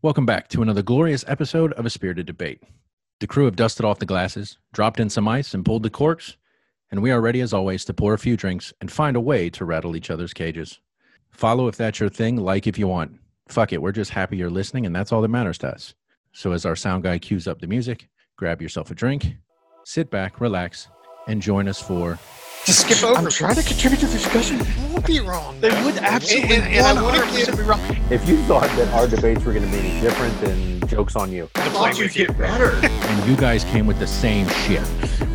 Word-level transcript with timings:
Welcome 0.00 0.26
back 0.26 0.46
to 0.50 0.62
another 0.62 0.80
glorious 0.80 1.24
episode 1.26 1.72
of 1.72 1.84
A 1.84 1.90
Spirited 1.90 2.24
Debate. 2.24 2.62
The 3.18 3.26
crew 3.26 3.46
have 3.46 3.56
dusted 3.56 3.84
off 3.84 3.98
the 3.98 4.06
glasses, 4.06 4.56
dropped 4.72 5.00
in 5.00 5.10
some 5.10 5.26
ice, 5.26 5.54
and 5.54 5.64
pulled 5.64 5.82
the 5.82 5.90
corks, 5.90 6.36
and 6.92 7.02
we 7.02 7.10
are 7.10 7.20
ready 7.20 7.40
as 7.40 7.52
always 7.52 7.84
to 7.86 7.92
pour 7.92 8.14
a 8.14 8.18
few 8.18 8.36
drinks 8.36 8.72
and 8.80 8.92
find 8.92 9.16
a 9.16 9.20
way 9.20 9.50
to 9.50 9.64
rattle 9.64 9.96
each 9.96 10.08
other's 10.08 10.32
cages. 10.32 10.78
Follow 11.32 11.66
if 11.66 11.76
that's 11.76 11.98
your 11.98 12.10
thing, 12.10 12.36
like 12.36 12.68
if 12.68 12.78
you 12.78 12.86
want. 12.86 13.18
Fuck 13.48 13.72
it, 13.72 13.82
we're 13.82 13.90
just 13.90 14.12
happy 14.12 14.36
you're 14.36 14.50
listening, 14.50 14.86
and 14.86 14.94
that's 14.94 15.10
all 15.10 15.20
that 15.20 15.26
matters 15.26 15.58
to 15.58 15.68
us. 15.68 15.94
So, 16.32 16.52
as 16.52 16.64
our 16.64 16.76
sound 16.76 17.02
guy 17.02 17.18
cues 17.18 17.48
up 17.48 17.60
the 17.60 17.66
music, 17.66 18.08
grab 18.36 18.62
yourself 18.62 18.92
a 18.92 18.94
drink, 18.94 19.34
sit 19.84 20.12
back, 20.12 20.40
relax, 20.40 20.86
and 21.26 21.42
join 21.42 21.66
us 21.66 21.82
for 21.82 22.20
Just 22.64 22.82
skip 22.82 23.02
over. 23.02 23.18
I'm 23.18 23.30
trying 23.30 23.54
to 23.54 23.62
contribute 23.62 24.00
to 24.00 24.06
the 24.06 24.12
discussion. 24.12 24.60
It 24.60 24.66
won't 24.92 25.06
be 25.06 25.20
wrong. 25.20 25.58
They 25.60 25.70
would 25.84 25.96
absolutely 25.98 26.56
And, 26.56 26.64
and, 26.64 26.98
and 26.98 26.98
100% 26.98 27.46
give. 27.46 27.56
be 27.56 27.62
wrong. 27.62 27.80
If 28.10 28.28
you 28.28 28.36
thought 28.44 28.68
that 28.76 28.88
our 28.92 29.06
debates 29.06 29.42
were 29.44 29.52
going 29.54 29.64
to 29.64 29.70
be 29.72 29.78
any 29.78 30.00
different, 30.00 30.38
then 30.40 30.86
jokes 30.86 31.16
on 31.16 31.32
you. 31.32 31.48
I 31.54 31.68
thought 31.70 31.98
you'd 31.98 32.12
get 32.12 32.36
better. 32.36 32.72
and 32.82 33.30
you 33.30 33.36
guys 33.36 33.64
came 33.64 33.86
with 33.86 33.98
the 33.98 34.06
same 34.06 34.46
shit. 34.48 34.82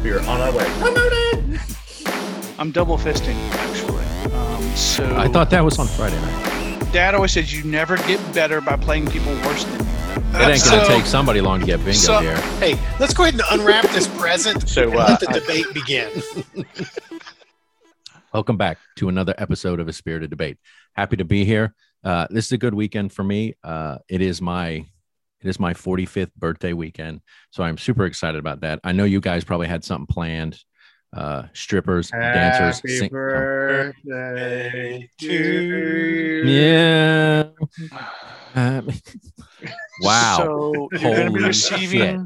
We 0.03 0.11
are 0.11 0.19
on 0.21 0.41
our 0.41 0.51
way. 0.55 1.59
I'm 2.59 2.71
double 2.71 2.97
fisting, 2.97 3.35
actually. 3.51 4.03
Um, 4.31 4.63
so 4.75 5.15
I 5.17 5.27
thought 5.27 5.49
that 5.49 5.63
was 5.65 5.79
on 5.79 5.87
Friday 5.87 6.19
night. 6.21 6.91
Dad 6.93 7.15
always 7.15 7.31
says 7.31 7.51
you 7.51 7.63
never 7.63 7.97
get 7.97 8.19
better 8.35 8.61
by 8.61 8.75
playing 8.75 9.07
people 9.07 9.33
worse 9.37 9.63
than 9.63 9.79
you. 9.79 9.85
It 10.15 10.49
ain't 10.49 10.63
gonna 10.63 10.85
So- 10.85 10.87
take 10.87 11.05
somebody 11.07 11.41
long 11.41 11.59
to 11.61 11.65
get 11.65 11.77
bingo 11.79 11.93
so- 11.93 12.19
here. 12.19 12.37
Hey, 12.59 12.77
let's 12.99 13.13
go 13.15 13.23
ahead 13.23 13.33
and 13.33 13.43
unwrap 13.59 13.85
this 13.89 14.07
present 14.19 14.69
So, 14.69 14.83
and 14.83 14.95
uh, 14.99 15.05
let 15.07 15.19
the 15.19 15.25
debate 15.39 15.65
begin. 15.73 16.09
Welcome 18.33 18.57
back 18.57 18.79
to 18.95 19.09
another 19.09 19.35
episode 19.37 19.79
of 19.79 19.87
A 19.87 19.93
Spirited 19.93 20.31
Debate. 20.31 20.57
Happy 20.95 21.15
to 21.17 21.23
be 21.23 21.45
here. 21.45 21.75
Uh, 22.03 22.25
this 22.31 22.47
is 22.47 22.51
a 22.53 22.57
good 22.57 22.73
weekend 22.73 23.13
for 23.13 23.23
me. 23.23 23.53
Uh, 23.63 23.99
it 24.09 24.21
is 24.21 24.41
my 24.41 24.69
it 25.41 25.47
is 25.47 25.59
my 25.59 25.75
45th 25.75 26.33
birthday 26.35 26.73
weekend, 26.73 27.21
so 27.51 27.63
I'm 27.63 27.77
super 27.77 28.05
excited 28.07 28.39
about 28.39 28.61
that. 28.61 28.79
I 28.83 28.91
know 28.91 29.03
you 29.03 29.21
guys 29.21 29.43
probably 29.43 29.67
had 29.67 29.83
something 29.83 30.07
planned. 30.07 30.57
Uh, 31.15 31.43
strippers, 31.53 32.09
dancers, 32.09 32.77
Happy 32.77 32.97
sing- 32.97 33.09
birthday 33.09 33.87
to 35.19 36.43
yeah. 36.47 37.49
Um, 38.55 38.89
wow. 40.01 40.37
So 40.39 40.89
you're 40.93 40.99
going 41.01 41.27
to 41.27 41.31
be 41.33 41.39
Holy 41.39 41.43
receiving 41.49 42.25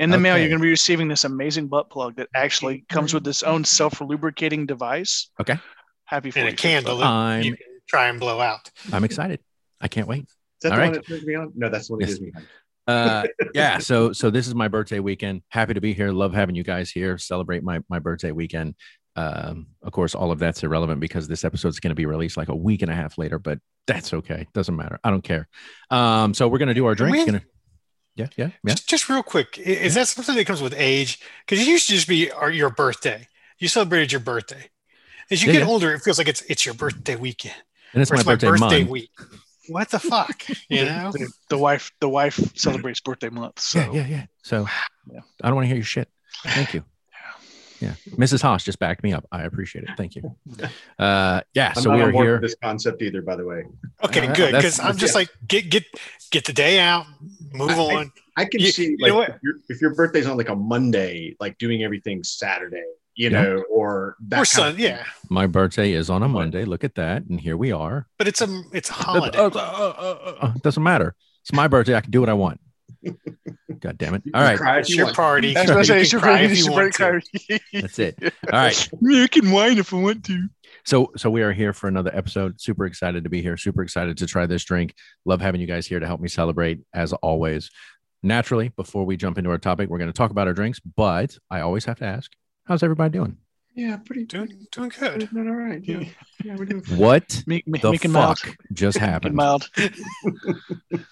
in 0.00 0.10
the 0.10 0.18
mail. 0.18 0.36
You're 0.38 0.48
going 0.48 0.58
to 0.60 0.62
be 0.64 0.70
receiving 0.70 1.08
this 1.08 1.24
amazing 1.24 1.68
butt 1.68 1.90
plug 1.90 2.16
that 2.16 2.28
actually 2.34 2.84
comes 2.88 3.14
with 3.14 3.26
its 3.26 3.42
own 3.42 3.64
self-lubricating 3.64 4.66
device. 4.66 5.30
Okay. 5.40 5.58
Happy 6.04 6.30
for 6.30 6.40
And 6.40 6.48
a 6.48 6.50
you. 6.52 6.56
candle 6.56 6.98
that 6.98 7.06
I'm 7.06 7.42
you 7.42 7.52
can 7.56 7.66
try 7.88 8.08
and 8.08 8.18
blow 8.20 8.40
out. 8.40 8.70
I'm 8.92 9.04
excited. 9.04 9.40
I 9.80 9.88
can't 9.88 10.06
wait. 10.08 10.24
Is 10.24 10.26
that 10.62 10.72
All 10.72 10.76
the 10.76 10.80
right. 10.82 10.86
one 10.88 10.94
that 10.94 11.06
turns 11.06 11.24
me 11.24 11.34
on? 11.34 11.52
No, 11.54 11.68
that's 11.68 11.88
the 11.88 11.94
one 11.94 12.00
that 12.00 12.08
Yes. 12.08 12.18
gives 12.18 12.20
me 12.22 12.32
on. 12.36 12.46
uh 12.86 13.24
yeah 13.54 13.78
so 13.78 14.12
so 14.12 14.28
this 14.28 14.46
is 14.46 14.54
my 14.54 14.68
birthday 14.68 14.98
weekend 14.98 15.40
happy 15.48 15.72
to 15.72 15.80
be 15.80 15.94
here 15.94 16.12
love 16.12 16.34
having 16.34 16.54
you 16.54 16.62
guys 16.62 16.90
here 16.90 17.16
celebrate 17.16 17.62
my 17.62 17.80
my 17.88 17.98
birthday 17.98 18.30
weekend 18.30 18.74
um 19.16 19.66
of 19.82 19.90
course 19.90 20.14
all 20.14 20.30
of 20.30 20.38
that's 20.38 20.62
irrelevant 20.62 21.00
because 21.00 21.26
this 21.26 21.44
episode 21.46 21.68
is 21.68 21.80
going 21.80 21.92
to 21.92 21.94
be 21.94 22.04
released 22.04 22.36
like 22.36 22.48
a 22.50 22.54
week 22.54 22.82
and 22.82 22.90
a 22.90 22.94
half 22.94 23.16
later 23.16 23.38
but 23.38 23.58
that's 23.86 24.12
okay 24.12 24.46
doesn't 24.52 24.76
matter 24.76 24.98
i 25.02 25.08
don't 25.08 25.24
care 25.24 25.48
um 25.90 26.34
so 26.34 26.46
we're 26.46 26.58
going 26.58 26.68
to 26.68 26.74
do 26.74 26.84
our 26.84 26.94
drinks 26.94 27.16
When- 27.20 27.26
gonna 27.26 27.42
yeah 28.16 28.28
yeah 28.36 28.50
yeah 28.64 28.74
Just, 28.74 28.88
just 28.88 29.08
real 29.08 29.22
quick, 29.22 29.58
i- 29.58 29.62
is 29.62 29.94
that 29.94 30.08
something 30.08 30.34
that 30.36 30.46
comes 30.46 30.62
with 30.62 30.74
age? 30.76 31.20
Because 31.44 31.60
it 31.64 31.68
used 31.70 31.86
to 31.88 31.94
just 31.94 32.08
be 32.08 32.30
our, 32.30 32.50
your 32.50 32.70
birthday. 32.70 33.26
You 33.58 33.68
celebrated 33.68 34.12
your 34.12 34.20
birthday. 34.20 34.70
As 35.30 35.42
you 35.42 35.48
Yeah, 35.48 35.60
get 35.60 35.62
yeah. 35.62 35.68
older, 35.72 35.92
it 35.94 36.00
feels 36.02 36.18
like 36.18 36.28
it's 36.28 36.42
it's 36.42 36.64
your 36.66 36.74
birthday 36.74 37.16
weekend. 37.16 37.54
and 37.92 38.02
it's 38.02 38.10
my 38.10 38.18
it's 38.18 38.26
my 38.26 38.32
birthday, 38.34 38.48
birthday 38.50 38.78
month 38.84 38.90
week. 38.90 39.10
What 39.68 39.90
the 39.90 39.98
fuck? 39.98 40.42
You 40.68 40.84
know? 40.84 41.10
The, 41.12 41.32
the 41.48 41.58
wife, 41.58 41.90
the 42.00 42.08
wife 42.08 42.38
celebrates 42.56 43.00
birthday 43.00 43.30
month. 43.30 43.60
So 43.60 43.78
yeah 43.78 43.92
yeah 43.92 44.06
yeah 44.06 44.26
so 44.42 44.66
Yeah. 45.12 45.20
i 45.42 45.46
don't 45.48 45.54
want 45.56 45.64
to 45.64 45.68
hear 45.68 45.76
your 45.76 45.84
shit 45.84 46.08
thank 46.44 46.74
you 46.74 46.84
yeah 47.84 47.94
mrs 48.16 48.40
haas 48.42 48.64
just 48.64 48.78
backed 48.78 49.02
me 49.02 49.12
up 49.12 49.24
i 49.32 49.42
appreciate 49.42 49.84
it 49.84 49.90
thank 49.96 50.14
you 50.16 50.22
uh 50.98 51.40
yeah 51.54 51.72
I'm 51.76 51.82
so 51.82 51.94
we 51.94 52.00
are 52.02 52.10
here 52.10 52.38
this 52.40 52.56
concept 52.62 53.02
either, 53.02 53.22
by 53.22 53.36
the 53.36 53.44
way. 53.44 53.64
Okay, 54.06 54.26
Uh, 54.28 54.34
good. 54.34 54.52
Because 54.54 54.78
I'm 54.80 54.96
just 54.96 55.14
like 55.14 55.28
get 55.46 55.70
get 55.70 55.84
get 56.30 56.44
the 56.44 56.52
day 56.52 56.78
out, 56.80 57.06
move 57.52 57.70
I- 57.70 57.94
on. 57.96 58.12
I 58.36 58.44
can 58.46 58.60
You- 58.60 58.72
see 58.72 58.86
you 58.90 58.96
like 59.00 59.10
know 59.10 59.16
what? 59.16 59.28
if, 59.30 59.36
your, 59.42 59.54
if 59.68 59.80
your 59.80 59.94
birthday's 59.94 60.26
on 60.26 60.36
like 60.36 60.48
a 60.48 60.56
Monday, 60.56 61.36
like 61.40 61.56
doing 61.58 61.82
everything 61.84 62.24
Saturday, 62.24 62.84
you 63.14 63.30
Yeah. 63.30 63.42
know, 63.42 63.64
or 63.70 64.16
that 64.28 64.36
or 64.36 64.38
kind 64.38 64.48
sun, 64.48 64.68
of 64.70 64.76
thing. 64.76 64.84
yeah. 64.86 65.04
my 65.30 65.46
birthday 65.46 65.92
is 65.92 66.10
on 66.10 66.22
a 66.22 66.28
monday 66.28 66.64
look 66.64 66.82
at 66.84 66.94
that 66.96 67.22
and 67.28 67.40
here 67.40 67.56
we 67.56 67.70
are 67.72 68.06
But 68.18 68.26
it's 68.28 68.40
a 68.40 68.48
it's 68.72 68.90
a 68.90 68.94
holiday. 68.94 69.38
Uh, 69.38 69.50
uh, 69.54 69.94
uh, 69.98 70.34
uh, 70.40 70.52
doesn't 70.62 70.82
matter. 70.82 71.14
It's 71.42 71.52
my 71.52 71.68
birthday. 71.68 71.94
I 71.94 72.00
can 72.00 72.10
do 72.10 72.20
what 72.20 72.28
I 72.30 72.34
want. 72.34 72.58
God 73.80 73.98
damn 73.98 74.14
it. 74.14 74.22
You 74.24 74.32
All 74.34 74.40
can 74.40 74.50
right. 74.50 74.58
cry 74.58 74.74
if 74.76 74.80
It's 74.82 74.90
you 74.90 74.96
your 74.96 75.04
want. 75.06 75.16
party. 75.16 75.54
That's 75.54 75.68
what 75.70 75.76
I 75.76 75.80
You 75.80 75.84
say. 75.84 75.92
can 75.94 76.02
It's 76.02 76.12
your 76.12 76.20
cry 76.20 76.40
if 76.40 76.50
It's 76.52 76.60
you 76.60 76.72
your 76.72 76.82
want 76.82 76.94
That's 77.72 77.98
it. 77.98 78.18
All 78.22 78.30
right. 78.52 78.88
You 79.00 79.28
can 79.28 79.50
whine 79.50 79.78
if 79.78 79.92
I 79.92 79.96
want 79.96 80.24
to. 80.26 80.48
So 80.84 81.10
so 81.16 81.30
we 81.30 81.42
are 81.42 81.52
here 81.52 81.72
for 81.72 81.88
another 81.88 82.10
episode. 82.14 82.60
Super 82.60 82.86
excited 82.86 83.24
to 83.24 83.30
be 83.30 83.42
here. 83.42 83.56
Super 83.56 83.82
excited 83.82 84.16
to 84.18 84.26
try 84.26 84.46
this 84.46 84.64
drink. 84.64 84.94
Love 85.24 85.40
having 85.40 85.60
you 85.60 85.66
guys 85.66 85.86
here 85.86 86.00
to 86.00 86.06
help 86.06 86.20
me 86.20 86.28
celebrate 86.28 86.80
as 86.94 87.12
always. 87.14 87.70
Naturally, 88.22 88.70
before 88.70 89.04
we 89.04 89.16
jump 89.18 89.36
into 89.38 89.50
our 89.50 89.58
topic, 89.58 89.90
we're 89.90 89.98
going 89.98 90.10
to 90.10 90.16
talk 90.16 90.30
about 90.30 90.46
our 90.46 90.54
drinks, 90.54 90.80
but 90.80 91.36
I 91.50 91.60
always 91.60 91.84
have 91.84 91.98
to 91.98 92.06
ask, 92.06 92.32
how's 92.64 92.82
everybody 92.82 93.10
doing? 93.18 93.36
Yeah, 93.76 93.96
pretty 93.96 94.24
Doing 94.24 94.66
doing 94.70 94.92
good. 95.00 95.28
Doing 95.32 95.48
all 95.48 95.54
right. 95.56 95.80
Yeah, 95.82 96.04
yeah, 96.44 96.54
we're 96.56 96.64
doing. 96.64 96.84
What 96.96 97.42
Meek, 97.46 97.66
meek, 97.66 97.82
the 97.82 97.90
meek 97.90 98.04
and 98.04 98.12
mild. 98.12 98.38
fuck 98.38 98.56
just 98.72 98.98
Meek 99.00 99.08
happened? 99.08 99.34
mild. 99.34 99.68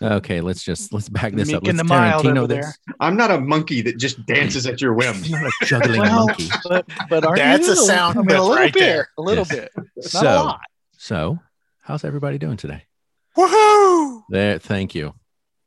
Okay, 0.00 0.40
let's 0.40 0.62
just 0.62 0.92
let's 0.92 1.08
back 1.08 1.32
this 1.32 1.48
Meek 1.48 1.56
up. 1.56 1.64
Let's 1.64 1.78
the 1.78 1.84
mild 1.84 2.24
Tarantino 2.24 2.38
over 2.38 2.46
this. 2.48 2.78
I'm 3.00 3.16
not 3.16 3.30
a 3.30 3.40
monkey 3.40 3.82
that 3.82 3.98
just 3.98 4.24
dances 4.26 4.66
at 4.66 4.80
your 4.80 4.94
whim. 4.94 5.14
I'm 5.24 5.30
not 5.30 5.46
a 5.46 5.64
juggling 5.66 6.00
Well, 6.00 6.26
monkey. 6.26 6.48
But, 6.68 6.86
but 7.08 7.24
aren't 7.24 7.38
That's 7.38 7.66
you? 7.66 7.72
a 7.72 7.76
sound 7.76 8.18
I 8.18 8.22
mean, 8.22 8.36
a 8.36 8.40
little 8.42 8.54
right 8.56 8.72
bit. 8.72 8.80
there. 8.80 9.08
A 9.18 9.22
little 9.22 9.46
Yes. 9.50 9.54
bit. 9.56 9.70
Not 9.76 10.04
a 10.04 10.08
So 10.08 10.20
lot. 10.20 10.60
so 10.96 11.38
how's 11.82 12.04
everybody 12.04 12.38
doing 12.38 12.56
today? 12.56 12.84
Woohoo! 13.36 14.22
There, 14.28 14.58
thank 14.58 14.94
you. 14.94 15.14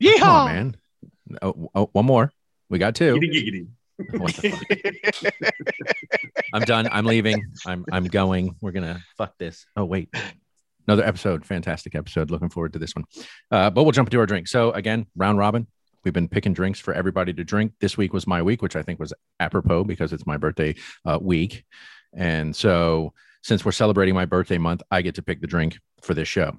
Yeehaw! 0.01 0.19
Come 0.19 0.29
on, 0.29 0.53
man. 0.53 0.77
Oh, 1.41 1.69
oh, 1.75 1.89
one 1.93 2.05
more. 2.05 2.31
We 2.69 2.77
got 2.79 2.95
two. 2.95 3.15
Giggity, 3.15 3.33
giggity. 3.49 3.67
What 3.97 4.33
the 4.35 4.49
fuck? 5.21 5.33
I'm 6.53 6.63
done. 6.63 6.89
I'm 6.91 7.05
leaving. 7.05 7.41
I'm 7.65 7.85
I'm 7.91 8.05
going. 8.05 8.55
We're 8.61 8.71
gonna 8.71 9.01
fuck 9.17 9.37
this. 9.37 9.65
Oh 9.77 9.85
wait, 9.85 10.13
another 10.87 11.05
episode. 11.05 11.45
Fantastic 11.45 11.95
episode. 11.95 12.31
Looking 12.31 12.49
forward 12.49 12.73
to 12.73 12.79
this 12.79 12.95
one. 12.95 13.05
Uh, 13.51 13.69
but 13.69 13.83
we'll 13.83 13.91
jump 13.91 14.09
into 14.09 14.19
our 14.19 14.25
drink. 14.25 14.47
So 14.47 14.71
again, 14.71 15.05
round 15.15 15.37
robin. 15.37 15.67
We've 16.03 16.13
been 16.13 16.27
picking 16.27 16.53
drinks 16.53 16.79
for 16.79 16.93
everybody 16.93 17.33
to 17.33 17.43
drink. 17.43 17.73
This 17.79 17.97
week 17.97 18.13
was 18.13 18.27
my 18.27 18.41
week, 18.43 18.61
which 18.61 18.75
I 18.75 18.83
think 18.83 18.99
was 18.99 19.11
apropos 19.39 19.85
because 19.85 20.13
it's 20.13 20.27
my 20.27 20.37
birthday 20.37 20.75
uh, 21.03 21.17
week. 21.19 21.65
And 22.13 22.55
so, 22.55 23.13
since 23.41 23.65
we're 23.65 23.71
celebrating 23.71 24.13
my 24.13 24.25
birthday 24.25 24.59
month, 24.59 24.83
I 24.91 25.01
get 25.01 25.15
to 25.15 25.23
pick 25.23 25.41
the 25.41 25.47
drink 25.47 25.79
for 26.01 26.13
this 26.13 26.27
show. 26.27 26.55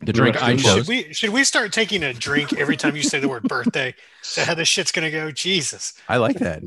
The 0.00 0.12
drink 0.12 0.42
I 0.42 0.56
Should 0.56 0.66
Should 0.66 0.88
we 0.88 1.12
should 1.12 1.30
we 1.30 1.44
start 1.44 1.72
taking 1.72 2.02
a 2.02 2.12
drink 2.12 2.52
every 2.54 2.76
time 2.76 2.96
you 2.96 3.02
say 3.02 3.20
the 3.20 3.28
word 3.28 3.44
birthday? 3.44 3.94
Is 4.22 4.34
that 4.36 4.48
how 4.48 4.54
this 4.54 4.68
shit's 4.68 4.92
gonna 4.92 5.10
go? 5.10 5.30
Jesus. 5.30 5.94
I 6.08 6.16
like 6.16 6.38
that. 6.38 6.62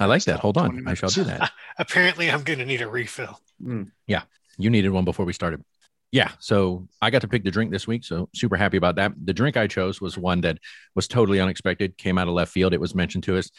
I 0.00 0.06
like 0.06 0.24
that. 0.24 0.40
Hold 0.40 0.58
on. 0.58 0.86
I 0.86 0.94
shall 0.94 1.08
do 1.08 1.24
that. 1.24 1.50
Apparently 1.78 2.30
I'm 2.30 2.42
gonna 2.42 2.66
need 2.66 2.82
a 2.82 2.88
refill. 2.88 3.40
Hmm. 3.62 3.84
Yeah, 4.06 4.22
you 4.58 4.70
needed 4.70 4.90
one 4.90 5.04
before 5.04 5.24
we 5.24 5.32
started. 5.32 5.64
Yeah. 6.10 6.30
So 6.38 6.88
I 7.02 7.10
got 7.10 7.20
to 7.22 7.28
pick 7.28 7.44
the 7.44 7.50
drink 7.50 7.70
this 7.70 7.86
week. 7.86 8.04
So 8.04 8.28
super 8.34 8.56
happy 8.56 8.76
about 8.76 8.96
that. 8.96 9.12
The 9.22 9.34
drink 9.34 9.56
I 9.56 9.66
chose 9.66 10.00
was 10.00 10.16
one 10.16 10.40
that 10.42 10.58
was 10.94 11.06
totally 11.06 11.40
unexpected, 11.40 11.98
came 11.98 12.18
out 12.18 12.28
of 12.28 12.34
left 12.34 12.52
field. 12.52 12.72
It 12.72 12.80
was 12.80 12.94
mentioned 12.94 13.24
to 13.24 13.36
us 13.36 13.50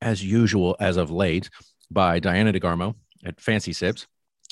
as 0.00 0.24
usual 0.24 0.76
as 0.80 0.96
of 0.96 1.10
late 1.10 1.50
by 1.90 2.18
Diana 2.18 2.52
DeGarmo 2.52 2.94
at 3.24 3.40
Fancy 3.40 3.72
Sips. 3.72 4.06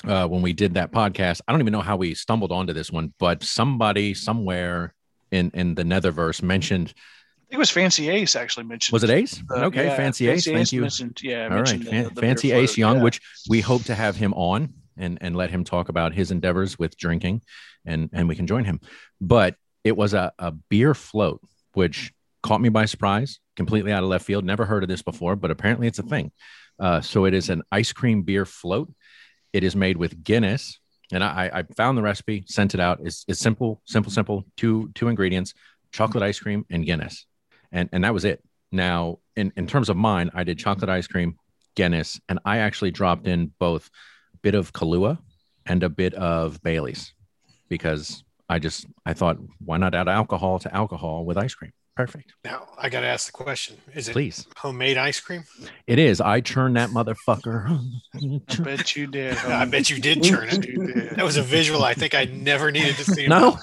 Uh, 0.05 0.27
when 0.27 0.41
we 0.43 0.53
did 0.53 0.75
that 0.75 0.91
podcast, 0.91 1.41
I 1.47 1.51
don't 1.51 1.61
even 1.61 1.73
know 1.73 1.81
how 1.81 1.97
we 1.97 2.13
stumbled 2.13 2.51
onto 2.51 2.71
this 2.73 2.91
one, 2.91 3.13
but 3.17 3.41
somebody 3.43 4.13
somewhere 4.13 4.93
in 5.31 5.51
in 5.53 5.75
the 5.75 5.83
Netherverse 5.83 6.41
mentioned 6.43 6.93
I 6.95 7.49
think 7.49 7.57
it 7.57 7.59
was 7.59 7.69
Fancy 7.71 8.09
Ace 8.09 8.35
actually 8.35 8.65
mentioned. 8.65 8.93
was 8.93 9.03
it 9.03 9.09
Ace? 9.09 9.41
uh, 9.49 9.65
okay, 9.65 9.85
yeah, 9.85 9.95
Fancy 9.95 10.27
Ace. 10.27 10.45
Thank 10.45 10.71
you. 10.73 10.81
Mentioned, 10.81 11.19
yeah, 11.23 11.45
All 11.49 11.61
right, 11.61 11.79
the- 11.79 12.11
the 12.13 12.21
Fancy 12.21 12.49
float, 12.49 12.63
Ace 12.63 12.77
Young, 12.77 12.97
yeah. 12.97 13.03
which 13.03 13.21
we 13.49 13.61
hope 13.61 13.83
to 13.85 13.95
have 13.95 14.15
him 14.17 14.33
on 14.33 14.73
and 14.97 15.17
and 15.21 15.35
let 15.35 15.49
him 15.49 15.63
talk 15.63 15.89
about 15.89 16.13
his 16.13 16.29
endeavors 16.31 16.77
with 16.77 16.97
drinking, 16.97 17.41
and 17.85 18.09
and 18.13 18.27
we 18.27 18.35
can 18.35 18.47
join 18.47 18.65
him. 18.65 18.81
But 19.21 19.55
it 19.83 19.95
was 19.95 20.13
a, 20.13 20.33
a 20.37 20.51
beer 20.51 20.93
float, 20.93 21.41
which 21.73 22.11
caught 22.43 22.59
me 22.59 22.69
by 22.69 22.85
surprise, 22.85 23.39
completely 23.55 23.93
out 23.93 24.03
of 24.03 24.09
left 24.09 24.25
field. 24.25 24.43
Never 24.43 24.65
heard 24.65 24.83
of 24.83 24.89
this 24.89 25.01
before, 25.01 25.35
but 25.37 25.49
apparently 25.49 25.87
it's 25.87 25.99
a 25.99 26.03
thing. 26.03 26.31
Uh, 26.79 27.01
so 27.01 27.25
it 27.25 27.33
is 27.33 27.49
an 27.49 27.63
ice 27.71 27.93
cream 27.93 28.23
beer 28.23 28.45
float. 28.45 28.93
It 29.57 29.63
is 29.63 29.75
made 29.75 29.97
with 29.97 30.23
Guinness, 30.23 30.79
and 31.11 31.23
I, 31.23 31.49
I 31.51 31.63
found 31.75 31.97
the 31.97 32.03
recipe, 32.03 32.43
sent 32.45 32.75
it 32.75 32.79
out. 32.79 32.99
It's, 33.01 33.25
it's 33.27 33.39
simple, 33.39 33.81
simple, 33.85 34.11
simple. 34.11 34.45
Two 34.55 34.91
two 34.93 35.07
ingredients: 35.07 35.55
chocolate 35.91 36.21
ice 36.21 36.39
cream 36.39 36.63
and 36.69 36.85
Guinness, 36.85 37.25
and 37.71 37.89
and 37.91 38.03
that 38.03 38.13
was 38.13 38.23
it. 38.23 38.43
Now, 38.71 39.17
in 39.35 39.51
in 39.57 39.65
terms 39.65 39.89
of 39.89 39.97
mine, 39.97 40.29
I 40.35 40.43
did 40.43 40.59
chocolate 40.59 40.91
ice 40.91 41.07
cream, 41.07 41.37
Guinness, 41.75 42.21
and 42.29 42.37
I 42.45 42.59
actually 42.59 42.91
dropped 42.91 43.25
in 43.25 43.51
both 43.57 43.89
a 44.35 44.37
bit 44.43 44.53
of 44.53 44.73
Kahlua 44.73 45.17
and 45.65 45.81
a 45.81 45.89
bit 45.89 46.13
of 46.13 46.61
Bailey's 46.61 47.15
because 47.67 48.23
I 48.47 48.59
just 48.59 48.85
I 49.07 49.13
thought 49.13 49.39
why 49.57 49.77
not 49.77 49.95
add 49.95 50.07
alcohol 50.07 50.59
to 50.59 50.75
alcohol 50.75 51.25
with 51.25 51.35
ice 51.35 51.55
cream? 51.55 51.73
Perfect. 51.97 52.33
Now 52.45 52.67
I 52.77 52.89
got 52.89 52.99
to 53.01 53.07
ask 53.07 53.25
the 53.25 53.31
question: 53.31 53.75
Is 53.95 54.07
it 54.07 54.11
Please. 54.11 54.45
homemade 54.55 54.99
ice 54.99 55.19
cream? 55.19 55.45
It 55.87 55.97
is. 55.97 56.21
I 56.21 56.41
churn 56.41 56.73
that 56.73 56.91
motherfucker. 56.91 57.75
I 58.59 58.63
bet 58.63 58.95
you 58.95 59.07
did. 59.07 59.35
I 59.39 59.65
bet 59.65 59.89
you 59.89 59.99
did 59.99 60.21
churn 60.21 60.47
it. 60.49 60.61
Did. 60.61 61.15
That 61.15 61.25
was 61.25 61.37
a 61.37 61.41
visual 61.41 61.83
I 61.83 61.95
think 61.95 62.13
I 62.13 62.25
never 62.25 62.69
needed 62.71 62.97
to 62.97 63.03
see. 63.03 63.25
no, 63.25 63.57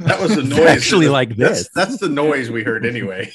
That 0.00 0.18
was 0.20 0.36
the 0.36 0.42
noise. 0.42 0.66
actually 0.68 1.08
like 1.08 1.34
that's, 1.36 1.60
this. 1.60 1.70
That's 1.74 1.96
the 1.98 2.10
noise 2.10 2.50
we 2.50 2.62
heard 2.62 2.84
anyway. 2.84 3.32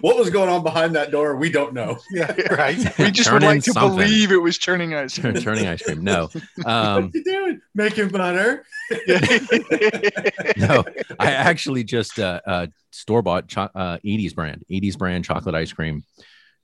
What 0.00 0.16
was 0.18 0.30
going 0.30 0.48
on 0.48 0.62
behind 0.62 0.94
that 0.94 1.10
door? 1.10 1.36
We 1.36 1.50
don't 1.50 1.72
know. 1.74 1.98
Yeah, 2.12 2.32
right. 2.50 2.76
We 2.98 3.10
just 3.10 3.30
would 3.32 3.40
Turn 3.40 3.42
in 3.50 3.56
like 3.56 3.62
to 3.64 3.72
something. 3.72 3.98
believe 3.98 4.32
it 4.32 4.42
was 4.42 4.58
churning 4.58 4.94
ice. 4.94 5.14
Turn- 5.16 5.34
turning 5.40 5.66
ice 5.66 5.82
cream. 5.82 6.02
No, 6.04 6.28
um, 6.64 7.04
what 7.04 7.14
you 7.14 7.24
doing? 7.24 7.60
Making 7.74 8.08
butter. 8.08 8.64
no. 10.56 10.84
I 11.18 11.30
actually 11.32 11.84
just 11.84 12.18
uh, 12.18 12.40
uh, 12.46 12.66
store 12.90 13.22
bought 13.22 13.48
cho- 13.48 13.70
uh, 13.74 13.98
Edy's 14.04 14.34
brand, 14.34 14.64
Edy's 14.70 14.96
brand 14.96 15.24
chocolate 15.24 15.54
ice 15.54 15.72
cream, 15.72 16.04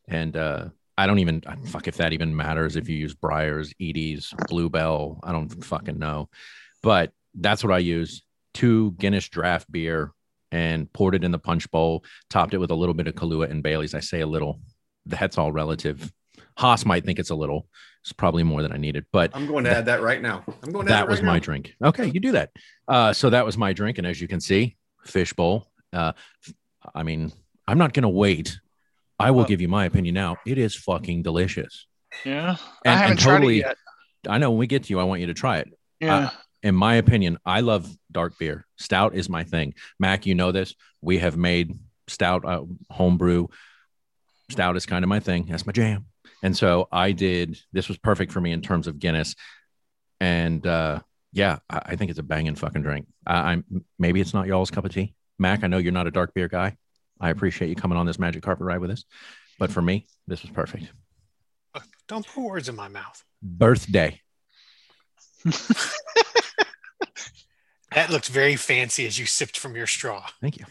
and 0.08 0.36
uh, 0.36 0.66
I 0.98 1.06
don't 1.06 1.18
even 1.20 1.42
fuck 1.66 1.88
if 1.88 1.96
that 1.98 2.12
even 2.12 2.34
matters 2.34 2.76
if 2.76 2.88
you 2.88 2.96
use 2.96 3.14
Breyers, 3.14 3.72
Edy's, 3.80 4.32
Bluebell. 4.48 5.20
I 5.22 5.32
don't 5.32 5.48
fucking 5.64 5.98
know, 5.98 6.28
but 6.82 7.12
that's 7.34 7.62
what 7.64 7.72
I 7.72 7.78
use. 7.78 8.22
Two 8.54 8.92
Guinness 8.92 9.28
draft 9.28 9.70
beer 9.70 10.12
and 10.52 10.92
poured 10.92 11.14
it 11.14 11.24
in 11.24 11.30
the 11.32 11.38
punch 11.38 11.70
bowl, 11.70 12.04
topped 12.30 12.54
it 12.54 12.58
with 12.58 12.70
a 12.70 12.74
little 12.74 12.94
bit 12.94 13.06
of 13.08 13.14
Kahlua 13.14 13.50
and 13.50 13.62
Bailey's. 13.62 13.94
I 13.94 14.00
say 14.00 14.20
a 14.20 14.26
little. 14.26 14.60
That's 15.06 15.38
all 15.38 15.52
relative. 15.52 16.12
Haas 16.58 16.84
might 16.86 17.04
think 17.04 17.18
it's 17.18 17.30
a 17.30 17.34
little. 17.34 17.66
It's 18.02 18.12
probably 18.12 18.42
more 18.44 18.62
than 18.62 18.72
I 18.72 18.76
needed, 18.76 19.04
but 19.12 19.32
I'm 19.34 19.46
going 19.46 19.64
to 19.64 19.70
add 19.70 19.86
that 19.86 20.00
right 20.00 20.22
now. 20.22 20.44
I'm 20.62 20.72
going 20.72 20.86
to 20.86 20.92
add 20.92 20.98
that 21.00 21.04
it 21.04 21.08
was 21.10 21.18
right 21.20 21.26
my 21.26 21.32
now. 21.34 21.38
drink. 21.40 21.74
Okay, 21.84 22.06
you 22.06 22.20
do 22.20 22.32
that. 22.32 22.50
Uh, 22.86 23.12
so 23.12 23.30
that 23.30 23.44
was 23.44 23.58
my 23.58 23.72
drink, 23.72 23.98
and 23.98 24.06
as 24.06 24.20
you 24.20 24.28
can 24.28 24.40
see, 24.40 24.76
fishbowl. 25.04 25.66
Uh, 25.92 26.12
I 26.94 27.02
mean, 27.02 27.32
I'm 27.66 27.78
not 27.78 27.92
gonna 27.92 28.08
wait. 28.08 28.58
I 29.18 29.30
will 29.30 29.38
Well- 29.38 29.46
give 29.46 29.60
you 29.60 29.68
my 29.68 29.86
opinion 29.86 30.14
now. 30.14 30.36
It 30.46 30.56
is 30.58 30.74
fucking 30.76 31.22
delicious. 31.22 31.86
yeah. 32.24 32.56
And- 32.84 32.94
I 32.94 32.96
haven't 32.96 33.10
and 33.12 33.20
tried 33.20 33.34
totally- 33.38 33.58
it 33.60 33.66
yet. 33.66 33.76
I 34.28 34.38
know 34.38 34.50
when 34.50 34.58
we 34.58 34.66
get 34.66 34.84
to 34.84 34.90
you, 34.90 34.98
I 35.00 35.04
want 35.04 35.20
you 35.20 35.26
to 35.28 35.34
try 35.34 35.58
it. 35.58 35.68
Yeah. 36.00 36.30
In 36.66 36.74
my 36.74 36.96
opinion, 36.96 37.38
I 37.46 37.60
love 37.60 37.88
dark 38.10 38.36
beer. 38.40 38.66
Stout 38.76 39.14
is 39.14 39.28
my 39.28 39.44
thing. 39.44 39.74
Mac, 40.00 40.26
you 40.26 40.34
know 40.34 40.50
this. 40.50 40.74
We 41.00 41.18
have 41.18 41.36
made 41.36 41.78
stout 42.08 42.44
uh, 42.44 42.64
homebrew. 42.90 43.46
Stout 44.50 44.76
is 44.76 44.84
kind 44.84 45.04
of 45.04 45.08
my 45.08 45.20
thing. 45.20 45.46
That's 45.48 45.64
my 45.64 45.70
jam. 45.72 46.06
And 46.42 46.56
so 46.56 46.88
I 46.90 47.12
did. 47.12 47.56
This 47.72 47.86
was 47.86 47.98
perfect 47.98 48.32
for 48.32 48.40
me 48.40 48.50
in 48.50 48.62
terms 48.62 48.88
of 48.88 48.98
Guinness. 48.98 49.36
And 50.20 50.66
uh, 50.66 51.02
yeah, 51.32 51.58
I, 51.70 51.82
I 51.84 51.96
think 51.96 52.10
it's 52.10 52.18
a 52.18 52.24
banging 52.24 52.56
fucking 52.56 52.82
drink. 52.82 53.06
I, 53.24 53.52
I'm 53.52 53.84
maybe 53.96 54.20
it's 54.20 54.34
not 54.34 54.48
y'all's 54.48 54.72
cup 54.72 54.84
of 54.84 54.92
tea. 54.92 55.14
Mac, 55.38 55.62
I 55.62 55.68
know 55.68 55.78
you're 55.78 55.92
not 55.92 56.08
a 56.08 56.10
dark 56.10 56.34
beer 56.34 56.48
guy. 56.48 56.76
I 57.20 57.30
appreciate 57.30 57.68
you 57.68 57.76
coming 57.76 57.96
on 57.96 58.06
this 58.06 58.18
magic 58.18 58.42
carpet 58.42 58.66
ride 58.66 58.80
with 58.80 58.90
us. 58.90 59.04
But 59.60 59.70
for 59.70 59.82
me, 59.82 60.08
this 60.26 60.42
was 60.42 60.50
perfect. 60.50 60.86
Don't 62.08 62.26
put 62.26 62.42
words 62.42 62.68
in 62.68 62.74
my 62.74 62.88
mouth. 62.88 63.22
Birthday. 63.40 64.20
That 67.94 68.10
looked 68.10 68.28
very 68.28 68.56
fancy 68.56 69.06
as 69.06 69.18
you 69.18 69.24
sipped 69.24 69.58
from 69.58 69.74
your 69.74 69.86
straw. 69.86 70.26
Thank 70.42 70.58
you. 70.58 70.66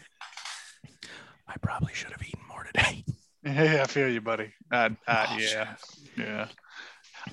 I 1.48 1.56
probably 1.60 1.92
should 1.92 2.12
have 2.12 2.22
eaten 2.22 2.40
more 2.48 2.62
today. 2.62 3.04
Yeah, 3.44 3.82
I 3.82 3.86
feel 3.86 4.08
you, 4.08 4.20
buddy. 4.20 4.52
Uh, 4.70 4.90
uh, 5.08 5.26
Oh, 5.30 5.36
yeah, 5.38 5.74
yeah. 6.16 6.48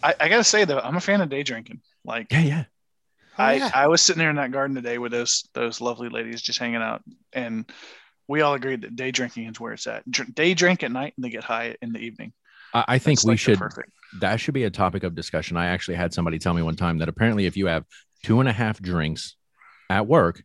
I, 0.01 0.15
I 0.19 0.29
gotta 0.29 0.43
say 0.43 0.65
though, 0.65 0.79
I'm 0.79 0.95
a 0.95 1.01
fan 1.01 1.21
of 1.21 1.29
day 1.29 1.43
drinking. 1.43 1.81
Like 2.03 2.31
Yeah, 2.31 2.39
yeah. 2.41 2.63
Oh, 3.37 3.43
I, 3.43 3.53
yeah. 3.53 3.71
I 3.73 3.87
was 3.87 4.01
sitting 4.01 4.19
there 4.19 4.29
in 4.29 4.35
that 4.37 4.51
garden 4.51 4.75
today 4.75 4.97
with 4.97 5.11
those 5.11 5.47
those 5.53 5.81
lovely 5.81 6.09
ladies 6.09 6.41
just 6.41 6.59
hanging 6.59 6.81
out, 6.81 7.03
and 7.31 7.69
we 8.27 8.41
all 8.41 8.53
agreed 8.53 8.81
that 8.81 8.95
day 8.95 9.11
drinking 9.11 9.47
is 9.47 9.59
where 9.59 9.73
it's 9.73 9.85
at. 9.85 10.09
Dr- 10.09 10.33
day 10.33 10.53
drink 10.53 10.81
at 10.83 10.91
night 10.91 11.13
and 11.17 11.23
they 11.23 11.29
get 11.29 11.43
high 11.43 11.75
in 11.81 11.93
the 11.93 11.99
evening. 11.99 12.33
I, 12.73 12.85
I 12.87 12.97
think 12.99 13.19
That's 13.19 13.25
we 13.25 13.31
like 13.33 13.39
should 13.39 13.59
that 14.19 14.39
should 14.39 14.53
be 14.53 14.63
a 14.63 14.69
topic 14.69 15.03
of 15.03 15.15
discussion. 15.15 15.57
I 15.57 15.67
actually 15.67 15.95
had 15.95 16.13
somebody 16.13 16.37
tell 16.39 16.53
me 16.53 16.61
one 16.61 16.75
time 16.75 16.99
that 16.99 17.09
apparently 17.09 17.45
if 17.45 17.57
you 17.57 17.67
have 17.67 17.85
two 18.23 18.39
and 18.39 18.47
a 18.49 18.53
half 18.53 18.79
drinks 18.81 19.35
at 19.89 20.07
work, 20.07 20.43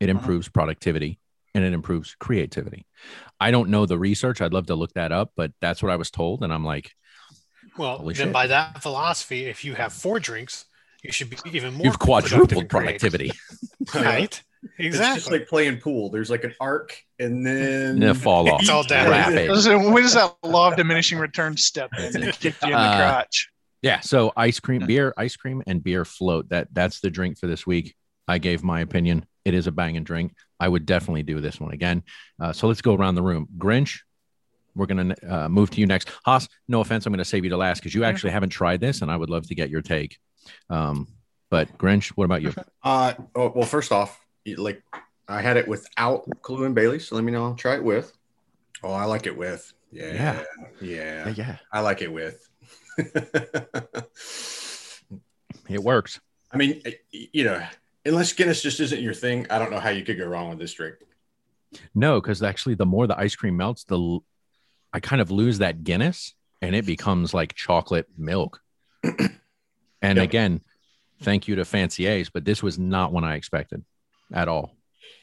it 0.00 0.10
Uh-huh. 0.10 0.18
improves 0.18 0.48
productivity 0.48 1.18
and 1.54 1.64
it 1.64 1.72
improves 1.72 2.16
creativity. 2.18 2.86
I 3.38 3.50
don't 3.52 3.68
know 3.70 3.86
the 3.86 3.98
research. 3.98 4.40
I'd 4.40 4.52
love 4.52 4.66
to 4.66 4.74
look 4.74 4.92
that 4.94 5.12
up, 5.12 5.32
but 5.36 5.52
that's 5.60 5.82
what 5.82 5.92
I 5.92 5.96
was 5.96 6.10
told. 6.10 6.42
And 6.42 6.52
I'm 6.52 6.64
like, 6.64 6.90
well, 7.78 7.98
then 8.04 8.14
shit. 8.14 8.32
by 8.32 8.48
that 8.48 8.82
philosophy, 8.82 9.46
if 9.46 9.64
you 9.64 9.74
have 9.74 9.92
four 9.92 10.18
drinks, 10.18 10.64
you 11.02 11.12
should 11.12 11.30
be 11.30 11.36
even 11.52 11.74
more 11.74 11.86
you've 11.86 11.98
quadrupled 11.98 12.68
productivity. 12.68 13.30
Right? 13.94 14.42
It's 14.78 14.98
just 14.98 15.30
like 15.30 15.46
playing 15.48 15.78
pool. 15.78 16.10
There's 16.10 16.30
like 16.30 16.44
an 16.44 16.54
arc, 16.60 16.96
and 17.18 17.46
then 17.46 18.02
And 18.02 18.20
fall 18.20 18.48
off. 18.50 18.60
It's 18.60 18.70
all 18.70 18.82
down. 18.82 19.10
Rapid. 19.10 19.56
So 19.60 19.90
when 19.90 20.02
does 20.02 20.14
that 20.14 20.34
law 20.42 20.68
of 20.70 20.76
diminishing 20.76 21.18
returns 21.18 21.64
step 21.64 21.90
in 21.98 22.22
and 22.22 22.32
kick 22.32 22.54
you 22.62 22.68
in 22.68 22.72
the 22.72 22.78
Uh, 22.78 22.96
crotch? 22.96 23.50
Yeah. 23.82 24.00
So 24.00 24.32
ice 24.36 24.60
cream, 24.60 24.86
beer, 24.86 25.12
ice 25.16 25.36
cream, 25.36 25.62
and 25.66 25.82
beer 25.84 26.04
float. 26.04 26.48
That 26.48 26.68
that's 26.72 27.00
the 27.00 27.10
drink 27.10 27.38
for 27.38 27.46
this 27.46 27.66
week. 27.66 27.94
I 28.26 28.38
gave 28.38 28.62
my 28.62 28.80
opinion. 28.80 29.26
It 29.44 29.52
is 29.54 29.66
a 29.66 29.72
banging 29.72 30.04
drink. 30.04 30.34
I 30.58 30.68
would 30.68 30.86
definitely 30.86 31.22
do 31.22 31.40
this 31.40 31.60
one 31.60 31.72
again. 31.72 32.02
Uh, 32.40 32.52
so 32.52 32.66
let's 32.66 32.80
go 32.80 32.94
around 32.94 33.16
the 33.16 33.22
room. 33.22 33.46
Grinch, 33.58 34.00
we're 34.74 34.86
gonna 34.86 35.14
uh, 35.28 35.48
move 35.50 35.70
to 35.72 35.80
you 35.80 35.86
next. 35.86 36.08
Haas, 36.24 36.48
no 36.66 36.80
offense, 36.80 37.04
I'm 37.04 37.12
gonna 37.12 37.24
save 37.26 37.44
you 37.44 37.50
to 37.50 37.56
last 37.58 37.80
because 37.80 37.94
you 37.94 38.04
actually 38.04 38.30
haven't 38.30 38.50
tried 38.50 38.80
this, 38.80 39.02
and 39.02 39.10
I 39.10 39.16
would 39.16 39.28
love 39.28 39.46
to 39.48 39.54
get 39.54 39.68
your 39.68 39.82
take. 39.82 40.16
Um, 40.70 41.08
but 41.50 41.76
Grinch, 41.76 42.08
what 42.16 42.24
about 42.24 42.40
you? 42.40 42.54
Uh, 42.82 43.12
oh, 43.34 43.52
well, 43.54 43.66
first 43.66 43.92
off, 43.92 44.18
you- 44.18 44.23
like 44.56 44.82
I 45.28 45.40
had 45.40 45.56
it 45.56 45.66
without 45.66 46.28
Kahlua 46.42 46.66
and 46.66 46.74
Bailey, 46.74 46.98
so 46.98 47.14
let 47.14 47.24
me 47.24 47.32
know. 47.32 47.44
I'll 47.44 47.54
try 47.54 47.74
it 47.76 47.84
with. 47.84 48.12
Oh, 48.82 48.92
I 48.92 49.04
like 49.04 49.26
it 49.26 49.36
with. 49.36 49.72
Yeah, 49.90 50.42
yeah, 50.80 51.32
yeah, 51.34 51.56
I 51.72 51.80
like 51.80 52.02
it 52.02 52.12
with. 52.12 52.48
it 55.68 55.82
works. 55.82 56.20
I 56.52 56.56
mean, 56.56 56.82
you 57.10 57.44
know, 57.44 57.64
unless 58.04 58.32
Guinness 58.32 58.60
just 58.60 58.80
isn't 58.80 59.00
your 59.00 59.14
thing, 59.14 59.46
I 59.50 59.58
don't 59.58 59.70
know 59.70 59.78
how 59.80 59.90
you 59.90 60.04
could 60.04 60.18
go 60.18 60.26
wrong 60.26 60.50
with 60.50 60.58
this 60.58 60.74
drink. 60.74 60.96
No, 61.94 62.20
because 62.20 62.42
actually, 62.42 62.74
the 62.74 62.86
more 62.86 63.06
the 63.06 63.18
ice 63.18 63.36
cream 63.36 63.56
melts, 63.56 63.84
the 63.84 64.18
I 64.92 65.00
kind 65.00 65.22
of 65.22 65.30
lose 65.30 65.58
that 65.58 65.84
Guinness, 65.84 66.34
and 66.60 66.74
it 66.74 66.86
becomes 66.86 67.32
like 67.32 67.54
chocolate 67.54 68.08
milk. 68.18 68.60
and 69.04 69.30
Yep. 70.02 70.18
again, 70.18 70.60
thank 71.22 71.48
you 71.48 71.56
to 71.56 71.64
Fancy 71.64 72.06
Ace, 72.06 72.28
but 72.30 72.44
this 72.44 72.62
was 72.62 72.78
not 72.78 73.12
one 73.12 73.24
I 73.24 73.36
expected 73.36 73.84
at 74.32 74.48
all, 74.48 74.76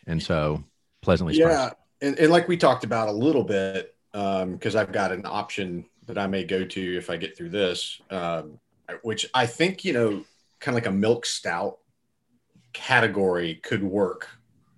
and 0.07 0.21
so 0.21 0.63
pleasantly 1.01 1.35
surprised. 1.35 1.73
Yeah, 2.01 2.07
and, 2.07 2.19
and 2.19 2.31
like 2.31 2.47
we 2.47 2.57
talked 2.57 2.83
about 2.83 3.09
a 3.09 3.11
little 3.11 3.43
bit, 3.43 3.95
um, 4.13 4.53
because 4.53 4.75
I've 4.75 4.91
got 4.91 5.11
an 5.11 5.25
option 5.25 5.85
that 6.07 6.17
I 6.17 6.27
may 6.27 6.43
go 6.43 6.65
to 6.65 6.97
if 6.97 7.09
I 7.09 7.17
get 7.17 7.37
through 7.37 7.49
this, 7.49 8.01
um, 8.09 8.59
which 9.03 9.25
I 9.33 9.45
think 9.45 9.85
you 9.85 9.93
know, 9.93 10.09
kind 10.59 10.75
of 10.77 10.83
like 10.83 10.87
a 10.87 10.95
milk 10.95 11.25
stout 11.25 11.79
category 12.73 13.55
could 13.55 13.83
work. 13.83 14.27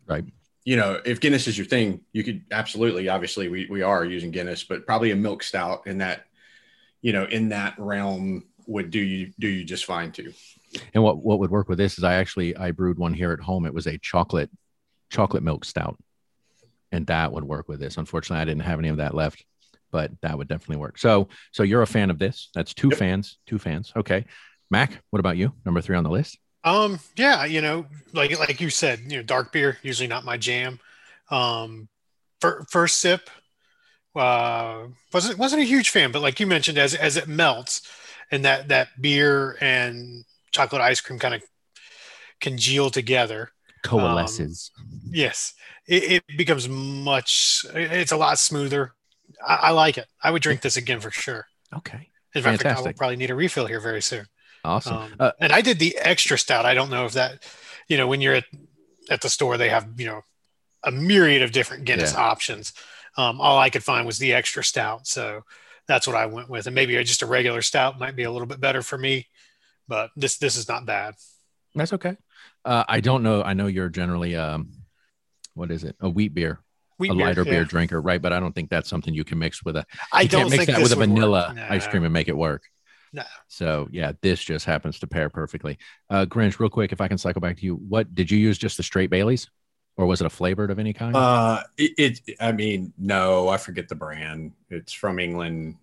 Right. 0.08 0.26
You 0.66 0.78
know, 0.78 1.00
if 1.06 1.20
Guinness 1.20 1.48
is 1.48 1.58
your 1.58 1.68
thing, 1.68 2.02
you 2.14 2.24
could 2.24 2.44
absolutely. 2.52 3.10
Obviously, 3.10 3.50
we 3.50 3.68
we 3.70 3.82
are 3.82 4.06
using 4.06 4.32
Guinness, 4.32 4.64
but 4.64 4.86
probably 4.86 5.12
a 5.12 5.16
milk 5.16 5.44
stout 5.44 5.88
in 5.88 5.98
that, 5.98 6.26
you 7.02 7.12
know, 7.12 7.26
in 7.26 7.50
that 7.50 7.76
realm 7.78 8.46
would 8.66 8.90
do 8.90 9.00
you 9.00 9.34
do 9.40 9.48
you 9.48 9.66
just 9.66 9.86
fine 9.86 10.12
too. 10.12 10.34
And 10.94 11.04
what 11.04 11.18
what 11.18 11.40
would 11.40 11.52
work 11.52 11.70
with 11.70 11.78
this 11.78 11.98
is 11.98 12.04
I 12.04 12.16
actually 12.16 12.56
I 12.56 12.72
brewed 12.72 12.98
one 12.98 13.14
here 13.14 13.32
at 13.32 13.40
home. 13.40 13.66
It 13.66 13.74
was 13.74 13.88
a 13.88 13.98
chocolate 13.98 14.50
chocolate 15.10 15.44
milk 15.44 15.66
stout, 15.66 15.98
and 16.92 17.06
that 17.08 17.32
would 17.32 17.44
work 17.44 17.68
with 17.68 17.80
this. 17.80 17.98
Unfortunately, 17.98 18.42
I 18.42 18.46
didn't 18.46 18.64
have 18.64 18.80
any 18.80 18.90
of 18.90 18.98
that 18.98 19.14
left, 19.14 19.46
but 19.92 20.12
that 20.22 20.38
would 20.38 20.48
definitely 20.48 20.78
work. 20.78 20.98
So 20.98 21.30
so 21.52 21.64
you're 21.64 21.82
a 21.82 21.88
fan 21.88 22.10
of 22.10 22.20
this? 22.20 22.50
That's 22.54 22.74
two 22.74 22.90
Yep. 22.90 22.98
fans, 22.98 23.38
two 23.46 23.60
fans. 23.60 23.94
Okay, 23.96 24.26
Mac, 24.72 25.04
what 25.12 25.20
about 25.20 25.38
you? 25.38 25.54
Number 25.66 25.82
three 25.82 25.96
on 25.96 26.04
the 26.04 26.10
list. 26.10 26.38
Um, 26.64 27.00
yeah, 27.16 27.46
you 27.46 27.62
know, 27.62 27.86
like 28.14 28.38
like 28.40 28.62
you 28.62 28.70
said, 28.70 29.00
you 29.08 29.18
know, 29.18 29.24
dark 29.24 29.52
beer 29.52 29.78
usually 29.84 30.08
not 30.08 30.26
my 30.26 30.38
jam. 30.38 30.80
Um, 31.30 31.90
fir- 32.40 32.66
first 32.70 32.98
sip, 32.98 33.30
uh, 34.16 34.88
wasn't 35.12 35.38
wasn't 35.38 35.62
a 35.62 35.66
huge 35.66 35.90
fan, 35.90 36.12
but 36.12 36.22
like 36.22 36.40
you 36.40 36.48
mentioned, 36.48 36.78
as 36.78 36.96
as 36.96 37.18
it 37.18 37.28
melts 37.28 37.82
and 38.32 38.46
that 38.46 38.70
that 38.70 39.02
beer 39.02 39.58
and 39.62 40.24
chocolate 40.54 40.82
ice 40.82 41.02
cream 41.02 41.20
kind 41.20 41.34
of 41.36 41.44
congeal 42.40 42.90
together, 42.90 43.52
Coalesces. 43.84 44.72
yes, 45.10 45.54
it, 45.88 46.24
it 46.28 46.38
becomes 46.38 46.70
much. 46.70 47.66
It's 47.74 48.12
a 48.12 48.18
lot 48.18 48.40
smoother. 48.40 48.94
I, 49.46 49.56
I 49.56 49.70
like 49.72 49.98
it. 49.98 50.08
I 50.22 50.32
would 50.32 50.42
drink 50.42 50.62
this 50.62 50.78
again 50.78 51.00
for 51.00 51.12
sure. 51.12 51.48
okay, 51.76 52.10
In 52.36 52.44
fact, 52.44 52.66
I 52.66 52.80
will 52.80 52.94
probably 52.94 53.16
need 53.18 53.32
a 53.32 53.36
refill 53.36 53.66
here 53.66 53.80
very 53.80 54.02
soon. 54.02 54.26
awesome. 54.64 54.96
Um, 54.98 55.16
uh, 55.20 55.32
and 55.40 55.52
I 55.52 55.62
did 55.62 55.80
the 55.80 55.98
extra 55.98 56.38
stout. 56.38 56.66
I 56.66 56.74
don't 56.74 56.90
know 56.90 57.06
if 57.06 57.14
that, 57.14 57.44
you 57.88 57.98
know, 57.98 58.08
when 58.08 58.22
you're 58.22 58.36
at, 58.36 58.46
at 59.10 59.22
the 59.22 59.30
store, 59.30 59.58
they 59.58 59.70
have, 59.70 59.88
you 59.98 60.06
know, 60.06 60.22
a 60.84 60.92
myriad 60.92 61.42
of 61.42 61.52
different 61.52 61.86
Guinness 61.86 62.14
Yeah. 62.14 62.20
options. 62.22 62.74
Um, 63.18 63.40
all 63.42 63.58
I 63.58 63.70
could 63.70 63.84
find 63.84 64.06
was 64.06 64.18
the 64.18 64.34
extra 64.34 64.64
stout. 64.64 65.08
So 65.08 65.42
that's 65.88 66.08
what 66.08 66.16
I 66.16 66.26
went 66.26 66.50
with. 66.50 66.66
And 66.66 66.76
maybe 66.76 67.02
just 67.04 67.22
a 67.22 67.26
regular 67.26 67.62
stout 67.62 68.00
might 68.00 68.16
be 68.16 68.24
a 68.24 68.32
little 68.32 68.48
bit 68.48 68.60
better 68.60 68.82
for 68.82 68.98
me, 68.98 69.28
but 69.88 70.12
this, 70.16 70.38
this 70.38 70.56
is 70.56 70.68
not 70.68 70.86
bad. 70.86 71.16
That's 71.76 71.94
okay. 71.94 72.18
Uh, 72.66 72.84
I 72.88 73.00
don't 73.00 73.24
know. 73.24 73.42
I 73.44 73.54
know 73.54 73.68
you're 73.68 73.90
generally 73.90 74.36
um, 74.36 74.72
what 75.54 75.72
is 75.72 75.84
it? 75.84 75.96
A 76.00 76.10
wheat 76.10 76.34
beer, 76.34 76.60
Wheat 76.98 77.12
a 77.12 77.14
lighter 77.14 77.44
beer 77.44 77.62
yeah. 77.62 77.64
drinker, 77.64 78.02
right? 78.02 78.22
But 78.22 78.34
I 78.34 78.40
don't 78.40 78.54
think 78.54 78.70
that's 78.70 78.90
something 78.90 79.14
you 79.14 79.24
can 79.24 79.40
mix 79.40 79.64
with 79.64 79.76
a. 79.78 79.86
I 80.12 80.26
don't 80.26 80.42
can't 80.42 80.52
mix 80.52 80.66
think 80.66 80.78
that 80.78 80.84
with 80.84 80.92
a 80.94 80.96
vanilla 80.96 81.54
No. 81.56 81.68
ice 81.70 81.88
cream 81.88 82.04
and 82.04 82.14
make 82.14 82.28
it 82.28 82.38
work. 82.38 82.64
No. 83.12 83.24
So 83.48 83.88
yeah, 83.92 84.14
this 84.22 84.44
just 84.44 84.66
happens 84.66 85.00
to 85.00 85.08
pair 85.08 85.30
perfectly. 85.30 85.78
Uh, 86.10 86.26
Grinch, 86.26 86.60
real 86.60 86.70
quick, 86.70 86.92
if 86.92 87.02
I 87.02 87.08
can 87.08 87.18
cycle 87.18 87.42
back 87.42 87.58
to 87.58 87.66
you, 87.66 87.76
what 87.76 88.14
did 88.16 88.32
you 88.32 88.38
use? 88.38 88.58
Just 88.58 88.78
the 88.78 88.84
straight 88.84 89.10
Baileys, 89.10 89.50
or 89.98 90.06
was 90.06 90.22
it 90.22 90.26
a 90.26 90.30
flavored 90.30 90.72
of 90.72 90.80
any 90.80 90.94
kind? 90.94 91.16
Uh, 91.16 91.64
it, 91.78 92.22
it. 92.28 92.38
I 92.40 92.52
mean, 92.52 92.94
no, 92.98 93.50
I 93.50 93.58
forget 93.58 93.88
the 93.88 93.96
brand. 93.96 94.54
It's 94.70 94.94
from 94.94 95.20
England. 95.20 95.76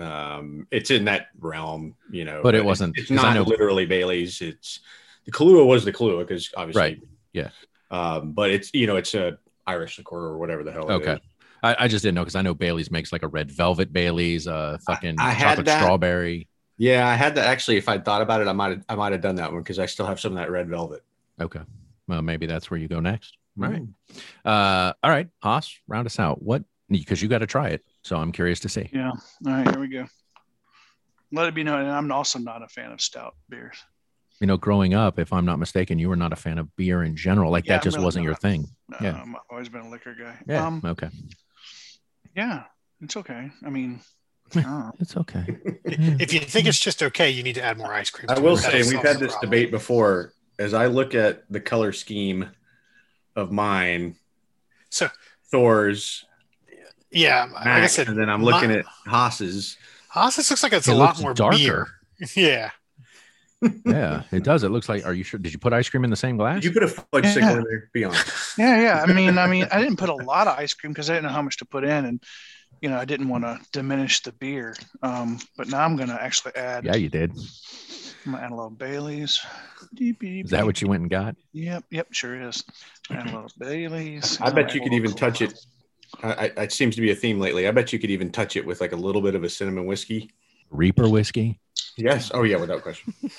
Um, 0.00 0.66
it's 0.70 0.90
in 0.90 1.04
that 1.04 1.28
realm, 1.38 1.94
you 2.10 2.24
know. 2.24 2.40
But 2.42 2.54
it 2.54 2.64
wasn't- 2.64 2.96
It's 2.98 3.10
not 3.10 3.34
know- 3.34 3.42
literally 3.42 3.86
Bailey's. 3.86 4.40
It's 4.40 4.80
the 5.24 5.32
Kahlua 5.32 5.66
was 5.66 5.84
the 5.84 5.92
Kahlua 5.92 6.20
because 6.26 6.50
obviously, 6.56 6.80
Right. 6.80 7.00
Yeah. 7.32 7.50
Um, 7.90 8.32
but 8.32 8.50
it's 8.50 8.70
you 8.72 8.86
know 8.86 8.96
it's 8.96 9.14
a 9.14 9.38
Irish 9.66 9.98
liqueur 9.98 10.16
or 10.16 10.38
whatever 10.38 10.62
the 10.64 10.72
hell. 10.72 10.88
it 10.90 10.94
Okay. 10.94 11.18
I, 11.62 11.84
I 11.84 11.88
just 11.88 12.02
didn't 12.02 12.14
know 12.14 12.22
because 12.22 12.36
I 12.36 12.42
know 12.42 12.54
Bailey's 12.54 12.90
makes 12.90 13.12
like 13.12 13.22
a 13.22 13.28
red 13.28 13.50
velvet 13.50 13.92
Bailey's, 13.92 14.46
uh, 14.48 14.78
fucking 14.86 15.16
I 15.18 15.30
had 15.30 15.50
chocolate 15.50 15.66
that. 15.66 15.82
strawberry. 15.82 16.48
Yeah, 16.78 17.06
I 17.06 17.14
had 17.14 17.34
to 17.34 17.44
actually. 17.44 17.76
If 17.76 17.88
I'd 17.88 18.04
thought 18.04 18.22
about 18.22 18.40
it, 18.40 18.48
I 18.48 18.52
might 18.54 18.70
have. 18.70 18.84
I 18.88 18.94
might 18.94 19.12
have 19.12 19.20
done 19.20 19.34
that 19.36 19.52
one 19.52 19.60
because 19.60 19.78
I 19.78 19.84
still 19.86 20.06
have 20.06 20.18
some 20.18 20.32
of 20.32 20.38
that 20.38 20.50
red 20.50 20.68
velvet. 20.70 21.02
Okay, 21.40 21.60
well 22.08 22.22
maybe 22.22 22.46
that's 22.46 22.70
where 22.70 22.80
you 22.80 22.88
go 22.88 23.00
next. 23.00 23.36
All 23.62 23.68
right. 23.68 23.82
Mm. 23.82 23.92
Uh, 24.44 24.94
all 25.02 25.10
right, 25.10 25.28
Haas, 25.42 25.70
round 25.86 26.06
us 26.06 26.18
out. 26.18 26.40
What? 26.42 26.64
Because 26.88 27.20
you 27.20 27.28
got 27.28 27.38
to 27.38 27.46
try 27.46 27.68
it, 27.68 27.84
so 28.02 28.16
I'm 28.16 28.32
curious 28.32 28.60
to 28.60 28.68
see. 28.68 28.88
Yeah. 28.92 29.10
All 29.10 29.52
right, 29.52 29.68
here 29.68 29.80
we 29.80 29.88
go. 29.88 30.06
Let 31.32 31.46
it 31.46 31.54
be 31.54 31.62
known, 31.62 31.80
and 31.82 31.90
I'm 31.90 32.10
also 32.10 32.38
not 32.38 32.62
a 32.62 32.68
fan 32.68 32.90
of 32.92 33.00
stout 33.00 33.34
beers. 33.48 33.76
You 34.40 34.46
know, 34.46 34.56
growing 34.56 34.94
up, 34.94 35.18
if 35.18 35.32
I'm 35.32 35.44
not 35.44 35.58
mistaken, 35.58 35.98
you 35.98 36.08
were 36.08 36.16
not 36.16 36.32
a 36.32 36.36
fan 36.36 36.58
of 36.58 36.74
beer 36.76 37.02
in 37.04 37.14
general. 37.14 37.50
Like 37.52 37.66
Yeah, 37.66 37.74
that 37.76 37.82
just 37.84 37.96
really 37.96 38.04
wasn't 38.06 38.24
your 38.24 38.34
thing. 38.34 38.66
No, 38.88 38.96
Yeah. 39.00 39.20
I'm, 39.22 39.36
I've 39.36 39.42
always 39.50 39.68
been 39.68 39.82
a 39.82 39.90
liquor 39.90 40.14
guy. 40.18 40.34
Yeah. 40.48 40.66
Um, 40.66 40.80
okay. 40.84 41.08
yeah, 42.34 42.64
it's 43.02 43.16
okay. 43.18 43.50
I 43.64 43.70
mean, 43.70 44.00
I. 44.56 44.90
It's 44.98 45.16
okay. 45.16 45.44
If 45.84 46.32
you 46.32 46.40
think 46.40 46.66
it's 46.66 46.80
just 46.80 47.02
okay, 47.02 47.30
you 47.30 47.42
need 47.42 47.54
to 47.56 47.62
add 47.62 47.76
more 47.78 47.92
ice 47.92 48.10
cream. 48.10 48.26
I 48.30 48.38
will 48.40 48.54
it. 48.54 48.58
say 48.58 48.82
we've 48.82 49.02
had 49.02 49.18
this 49.18 49.32
problem. 49.32 49.50
debate 49.50 49.70
before. 49.70 50.32
As 50.58 50.74
I 50.74 50.86
look 50.86 51.14
at 51.14 51.44
the 51.50 51.60
color 51.60 51.92
scheme 51.92 52.50
of 53.36 53.52
mine, 53.52 54.16
So 54.90 55.08
Thor's, 55.50 56.24
yeah, 57.10 57.46
like 57.52 57.66
I 57.66 57.80
Max, 57.80 57.92
said, 57.94 58.08
and 58.08 58.18
then 58.18 58.28
I'm 58.30 58.42
looking 58.44 58.70
my- 58.70 58.78
at 58.78 58.84
Haas's. 59.06 59.76
Haas's 60.08 60.50
looks 60.50 60.62
like 60.62 60.72
it's 60.72 60.88
It 60.88 60.92
a 60.92 60.94
lot 60.96 61.20
more 61.20 61.34
darker. 61.34 61.56
beer. 61.56 61.88
Yeah, 62.36 62.70
yeah, 63.84 64.22
it 64.32 64.42
does. 64.42 64.62
It 64.62 64.70
looks 64.70 64.88
like. 64.88 65.04
Are 65.06 65.12
you 65.12 65.22
sure? 65.22 65.38
Did 65.38 65.52
you 65.52 65.58
put 65.58 65.72
ice 65.72 65.88
cream 65.88 66.04
in 66.04 66.10
the 66.10 66.16
same 66.16 66.36
glass? 66.38 66.56
Did 66.56 66.64
you 66.64 66.72
put 66.72 66.82
a 66.82 66.88
fudge 66.88 67.24
Yeah. 67.24 67.32
sickle 67.32 67.56
in 67.56 67.64
there? 67.64 67.90
Be 67.92 68.04
honest. 68.04 68.58
Yeah, 68.58 68.80
yeah. 68.80 69.04
I 69.06 69.12
mean, 69.12 69.36
I 69.38 69.46
mean, 69.46 69.66
I 69.70 69.80
didn't 69.80 69.96
put 69.96 70.08
a 70.08 70.14
lot 70.14 70.46
of 70.46 70.58
ice 70.58 70.72
cream 70.74 70.92
because 70.92 71.10
I 71.10 71.14
didn't 71.14 71.24
know 71.26 71.32
how 71.34 71.42
much 71.42 71.58
to 71.58 71.64
put 71.66 71.84
in, 71.84 72.04
and 72.06 72.22
you 72.80 72.88
know, 72.88 72.96
I 72.98 73.04
didn't 73.04 73.28
want 73.28 73.44
to 73.44 73.58
diminish 73.72 74.22
the 74.22 74.32
beer. 74.32 74.74
Um, 75.02 75.38
but 75.58 75.68
now 75.68 75.80
I'm 75.84 75.96
gonna 75.96 76.18
actually 76.20 76.56
add. 76.56 76.84
yeah, 76.86 76.96
you 76.96 77.08
did. 77.10 77.32
I'm 78.26 78.32
gonna 78.32 78.44
add 78.44 78.50
a 78.52 78.54
little 78.54 78.70
Bailey's. 78.70 79.40
Is 79.98 80.50
that 80.50 80.64
what 80.64 80.80
you 80.80 80.88
went 80.88 81.02
and 81.02 81.10
got? 81.10 81.36
Yep, 81.52 81.84
yep, 81.90 82.06
sure 82.12 82.40
is. 82.40 82.64
Add 83.10 83.22
a 83.28 83.32
little 83.34 83.50
Bailey's. 83.58 84.40
I 84.40 84.50
bet 84.50 84.74
you 84.74 84.80
Add 84.80 84.84
could 84.84 84.94
even 84.94 85.12
touch 85.12 85.42
it. 85.42 85.58
Kahlua. 86.16 86.38
I, 86.38 86.52
I, 86.56 86.62
it 86.64 86.72
seems 86.72 86.94
to 86.96 87.00
be 87.00 87.10
a 87.10 87.14
theme 87.14 87.38
lately. 87.38 87.66
I 87.68 87.70
bet 87.70 87.92
you 87.92 87.98
could 87.98 88.10
even 88.10 88.30
touch 88.30 88.56
it 88.56 88.64
with 88.64 88.80
like 88.80 88.92
a 88.92 88.96
little 88.96 89.22
bit 89.22 89.34
of 89.34 89.44
a 89.44 89.48
cinnamon 89.48 89.86
whiskey. 89.86 90.30
Reaper 90.70 91.08
whiskey. 91.08 91.58
Yes. 91.96 92.30
Oh 92.32 92.42
yeah, 92.42 92.56
without 92.56 92.82
question. 92.82 93.14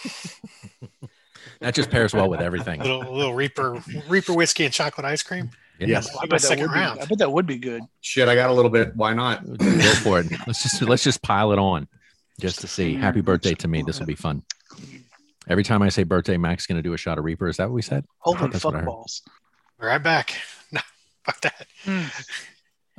That 1.60 1.76
just 1.76 1.92
pairs 1.92 2.14
well 2.14 2.28
with 2.28 2.42
everything. 2.42 2.80
little 2.82 3.02
little 3.14 3.36
Reaper 3.36 3.82
Reaper 4.08 4.34
whiskey 4.34 4.66
and 4.66 4.74
chocolate 4.74 5.06
ice 5.06 5.22
cream. 5.22 5.52
Yes. 5.80 6.10
I 6.16 6.22
bet, 6.22 6.42
that 6.42 6.42
second 6.42 6.66
would 6.66 6.74
be, 6.74 6.80
round. 6.80 7.00
I 7.00 7.06
bet 7.06 7.20
that 7.20 7.32
would 7.32 7.46
be 7.46 7.58
good. 7.58 7.84
Shit, 8.02 8.28
I 8.28 8.36
got 8.36 8.50
a 8.50 8.54
little 8.54 8.70
bit. 8.72 8.96
Why 8.96 9.14
not? 9.14 9.46
Go 9.58 9.80
for 9.96 10.20
it. 10.20 10.28
Let's 10.48 10.64
just 10.64 10.82
let's 10.82 11.04
just 11.04 11.22
pile 11.22 11.52
it 11.52 11.60
on, 11.60 11.88
just 12.40 12.62
to 12.62 12.68
see. 12.68 12.96
Happy 12.96 13.22
birthday 13.22 13.54
to 13.56 13.68
me. 13.68 13.84
This 13.84 14.00
will 14.00 14.08
be 14.08 14.16
fun. 14.16 14.44
Every 15.48 15.64
time 15.64 15.82
I 15.82 15.90
say 15.90 16.04
birthday, 16.04 16.38
Mac's 16.38 16.66
going 16.66 16.78
to 16.78 16.84
do 16.84 16.94
a 16.94 16.98
shot 16.98 17.18
of 17.18 17.26
Reaper. 17.26 17.48
Is 17.48 17.58
that 17.58 17.70
what 17.70 17.76
we 17.76 17.82
said? 17.82 18.06
Holy 18.20 18.38
that's 18.50 18.64
what 18.64 18.74
fuck 18.74 18.82
heard. 18.82 18.86
balls. 18.86 19.22
Be 19.80 19.86
Right 19.88 20.02
back. 20.02 20.34
No, 20.72 20.80
fuck 21.26 21.42
that. 21.42 21.68
Hmm. 21.84 22.04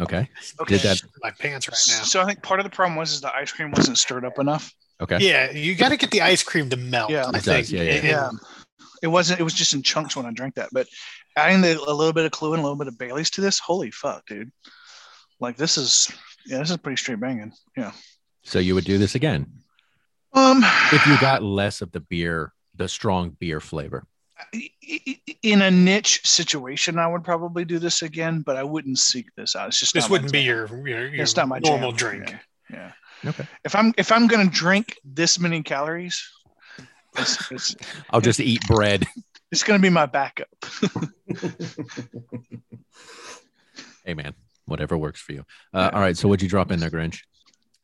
Okay. 0.02 0.28
Okay. 0.60 0.76
Did 0.76 0.82
that? 0.82 1.00
My 1.22 1.30
pants 1.30 1.68
right 1.68 1.78
now. 1.98 2.04
So 2.04 2.20
I 2.20 2.24
think 2.24 2.42
part 2.42 2.60
of 2.60 2.64
the 2.64 2.70
problem 2.70 2.96
was 2.96 3.12
is 3.12 3.20
the 3.20 3.34
ice 3.34 3.52
cream 3.52 3.70
wasn't 3.70 3.98
stirred 3.98 4.24
up 4.24 4.38
enough. 4.38 4.72
Okay. 5.00 5.18
Yeah, 5.20 5.50
you 5.50 5.74
got 5.74 5.88
to 5.88 5.96
get 5.96 6.10
the 6.10 6.22
ice 6.22 6.42
cream 6.42 6.68
to 6.70 6.76
melt. 6.76 7.10
Yeah. 7.10 7.26
I 7.26 7.38
It 7.38 7.42
think. 7.42 7.44
does, 7.44 7.72
yeah, 7.72 7.82
yeah. 7.82 8.02
Yeah. 8.02 8.30
It 9.02 9.08
wasn't. 9.08 9.40
It 9.40 9.42
was 9.42 9.54
just 9.54 9.74
in 9.74 9.82
chunks 9.82 10.16
when 10.16 10.26
I 10.26 10.30
drank 10.32 10.54
that. 10.54 10.68
But 10.72 10.86
adding 11.36 11.60
the, 11.60 11.76
a 11.76 11.92
little 11.92 12.12
bit 12.12 12.24
of 12.24 12.30
Clue 12.30 12.52
and 12.52 12.60
a 12.60 12.62
little 12.62 12.76
bit 12.78 12.86
of 12.86 12.98
Bailey's 12.98 13.30
to 13.30 13.40
this, 13.40 13.58
holy 13.58 13.90
fuck, 13.90 14.24
dude! 14.26 14.52
Like 15.40 15.56
this 15.56 15.76
is 15.76 16.08
yeah, 16.46 16.58
this 16.58 16.70
is 16.70 16.76
pretty 16.76 16.96
straight 16.96 17.18
banging. 17.20 17.52
Yeah. 17.76 17.92
So 18.44 18.58
you 18.58 18.74
would 18.74 18.84
do 18.84 18.98
this 18.98 19.14
again 19.14 19.46
Um, 20.32 20.62
if 20.92 21.06
you 21.06 21.18
got 21.20 21.42
less 21.42 21.80
of 21.80 21.92
the 21.92 22.00
beer, 22.00 22.52
the 22.74 22.88
strong 22.88 23.30
beer 23.30 23.60
flavor. 23.60 24.04
In 25.42 25.62
a 25.62 25.70
niche 25.70 26.20
situation, 26.24 26.98
I 26.98 27.06
would 27.06 27.24
probably 27.24 27.64
do 27.64 27.78
this 27.78 28.02
again, 28.02 28.42
but 28.42 28.56
I 28.56 28.62
wouldn't 28.62 28.98
seek 28.98 29.26
this 29.36 29.56
out. 29.56 29.68
It's 29.68 29.80
just 29.80 29.94
This 29.94 30.08
wouldn't 30.08 30.32
be 30.32 30.40
your 30.42 30.66
your, 30.86 31.08
your 31.08 31.22
It's 31.22 31.36
not 31.36 31.48
my 31.48 31.58
normal 31.58 31.92
jam. 31.92 31.98
drink. 31.98 32.36
Yeah. 32.70 32.92
yeah. 33.24 33.30
Okay. 33.30 33.46
If 33.64 33.74
I'm 33.74 33.92
if 33.96 34.10
I'm 34.12 34.26
gonna 34.26 34.50
drink 34.50 34.98
this 35.04 35.38
many 35.38 35.62
calories, 35.62 36.22
it's 37.16 37.50
it's, 37.50 37.76
I'll 38.10 38.20
just 38.20 38.40
eat 38.40 38.60
bread. 38.66 39.06
it's 39.52 39.62
gonna 39.62 39.78
be 39.78 39.90
my 39.90 40.06
backup. 40.06 40.48
Hey 44.04 44.14
man, 44.14 44.34
whatever 44.66 44.96
works 44.98 45.20
for 45.20 45.32
you. 45.32 45.44
Uh, 45.72 45.90
all 45.92 46.00
right. 46.00 46.16
So 46.16 46.26
what'd 46.28 46.42
you 46.42 46.48
drop 46.48 46.72
in 46.72 46.80
there, 46.80 46.90
Grinch? 46.90 47.20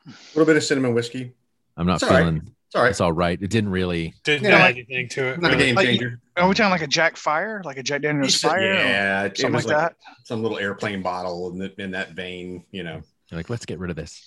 A 0.05 0.11
little 0.33 0.45
bit 0.45 0.57
of 0.57 0.63
cinnamon 0.63 0.93
whiskey. 0.93 1.33
I'm 1.77 1.87
not 1.87 2.01
It's 2.01 2.03
all 2.03 2.09
right. 2.09 2.41
Feeling. 2.71 2.75
It's 2.75 2.75
all 2.75 2.81
right. 2.81 2.89
It's 2.91 3.01
all 3.01 3.11
right. 3.13 3.41
It 3.41 3.49
didn't 3.49 3.71
really. 3.71 4.13
Didn't 4.23 4.49
Yeah. 4.49 4.57
add 4.57 4.71
anything 4.71 5.07
to 5.09 5.23
it. 5.27 5.41
Not 5.41 5.51
a 5.51 5.55
really. 5.55 5.65
game 5.67 5.75
Like, 5.75 5.87
changer. 5.87 6.19
Are 6.37 6.47
we 6.47 6.55
talking 6.55 6.71
like 6.71 6.81
a 6.81 6.87
Jack 6.87 7.17
Fire, 7.17 7.61
like 7.65 7.77
a 7.77 7.83
Jack 7.83 8.01
Daniel's 8.01 8.39
Fire, 8.39 8.61
Yeah, 8.61 9.23
it, 9.23 9.33
it 9.33 9.37
something 9.37 9.53
like 9.55 9.65
like, 9.65 9.77
that? 9.77 9.95
some 10.25 10.41
little 10.41 10.57
airplane 10.57 11.01
bottle 11.01 11.51
in, 11.51 11.59
the, 11.59 11.81
in 11.81 11.91
that 11.91 12.11
vein. 12.11 12.63
You 12.71 12.83
know. 12.83 13.01
You're 13.29 13.37
like, 13.39 13.49
let's 13.49 13.65
get 13.65 13.79
rid 13.79 13.89
of 13.89 13.95
this. 13.95 14.23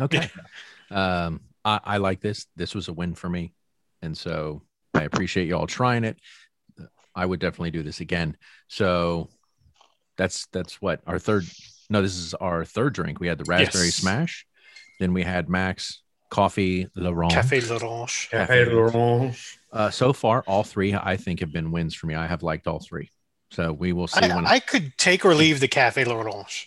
Okay. 0.00 0.28
um, 0.90 1.40
I, 1.64 1.80
I 1.84 1.96
like 1.98 2.20
this. 2.20 2.46
This 2.56 2.74
was 2.74 2.88
a 2.88 2.92
win 2.92 3.14
for 3.14 3.28
me. 3.28 3.52
And 4.02 4.16
so 4.16 4.62
I 4.94 5.02
appreciate 5.02 5.46
you 5.46 5.56
all 5.56 5.66
trying 5.66 6.04
it. 6.04 6.18
I 7.14 7.26
would 7.26 7.40
definitely 7.40 7.70
do 7.72 7.82
this 7.82 8.00
again. 8.00 8.36
So 8.68 9.28
that's 10.16 10.46
that's 10.52 10.80
what 10.80 11.00
our 11.06 11.18
third 11.18 11.44
no, 11.90 12.02
this 12.02 12.16
is 12.16 12.34
our 12.34 12.64
third 12.64 12.94
drink. 12.94 13.20
We 13.20 13.26
had 13.26 13.38
the 13.38 13.44
raspberry 13.44 13.86
Yes. 13.86 13.96
smash, 13.96 14.46
then 15.00 15.12
we 15.12 15.22
had 15.24 15.48
Max 15.48 16.02
coffee 16.30 16.88
Laurent. 16.94 17.32
Cafe 17.32 17.60
L'Orange. 17.60 18.30
Cafe 18.30 18.64
L'Orange. 18.64 19.58
Uh, 19.72 19.90
so 19.90 20.12
far, 20.12 20.42
all 20.46 20.64
three 20.64 20.94
I 20.94 21.16
think 21.16 21.40
have 21.40 21.52
been 21.52 21.70
wins 21.70 21.94
for 21.94 22.06
me. 22.06 22.14
I 22.14 22.26
have 22.26 22.42
liked 22.42 22.66
all 22.66 22.80
three. 22.80 23.10
So 23.50 23.72
we 23.72 23.92
will 23.92 24.06
see 24.08 24.20
I, 24.20 24.34
when 24.34 24.46
I 24.46 24.60
could 24.60 24.96
take 24.96 25.24
or 25.24 25.34
leave 25.34 25.60
the 25.60 25.68
Cafe 25.68 26.04
L'Orange. 26.04 26.66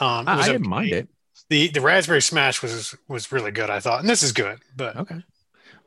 Um, 0.00 0.26
I, 0.26 0.40
I 0.40 0.46
didn't 0.46 0.62
okay. 0.62 0.68
mind 0.68 0.92
it. 0.92 1.08
The 1.50 1.68
the 1.68 1.80
raspberry 1.82 2.22
smash 2.22 2.62
was 2.62 2.94
was 3.08 3.30
really 3.30 3.50
good. 3.50 3.68
I 3.70 3.80
thought, 3.80 4.00
and 4.00 4.08
this 4.08 4.22
is 4.22 4.32
good, 4.32 4.58
but 4.76 4.96
Okay. 4.96 5.22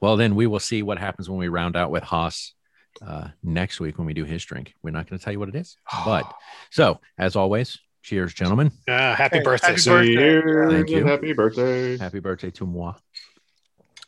Well, 0.01 0.17
then 0.17 0.36
we 0.36 0.46
will 0.46 0.60
see 0.60 0.84
what 0.84 1.00
happens 1.00 1.29
when 1.29 1.39
we 1.39 1.48
round 1.48 1.75
out 1.75 1.89
with 1.89 2.03
Haas 2.03 2.53
uh, 3.01 3.29
next 3.41 3.79
week 3.79 3.98
when 3.98 4.05
we 4.05 4.13
do 4.13 4.25
his 4.25 4.44
drink. 4.46 4.74
We're 4.84 4.91
not 4.91 5.10
going 5.10 5.17
to 5.17 5.24
tell 5.24 5.34
you 5.34 5.39
what 5.39 5.50
it 5.50 5.55
is. 5.55 5.77
But 6.05 6.32
so, 6.70 7.00
as 7.17 7.36
always, 7.36 7.79
cheers, 8.03 8.34
gentlemen. 8.34 8.72
uh, 8.88 9.15
happy 9.15 9.38
Hey, 9.38 9.44
birthday. 9.44 9.67
happy 9.70 9.79
sir. 9.82 10.03
birthday. 10.03 10.75
Thank 10.75 10.89
you. 10.89 11.05
Happy 11.05 11.34
birthday. 11.34 11.98
Happy 11.98 12.20
birthday 12.20 12.51
to 12.51 12.65
moi. 12.67 12.94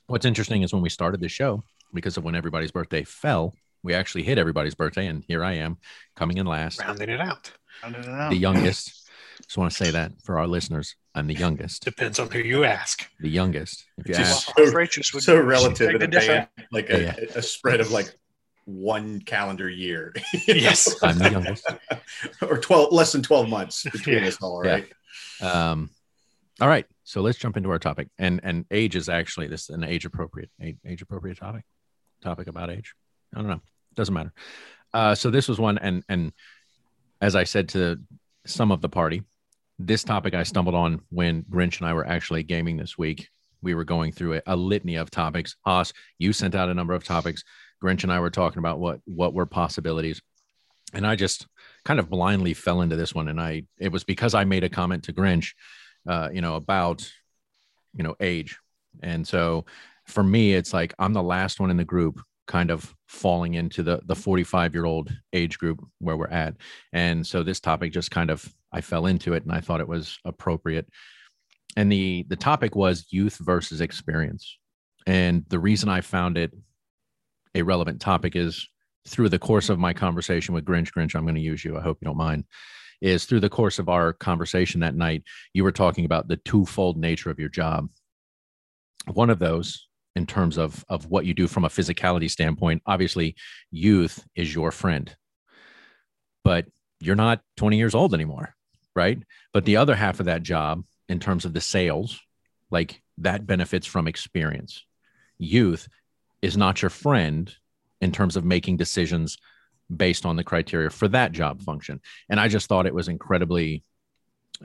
What's 0.07 0.25
interesting 0.25 0.63
is 0.63 0.73
when 0.73 0.81
we 0.81 0.89
started 0.89 1.19
the 1.21 1.29
show, 1.29 1.63
because 1.93 2.17
of 2.17 2.23
when 2.23 2.35
everybody's 2.35 2.71
birthday 2.71 3.03
fell, 3.03 3.53
we 3.83 3.93
actually 3.93 4.23
hit 4.23 4.37
everybody's 4.37 4.75
birthday. 4.75 5.07
And 5.07 5.23
here 5.27 5.43
I 5.43 5.53
am 5.53 5.77
coming 6.15 6.37
in 6.37 6.45
last, 6.45 6.79
Rounding 6.81 7.09
it 7.09 7.19
out. 7.21 7.51
I 7.83 7.91
don't 7.91 8.07
know. 8.07 8.29
the 8.29 8.35
youngest. 8.37 9.09
Just 9.45 9.57
want 9.57 9.71
to 9.71 9.77
say 9.77 9.91
that 9.91 10.13
for 10.23 10.39
our 10.39 10.47
listeners, 10.47 10.95
I'm 11.13 11.27
the 11.27 11.35
youngest. 11.35 11.83
Depends 11.83 12.19
on 12.19 12.29
who 12.31 12.39
you 12.39 12.63
ask. 12.63 13.07
The 13.19 13.29
youngest. 13.29 13.85
If 13.97 14.07
you 14.07 14.15
ask, 14.15 14.57
Well, 14.57 14.71
Rachel's 14.73 15.13
would 15.13 15.23
so 15.23 15.35
be- 15.35 15.41
relative 15.43 15.91
take 15.91 16.01
in 16.01 16.09
the 16.09 16.17
a 16.17 16.27
band, 16.27 16.47
like 16.71 16.89
a, 16.89 17.01
Yeah, 17.01 17.15
a 17.35 17.41
spread 17.41 17.79
of 17.79 17.91
like 17.91 18.17
one 18.65 19.19
calendar 19.21 19.69
year. 19.69 20.13
Yes. 20.47 20.95
I'm 21.03 21.19
the 21.19 21.29
youngest. 21.31 21.65
or 22.41 22.57
12 22.57 22.91
less 22.91 23.11
than 23.11 23.21
12 23.21 23.47
months 23.47 23.83
between 23.83 24.23
Yeah. 24.23 24.27
us 24.27 24.37
all, 24.41 24.65
Yeah. 24.65 24.81
Um, 25.41 25.91
all 26.59 26.67
right, 26.67 26.85
so 27.07 27.21
let's 27.21 27.37
jump 27.37 27.55
into 27.55 27.71
our 27.71 27.79
topic. 27.79 28.09
And 28.19 28.41
and 28.43 28.65
age 28.69 28.97
is 28.97 29.07
actually 29.07 29.47
this 29.47 29.63
is 29.63 29.69
an 29.69 29.85
age 29.85 30.03
appropriate 30.03 30.49
age, 30.61 30.75
age 30.85 31.01
appropriate 31.01 31.37
topic. 31.37 31.63
Topic 32.21 32.47
about 32.47 32.69
age. 32.69 32.93
I 33.33 33.39
don't 33.39 33.47
know. 33.47 33.61
Doesn't 33.95 34.13
matter. 34.13 34.33
Uh, 34.93 35.15
so 35.15 35.29
this 35.29 35.47
was 35.47 35.57
one, 35.57 35.77
and 35.77 36.03
and 36.09 36.33
as 37.21 37.33
I 37.33 37.45
said 37.45 37.69
to 37.69 37.97
some 38.45 38.73
of 38.73 38.81
the 38.81 38.89
party, 38.89 39.23
this 39.79 40.03
topic 40.03 40.33
I 40.33 40.43
stumbled 40.43 40.75
on 40.75 40.99
when 41.09 41.43
Grinch 41.43 41.79
and 41.79 41.87
I 41.87 41.93
were 41.93 42.05
actually 42.05 42.43
gaming 42.43 42.75
this 42.75 42.97
week. 42.97 43.29
We 43.61 43.73
were 43.73 43.85
going 43.85 44.11
through 44.11 44.35
a, 44.35 44.41
a 44.45 44.55
litany 44.57 44.97
of 44.97 45.09
topics. 45.09 45.55
Haas, 45.65 45.93
you 46.19 46.33
sent 46.33 46.55
out 46.55 46.69
a 46.69 46.73
number 46.73 46.93
of 46.93 47.05
topics. 47.05 47.41
Grinch 47.81 48.03
and 48.03 48.11
I 48.11 48.19
were 48.19 48.31
talking 48.31 48.59
about 48.59 48.79
what 48.79 48.99
what 49.05 49.33
were 49.33 49.45
possibilities, 49.45 50.21
and 50.93 51.07
I 51.07 51.15
just 51.15 51.47
kind 51.85 52.01
of 52.01 52.09
blindly 52.09 52.53
fell 52.53 52.81
into 52.81 52.97
this 52.97 53.15
one. 53.15 53.29
And 53.29 53.39
I 53.39 53.63
it 53.79 53.93
was 53.93 54.03
because 54.03 54.33
I 54.33 54.43
made 54.43 54.65
a 54.65 54.69
comment 54.69 55.05
to 55.05 55.13
Grinch, 55.13 55.53
uh, 56.07 56.29
you 56.31 56.41
know, 56.41 56.55
about 56.55 57.09
you 57.93 58.03
know 58.03 58.15
age, 58.19 58.57
and 59.01 59.27
so 59.27 59.65
for 60.05 60.23
me, 60.23 60.53
it's 60.53 60.73
like 60.73 60.93
I'm 60.97 61.13
the 61.13 61.23
last 61.23 61.59
one 61.59 61.69
in 61.69 61.77
the 61.77 61.85
group 61.85 62.21
kind 62.47 62.71
of 62.71 62.95
falling 63.07 63.53
into 63.53 63.83
the 63.83 64.01
the 64.05 64.15
45 64.15 64.73
year 64.73 64.85
old 64.85 65.11
age 65.33 65.57
group 65.59 65.85
where 65.99 66.17
we're 66.17 66.27
at. 66.27 66.55
And 66.93 67.25
so 67.25 67.43
this 67.43 67.59
topic 67.59 67.91
just 67.91 68.09
kind 68.09 68.29
of 68.29 68.47
i 68.71 68.81
fell 68.81 69.05
into 69.05 69.33
it 69.33 69.43
and 69.43 69.51
i 69.51 69.61
thought 69.61 69.81
it 69.81 69.87
was 69.87 70.17
appropriate. 70.25 70.87
And 71.75 71.91
the 71.91 72.25
the 72.29 72.35
topic 72.35 72.75
was 72.75 73.05
youth 73.11 73.37
versus 73.37 73.81
experience. 73.81 74.57
And 75.05 75.45
the 75.49 75.59
reason 75.59 75.89
i 75.89 76.01
found 76.01 76.37
it 76.37 76.53
a 77.53 77.61
relevant 77.61 78.01
topic 78.01 78.35
is 78.35 78.67
through 79.07 79.29
the 79.29 79.39
course 79.39 79.69
of 79.69 79.79
my 79.79 79.93
conversation 79.93 80.53
with 80.53 80.65
grinch 80.65 80.91
grinch 80.91 81.15
i'm 81.15 81.23
going 81.23 81.35
to 81.35 81.41
use 81.41 81.63
you. 81.63 81.77
I 81.77 81.81
hope 81.81 81.99
you 82.01 82.05
don't 82.05 82.17
mind 82.17 82.45
is 83.01 83.25
through 83.25 83.39
the 83.39 83.49
course 83.49 83.79
of 83.79 83.89
our 83.89 84.13
conversation 84.13 84.81
that 84.81 84.95
night 84.95 85.23
you 85.53 85.63
were 85.63 85.71
talking 85.71 86.05
about 86.05 86.27
the 86.27 86.37
twofold 86.37 86.97
nature 86.97 87.29
of 87.29 87.39
your 87.39 87.49
job. 87.49 87.89
One 89.11 89.29
of 89.29 89.39
those 89.39 89.87
in 90.15 90.25
terms 90.25 90.57
of 90.57 90.83
of 90.89 91.05
what 91.07 91.25
you 91.25 91.33
do 91.33 91.47
from 91.47 91.63
a 91.63 91.69
physicality 91.69 92.29
standpoint 92.29 92.81
obviously 92.85 93.35
youth 93.71 94.23
is 94.35 94.53
your 94.53 94.71
friend. 94.71 95.15
But 96.43 96.65
you're 96.99 97.15
not 97.15 97.41
20 97.57 97.77
years 97.77 97.93
old 97.93 98.13
anymore 98.13 98.55
right? 98.97 99.19
But 99.53 99.65
the 99.65 99.77
other 99.77 99.95
half 99.95 100.19
of 100.19 100.25
that 100.25 100.41
job 100.41 100.83
in 101.07 101.19
terms 101.19 101.45
of 101.45 101.53
the 101.53 101.61
sales 101.61 102.19
like 102.71 103.03
that 103.19 103.45
benefits 103.45 103.85
from 103.85 104.07
experience. 104.07 104.83
Youth 105.37 105.87
is 106.41 106.57
not 106.57 106.81
your 106.81 106.89
friend 106.89 107.53
in 108.01 108.11
terms 108.11 108.35
of 108.35 108.43
making 108.43 108.77
decisions 108.77 109.37
based 109.95 110.25
on 110.25 110.35
the 110.35 110.43
criteria 110.43 110.89
for 110.89 111.07
that 111.09 111.31
job 111.31 111.61
function. 111.61 112.01
And 112.29 112.39
i 112.39 112.47
just 112.47 112.67
thought 112.67 112.85
it 112.85 112.93
was 112.93 113.07
incredibly 113.07 113.83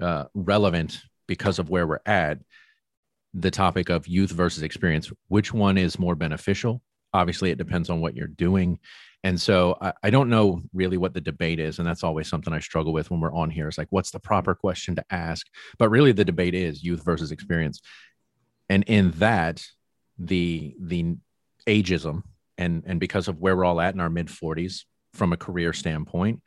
uh, 0.00 0.24
relevant 0.34 1.00
because 1.26 1.58
of 1.58 1.70
where 1.70 1.86
we're 1.86 2.00
at. 2.06 2.38
The 3.34 3.50
topic 3.50 3.88
of 3.88 4.06
youth 4.06 4.30
versus 4.30 4.62
experience 4.62 5.10
which 5.28 5.54
one 5.54 5.78
is 5.78 5.98
more 5.98 6.14
beneficial? 6.14 6.82
Obviously 7.14 7.50
it 7.50 7.58
depends 7.58 7.88
on 7.88 8.00
what 8.00 8.16
you're 8.16 8.26
doing. 8.26 8.78
And 9.24 9.40
so 9.40 9.78
I, 9.80 9.92
I, 10.02 10.10
don't 10.10 10.28
know 10.28 10.60
really 10.72 10.96
what 10.96 11.14
the 11.14 11.20
debate 11.20 11.60
is 11.60 11.78
and 11.78 11.86
that's 11.86 12.02
always 12.02 12.28
something 12.28 12.52
i 12.52 12.58
struggle 12.58 12.92
with 12.92 13.10
when 13.10 13.20
we're 13.20 13.32
on 13.32 13.50
here 13.50 13.68
it's 13.68 13.78
like 13.78 13.86
what's 13.90 14.10
the 14.10 14.18
proper 14.18 14.54
question 14.54 14.96
to 14.96 15.04
ask? 15.10 15.46
But 15.78 15.90
really 15.90 16.12
the 16.12 16.24
debate 16.24 16.54
is 16.54 16.82
youth 16.82 17.04
versus 17.04 17.30
experience. 17.30 17.80
And 18.68 18.82
in 18.84 19.12
that 19.12 19.64
the 20.18 20.74
the 20.80 21.16
ageism 21.66 22.22
and 22.58 22.82
and 22.86 23.00
because 23.00 23.28
of 23.28 23.40
where 23.40 23.56
we're 23.56 23.64
all 23.64 23.80
at 23.80 23.94
in 23.94 24.00
our 24.00 24.10
mid 24.10 24.26
40s 24.26 24.84
from 25.14 25.33
a 25.33 25.37
career 25.37 25.73
standpoint 25.73 26.40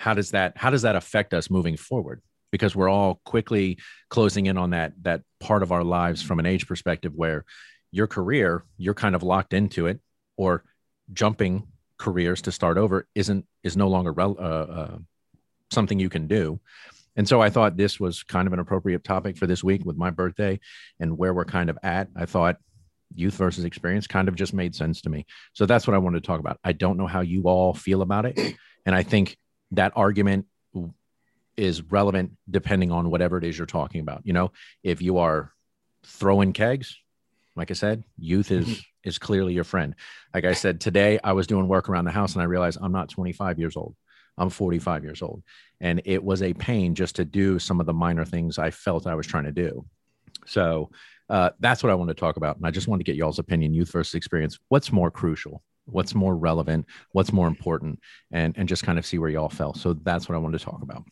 how 0.00 0.14
does 0.14 0.30
that 0.30 0.56
how 0.56 0.70
does 0.70 0.82
that 0.82 0.96
affect 0.96 1.34
us 1.34 1.50
moving 1.50 1.76
forward? 1.76 2.22
Because 2.50 2.74
we're 2.74 2.88
all 2.88 3.20
quickly 3.26 3.78
closing 4.08 4.46
in 4.46 4.56
on 4.56 4.70
that 4.70 4.94
that 5.02 5.20
part 5.40 5.62
of 5.62 5.72
our 5.72 5.84
lives 5.84 6.22
from 6.22 6.38
an 6.38 6.46
age 6.46 6.66
perspective 6.66 7.12
where 7.14 7.44
your 7.92 8.06
career 8.06 8.64
you're 8.78 8.94
kind 8.94 9.14
of 9.14 9.22
locked 9.22 9.52
into 9.52 9.86
it 9.86 10.00
or 10.38 10.64
jumping 11.12 11.66
careers 11.98 12.40
to 12.42 12.50
start 12.50 12.78
over 12.78 13.06
isn't 13.14 13.44
is 13.62 13.76
no 13.76 13.88
longer 13.88 14.12
rel- 14.12 14.38
uh, 14.40 14.66
uh, 14.80 14.98
something 15.70 16.00
you 16.00 16.08
can 16.08 16.26
do. 16.26 16.58
And 17.16 17.28
so 17.28 17.42
i 17.42 17.50
thought 17.50 17.76
this 17.76 18.00
was 18.00 18.22
kind 18.22 18.46
of 18.46 18.54
an 18.54 18.58
appropriate 18.58 19.04
topic 19.04 19.36
for 19.36 19.46
this 19.46 19.62
week 19.62 19.84
with 19.84 19.98
my 19.98 20.08
birthday 20.08 20.58
and 20.98 21.18
where 21.18 21.34
we're 21.34 21.44
kind 21.44 21.68
of 21.68 21.78
at. 21.82 22.08
I 22.16 22.24
thought 22.24 22.56
youth 23.14 23.34
versus 23.34 23.64
experience 23.64 24.06
kind 24.06 24.28
of 24.28 24.34
just 24.34 24.54
made 24.54 24.74
sense 24.74 25.00
to 25.00 25.10
me 25.10 25.26
so 25.52 25.66
that's 25.66 25.86
what 25.86 25.94
i 25.94 25.98
wanted 25.98 26.22
to 26.22 26.26
talk 26.26 26.40
about 26.40 26.58
i 26.64 26.72
don't 26.72 26.96
know 26.96 27.06
how 27.06 27.20
you 27.20 27.44
all 27.44 27.74
feel 27.74 28.02
about 28.02 28.24
it 28.24 28.56
and 28.86 28.94
i 28.94 29.02
think 29.02 29.36
that 29.72 29.92
argument 29.96 30.46
is 31.60 31.82
relevant 31.82 32.32
depending 32.50 32.90
on 32.90 33.10
whatever 33.10 33.36
it 33.36 33.44
is 33.44 33.56
you're 33.56 33.66
talking 33.66 34.00
about. 34.00 34.22
You 34.24 34.32
know, 34.32 34.52
if 34.82 35.02
you 35.02 35.18
are 35.18 35.52
throwing 36.04 36.52
kegs, 36.52 36.96
like 37.54 37.70
I 37.70 37.74
said, 37.74 38.02
youth 38.18 38.50
is 38.50 38.82
is 39.04 39.18
clearly 39.18 39.54
your 39.54 39.64
friend. 39.64 39.94
Like 40.34 40.44
I 40.44 40.52
said, 40.52 40.80
today 40.80 41.18
I 41.24 41.32
was 41.32 41.46
doing 41.46 41.68
work 41.68 41.88
around 41.88 42.04
the 42.04 42.10
house 42.10 42.34
and 42.34 42.42
I 42.42 42.46
realized 42.46 42.78
I'm 42.80 42.92
not 42.92 43.08
25 43.08 43.58
years 43.58 43.76
old. 43.76 43.94
I'm 44.36 44.50
45 44.50 45.04
years 45.04 45.22
old. 45.22 45.42
And 45.80 46.02
it 46.04 46.22
was 46.22 46.42
a 46.42 46.52
pain 46.52 46.94
just 46.94 47.16
to 47.16 47.24
do 47.24 47.58
some 47.58 47.80
of 47.80 47.86
the 47.86 47.94
minor 47.94 48.26
things 48.26 48.58
I 48.58 48.70
felt 48.70 49.06
I 49.06 49.14
was 49.14 49.26
trying 49.26 49.44
to 49.44 49.52
do. 49.52 49.86
So 50.50 50.90
uh, 51.28 51.50
that's 51.60 51.82
what 51.82 51.90
I 51.90 51.94
want 51.94 52.08
to 52.08 52.14
talk 52.14 52.36
about. 52.36 52.56
And 52.56 52.66
I 52.66 52.70
just 52.70 52.88
want 52.88 53.00
to 53.00 53.04
get 53.04 53.16
y'all's 53.16 53.38
opinion, 53.38 53.72
youth 53.72 53.92
versus 53.92 54.14
experience. 54.14 54.58
What's 54.68 54.90
more 54.90 55.10
crucial? 55.10 55.62
What's 55.86 56.14
more 56.14 56.36
relevant? 56.36 56.86
What's 57.12 57.32
more 57.32 57.46
important? 57.46 58.00
And, 58.32 58.56
and 58.58 58.68
just 58.68 58.82
kind 58.82 58.98
of 58.98 59.06
see 59.06 59.18
where 59.18 59.30
y'all 59.30 59.48
fell. 59.48 59.74
So 59.74 59.92
that's 59.92 60.28
what 60.28 60.34
I 60.34 60.38
wanted 60.38 60.58
to 60.58 60.64
talk 60.64 60.82
about. 60.82 61.04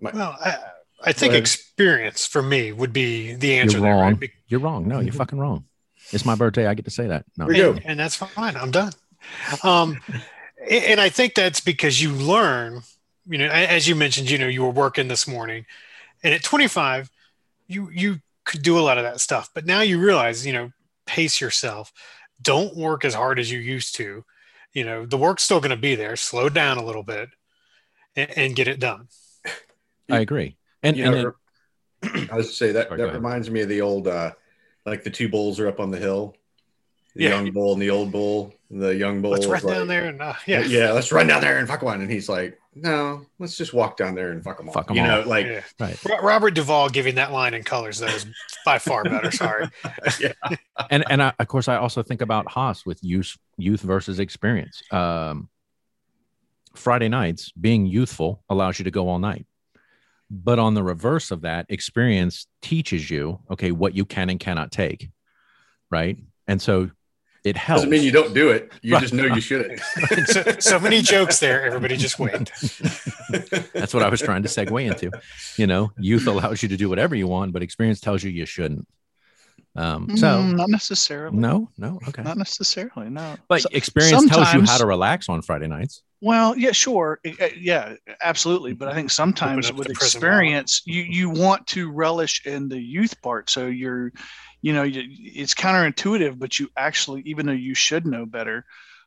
Well, 0.00 0.36
I, 0.38 0.58
I 1.02 1.12
think 1.12 1.34
experience 1.34 2.26
for 2.26 2.42
me 2.42 2.72
would 2.72 2.92
be 2.92 3.34
the 3.34 3.58
answer. 3.58 3.78
You're 3.78 3.86
wrong. 3.86 3.98
There, 3.98 4.14
right? 4.20 4.30
You're 4.48 4.60
wrong. 4.60 4.86
No, 4.86 5.00
you're 5.00 5.08
mm-hmm. 5.08 5.18
fucking 5.18 5.38
wrong. 5.38 5.64
It's 6.12 6.26
my 6.26 6.34
birthday. 6.34 6.66
I 6.66 6.74
get 6.74 6.84
to 6.84 6.90
say 6.90 7.06
that. 7.06 7.24
No, 7.38 7.46
and, 7.48 7.82
and 7.84 7.98
that's 7.98 8.16
fine. 8.16 8.56
I'm 8.56 8.70
done. 8.70 8.92
Um, 9.62 10.00
and 10.70 11.00
I 11.00 11.08
think 11.08 11.34
that's 11.34 11.60
because 11.60 12.02
you 12.02 12.12
learn. 12.12 12.82
You 13.26 13.38
know, 13.38 13.46
as 13.46 13.88
you 13.88 13.94
mentioned, 13.94 14.30
you 14.30 14.36
know, 14.36 14.48
you 14.48 14.62
were 14.62 14.70
working 14.70 15.08
this 15.08 15.26
morning, 15.26 15.64
and 16.22 16.34
at 16.34 16.42
25, 16.42 17.10
you 17.68 17.88
you 17.90 18.20
could 18.44 18.62
do 18.62 18.78
a 18.78 18.80
lot 18.80 18.98
of 18.98 19.04
that 19.04 19.20
stuff. 19.20 19.50
But 19.54 19.66
now 19.66 19.80
you 19.80 19.98
realize, 19.98 20.46
you 20.46 20.52
know, 20.52 20.70
pace 21.06 21.40
yourself. 21.40 21.92
Don't 22.40 22.76
work 22.76 23.04
as 23.04 23.14
hard 23.14 23.38
as 23.38 23.50
you 23.50 23.58
used 23.58 23.94
to. 23.96 24.24
You 24.72 24.84
know, 24.84 25.06
the 25.06 25.16
work's 25.16 25.44
still 25.44 25.60
going 25.60 25.70
to 25.70 25.76
be 25.76 25.94
there. 25.94 26.16
Slow 26.16 26.48
down 26.48 26.78
a 26.78 26.84
little 26.84 27.04
bit, 27.04 27.30
and, 28.16 28.30
and 28.36 28.56
get 28.56 28.68
it 28.68 28.80
done. 28.80 29.08
I 30.10 30.20
agree. 30.20 30.56
And, 30.82 30.96
you 30.96 31.04
and 31.04 31.14
know, 31.14 31.32
it, 32.02 32.30
I 32.32 32.36
was 32.36 32.56
say 32.56 32.72
that 32.72 32.90
that 32.90 33.12
reminds 33.12 33.50
me 33.50 33.62
of 33.62 33.68
the 33.68 33.80
old 33.80 34.08
uh 34.08 34.32
like 34.84 35.02
the 35.02 35.10
two 35.10 35.28
bulls 35.28 35.58
are 35.60 35.68
up 35.68 35.80
on 35.80 35.90
the 35.90 35.98
hill. 35.98 36.36
The 37.14 37.24
yeah. 37.24 37.30
young 37.30 37.52
bull 37.52 37.72
and 37.74 37.82
the 37.82 37.90
old 37.90 38.10
bull. 38.10 38.54
The 38.70 38.94
young 38.94 39.22
bull. 39.22 39.30
Let's 39.30 39.46
run 39.46 39.62
like, 39.62 39.74
down 39.74 39.86
there 39.86 40.06
and 40.06 40.20
uh, 40.20 40.34
yeah, 40.46 40.60
yeah. 40.66 40.92
Let's 40.92 41.12
run 41.12 41.28
down 41.28 41.40
there 41.40 41.58
and 41.58 41.68
fuck 41.68 41.82
one. 41.82 42.00
And 42.00 42.10
he's 42.10 42.28
like, 42.28 42.58
no, 42.74 43.24
let's 43.38 43.56
just 43.56 43.72
walk 43.72 43.96
down 43.96 44.14
there 44.14 44.32
and 44.32 44.42
fuck 44.42 44.58
them 44.58 44.68
all. 44.68 44.74
Fuck 44.74 44.88
them 44.88 44.96
you 44.96 45.02
all. 45.02 45.22
know, 45.22 45.28
like 45.28 45.46
yeah. 45.46 45.62
right. 45.78 45.96
Robert 46.22 46.54
Duvall 46.54 46.88
giving 46.88 47.14
that 47.14 47.30
line 47.30 47.54
in 47.54 47.62
colors 47.62 48.00
that 48.00 48.12
is 48.12 48.26
by 48.64 48.78
far 48.78 49.04
better. 49.04 49.30
Sorry. 49.30 49.68
yeah. 50.20 50.32
And 50.90 51.04
and 51.08 51.22
I, 51.22 51.32
of 51.38 51.46
course 51.46 51.68
I 51.68 51.76
also 51.76 52.02
think 52.02 52.20
about 52.20 52.50
Haas 52.50 52.84
with 52.84 53.02
youth 53.02 53.36
youth 53.56 53.80
versus 53.80 54.18
experience. 54.18 54.82
Um, 54.90 55.48
Friday 56.74 57.08
nights 57.08 57.52
being 57.52 57.86
youthful 57.86 58.42
allows 58.48 58.78
you 58.80 58.84
to 58.84 58.90
go 58.90 59.08
all 59.08 59.20
night. 59.20 59.46
But 60.30 60.58
on 60.58 60.74
the 60.74 60.82
reverse 60.82 61.30
of 61.30 61.42
that, 61.42 61.66
experience 61.68 62.46
teaches 62.60 63.08
you, 63.08 63.40
okay, 63.50 63.70
what 63.70 63.94
you 63.94 64.04
can 64.04 64.30
and 64.30 64.40
cannot 64.40 64.72
take. 64.72 65.10
Right. 65.90 66.18
And 66.48 66.60
so 66.60 66.90
it 67.44 67.58
helps. 67.58 67.82
Doesn't 67.82 67.90
mean 67.90 68.02
you 68.02 68.10
don't 68.10 68.32
do 68.32 68.50
it. 68.50 68.72
You 68.80 68.94
right. 68.94 69.02
just 69.02 69.12
know 69.12 69.26
you 69.26 69.40
shouldn't. 69.40 69.78
so, 70.26 70.42
so, 70.58 70.80
many 70.80 71.02
jokes 71.02 71.38
there. 71.40 71.62
Everybody 71.64 71.96
just 71.96 72.18
wait. 72.18 72.32
That's 73.74 73.92
what 73.92 74.02
I 74.02 74.08
was 74.08 74.22
trying 74.22 74.42
to 74.42 74.48
segue 74.48 74.84
into. 74.84 75.10
You 75.56 75.66
know, 75.66 75.92
youth 75.98 76.26
allows 76.26 76.62
you 76.62 76.70
to 76.70 76.76
do 76.76 76.88
whatever 76.88 77.14
you 77.14 77.28
want, 77.28 77.52
but 77.52 77.62
experience 77.62 78.00
tells 78.00 78.24
you 78.24 78.30
you 78.30 78.46
shouldn't. 78.46 78.88
Um, 79.76 80.16
so 80.16 80.26
mm, 80.26 80.56
not 80.56 80.70
necessarily. 80.70 81.36
No, 81.36 81.68
no, 81.76 81.98
okay. 82.08 82.22
Not 82.22 82.38
necessarily. 82.38 83.10
No. 83.10 83.36
But 83.48 83.62
so, 83.62 83.68
experience 83.72 84.26
tells 84.28 84.54
you 84.54 84.62
how 84.62 84.78
to 84.78 84.86
relax 84.86 85.28
on 85.28 85.42
Friday 85.42 85.66
nights. 85.66 86.02
Well, 86.20 86.56
yeah, 86.56 86.72
sure, 86.72 87.20
yeah, 87.54 87.96
absolutely. 88.22 88.72
But 88.72 88.88
I 88.88 88.94
think 88.94 89.10
sometimes 89.10 89.70
with 89.72 89.90
experience, 89.90 90.80
you 90.86 91.02
you 91.02 91.28
want 91.28 91.66
to 91.68 91.90
relish 91.90 92.46
in 92.46 92.68
the 92.68 92.80
youth 92.80 93.20
part. 93.20 93.50
So 93.50 93.66
you're, 93.66 94.12
you 94.64 94.72
know, 94.72 94.82
you, 94.82 95.02
it's 95.08 95.54
counterintuitive, 95.54 96.38
but 96.38 96.58
you 96.58 96.70
actually, 96.76 97.22
even 97.22 97.46
though 97.46 97.52
you 97.52 97.74
should 97.74 98.06
know 98.06 98.26
better, 98.26 98.64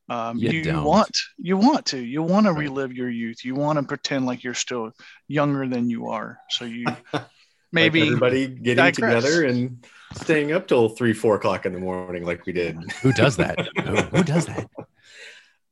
um, 0.10 0.38
you, 0.38 0.52
you 0.52 0.82
want 0.82 1.18
you 1.38 1.58
want 1.58 1.88
to 1.88 2.00
you 2.00 2.24
want 2.24 2.46
to 2.46 2.54
relive 2.54 2.94
your 2.94 3.10
youth. 3.10 3.44
You 3.44 3.56
want 3.56 3.78
to 3.78 3.84
pretend 3.84 4.26
like 4.26 4.44
you're 4.44 4.54
still 4.54 4.92
younger 5.28 5.68
than 5.68 5.90
you 5.90 6.08
are. 6.08 6.40
So 6.50 6.66
you 6.66 6.86
maybe 7.72 8.02
like 8.02 8.08
everybody 8.08 8.48
getting 8.48 8.86
digress. 8.86 9.24
together 9.24 9.46
and 9.46 9.86
staying 10.16 10.54
up 10.54 10.68
till 10.68 10.90
three, 10.90 11.14
four 11.14 11.36
o'clock 11.36 11.66
in 11.66 11.74
the 11.74 11.80
morning, 11.80 12.24
like 12.24 12.46
we 12.46 12.54
did. 12.54 12.78
Who 13.02 13.12
does 13.12 13.36
that? 13.38 13.68
who, 13.84 13.96
who 13.96 14.24
does 14.24 14.46
that? 14.46 14.70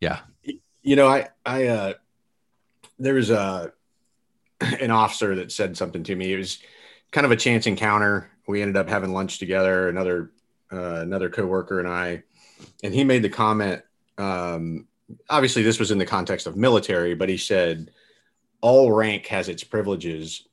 Yeah 0.01 0.19
you 0.85 0.95
know, 0.95 1.07
I, 1.07 1.27
I, 1.45 1.65
uh, 1.65 1.93
there 2.99 3.15
was 3.15 3.31
a, 3.31 3.73
an 4.61 4.91
officer 4.91 5.35
that 5.35 5.51
said 5.51 5.75
something 5.75 6.03
to 6.03 6.15
me. 6.15 6.31
It 6.31 6.37
was 6.37 6.59
kind 7.11 7.25
of 7.25 7.31
a 7.31 7.35
chance 7.35 7.67
encounter. 7.67 8.29
We 8.47 8.61
ended 8.61 8.77
up 8.77 8.89
having 8.89 9.13
lunch 9.13 9.39
together, 9.39 9.89
another, 9.89 10.31
uh, 10.71 11.01
another 11.01 11.29
coworker 11.29 11.79
and 11.79 11.87
I, 11.87 12.23
and 12.83 12.93
he 12.93 13.03
made 13.03 13.23
the 13.23 13.29
comment, 13.29 13.81
um, 14.17 14.87
obviously 15.29 15.61
this 15.61 15.79
was 15.79 15.91
in 15.91 15.97
the 15.97 16.05
context 16.05 16.47
of 16.47 16.55
military, 16.55 17.15
but 17.15 17.29
he 17.29 17.37
said 17.37 17.91
all 18.61 18.91
rank 18.91 19.27
has 19.27 19.49
its 19.49 19.63
privileges. 19.63 20.47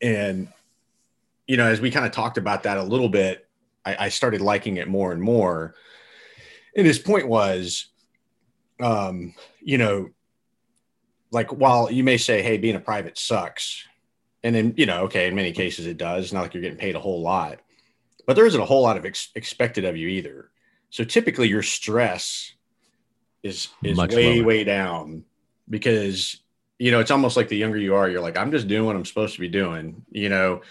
And, 0.00 0.48
you 1.46 1.56
know, 1.56 1.66
as 1.66 1.80
we 1.80 1.90
kind 1.90 2.06
of 2.06 2.12
talked 2.12 2.38
about 2.38 2.62
that 2.62 2.78
a 2.78 2.82
little 2.82 3.08
bit, 3.08 3.46
I, 3.84 4.06
I 4.06 4.08
started 4.08 4.40
liking 4.40 4.76
it 4.76 4.88
more 4.88 5.12
and 5.12 5.20
more 5.20 5.74
and 6.76 6.86
his 6.86 6.98
point 6.98 7.26
was, 7.28 7.86
um, 8.80 9.34
you 9.60 9.78
know, 9.78 10.10
like 11.30 11.50
while 11.50 11.90
you 11.90 12.02
may 12.02 12.16
say, 12.16 12.42
"Hey, 12.42 12.58
being 12.58 12.76
a 12.76 12.80
private 12.80 13.18
sucks," 13.18 13.84
and 14.42 14.54
then 14.54 14.74
you 14.76 14.86
know, 14.86 15.04
okay, 15.04 15.28
in 15.28 15.34
many 15.34 15.52
cases 15.52 15.86
it 15.86 15.96
does. 15.96 16.24
It's 16.24 16.32
not 16.32 16.42
like 16.42 16.54
you're 16.54 16.62
getting 16.62 16.78
paid 16.78 16.96
a 16.96 17.00
whole 17.00 17.20
lot, 17.20 17.60
but 18.26 18.36
there 18.36 18.46
isn't 18.46 18.60
a 18.60 18.64
whole 18.64 18.82
lot 18.82 18.96
of 18.96 19.04
ex- 19.04 19.30
expected 19.34 19.84
of 19.84 19.96
you 19.96 20.08
either. 20.08 20.50
So 20.90 21.04
typically, 21.04 21.48
your 21.48 21.62
stress 21.62 22.52
is 23.42 23.68
is 23.82 23.96
Much 23.96 24.14
way 24.14 24.36
lower. 24.38 24.46
way 24.46 24.64
down 24.64 25.24
because 25.68 26.40
you 26.78 26.90
know 26.90 27.00
it's 27.00 27.10
almost 27.10 27.36
like 27.36 27.48
the 27.48 27.56
younger 27.56 27.78
you 27.78 27.94
are, 27.94 28.08
you're 28.08 28.20
like, 28.20 28.36
I'm 28.36 28.50
just 28.50 28.68
doing 28.68 28.86
what 28.86 28.96
I'm 28.96 29.04
supposed 29.04 29.34
to 29.34 29.40
be 29.40 29.48
doing, 29.48 30.04
you 30.10 30.28
know. 30.28 30.62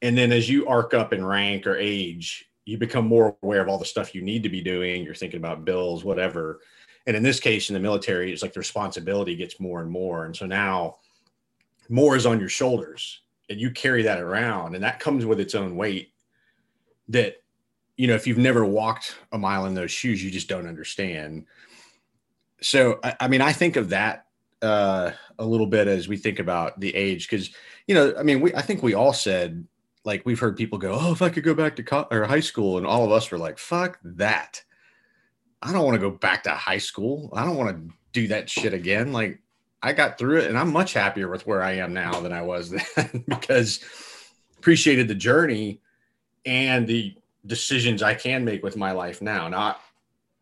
And 0.00 0.18
then 0.18 0.32
as 0.32 0.48
you 0.48 0.66
arc 0.66 0.94
up 0.94 1.12
in 1.12 1.24
rank 1.24 1.66
or 1.66 1.76
age, 1.76 2.48
you 2.64 2.76
become 2.76 3.06
more 3.06 3.36
aware 3.42 3.62
of 3.62 3.68
all 3.68 3.78
the 3.78 3.84
stuff 3.84 4.14
you 4.14 4.22
need 4.22 4.42
to 4.42 4.48
be 4.48 4.60
doing. 4.60 5.04
You're 5.04 5.14
thinking 5.14 5.38
about 5.38 5.64
bills, 5.64 6.04
whatever. 6.04 6.60
And 7.06 7.16
in 7.16 7.22
this 7.22 7.40
case, 7.40 7.68
in 7.68 7.74
the 7.74 7.80
military, 7.80 8.32
it's 8.32 8.42
like 8.42 8.52
the 8.52 8.60
responsibility 8.60 9.36
gets 9.36 9.58
more 9.60 9.80
and 9.80 9.90
more. 9.90 10.24
And 10.24 10.36
so 10.36 10.46
now 10.46 10.96
more 11.92 12.16
is 12.16 12.26
on 12.26 12.40
your 12.40 12.48
shoulders 12.48 13.20
and 13.50 13.60
you 13.60 13.70
carry 13.70 14.02
that 14.02 14.18
around. 14.18 14.74
And 14.74 14.82
that 14.82 14.98
comes 14.98 15.26
with 15.26 15.38
its 15.38 15.54
own 15.54 15.76
weight 15.76 16.12
that, 17.08 17.36
you 17.96 18.06
know, 18.06 18.14
if 18.14 18.26
you've 18.26 18.38
never 18.38 18.64
walked 18.64 19.14
a 19.30 19.38
mile 19.38 19.66
in 19.66 19.74
those 19.74 19.90
shoes, 19.90 20.24
you 20.24 20.30
just 20.30 20.48
don't 20.48 20.66
understand. 20.66 21.44
So, 22.62 22.98
I, 23.04 23.16
I 23.20 23.28
mean, 23.28 23.42
I 23.42 23.52
think 23.52 23.76
of 23.76 23.90
that 23.90 24.26
uh, 24.62 25.10
a 25.38 25.44
little 25.44 25.66
bit 25.66 25.86
as 25.86 26.08
we 26.08 26.16
think 26.16 26.38
about 26.38 26.80
the 26.80 26.94
age 26.94 27.28
because, 27.28 27.50
you 27.86 27.94
know, 27.94 28.14
I 28.18 28.22
mean, 28.22 28.40
we, 28.40 28.54
I 28.54 28.62
think 28.62 28.82
we 28.82 28.94
all 28.94 29.12
said, 29.12 29.66
like 30.04 30.24
we've 30.24 30.40
heard 30.40 30.56
people 30.56 30.78
go, 30.78 30.96
"Oh, 30.98 31.12
if 31.12 31.22
I 31.22 31.28
could 31.28 31.44
go 31.44 31.54
back 31.54 31.76
to 31.76 31.82
co- 31.82 32.08
or 32.10 32.24
high 32.24 32.40
school," 32.40 32.78
and 32.78 32.86
all 32.86 33.04
of 33.04 33.12
us 33.12 33.30
were 33.30 33.38
like, 33.38 33.56
"Fuck 33.56 34.00
that! 34.02 34.62
I 35.62 35.72
don't 35.72 35.84
want 35.84 35.94
to 35.94 36.00
go 36.00 36.10
back 36.10 36.42
to 36.44 36.50
high 36.50 36.78
school. 36.78 37.30
I 37.32 37.44
don't 37.44 37.56
want 37.56 37.76
to 37.76 37.94
do 38.12 38.26
that 38.28 38.50
shit 38.50 38.74
again." 38.74 39.12
Like 39.12 39.41
I 39.82 39.92
got 39.92 40.18
through 40.18 40.38
it, 40.38 40.48
and 40.48 40.58
I'm 40.58 40.72
much 40.72 40.92
happier 40.92 41.28
with 41.28 41.46
where 41.46 41.62
I 41.62 41.72
am 41.72 41.92
now 41.92 42.20
than 42.20 42.32
I 42.32 42.42
was 42.42 42.70
then 42.96 43.24
because 43.26 43.80
appreciated 44.58 45.08
the 45.08 45.14
journey 45.14 45.80
and 46.46 46.86
the 46.86 47.14
decisions 47.46 48.02
I 48.02 48.14
can 48.14 48.44
make 48.44 48.62
with 48.62 48.76
my 48.76 48.92
life 48.92 49.20
now. 49.20 49.48
Not 49.48 49.80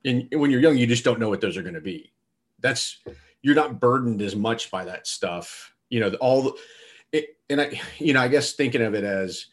in 0.05 0.29
when 0.33 0.50
you're 0.50 0.61
young, 0.61 0.76
you 0.76 0.87
just 0.87 1.05
don't 1.05 1.20
know 1.20 1.29
what 1.29 1.40
those 1.40 1.57
are 1.57 1.62
going 1.62 1.74
to 1.74 1.81
be. 1.81 2.12
That's 2.61 2.98
you're 3.42 3.55
not 3.55 3.81
burdened 3.81 4.20
as 4.22 4.37
much 4.37 4.70
by 4.70 4.85
that 4.85 5.07
stuff. 5.07 5.74
You 5.88 6.00
know, 6.00 6.12
all 6.20 6.42
the 6.42 6.53
it, 7.12 7.37
and 7.48 7.61
I, 7.61 7.81
you 7.98 8.12
know, 8.12 8.20
I 8.20 8.29
guess 8.29 8.53
thinking 8.53 8.83
of 8.83 8.94
it 8.94 9.05
as, 9.05 9.46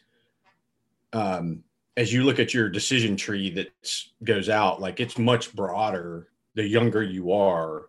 um, 1.12 1.64
as 1.96 2.12
you 2.12 2.22
look 2.22 2.38
at 2.38 2.54
your 2.54 2.68
decision 2.68 3.16
tree 3.16 3.50
that 3.50 3.72
goes 4.22 4.48
out, 4.48 4.80
like 4.80 5.00
it's 5.00 5.18
much 5.18 5.54
broader 5.54 6.28
the 6.54 6.66
younger 6.66 7.02
you 7.02 7.32
are. 7.32 7.86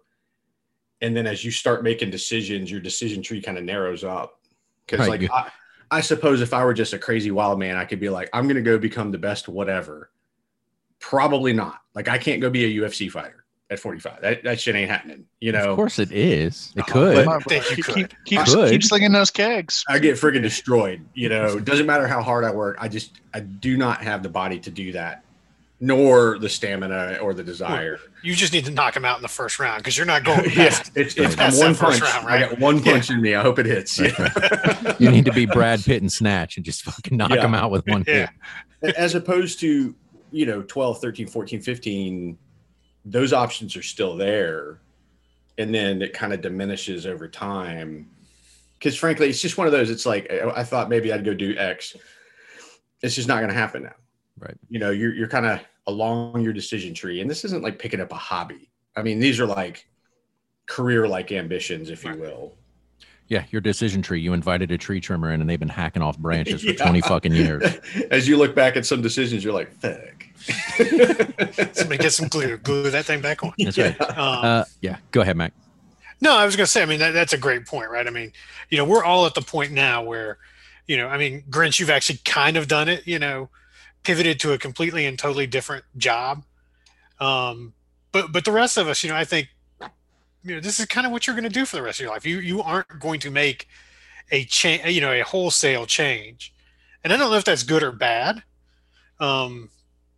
And 1.01 1.15
then 1.15 1.27
as 1.27 1.43
you 1.43 1.51
start 1.51 1.83
making 1.83 2.09
decisions, 2.09 2.69
your 2.69 2.81
decision 2.81 3.21
tree 3.21 3.41
kind 3.41 3.57
of 3.57 3.63
narrows 3.63 4.03
up. 4.03 4.39
Cause 4.87 4.99
right. 4.99 5.21
like, 5.21 5.31
I, 5.31 5.51
I 5.91 6.01
suppose 6.01 6.41
if 6.41 6.53
I 6.53 6.63
were 6.65 6.73
just 6.73 6.93
a 6.93 6.99
crazy 6.99 7.31
wild 7.31 7.59
man, 7.59 7.77
I 7.77 7.85
could 7.85 7.99
be 7.99 8.09
like, 8.09 8.29
I'm 8.33 8.45
going 8.45 8.55
to 8.55 8.61
go 8.61 8.77
become 8.77 9.11
the 9.11 9.17
best 9.17 9.47
whatever. 9.47 10.11
Probably 10.99 11.53
not. 11.53 11.81
Like, 11.95 12.07
I 12.07 12.17
can't 12.17 12.41
go 12.41 12.49
be 12.49 12.65
a 12.65 12.81
UFC 12.81 13.09
fighter 13.09 13.45
at 13.69 13.79
45. 13.79 14.21
That, 14.21 14.43
that 14.43 14.59
shit 14.59 14.75
ain't 14.75 14.89
happening. 14.89 15.25
You 15.39 15.51
know, 15.51 15.71
of 15.71 15.75
course 15.75 15.99
it 15.99 16.11
is. 16.11 16.73
It 16.75 16.85
oh, 16.89 16.91
could. 16.91 17.25
But, 17.25 17.43
but 17.45 17.77
you 17.77 17.83
could. 17.83 17.95
Keep, 17.95 18.25
keep, 18.25 18.45
keep 18.45 18.83
slinging 18.83 19.11
those 19.11 19.31
kegs. 19.31 19.83
I 19.87 19.99
get 19.99 20.15
friggin' 20.15 20.41
destroyed. 20.41 21.05
You 21.13 21.29
know, 21.29 21.57
it 21.57 21.65
doesn't 21.65 21.85
matter 21.85 22.07
how 22.07 22.21
hard 22.21 22.43
I 22.43 22.51
work. 22.51 22.77
I 22.79 22.87
just, 22.87 23.19
I 23.33 23.39
do 23.41 23.77
not 23.77 24.03
have 24.03 24.23
the 24.23 24.29
body 24.29 24.59
to 24.59 24.71
do 24.71 24.91
that, 24.93 25.23
nor 25.79 26.37
the 26.39 26.49
stamina 26.49 27.19
or 27.21 27.33
the 27.33 27.41
hmm. 27.41 27.47
desire. 27.47 27.99
You 28.21 28.35
just 28.35 28.51
need 28.51 28.65
to 28.65 28.71
knock 28.71 28.95
him 28.95 29.05
out 29.05 29.17
in 29.17 29.21
the 29.21 29.27
first 29.29 29.59
round 29.59 29.79
because 29.79 29.97
you're 29.97 30.05
not 30.05 30.23
going. 30.23 30.45
yeah, 30.55 30.77
it's, 30.95 31.15
it's 31.15 31.59
one 31.59 31.75
punch. 31.75 32.01
Round, 32.01 32.25
right? 32.25 32.43
I 32.43 32.49
got 32.49 32.59
one 32.59 32.81
punch 32.81 33.09
yeah. 33.09 33.15
in 33.15 33.21
me. 33.21 33.35
I 33.35 33.41
hope 33.41 33.59
it 33.59 33.65
hits. 33.65 33.97
you 34.99 35.09
need 35.09 35.25
to 35.25 35.33
be 35.33 35.45
Brad 35.45 35.83
Pitt 35.83 36.01
and 36.01 36.11
snatch 36.11 36.57
and 36.57 36.65
just 36.65 36.83
fucking 36.83 37.17
knock 37.17 37.31
yeah. 37.31 37.45
him 37.45 37.55
out 37.55 37.71
with 37.71 37.87
one 37.87 38.03
yeah. 38.07 38.29
hit. 38.81 38.95
As 38.95 39.15
opposed 39.15 39.59
to, 39.61 39.95
you 40.31 40.45
know, 40.45 40.61
12, 40.63 40.99
13, 40.99 41.27
14, 41.27 41.61
15 41.61 42.37
those 43.05 43.33
options 43.33 43.75
are 43.75 43.81
still 43.81 44.15
there 44.15 44.79
and 45.57 45.73
then 45.73 46.01
it 46.01 46.13
kind 46.13 46.33
of 46.33 46.41
diminishes 46.41 47.05
over 47.05 47.27
time 47.27 48.09
because 48.77 48.95
frankly 48.95 49.29
it's 49.29 49.41
just 49.41 49.57
one 49.57 49.67
of 49.67 49.73
those 49.73 49.89
it's 49.89 50.05
like 50.05 50.31
i 50.55 50.63
thought 50.63 50.89
maybe 50.89 51.11
i'd 51.11 51.25
go 51.25 51.33
do 51.33 51.55
x 51.57 51.95
it's 53.01 53.15
just 53.15 53.27
not 53.27 53.37
going 53.37 53.49
to 53.49 53.55
happen 53.55 53.83
now 53.83 53.95
right 54.39 54.57
you 54.69 54.79
know 54.79 54.91
you're, 54.91 55.13
you're 55.13 55.27
kind 55.27 55.45
of 55.45 55.59
along 55.87 56.41
your 56.41 56.53
decision 56.53 56.93
tree 56.93 57.21
and 57.21 57.29
this 57.29 57.43
isn't 57.45 57.63
like 57.63 57.79
picking 57.79 57.99
up 57.99 58.11
a 58.11 58.15
hobby 58.15 58.69
i 58.95 59.01
mean 59.01 59.19
these 59.19 59.39
are 59.39 59.45
like 59.45 59.87
career 60.65 61.07
like 61.07 61.31
ambitions 61.31 61.89
if 61.89 62.03
you 62.03 62.15
will 62.15 62.53
yeah, 63.29 63.43
your 63.51 63.61
decision 63.61 64.01
tree. 64.01 64.19
You 64.19 64.33
invited 64.33 64.71
a 64.71 64.77
tree 64.77 64.99
trimmer 64.99 65.31
in, 65.31 65.39
and 65.39 65.47
they've 65.47 65.59
been 65.59 65.69
hacking 65.69 66.01
off 66.01 66.17
branches 66.17 66.63
for 66.63 66.73
twenty 66.83 66.99
fucking 66.99 67.31
years. 67.31 67.63
As 68.11 68.27
you 68.27 68.37
look 68.37 68.55
back 68.55 68.75
at 68.75 68.87
some 68.87 69.03
decisions, 69.03 69.43
you're 69.43 69.53
like, 69.53 69.71
"Fuck." 69.71 70.25
Somebody 71.75 71.97
get 71.97 72.11
some 72.11 72.27
glue, 72.27 72.57
glue 72.57 72.89
that 72.89 73.05
thing 73.05 73.21
back 73.21 73.43
on. 73.43 73.53
That's 73.59 73.77
right. 73.77 74.01
Um, 74.01 74.15
uh, 74.17 74.63
yeah, 74.81 74.97
go 75.11 75.21
ahead, 75.21 75.37
Mac. 75.37 75.53
No, 76.21 76.35
I 76.35 76.45
was 76.45 76.55
going 76.55 76.65
to 76.65 76.71
say. 76.71 76.81
I 76.81 76.85
mean, 76.85 76.99
that, 76.99 77.11
that's 77.11 77.33
a 77.33 77.37
great 77.37 77.67
point, 77.67 77.91
right? 77.91 78.07
I 78.07 78.09
mean, 78.09 78.33
you 78.69 78.77
know, 78.77 78.85
we're 78.85 79.03
all 79.03 79.25
at 79.25 79.35
the 79.35 79.41
point 79.41 79.73
now 79.73 80.03
where, 80.03 80.37
you 80.87 80.97
know, 80.97 81.07
I 81.07 81.17
mean, 81.17 81.43
Grinch, 81.49 81.79
you've 81.79 81.89
actually 81.89 82.19
kind 82.25 82.57
of 82.57 82.67
done 82.67 82.89
it. 82.89 83.05
You 83.05 83.19
know, 83.19 83.49
pivoted 84.03 84.39
to 84.41 84.53
a 84.53 84.57
completely 84.57 85.05
and 85.05 85.17
totally 85.17 85.47
different 85.47 85.85
job. 85.97 86.43
Um, 87.19 87.73
but 88.11 88.31
but 88.31 88.45
the 88.45 88.51
rest 88.51 88.77
of 88.77 88.87
us, 88.87 89.03
you 89.03 89.09
know, 89.09 89.15
I 89.15 89.25
think, 89.25 89.49
you 90.43 90.55
know, 90.55 90.61
this 90.61 90.79
is 90.79 90.85
kind 90.85 91.05
of 91.05 91.11
what 91.11 91.27
you're 91.27 91.35
going 91.35 91.43
to 91.43 91.49
do 91.49 91.65
for 91.65 91.75
the 91.75 91.81
rest 91.81 91.99
of 91.99 92.03
your 92.03 92.13
life. 92.13 92.25
You 92.25 92.39
you 92.39 92.61
aren't 92.61 92.99
going 92.99 93.19
to 93.21 93.31
make 93.31 93.67
a 94.31 94.45
change, 94.45 94.85
you 94.85 95.01
know, 95.01 95.11
a 95.11 95.21
wholesale 95.21 95.85
change, 95.85 96.53
and 97.03 97.11
I 97.11 97.17
don't 97.17 97.29
know 97.29 97.37
if 97.37 97.45
that's 97.45 97.63
good 97.63 97.83
or 97.83 97.91
bad. 97.91 98.43
Um, 99.19 99.69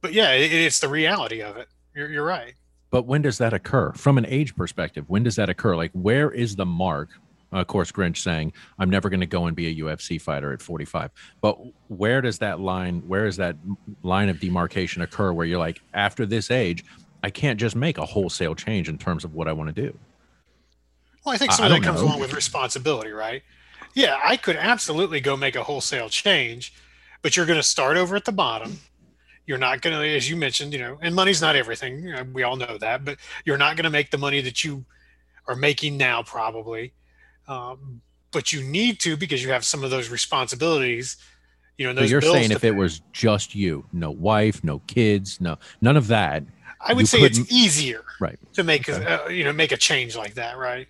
but 0.01 0.13
yeah, 0.13 0.31
it, 0.33 0.51
it's 0.51 0.79
the 0.79 0.87
reality 0.87 1.41
of 1.41 1.57
it. 1.57 1.67
You're, 1.95 2.09
you're 2.09 2.25
right. 2.25 2.53
But 2.91 3.05
when 3.05 3.21
does 3.21 3.37
that 3.37 3.53
occur 3.53 3.93
from 3.93 4.17
an 4.17 4.25
age 4.27 4.55
perspective? 4.55 5.05
When 5.07 5.23
does 5.23 5.37
that 5.37 5.49
occur? 5.49 5.75
Like, 5.75 5.91
where 5.93 6.29
is 6.29 6.55
the 6.55 6.65
mark? 6.65 7.09
Of 7.51 7.67
course, 7.67 7.91
Grinch 7.91 8.17
saying, 8.17 8.53
I'm 8.79 8.89
never 8.89 9.09
going 9.09 9.19
to 9.19 9.25
go 9.25 9.45
and 9.45 9.55
be 9.55 9.67
a 9.67 9.83
UFC 9.83 10.21
fighter 10.21 10.53
at 10.53 10.61
45. 10.61 11.11
But 11.41 11.57
where 11.87 12.21
does 12.21 12.39
that 12.39 12.59
line, 12.59 13.03
where 13.07 13.25
is 13.25 13.37
that 13.37 13.57
line 14.03 14.29
of 14.29 14.39
demarcation 14.39 15.01
occur 15.01 15.33
where 15.33 15.45
you're 15.45 15.59
like, 15.59 15.81
after 15.93 16.25
this 16.25 16.49
age, 16.51 16.83
I 17.23 17.29
can't 17.29 17.59
just 17.59 17.75
make 17.75 17.97
a 17.97 18.05
wholesale 18.05 18.55
change 18.55 18.89
in 18.89 18.97
terms 18.97 19.23
of 19.23 19.33
what 19.33 19.47
I 19.47 19.53
want 19.53 19.73
to 19.75 19.81
do? 19.81 19.97
Well, 21.25 21.35
I 21.35 21.37
think 21.37 21.51
some 21.51 21.65
I, 21.65 21.67
of 21.67 21.73
that 21.73 21.83
comes 21.83 22.01
know. 22.01 22.07
along 22.07 22.19
with 22.19 22.33
responsibility, 22.33 23.11
right? 23.11 23.43
Yeah, 23.93 24.17
I 24.23 24.37
could 24.37 24.55
absolutely 24.55 25.19
go 25.19 25.35
make 25.35 25.55
a 25.55 25.63
wholesale 25.63 26.09
change, 26.09 26.73
but 27.21 27.35
you're 27.35 27.45
going 27.45 27.59
to 27.59 27.63
start 27.63 27.97
over 27.97 28.15
at 28.15 28.25
the 28.25 28.31
bottom 28.31 28.79
you're 29.45 29.57
not 29.57 29.81
going 29.81 29.93
to, 29.99 30.15
as 30.15 30.29
you 30.29 30.35
mentioned, 30.35 30.71
you 30.71 30.79
know, 30.79 30.97
and 31.01 31.13
money's 31.13 31.41
not 31.41 31.55
everything. 31.55 32.03
You 32.03 32.13
know, 32.13 32.23
we 32.31 32.43
all 32.43 32.55
know 32.55 32.77
that, 32.77 33.03
but 33.03 33.17
you're 33.43 33.57
not 33.57 33.75
going 33.75 33.83
to 33.83 33.89
make 33.89 34.11
the 34.11 34.17
money 34.17 34.41
that 34.41 34.63
you 34.63 34.85
are 35.47 35.55
making 35.55 35.97
now, 35.97 36.23
probably. 36.23 36.93
Um, 37.51 38.01
but 38.31 38.53
you 38.53 38.63
need 38.63 38.99
to 39.01 39.17
because 39.17 39.43
you 39.43 39.51
have 39.51 39.65
some 39.65 39.83
of 39.83 39.91
those 39.91 40.09
responsibilities. 40.09 41.17
You 41.77 41.87
know, 41.87 41.93
those 41.93 42.09
so 42.09 42.11
you're 42.11 42.21
saying 42.21 42.51
if 42.51 42.61
pay. 42.61 42.69
it 42.69 42.75
was 42.75 43.01
just 43.11 43.53
you, 43.55 43.85
no 43.91 44.11
wife, 44.11 44.63
no 44.63 44.79
kids, 44.87 45.41
no 45.41 45.57
none 45.81 45.97
of 45.97 46.07
that. 46.07 46.43
I 46.79 46.93
would 46.93 47.07
say 47.07 47.19
it's 47.19 47.51
easier, 47.51 48.03
right, 48.19 48.39
to 48.53 48.63
make 48.63 48.89
okay. 48.89 49.03
a, 49.03 49.25
uh, 49.25 49.29
you 49.29 49.43
know 49.43 49.51
make 49.51 49.71
a 49.71 49.77
change 49.77 50.15
like 50.15 50.35
that, 50.35 50.57
right? 50.57 50.87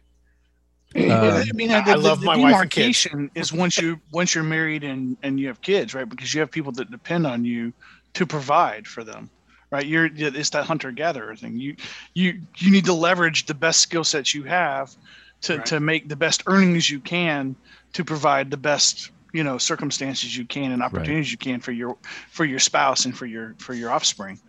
Uh, 0.95 1.43
I 1.47 1.52
mean, 1.54 1.69
the, 1.69 1.76
I 1.76 1.95
love 1.95 2.19
the, 2.19 2.26
the 2.26 2.26
my 2.26 2.36
demarcation 2.36 3.21
wife 3.21 3.32
is 3.36 3.54
once 3.54 3.78
you 3.80 4.00
once 4.12 4.36
you're 4.36 4.43
married 4.43 4.84
and 4.84 5.17
and 5.24 5.39
you 5.39 5.47
have 5.47 5.62
kids, 5.62 5.95
right? 5.95 6.08
Because 6.08 6.34
you 6.34 6.41
have 6.41 6.52
people 6.52 6.71
that 6.74 6.91
depend 6.91 7.26
on 7.26 7.43
you 7.43 7.74
to 8.13 8.26
provide 8.26 8.86
for 8.86 9.04
them 9.04 9.30
right 9.71 9.86
you're 9.86 10.10
it's 10.13 10.50
that 10.50 10.65
hunter 10.65 10.91
gatherer 10.91 11.34
thing 11.34 11.58
you 11.58 11.74
you 12.13 12.41
you 12.58 12.69
need 12.69 12.84
to 12.84 12.93
leverage 12.93 13.45
the 13.45 13.54
best 13.54 13.80
skill 13.80 14.04
sets 14.04 14.34
you 14.34 14.43
have 14.43 14.93
to 15.41 15.58
right. 15.58 15.65
to 15.65 15.80
make 15.80 16.10
the 16.10 16.15
best 16.15 16.43
earnings 16.47 16.89
you 16.89 16.99
can 16.99 17.56
to 17.93 18.04
provide 18.04 18.51
the 18.51 18.58
best 18.58 19.12
you 19.34 19.43
know 19.43 19.58
circumstances 19.58 20.36
you 20.36 20.45
can 20.45 20.71
and 20.71 20.82
opportunities 20.84 21.27
right. 21.27 21.32
you 21.32 21.38
can 21.38 21.60
for 21.60 21.71
your 21.71 21.97
for 22.30 22.45
your 22.45 22.60
spouse 22.60 23.06
and 23.06 23.17
for 23.17 23.25
your 23.25 23.56
for 23.58 23.73
your 23.73 23.91
offspring 23.91 24.39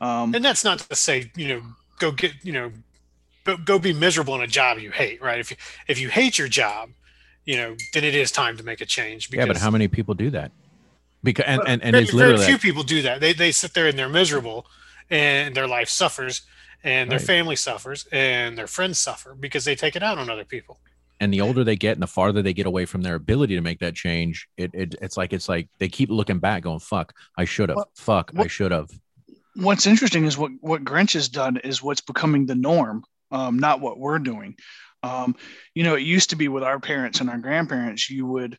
um, 0.00 0.34
and 0.34 0.44
that's 0.44 0.64
not 0.64 0.78
to 0.78 0.96
say 0.96 1.30
you 1.36 1.48
know 1.48 1.62
go 1.98 2.10
get 2.10 2.32
you 2.42 2.52
know 2.52 2.72
go, 3.44 3.56
go 3.56 3.78
be 3.78 3.92
miserable 3.92 4.34
in 4.34 4.40
a 4.40 4.46
job 4.46 4.78
you 4.78 4.90
hate 4.90 5.20
right 5.22 5.38
if 5.38 5.50
you 5.50 5.56
if 5.88 6.00
you 6.00 6.08
hate 6.08 6.38
your 6.38 6.48
job 6.48 6.90
you 7.44 7.56
know 7.56 7.76
then 7.94 8.04
it 8.04 8.14
is 8.14 8.30
time 8.30 8.56
to 8.56 8.62
make 8.62 8.80
a 8.80 8.86
change 8.86 9.30
because, 9.30 9.46
yeah 9.46 9.52
but 9.52 9.60
how 9.60 9.70
many 9.70 9.88
people 9.88 10.14
do 10.14 10.30
that 10.30 10.52
because 11.22 11.44
and 11.46 11.60
and, 11.66 11.82
and 11.82 11.92
very, 11.92 12.04
it's 12.04 12.12
literally 12.12 12.38
very 12.38 12.48
few 12.52 12.58
people 12.58 12.82
do 12.82 13.02
that. 13.02 13.20
They 13.20 13.32
they 13.32 13.52
sit 13.52 13.74
there 13.74 13.86
and 13.86 13.98
they're 13.98 14.08
miserable, 14.08 14.66
and 15.10 15.54
their 15.54 15.66
life 15.66 15.88
suffers, 15.88 16.42
and 16.84 17.10
their 17.10 17.18
right. 17.18 17.26
family 17.26 17.56
suffers, 17.56 18.06
and 18.12 18.56
their 18.56 18.66
friends 18.66 18.98
suffer 18.98 19.34
because 19.34 19.64
they 19.64 19.74
take 19.74 19.96
it 19.96 20.02
out 20.02 20.18
on 20.18 20.30
other 20.30 20.44
people. 20.44 20.80
And 21.22 21.32
the 21.32 21.42
older 21.42 21.64
they 21.64 21.76
get, 21.76 21.92
and 21.92 22.02
the 22.02 22.06
farther 22.06 22.40
they 22.40 22.54
get 22.54 22.66
away 22.66 22.86
from 22.86 23.02
their 23.02 23.14
ability 23.14 23.54
to 23.54 23.60
make 23.60 23.80
that 23.80 23.94
change, 23.94 24.48
it, 24.56 24.70
it 24.72 24.94
it's 25.02 25.16
like 25.16 25.32
it's 25.32 25.48
like 25.48 25.68
they 25.78 25.88
keep 25.88 26.10
looking 26.10 26.38
back, 26.38 26.62
going 26.62 26.78
"fuck, 26.78 27.12
I 27.36 27.44
should 27.44 27.68
have, 27.68 27.78
fuck, 27.94 28.32
I 28.36 28.46
should 28.46 28.72
have." 28.72 28.88
what's 29.56 29.86
interesting 29.86 30.24
is 30.24 30.38
what 30.38 30.52
what 30.60 30.84
Grinch 30.84 31.14
has 31.14 31.28
done 31.28 31.56
is 31.58 31.82
what's 31.82 32.00
becoming 32.00 32.46
the 32.46 32.54
norm, 32.54 33.04
um, 33.30 33.58
not 33.58 33.80
what 33.80 33.98
we're 33.98 34.18
doing. 34.18 34.56
Um, 35.02 35.34
you 35.74 35.82
know, 35.82 35.94
it 35.94 36.02
used 36.02 36.30
to 36.30 36.36
be 36.36 36.48
with 36.48 36.62
our 36.62 36.78
parents 36.78 37.20
and 37.20 37.30
our 37.30 37.38
grandparents, 37.38 38.10
you 38.10 38.26
would 38.26 38.58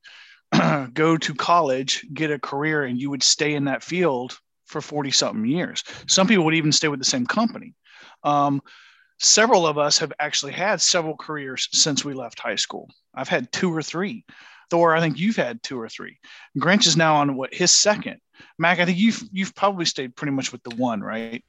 go 0.93 1.17
to 1.17 1.35
college, 1.35 2.05
get 2.13 2.31
a 2.31 2.39
career, 2.39 2.83
and 2.83 2.99
you 2.99 3.09
would 3.09 3.23
stay 3.23 3.53
in 3.53 3.65
that 3.65 3.83
field 3.83 4.37
for 4.65 4.81
40 4.81 5.11
something 5.11 5.45
years. 5.45 5.83
Some 6.07 6.27
people 6.27 6.45
would 6.45 6.55
even 6.55 6.71
stay 6.71 6.87
with 6.87 6.99
the 6.99 7.05
same 7.05 7.25
company. 7.25 7.75
Um, 8.23 8.61
several 9.19 9.67
of 9.67 9.77
us 9.77 9.99
have 9.99 10.13
actually 10.19 10.53
had 10.53 10.81
several 10.81 11.15
careers 11.15 11.69
since 11.71 12.03
we 12.03 12.13
left 12.13 12.39
high 12.39 12.55
school. 12.55 12.89
I've 13.13 13.29
had 13.29 13.51
two 13.51 13.73
or 13.75 13.81
three. 13.81 14.25
Thor, 14.69 14.95
I 14.95 15.01
think 15.01 15.19
you've 15.19 15.35
had 15.35 15.61
two 15.61 15.79
or 15.79 15.89
three. 15.89 16.17
Grinch 16.57 16.87
is 16.87 16.95
now 16.95 17.15
on 17.17 17.35
what 17.35 17.53
his 17.53 17.71
second. 17.71 18.21
Mac, 18.57 18.79
I 18.79 18.85
think 18.85 18.97
you've 18.97 19.21
you've 19.31 19.53
probably 19.53 19.85
stayed 19.85 20.15
pretty 20.15 20.31
much 20.31 20.51
with 20.51 20.63
the 20.63 20.75
one, 20.75 21.01
right? 21.01 21.43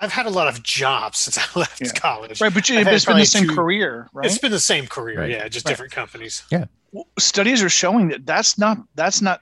I've 0.00 0.12
had 0.12 0.26
a 0.26 0.30
lot 0.30 0.48
of 0.48 0.62
jobs 0.62 1.18
since 1.18 1.38
I 1.38 1.44
left 1.58 1.80
yeah. 1.80 1.92
college. 1.92 2.40
Right, 2.40 2.52
but 2.52 2.68
you, 2.68 2.78
it's 2.78 3.04
been 3.04 3.18
the 3.18 3.24
same 3.24 3.48
two, 3.48 3.54
career, 3.54 4.08
right? 4.12 4.26
It's 4.26 4.38
been 4.38 4.52
the 4.52 4.60
same 4.60 4.86
career, 4.86 5.20
right. 5.20 5.30
yeah, 5.30 5.48
just 5.48 5.66
right. 5.66 5.72
different 5.72 5.92
companies. 5.92 6.44
Yeah. 6.50 6.66
Well, 6.92 7.06
studies 7.18 7.62
are 7.62 7.68
showing 7.68 8.08
that 8.08 8.26
that's 8.26 8.58
not 8.58 8.78
that's 8.94 9.20
not 9.20 9.40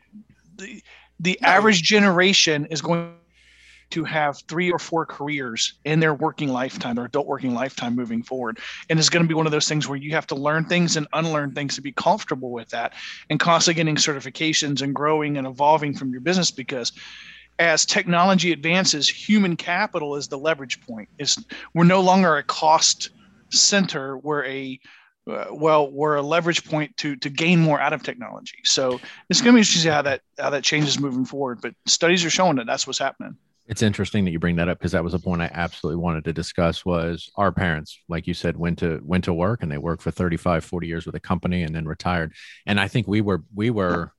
the 0.56 0.82
the 1.20 1.38
no. 1.42 1.48
average 1.48 1.82
generation 1.82 2.66
is 2.66 2.80
going 2.80 3.14
to 3.90 4.04
have 4.04 4.42
three 4.48 4.70
or 4.70 4.78
four 4.78 5.06
careers 5.06 5.74
in 5.84 6.00
their 6.00 6.14
working 6.14 6.48
lifetime, 6.48 6.96
their 6.96 7.04
adult 7.04 7.26
working 7.26 7.54
lifetime 7.54 7.94
moving 7.94 8.22
forward. 8.22 8.58
And 8.88 8.98
it's 8.98 9.08
going 9.08 9.24
to 9.24 9.28
be 9.28 9.34
one 9.34 9.46
of 9.46 9.52
those 9.52 9.68
things 9.68 9.88
where 9.88 9.98
you 9.98 10.12
have 10.12 10.26
to 10.28 10.34
learn 10.34 10.64
things 10.66 10.96
and 10.96 11.06
unlearn 11.12 11.52
things 11.52 11.74
to 11.76 11.82
be 11.82 11.92
comfortable 11.92 12.50
with 12.50 12.68
that 12.70 12.92
and 13.30 13.38
constantly 13.38 13.80
getting 13.80 13.96
certifications 13.96 14.82
and 14.82 14.94
growing 14.94 15.36
and 15.36 15.46
evolving 15.46 15.94
from 15.94 16.10
your 16.10 16.20
business 16.20 16.50
because 16.50 16.92
as 17.58 17.86
technology 17.86 18.52
advances, 18.52 19.08
human 19.08 19.56
capital 19.56 20.16
is 20.16 20.28
the 20.28 20.38
leverage 20.38 20.80
point. 20.86 21.08
It's, 21.18 21.42
we're 21.72 21.84
no 21.84 22.00
longer 22.00 22.36
a 22.36 22.42
cost 22.42 23.10
center. 23.50 24.18
We're 24.18 24.44
a 24.44 24.80
uh, 25.30 25.46
well, 25.52 25.90
we're 25.90 26.16
a 26.16 26.22
leverage 26.22 26.64
point 26.64 26.94
to 26.98 27.16
to 27.16 27.30
gain 27.30 27.58
more 27.58 27.80
out 27.80 27.94
of 27.94 28.02
technology. 28.02 28.58
So 28.64 29.00
it's 29.30 29.40
going 29.40 29.54
to 29.54 29.56
be 29.56 29.60
interesting 29.60 29.90
how 29.90 30.02
that 30.02 30.20
how 30.38 30.50
that 30.50 30.64
changes 30.64 31.00
moving 31.00 31.24
forward. 31.24 31.60
But 31.62 31.74
studies 31.86 32.24
are 32.24 32.30
showing 32.30 32.56
that 32.56 32.66
that's 32.66 32.86
what's 32.86 32.98
happening. 32.98 33.36
It's 33.66 33.82
interesting 33.82 34.24
that 34.24 34.30
you 34.30 34.38
bring 34.38 34.56
that 34.56 34.68
up 34.68 34.78
because 34.78 34.92
that 34.92 35.04
was 35.04 35.14
a 35.14 35.18
point 35.18 35.40
I 35.40 35.50
absolutely 35.52 36.02
wanted 36.02 36.24
to 36.24 36.32
discuss 36.32 36.84
was 36.84 37.30
our 37.36 37.50
parents, 37.50 37.98
like 38.08 38.26
you 38.26 38.34
said, 38.34 38.56
went 38.56 38.78
to 38.80 39.00
went 39.02 39.24
to 39.24 39.32
work 39.32 39.62
and 39.62 39.72
they 39.72 39.78
worked 39.78 40.02
for 40.02 40.10
35, 40.10 40.64
40 40.64 40.86
years 40.86 41.06
with 41.06 41.14
a 41.14 41.20
company 41.20 41.62
and 41.62 41.74
then 41.74 41.86
retired. 41.86 42.34
And 42.66 42.78
I 42.78 42.88
think 42.88 43.08
we 43.08 43.22
were 43.22 43.42
we 43.54 43.70
were 43.70 44.12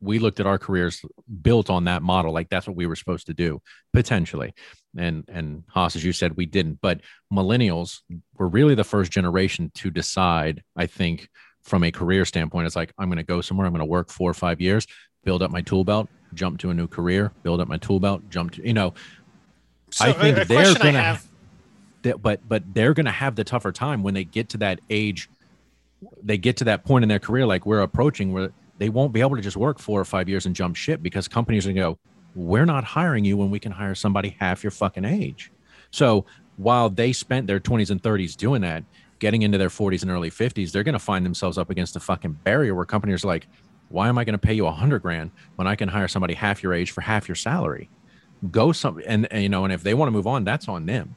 we 0.00 0.18
looked 0.18 0.40
at 0.40 0.46
our 0.46 0.58
careers 0.58 1.02
built 1.42 1.70
on 1.70 1.84
that 1.84 2.02
model 2.02 2.32
like 2.32 2.48
that's 2.48 2.66
what 2.66 2.76
we 2.76 2.86
were 2.86 2.96
supposed 2.96 3.26
to 3.26 3.34
do 3.34 3.60
potentially. 3.92 4.54
And 4.96 5.24
and 5.28 5.64
haas 5.68 5.94
as 5.96 6.04
you 6.04 6.12
said 6.12 6.36
we 6.36 6.46
didn't. 6.46 6.80
But 6.80 7.00
millennials 7.32 8.00
were 8.38 8.48
really 8.48 8.74
the 8.74 8.84
first 8.84 9.12
generation 9.12 9.70
to 9.74 9.90
decide 9.90 10.62
i 10.76 10.86
think 10.86 11.28
from 11.64 11.82
a 11.82 11.90
career 11.90 12.24
standpoint 12.24 12.66
it's 12.66 12.76
like 12.76 12.92
i'm 12.98 13.08
going 13.08 13.16
to 13.16 13.24
go 13.24 13.40
somewhere 13.40 13.66
i'm 13.66 13.72
going 13.72 13.80
to 13.80 13.84
work 13.84 14.08
four 14.08 14.30
or 14.30 14.34
five 14.34 14.60
years 14.60 14.86
build 15.26 15.42
up 15.42 15.50
my 15.50 15.60
tool 15.60 15.84
belt 15.84 16.08
jump 16.32 16.58
to 16.58 16.70
a 16.70 16.74
new 16.74 16.88
career 16.88 17.32
build 17.42 17.60
up 17.60 17.68
my 17.68 17.76
tool 17.76 18.00
belt 18.00 18.22
jump 18.30 18.52
to 18.52 18.66
you 18.66 18.72
know 18.72 18.94
so 19.90 20.06
i 20.06 20.12
think 20.12 20.36
they're 20.48 20.74
going 20.74 20.94
to 20.94 21.00
have 21.00 21.28
but 22.22 22.40
but 22.48 22.62
they're 22.72 22.94
going 22.94 23.06
to 23.06 23.12
have 23.12 23.36
the 23.36 23.44
tougher 23.44 23.72
time 23.72 24.02
when 24.02 24.14
they 24.14 24.24
get 24.24 24.48
to 24.48 24.56
that 24.56 24.80
age 24.88 25.28
they 26.22 26.38
get 26.38 26.56
to 26.56 26.64
that 26.64 26.84
point 26.84 27.02
in 27.02 27.08
their 27.08 27.18
career 27.18 27.44
like 27.44 27.66
we're 27.66 27.82
approaching 27.82 28.32
where 28.32 28.52
they 28.78 28.88
won't 28.88 29.12
be 29.12 29.20
able 29.20 29.36
to 29.36 29.42
just 29.42 29.56
work 29.56 29.78
four 29.78 30.00
or 30.00 30.04
five 30.04 30.28
years 30.28 30.46
and 30.46 30.54
jump 30.54 30.76
ship 30.76 31.02
because 31.02 31.28
companies 31.28 31.66
are 31.66 31.72
going 31.72 31.76
to 31.76 31.82
go, 31.82 31.98
we're 32.34 32.66
not 32.66 32.84
hiring 32.84 33.24
you 33.24 33.36
when 33.36 33.50
we 33.50 33.58
can 33.58 33.72
hire 33.72 33.94
somebody 33.94 34.36
half 34.38 34.62
your 34.62 34.70
fucking 34.70 35.04
age. 35.04 35.50
So 35.90 36.26
while 36.56 36.90
they 36.90 37.12
spent 37.12 37.46
their 37.46 37.60
20s 37.60 37.90
and 37.90 38.02
30s 38.02 38.36
doing 38.36 38.62
that, 38.62 38.84
getting 39.18 39.42
into 39.42 39.56
their 39.56 39.70
40s 39.70 40.02
and 40.02 40.10
early 40.10 40.30
50s, 40.30 40.72
they're 40.72 40.82
going 40.82 40.92
to 40.92 40.98
find 40.98 41.24
themselves 41.24 41.56
up 41.56 41.70
against 41.70 41.96
a 41.96 42.00
fucking 42.00 42.32
barrier 42.44 42.74
where 42.74 42.84
companies 42.84 43.24
are 43.24 43.28
like, 43.28 43.46
why 43.88 44.08
am 44.08 44.18
I 44.18 44.24
going 44.24 44.32
to 44.34 44.38
pay 44.38 44.54
you 44.54 44.66
a 44.66 44.72
hundred 44.72 45.02
grand 45.02 45.30
when 45.56 45.66
I 45.66 45.76
can 45.76 45.88
hire 45.88 46.08
somebody 46.08 46.34
half 46.34 46.62
your 46.62 46.74
age 46.74 46.90
for 46.90 47.00
half 47.00 47.28
your 47.28 47.34
salary? 47.34 47.88
Go 48.50 48.72
some 48.72 49.00
and, 49.06 49.26
and 49.30 49.42
you 49.42 49.48
know, 49.48 49.64
and 49.64 49.72
if 49.72 49.82
they 49.82 49.94
want 49.94 50.08
to 50.08 50.12
move 50.12 50.26
on, 50.26 50.44
that's 50.44 50.68
on 50.68 50.86
them. 50.86 51.16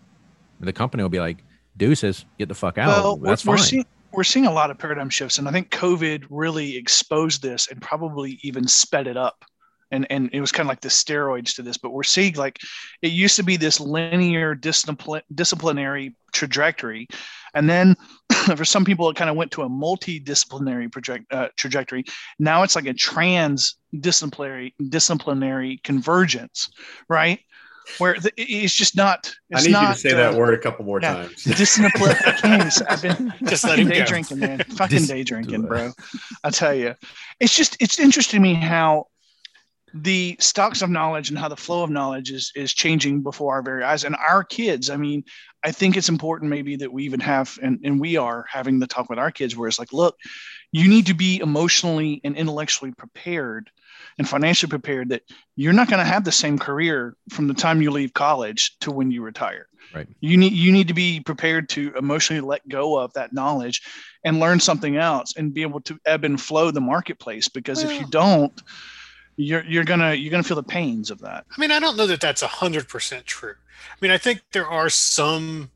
The 0.60 0.74
company 0.74 1.04
will 1.04 1.10
be 1.10 1.20
like, 1.20 1.44
deuces, 1.78 2.26
get 2.38 2.48
the 2.48 2.56
fuck 2.56 2.78
out. 2.78 3.04
Well, 3.04 3.18
that's 3.18 3.46
we're, 3.46 3.58
fine. 3.58 3.62
We're 3.62 3.66
seeing, 3.66 3.86
we're 4.12 4.24
seeing 4.24 4.46
a 4.46 4.52
lot 4.52 4.72
of 4.72 4.78
paradigm 4.78 5.10
shifts, 5.10 5.38
and 5.38 5.48
I 5.48 5.52
think 5.52 5.70
COVID 5.72 6.26
really 6.30 6.76
exposed 6.76 7.42
this 7.42 7.68
and 7.70 7.82
probably 7.82 8.40
even 8.42 8.68
sped 8.68 9.08
it 9.08 9.18
up. 9.18 9.46
And 9.92 10.08
and 10.10 10.30
it 10.34 10.42
was 10.42 10.52
kind 10.52 10.68
of 10.68 10.70
like 10.70 10.82
the 10.82 10.90
steroids 10.90 11.56
to 11.56 11.62
this, 11.62 11.78
but 11.78 11.92
we're 11.92 12.04
seeing 12.04 12.36
like 12.36 12.60
it 13.02 13.12
used 13.12 13.36
to 13.38 13.44
be 13.44 13.58
this 13.58 13.80
linear 13.80 14.56
discipline, 14.56 15.24
disciplinary 15.34 16.16
trajectory, 16.32 17.08
and 17.54 17.70
then 17.70 17.96
for 18.56 18.66
some 18.66 18.86
people 18.86 19.10
it 19.10 19.16
kind 19.16 19.30
of 19.30 19.36
went 19.36 19.52
to 19.52 19.64
a 19.64 19.70
multidisciplinary 19.70 20.92
project, 20.92 21.26
uh, 21.32 21.48
trajectory. 21.56 22.06
Now 22.38 22.64
it's 22.64 22.76
like 22.76 22.86
a 22.86 22.94
trans 22.94 23.76
disciplinary 24.00 24.76
disciplinary 24.90 25.80
convergence, 25.84 26.70
right? 27.08 27.40
where 27.98 28.20
the, 28.20 28.32
it's 28.38 28.74
just 28.74 28.96
not. 28.96 29.34
It's 29.50 29.64
I 29.64 29.66
need 29.66 29.72
not, 29.72 29.88
you 29.88 29.94
to 29.94 30.00
say 30.00 30.12
uh, 30.12 30.32
that 30.32 30.36
word 30.36 30.54
a 30.54 30.58
couple 30.58 30.86
more 30.86 31.00
yeah, 31.02 31.16
times. 31.16 31.44
Discipline. 31.44 32.16
I've 32.26 33.02
been 33.02 33.34
just 33.46 33.66
fucking 33.66 33.88
day 33.88 34.00
go. 34.00 34.06
drinking, 34.06 34.40
man. 34.40 34.60
Fucking 34.60 35.06
day 35.06 35.24
drinking, 35.24 35.64
bro. 35.64 35.92
I 36.44 36.50
tell 36.52 36.74
you, 36.74 36.96
it's 37.40 37.56
just 37.56 37.78
it's 37.80 38.00
interesting 38.00 38.40
to 38.40 38.42
me 38.42 38.54
how 38.54 39.08
the 39.94 40.36
stocks 40.40 40.82
of 40.82 40.90
knowledge 40.90 41.30
and 41.30 41.38
how 41.38 41.48
the 41.48 41.56
flow 41.56 41.84
of 41.84 41.90
knowledge 41.90 42.32
is 42.32 42.52
is 42.56 42.74
changing 42.74 43.22
before 43.22 43.54
our 43.54 43.62
very 43.62 43.84
eyes 43.84 44.04
and 44.04 44.16
our 44.16 44.44
kids 44.44 44.90
i 44.90 44.98
mean 44.98 45.24
i 45.64 45.72
think 45.72 45.96
it's 45.96 46.10
important 46.10 46.50
maybe 46.50 46.76
that 46.76 46.92
we 46.92 47.04
even 47.04 47.20
have 47.20 47.58
and, 47.62 47.80
and 47.84 48.00
we 48.00 48.18
are 48.18 48.46
having 48.50 48.80
the 48.80 48.88
talk 48.88 49.10
with 49.10 49.20
our 49.20 49.32
kids 49.32 49.56
where 49.56 49.68
it's 49.68 49.80
like 49.80 49.94
look 49.94 50.16
you 50.72 50.88
need 50.88 51.08
to 51.08 51.14
be 51.14 51.40
emotionally 51.40 52.22
and 52.24 52.36
intellectually 52.36 52.92
prepared 52.92 53.72
and 54.18 54.28
financially 54.28 54.70
prepared 54.70 55.10
that 55.10 55.24
you're 55.56 55.74
not 55.74 55.90
going 55.90 56.00
to 56.00 56.06
have 56.06 56.24
the 56.24 56.32
same 56.32 56.60
career 56.60 57.16
from 57.30 57.48
the 57.48 57.54
time 57.54 57.82
you 57.82 57.90
leave 57.92 58.14
college 58.14 58.78
to 58.80 58.92
when 58.92 59.12
you 59.12 59.22
retire. 59.22 59.68
Right. 59.94 60.08
You 60.20 60.38
need 60.38 60.54
you 60.54 60.72
need 60.72 60.90
to 60.90 60.94
be 60.94 61.20
prepared 61.22 61.70
to 61.70 61.94
emotionally 61.96 62.42
let 62.42 62.68
go 62.68 63.00
of 63.00 63.14
that 63.14 63.34
knowledge 63.34 63.82
and 64.24 64.40
learn 64.40 64.60
something 64.60 64.98
else 64.98 65.36
and 65.36 65.54
be 65.54 65.64
able 65.64 65.82
to 65.82 65.98
ebb 66.06 66.26
and 66.26 66.40
flow 66.40 66.70
the 66.70 66.82
marketplace 66.82 67.48
because 67.48 67.84
well, 67.84 67.92
if 67.92 68.00
you 68.00 68.08
don't 68.08 68.62
you're 69.40 69.64
you're 69.66 69.84
gonna 69.84 70.14
you're 70.14 70.32
gonna 70.32 70.44
feel 70.44 70.56
the 70.56 70.64
pains 70.64 71.10
of 71.10 71.20
that. 71.20 71.46
I 71.56 71.62
mean, 71.62 71.72
I 71.72 71.80
don't 71.80 71.96
know 71.96 72.08
that 72.08 72.22
that's 72.22 72.42
a 72.42 72.48
hundred 72.48 72.88
percent 72.90 73.26
true. 73.26 73.56
I 73.56 73.96
mean, 74.02 74.12
I 74.12 74.18
think 74.18 74.42
there 74.52 74.68
are 74.68 74.90
some 74.90 75.72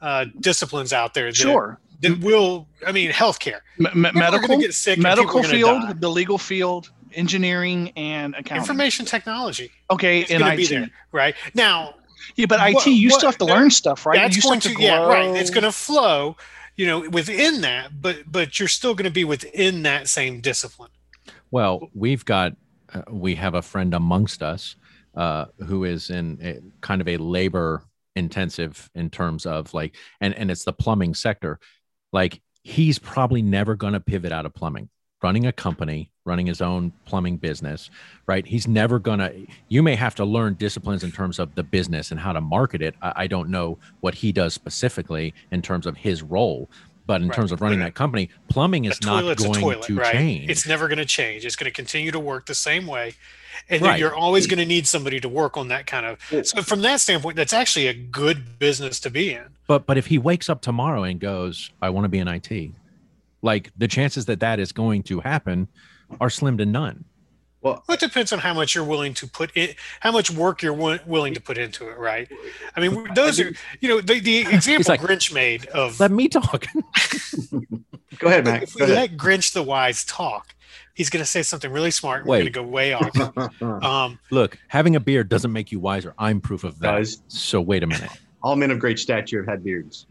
uh, 0.00 0.26
disciplines 0.40 0.92
out 0.92 1.14
there 1.14 1.26
that, 1.26 1.36
sure. 1.36 1.78
that 2.00 2.20
will. 2.20 2.66
I 2.86 2.92
mean, 2.92 3.10
healthcare, 3.12 3.60
M- 3.78 4.06
medical, 4.14 4.58
get 4.58 4.74
sick 4.74 4.98
medical 4.98 5.42
field, 5.42 6.00
the 6.00 6.10
legal 6.10 6.38
field, 6.38 6.90
engineering 7.12 7.92
and 7.96 8.34
accounting. 8.34 8.62
Information 8.62 9.06
technology. 9.06 9.70
Okay, 9.90 10.22
in 10.22 10.42
IT. 10.42 10.68
There, 10.68 10.90
right 11.12 11.34
now. 11.54 11.94
Yeah, 12.34 12.46
but 12.46 12.58
what, 12.58 12.86
IT, 12.86 12.90
you 12.90 13.10
what, 13.10 13.18
still 13.18 13.30
have 13.30 13.38
to 13.38 13.44
learn 13.44 13.70
stuff, 13.70 14.04
right? 14.04 14.16
That's 14.16 14.36
you 14.36 14.42
going 14.42 14.58
to, 14.60 14.74
to 14.74 14.82
yeah, 14.82 15.06
right. 15.06 15.36
It's 15.36 15.50
going 15.50 15.62
to 15.62 15.70
flow, 15.70 16.36
you 16.74 16.86
know, 16.86 17.08
within 17.08 17.60
that, 17.60 18.02
but 18.02 18.24
but 18.26 18.58
you're 18.58 18.68
still 18.68 18.94
going 18.94 19.04
to 19.04 19.12
be 19.12 19.24
within 19.24 19.84
that 19.84 20.08
same 20.08 20.40
discipline. 20.40 20.90
Well, 21.52 21.88
we've 21.94 22.24
got 22.24 22.56
uh, 22.92 23.02
we 23.10 23.34
have 23.34 23.54
a 23.54 23.62
friend 23.62 23.94
amongst 23.94 24.42
us 24.42 24.76
uh, 25.14 25.46
who 25.66 25.84
is 25.84 26.10
in 26.10 26.38
a, 26.42 26.60
kind 26.80 27.00
of 27.00 27.08
a 27.08 27.16
labor 27.16 27.82
intensive 28.14 28.90
in 28.94 29.10
terms 29.10 29.46
of 29.46 29.72
like, 29.74 29.94
and 30.20 30.34
and 30.34 30.50
it's 30.50 30.64
the 30.64 30.72
plumbing 30.72 31.14
sector. 31.14 31.58
Like 32.12 32.40
he's 32.62 32.98
probably 32.98 33.42
never 33.42 33.74
going 33.74 33.92
to 33.92 34.00
pivot 34.00 34.32
out 34.32 34.46
of 34.46 34.54
plumbing 34.54 34.88
running 35.22 35.46
a 35.46 35.52
company, 35.52 36.10
running 36.24 36.46
his 36.46 36.60
own 36.60 36.92
plumbing 37.04 37.36
business, 37.36 37.90
right? 38.26 38.46
He's 38.46 38.68
never 38.68 38.98
gonna. 38.98 39.32
You 39.68 39.82
may 39.82 39.94
have 39.94 40.14
to 40.16 40.24
learn 40.24 40.54
disciplines 40.54 41.02
in 41.04 41.12
terms 41.12 41.38
of 41.38 41.54
the 41.54 41.62
business 41.62 42.10
and 42.10 42.20
how 42.20 42.32
to 42.32 42.40
market 42.40 42.82
it. 42.82 42.94
I, 43.02 43.12
I 43.16 43.26
don't 43.26 43.48
know 43.48 43.78
what 44.00 44.14
he 44.14 44.32
does 44.32 44.54
specifically 44.54 45.34
in 45.50 45.62
terms 45.62 45.86
of 45.86 45.96
his 45.96 46.22
role, 46.22 46.68
but 47.06 47.22
in 47.22 47.28
right. 47.28 47.36
terms 47.36 47.52
of 47.52 47.60
running 47.60 47.78
that 47.80 47.94
company, 47.94 48.30
plumbing 48.48 48.84
is 48.84 49.00
not 49.02 49.22
going 49.36 49.54
toilet, 49.54 49.82
to 49.82 49.96
right? 49.96 50.12
change. 50.12 50.50
It's 50.50 50.66
never 50.66 50.88
going 50.88 50.98
to 50.98 51.04
change. 51.04 51.44
It's 51.44 51.56
going 51.56 51.70
to 51.70 51.74
continue 51.74 52.10
to 52.10 52.18
work 52.18 52.46
the 52.46 52.54
same 52.54 52.86
way, 52.86 53.14
and 53.68 53.82
right. 53.82 53.98
you're 53.98 54.14
always 54.14 54.46
going 54.46 54.58
to 54.58 54.66
need 54.66 54.86
somebody 54.86 55.20
to 55.20 55.28
work 55.28 55.56
on 55.56 55.68
that 55.68 55.86
kind 55.86 56.06
of. 56.06 56.46
So 56.46 56.62
from 56.62 56.82
that 56.82 57.00
standpoint, 57.00 57.36
that's 57.36 57.52
actually 57.52 57.86
a 57.86 57.94
good 57.94 58.58
business 58.58 59.00
to 59.00 59.10
be 59.10 59.32
in. 59.32 59.44
But 59.66 59.86
but 59.86 59.98
if 59.98 60.06
he 60.06 60.18
wakes 60.18 60.48
up 60.48 60.60
tomorrow 60.60 61.04
and 61.04 61.20
goes, 61.20 61.70
"I 61.80 61.90
want 61.90 62.04
to 62.04 62.08
be 62.08 62.18
in 62.18 62.28
IT," 62.28 62.72
like 63.42 63.70
the 63.76 63.88
chances 63.88 64.26
that 64.26 64.40
that 64.40 64.58
is 64.58 64.72
going 64.72 65.02
to 65.04 65.20
happen 65.20 65.68
are 66.20 66.30
slim 66.30 66.58
to 66.58 66.66
none. 66.66 67.04
Well, 67.62 67.82
it 67.88 68.00
depends 68.00 68.32
on 68.32 68.38
how 68.38 68.54
much 68.54 68.74
you're 68.74 68.84
willing 68.84 69.14
to 69.14 69.26
put 69.26 69.56
in, 69.56 69.70
how 70.00 70.12
much 70.12 70.30
work 70.30 70.62
you're 70.62 70.76
w- 70.76 70.98
willing 71.06 71.34
to 71.34 71.40
put 71.40 71.58
into 71.58 71.88
it, 71.88 71.98
right? 71.98 72.30
I 72.76 72.80
mean, 72.80 73.08
those 73.14 73.40
are, 73.40 73.52
you 73.80 73.88
know, 73.88 74.00
the, 74.00 74.20
the 74.20 74.38
example 74.52 74.84
like, 74.88 75.00
Grinch 75.00 75.32
made 75.32 75.66
of. 75.66 75.98
Let 75.98 76.10
me 76.10 76.28
talk. 76.28 76.66
Go 78.18 78.28
ahead, 78.28 78.44
Mac. 78.44 78.62
If 78.62 78.74
we 78.76 78.86
let 78.86 79.16
Grinch 79.16 79.52
the 79.52 79.62
Wise 79.62 80.04
talk, 80.04 80.54
he's 80.94 81.10
going 81.10 81.22
to 81.22 81.28
say 81.28 81.42
something 81.42 81.72
really 81.72 81.90
smart. 81.90 82.20
And 82.20 82.28
we're 82.28 82.36
going 82.36 82.46
to 82.46 82.50
go 82.52 82.62
way 82.62 82.92
off. 82.92 83.62
um, 83.62 84.18
Look, 84.30 84.58
having 84.68 84.94
a 84.96 85.00
beard 85.00 85.28
doesn't 85.28 85.52
make 85.52 85.72
you 85.72 85.80
wiser. 85.80 86.14
I'm 86.18 86.40
proof 86.40 86.62
of 86.64 86.78
that. 86.80 86.98
Does. 86.98 87.22
So 87.28 87.60
wait 87.60 87.82
a 87.82 87.86
minute. 87.86 88.10
All 88.42 88.54
men 88.54 88.70
of 88.70 88.78
great 88.78 88.98
stature 88.98 89.40
have 89.40 89.48
had 89.48 89.64
beards. 89.64 90.06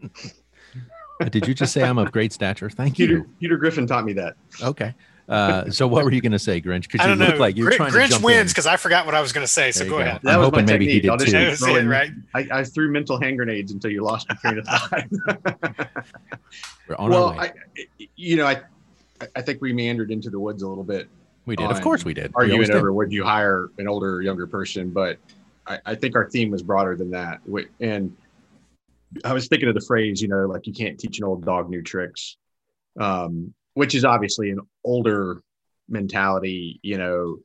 Did 1.30 1.48
you 1.48 1.54
just 1.54 1.72
say 1.72 1.82
I'm 1.82 1.98
of 1.98 2.12
great 2.12 2.32
stature? 2.32 2.68
Thank 2.68 2.96
Peter, 2.96 3.14
you. 3.14 3.30
Peter 3.40 3.56
Griffin 3.56 3.86
taught 3.86 4.04
me 4.04 4.12
that. 4.14 4.34
Okay. 4.62 4.94
Uh, 5.28 5.70
so 5.70 5.88
what 5.88 6.04
were 6.04 6.12
you 6.12 6.20
going 6.20 6.32
to 6.32 6.38
say, 6.38 6.60
Grinch? 6.60 6.82
Because 6.90 7.06
you 7.06 7.14
look 7.14 7.34
know. 7.34 7.40
like 7.40 7.56
you're 7.56 7.70
Gr- 7.70 7.76
trying 7.76 7.92
to 7.92 7.98
Grinch 7.98 8.10
jump 8.10 8.24
wins 8.24 8.52
because 8.52 8.66
I 8.66 8.76
forgot 8.76 9.06
what 9.06 9.14
I 9.14 9.20
was 9.20 9.32
going 9.32 9.44
to 9.44 9.52
say. 9.52 9.72
So 9.72 9.84
go 9.84 9.90
go. 9.90 9.98
ahead. 9.98 10.20
That 10.22 10.34
I'm 10.34 10.40
was 10.40 10.52
my 10.52 10.58
hoping 10.60 10.66
maybe 10.66 10.86
he 10.86 11.00
technique. 11.00 11.02
did 11.02 11.10
I'll 11.10 11.16
just 11.18 11.60
too. 11.60 11.66
That 11.66 11.76
it, 11.76 11.78
in- 11.80 11.88
right? 11.88 12.10
I, 12.34 12.48
I 12.52 12.64
threw 12.64 12.90
mental 12.92 13.20
hand 13.20 13.36
grenades 13.36 13.72
until 13.72 13.90
you 13.90 14.02
lost 14.04 14.28
your 14.28 14.36
train 14.38 14.58
of 14.58 14.66
thought. 14.66 15.88
We're 16.88 16.96
on 16.96 17.10
well, 17.10 17.24
our 17.30 17.38
way. 17.38 17.52
I, 17.80 18.08
you 18.14 18.36
know, 18.36 18.46
I, 18.46 18.60
I 19.34 19.42
think 19.42 19.60
we 19.60 19.72
meandered 19.72 20.10
into 20.12 20.30
the 20.30 20.38
woods 20.38 20.62
a 20.62 20.68
little 20.68 20.84
bit, 20.84 21.08
we 21.46 21.56
did. 21.56 21.70
Of 21.70 21.80
course 21.80 22.04
we 22.04 22.12
did. 22.12 22.32
We 22.36 22.42
always 22.42 22.50
arguing 22.50 22.66
did. 22.68 22.76
over 22.76 22.92
would 22.92 23.12
you 23.12 23.24
hire 23.24 23.70
an 23.78 23.86
older 23.88 24.14
or 24.16 24.22
younger 24.22 24.46
person, 24.46 24.90
but 24.90 25.18
I, 25.66 25.78
I 25.86 25.94
think 25.94 26.16
our 26.16 26.28
theme 26.28 26.50
was 26.50 26.62
broader 26.62 26.96
than 26.96 27.10
that. 27.12 27.40
Wi- 27.44 27.68
And 27.80 28.16
I 29.24 29.32
was 29.32 29.46
thinking 29.46 29.68
of 29.68 29.74
the 29.74 29.80
phrase, 29.80 30.20
you 30.20 30.28
know, 30.28 30.46
like 30.46 30.66
you 30.66 30.72
can't 30.72 30.98
teach 30.98 31.18
an 31.18 31.24
old 31.24 31.44
dog 31.44 31.70
new 31.70 31.82
tricks, 31.82 32.36
um, 32.98 33.54
which 33.76 33.94
is 33.94 34.06
obviously 34.06 34.48
an 34.50 34.60
older 34.84 35.42
mentality, 35.86 36.80
you 36.82 36.96
know, 36.96 37.36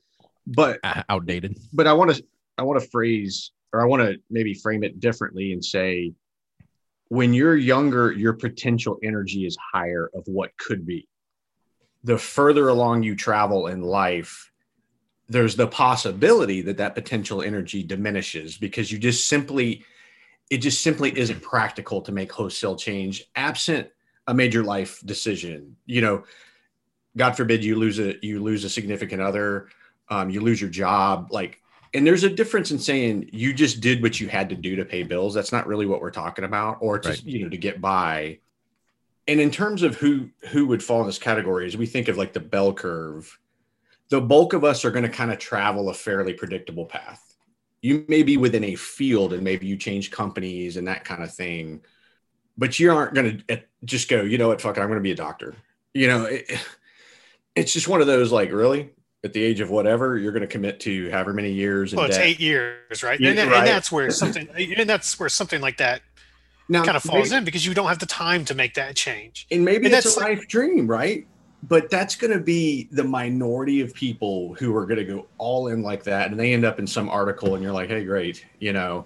but 0.48 0.80
Uh, 0.82 1.04
outdated. 1.10 1.58
but 1.74 1.88
I 1.88 1.94
want 1.94 2.16
to 2.16 2.24
I 2.58 2.64
want 2.64 2.82
to 2.82 2.88
phrase 2.90 3.52
or 3.74 3.82
I 3.82 3.86
want 3.86 4.02
to 4.04 4.18
maybe 4.30 4.54
frame 4.54 4.84
it 4.86 5.02
differently 5.02 5.52
and 5.52 5.64
say 5.64 6.14
when 7.10 7.34
you're 7.34 7.58
younger 7.58 8.14
your 8.14 8.32
potential 8.32 8.98
energy 9.04 9.46
is 9.46 9.58
higher 9.74 10.10
of 10.16 10.24
what 10.26 10.56
could 10.58 10.86
be 10.86 11.06
the 12.06 12.18
further 12.18 12.70
along 12.70 13.04
you 13.04 13.14
travel 13.16 13.68
in 13.68 13.82
life 13.82 14.52
there's 15.28 15.58
the 15.58 15.68
possibility 15.68 16.62
that 16.62 16.78
that 16.78 16.96
potential 16.96 17.42
energy 17.42 17.84
diminishes 17.84 18.58
because 18.58 18.90
you 18.90 18.98
just 18.98 19.28
simply 19.28 19.84
it 20.50 20.58
just 20.60 20.82
simply 20.82 21.18
isn't 21.18 21.42
practical 21.42 22.02
to 22.02 22.14
make 22.14 22.32
wholesale 22.32 22.78
change 22.78 23.26
absent 23.36 23.90
a 24.28 24.34
major 24.34 24.64
life 24.64 25.02
decision. 25.06 25.76
You 25.86 26.02
know 26.02 26.24
god 27.18 27.36
forbid 27.36 27.62
you 27.62 27.76
lose 27.76 28.00
a 28.00 28.16
you 28.26 28.42
lose 28.42 28.64
a 28.64 28.70
significant 28.70 29.22
other 29.22 29.68
um, 30.10 30.30
you 30.30 30.40
lose 30.40 30.62
your 30.62 30.70
job 30.70 31.28
like 31.32 31.60
and 31.94 32.08
there's 32.08 32.24
a 32.24 32.30
difference 32.30 32.72
in 32.72 32.80
saying 32.80 33.30
you 33.34 33.54
just 33.54 33.82
did 33.82 34.02
what 34.02 34.18
you 34.20 34.30
had 34.30 34.48
to 34.50 34.56
do 34.56 34.78
to 34.78 34.86
pay 34.86 35.04
bills. 35.04 35.34
That's 35.34 35.52
not 35.52 35.68
really 35.68 35.86
what 35.86 36.00
we're 36.00 36.10
talking 36.10 36.46
about 36.46 36.78
or 36.80 37.00
to 37.00 37.10
Right. 37.10 37.24
you 37.26 37.44
know 37.44 37.50
to 37.50 37.58
get 37.58 37.82
by. 37.82 38.40
And 39.28 39.42
in 39.42 39.52
terms 39.52 39.84
of 39.84 39.96
who 39.98 40.30
who 40.50 40.68
would 40.68 40.82
fall 40.82 41.02
in 41.02 41.08
this 41.08 41.20
category 41.20 41.68
as 41.68 41.76
we 41.76 41.86
think 41.86 42.08
of 42.08 42.18
like 42.18 42.34
the 42.34 42.40
bell 42.40 42.74
curve 42.74 43.38
the 44.10 44.22
bulk 44.22 44.54
of 44.54 44.64
us 44.66 44.84
are 44.84 44.92
going 44.92 45.04
to 45.04 45.10
kind 45.10 45.32
of 45.32 45.40
travel 45.40 45.90
a 45.90 45.94
fairly 45.94 46.34
predictable 46.34 46.86
path. 46.86 47.36
You 47.82 48.06
may 48.08 48.24
be 48.24 48.36
within 48.38 48.64
a 48.66 48.76
field 48.76 49.34
and 49.34 49.44
maybe 49.44 49.68
you 49.68 49.78
change 49.78 50.12
companies 50.12 50.78
and 50.78 50.88
that 50.88 51.04
kind 51.06 51.24
of 51.24 51.34
thing 51.34 51.82
but 52.58 52.80
you 52.80 52.94
aren't 52.94 53.14
going 53.14 53.44
to 53.48 53.62
just 53.86 54.10
go 54.10 54.22
you 54.22 54.38
know 54.38 54.48
what 54.48 54.62
fuck 54.62 54.78
it, 54.78 54.82
i'm 54.82 54.88
going 54.88 55.00
to 55.00 55.04
be 55.04 55.12
a 55.12 55.16
doctor 55.16 55.56
you 55.94 56.08
know 56.08 56.26
it, 56.26 56.46
it's 57.56 57.74
just 57.74 57.88
one 57.88 58.02
of 58.02 58.08
those 58.08 58.32
like 58.32 58.52
really 58.52 58.90
at 59.24 59.34
the 59.34 59.44
age 59.44 59.60
of 59.60 59.70
whatever 59.70 60.18
you're 60.18 60.32
going 60.32 60.42
to 60.42 60.48
commit 60.48 60.80
to 60.80 61.10
however 61.12 61.34
many 61.34 61.52
years 61.52 61.94
Well, 61.94 62.06
it's 62.06 62.18
debt. 62.18 62.26
eight 62.26 62.40
years, 62.40 63.04
right? 63.04 63.20
Yeah, 63.20 63.30
and, 63.30 63.40
and 63.40 63.52
right. 63.52 63.66
that's 63.66 63.92
where 63.92 64.10
something, 64.24 64.48
and 64.56 64.90
that's 64.90 65.20
where 65.20 65.30
something 65.30 65.62
like 65.62 65.78
that 65.78 66.02
now 66.70 66.84
kind 66.84 66.98
of 66.98 67.04
falls 67.04 67.30
maybe- 67.30 67.38
in 67.38 67.44
because 67.46 67.64
you 67.64 67.76
don't 67.76 67.88
have 67.88 68.00
the 68.00 68.08
time 68.08 68.46
to 68.46 68.56
make 68.56 68.74
that 68.76 68.96
change. 68.96 69.46
and 69.52 69.64
maybe 69.64 69.86
And 69.86 69.94
that's 69.94 70.18
a 70.18 70.20
life 70.20 70.48
dream 70.48 70.88
right 70.88 71.28
but 71.64 71.92
that's 71.92 72.16
going 72.16 72.34
to 72.34 72.40
be 72.40 72.88
the 72.92 73.04
minority 73.04 73.82
of 73.82 73.94
people 73.94 74.56
who 74.56 74.76
are 74.76 74.88
going 74.88 74.98
to 74.98 75.06
go 75.06 75.28
all 75.38 75.68
in 75.68 75.84
like 75.84 76.04
that 76.06 76.32
and 76.32 76.40
they 76.40 76.54
end 76.54 76.66
up 76.66 76.80
in 76.80 76.88
some 76.88 77.08
article 77.08 77.54
and 77.54 77.62
you're 77.64 77.74
like 77.74 77.90
hey 77.90 78.04
great 78.04 78.44
you 78.60 78.74
know 78.74 79.06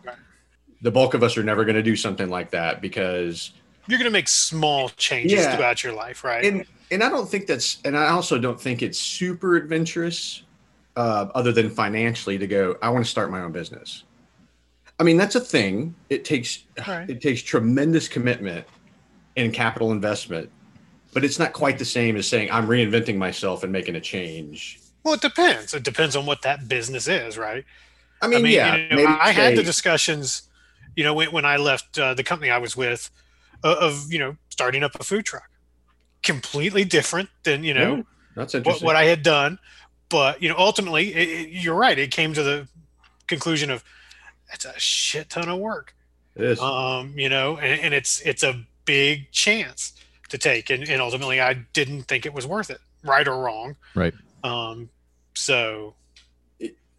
the 0.82 0.92
bulk 0.92 1.14
of 1.14 1.24
us 1.24 1.36
are 1.38 1.44
never 1.44 1.66
going 1.66 1.76
to 1.76 1.84
do 1.84 1.96
something 1.98 2.30
like 2.30 2.52
that 2.52 2.82
because 2.82 3.52
You're 3.88 4.00
going 4.00 4.06
to 4.10 4.12
make 4.12 4.28
small 4.28 4.90
changes 4.90 5.40
Yeah. 5.40 5.56
throughout 5.56 5.84
your 5.84 5.94
life, 5.94 6.24
right? 6.24 6.44
and 6.46 6.66
and 6.92 7.04
i 7.04 7.10
don't 7.10 7.28
think 7.30 7.48
that's 7.48 7.80
and 7.84 7.98
i 7.98 8.10
also 8.10 8.38
don't 8.38 8.60
think 8.62 8.82
it's 8.82 9.00
super 9.00 9.56
adventurous 9.56 10.44
uh, 10.96 11.28
other 11.36 11.52
than 11.52 11.70
financially 11.70 12.38
to 12.38 12.48
go 12.48 12.76
i 12.82 12.90
want 12.90 13.04
to 13.04 13.10
start 13.10 13.32
my 13.32 13.42
own 13.42 13.52
business 13.52 14.04
i 15.00 15.04
mean 15.04 15.18
that's 15.18 15.36
a 15.36 15.40
thing 15.40 15.96
it 16.10 16.26
takes 16.26 16.66
Right. 16.88 17.10
it 17.10 17.22
takes 17.22 17.42
tremendous 17.42 18.08
commitment 18.08 18.66
and 19.36 19.54
capital 19.54 19.92
investment 19.92 20.50
but 21.14 21.24
it's 21.24 21.40
not 21.40 21.54
quite 21.54 21.78
the 21.80 21.86
same 21.86 22.16
as 22.18 22.28
saying 22.28 22.52
i'm 22.52 22.68
reinventing 22.68 23.18
myself 23.18 23.64
and 23.64 23.72
making 23.72 23.96
a 23.96 24.02
change 24.02 24.80
well, 25.04 25.14
it 25.14 25.22
depends. 25.22 25.76
It 25.76 25.84
depends 25.84 26.16
on 26.16 26.26
what 26.26 26.42
that 26.42 26.68
business 26.68 27.08
is, 27.08 27.38
right? 27.38 27.64
i 28.22 28.28
mean, 28.28 28.40
I 28.40 28.42
mean, 28.42 28.54
yeah 28.54 28.76
you 28.76 28.90
know, 28.90 28.96
maybe 28.96 29.08
I 29.22 29.32
had 29.32 29.56
the 29.56 29.62
discussions, 29.64 30.50
you 30.96 31.04
know, 31.04 31.14
when, 31.14 31.32
when 31.32 31.46
I 31.46 31.58
left 31.58 32.00
uh, 32.00 32.14
the 32.16 32.24
company 32.24 32.50
I 32.50 32.58
was 32.58 32.76
with, 32.76 33.12
of, 33.66 33.78
of 33.78 34.14
you 34.14 34.20
know 34.20 34.38
starting 34.50 34.84
up 34.84 34.96
a 35.00 35.04
food 35.04 35.26
truck, 35.26 35.50
completely 36.24 36.84
different 36.86 37.30
than 37.44 37.64
you 37.64 37.74
know 37.74 37.96
Yeah, 37.98 38.04
that's 38.36 38.54
what, 38.54 38.82
what 38.82 38.96
I 38.96 39.06
had 39.06 39.24
done. 39.24 39.60
But 40.10 40.42
you 40.42 40.50
know, 40.50 40.56
ultimately, 40.58 41.14
it, 41.14 41.28
it- 41.30 41.50
you're 41.50 41.76
right. 41.76 41.98
It 41.98 42.12
came 42.12 42.34
to 42.34 42.44
the 42.44 42.68
conclusion 43.28 43.70
of 43.72 43.84
it's 44.54 44.66
a 44.66 44.78
shit 44.80 45.30
ton 45.30 45.50
of 45.50 45.60
work. 45.60 45.96
it 46.36 46.44
is 46.44 46.60
Um, 46.60 47.14
you 47.18 47.28
know, 47.30 47.58
and, 47.58 47.82
and 47.82 47.94
it's 47.94 48.22
it's 48.22 48.44
a 48.44 48.64
big 48.86 49.32
chance 49.32 49.94
to 50.30 50.38
take, 50.38 50.70
and, 50.70 50.88
and 50.88 51.02
ultimately, 51.02 51.42
I 51.42 51.54
didn't 51.74 52.04
think 52.04 52.26
it 52.26 52.34
was 52.34 52.46
worth 52.46 52.70
it, 52.70 52.80
right 53.04 53.28
or 53.28 53.42
wrong. 53.44 53.76
Right. 53.96 54.14
Um, 54.44 54.90
so 55.34 55.96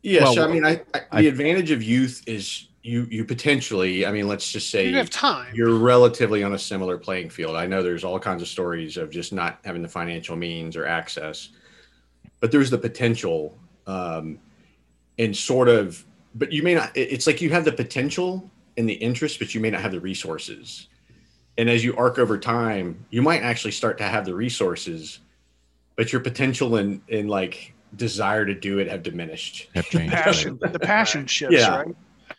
yes 0.03 0.37
well, 0.37 0.49
i 0.49 0.53
mean 0.53 0.65
I, 0.65 0.81
I 0.95 1.01
I- 1.11 1.21
the 1.23 1.29
advantage 1.29 1.71
of 1.71 1.83
youth 1.83 2.23
is 2.27 2.69
you 2.87 3.07
you 3.11 3.25
potentially 3.25 4.07
i 4.07 4.13
mean 4.13 4.29
let's 4.29 4.53
just 4.53 4.71
say 4.71 4.89
you 4.89 4.97
have 4.97 5.11
time. 5.11 5.53
you're 5.53 5.75
relatively 5.75 6.45
on 6.45 6.55
a 6.55 6.59
similar 6.59 6.97
playing 6.97 7.29
field. 7.29 7.57
I 7.57 7.67
know 7.67 7.83
there's 7.83 8.05
all 8.05 8.19
kinds 8.21 8.43
of 8.43 8.49
stories 8.49 8.97
of 8.97 9.11
just 9.11 9.33
not 9.33 9.59
having 9.65 9.83
the 9.83 9.89
financial 9.89 10.37
means 10.37 10.77
or 10.77 10.87
access, 10.87 11.49
but 12.41 12.53
there's 12.53 12.71
the 12.71 12.79
potential, 12.79 13.59
um, 13.89 14.39
and 15.19 15.37
sort 15.37 15.69
of. 15.69 16.05
But 16.37 16.53
you 16.53 16.63
may 16.63 16.75
not. 16.75 16.93
It's 16.95 17.27
like 17.27 17.41
you 17.41 17.51
have 17.51 17.65
the 17.65 17.73
potential 17.73 18.49
and 18.77 18.89
the 18.89 18.95
interest, 18.95 19.39
but 19.41 19.55
you 19.55 19.61
may 19.61 19.71
not 19.71 19.81
have 19.81 19.93
the 19.93 20.01
resources. 20.01 20.87
And 21.59 21.69
as 21.69 21.83
you 21.83 21.97
arc 21.97 22.19
over 22.19 22.39
time, 22.39 23.05
you 23.11 23.23
might 23.23 23.43
actually 23.43 23.73
start 23.73 23.99
to 23.99 24.05
have 24.05 24.25
the 24.27 24.35
resources, 24.35 25.21
but 25.97 26.13
your 26.13 26.21
potential 26.21 26.77
and 26.77 27.01
and 27.11 27.29
like 27.29 27.75
desire 27.97 28.45
to 28.45 28.55
do 28.55 28.79
it 28.79 28.89
have 28.89 29.03
diminished. 29.03 29.71
Have 29.75 29.87
changed. 29.87 30.13
passion 30.13 30.59
the 30.61 30.79
passion 30.79 31.27
shifts 31.37 31.57
Yeah. 31.57 31.79
right 31.81 31.97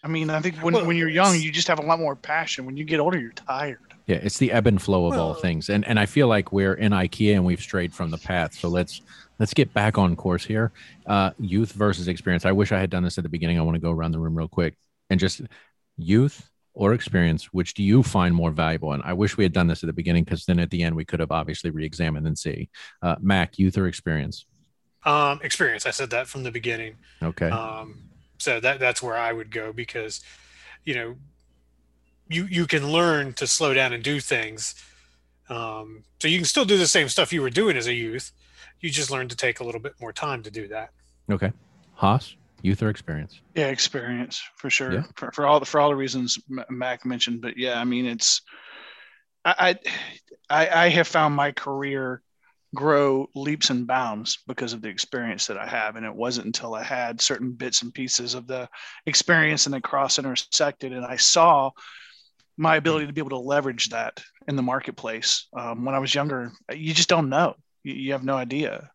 i 0.07 0.11
mean 0.11 0.29
i 0.29 0.39
think 0.39 0.55
when, 0.57 0.73
Well, 0.73 0.85
when 0.85 0.95
you're 0.95 1.09
young 1.09 1.37
you 1.39 1.51
just 1.51 1.67
have 1.67 1.79
a 1.79 1.81
lot 1.81 1.99
more 1.99 2.15
passion 2.15 2.65
when 2.65 2.77
you 2.77 2.85
get 2.85 2.99
older 2.99 3.19
you're 3.19 3.31
tired 3.33 3.79
Yeah, 4.07 4.19
it's 4.23 4.37
the 4.37 4.53
ebb 4.53 4.67
and 4.67 4.81
flow 4.81 5.07
of 5.07 5.17
all 5.19 5.33
things, 5.33 5.69
and 5.69 5.83
and 5.85 5.99
I 5.99 6.05
feel 6.05 6.29
like 6.29 6.53
we're 6.53 6.75
in 6.75 6.93
IKEA 6.93 7.33
and 7.35 7.43
we've 7.45 7.59
strayed 7.59 7.93
from 7.93 8.09
the 8.09 8.17
path. 8.17 8.53
So 8.53 8.69
let's 8.69 9.01
let's 9.37 9.53
get 9.53 9.73
back 9.73 9.97
on 9.97 10.15
course 10.15 10.45
here. 10.45 10.71
Uh, 11.05 11.31
youth 11.37 11.73
versus 11.73 12.07
experience. 12.07 12.45
I 12.45 12.53
wish 12.53 12.71
I 12.71 12.79
had 12.79 12.89
done 12.89 13.03
this 13.03 13.17
at 13.17 13.23
the 13.23 13.29
beginning. 13.29 13.59
I 13.59 13.63
want 13.63 13.75
to 13.75 13.81
go 13.81 13.91
around 13.91 14.13
the 14.13 14.19
room 14.19 14.37
real 14.37 14.47
quick 14.47 14.75
and 15.09 15.19
just 15.19 15.41
youth 15.97 16.49
or 16.73 16.93
experience. 16.93 17.51
Which 17.51 17.73
do 17.73 17.83
you 17.83 18.01
find 18.01 18.33
more 18.33 18.51
valuable? 18.51 18.93
And 18.93 19.03
I 19.03 19.11
wish 19.11 19.35
we 19.35 19.43
had 19.43 19.51
done 19.51 19.67
this 19.67 19.83
at 19.83 19.87
the 19.87 19.99
beginning 20.01 20.23
because 20.23 20.45
then 20.45 20.59
at 20.59 20.69
the 20.69 20.83
end 20.83 20.95
we 20.95 21.03
could 21.03 21.19
have 21.19 21.31
obviously 21.31 21.69
re-examined 21.69 22.25
and 22.25 22.37
see. 22.39 22.69
Uh, 23.01 23.17
Mac, 23.19 23.59
youth 23.59 23.77
or 23.77 23.87
experience? 23.87 24.45
Um, 25.03 25.41
experience. 25.43 25.85
I 25.85 25.91
said 25.91 26.11
that 26.11 26.27
from 26.27 26.43
the 26.43 26.51
beginning. 26.51 26.95
Okay. 27.21 27.49
Um, 27.49 28.07
so 28.37 28.59
that 28.59 28.79
that's 28.79 29.01
where 29.01 29.17
I 29.17 29.33
would 29.33 29.51
go 29.51 29.73
because, 29.73 30.21
you 30.85 30.93
know, 30.95 31.15
you 32.29 32.45
you 32.45 32.65
can 32.67 32.91
learn 32.91 33.33
to 33.33 33.47
slow 33.47 33.73
down 33.73 33.93
and 33.93 34.03
do 34.03 34.19
things. 34.19 34.75
Um, 35.49 36.03
so 36.19 36.27
you 36.27 36.37
can 36.37 36.45
still 36.45 36.65
do 36.65 36.77
the 36.77 36.87
same 36.87 37.07
stuff 37.09 37.31
you 37.31 37.41
were 37.41 37.49
doing 37.49 37.77
as 37.77 37.87
a 37.87 37.93
youth. 37.93 38.31
You 38.81 38.89
just 38.89 39.09
learn 39.11 39.27
to 39.29 39.35
take 39.35 39.59
a 39.59 39.63
little 39.63 39.81
bit 39.81 39.93
more 39.99 40.11
time 40.13 40.43
to 40.43 40.51
do 40.51 40.67
that. 40.67 40.89
Okay. 41.31 41.51
Haas, 41.95 42.35
youth 42.61 42.81
or 42.83 42.89
experience? 42.89 43.39
yeah 43.55 43.67
experience 43.67 44.41
for 44.57 44.69
sure 44.69 44.93
Yeah. 44.93 45.03
for, 45.15 45.31
for 45.31 45.45
all 45.47 45.59
the 45.59 45.65
for 45.65 45.79
all 45.79 45.89
the 45.89 45.95
reasons 45.95 46.37
mac 46.69 47.05
mentioned 47.05 47.41
but 47.41 47.57
yeah 47.57 47.79
i 47.79 47.83
mean 47.83 48.05
it's 48.05 48.41
I, 49.45 49.77
I 50.49 50.67
i 50.85 50.89
have 50.89 51.07
found 51.07 51.35
my 51.35 51.51
career 51.51 52.21
grow 52.75 53.27
leaps 53.33 53.69
and 53.69 53.87
bounds 53.87 54.39
because 54.47 54.73
of 54.73 54.81
the 54.81 54.89
experience 54.89 55.47
that 55.47 55.57
i 55.57 55.65
have 55.65 55.95
and 55.95 56.05
it 56.05 56.13
wasn't 56.13 56.45
until 56.45 56.75
i 56.75 56.83
had 56.83 57.21
certain 57.21 57.51
bits 57.51 57.81
and 57.81 57.93
pieces 57.93 58.33
of 58.33 58.45
the 58.45 58.67
experience 59.05 59.65
and 59.65 59.73
they 59.73 59.81
cross 59.81 60.19
intersected 60.19 60.91
and 60.91 61.05
i 61.05 61.15
saw 61.15 61.69
my 62.57 62.75
ability 62.75 63.05
to 63.07 63.13
be 63.13 63.21
able 63.21 63.29
to 63.29 63.37
leverage 63.37 63.89
that 63.89 64.21
in 64.47 64.55
the 64.55 64.61
marketplace 64.61 65.47
um, 65.57 65.85
when 65.85 65.95
i 65.95 65.99
was 65.99 66.13
younger 66.13 66.51
you 66.73 66.93
just 66.93 67.09
don't 67.09 67.29
know 67.29 67.55
you, 67.83 67.93
you 67.93 68.11
have 68.11 68.25
no 68.25 68.35
idea 68.35 68.89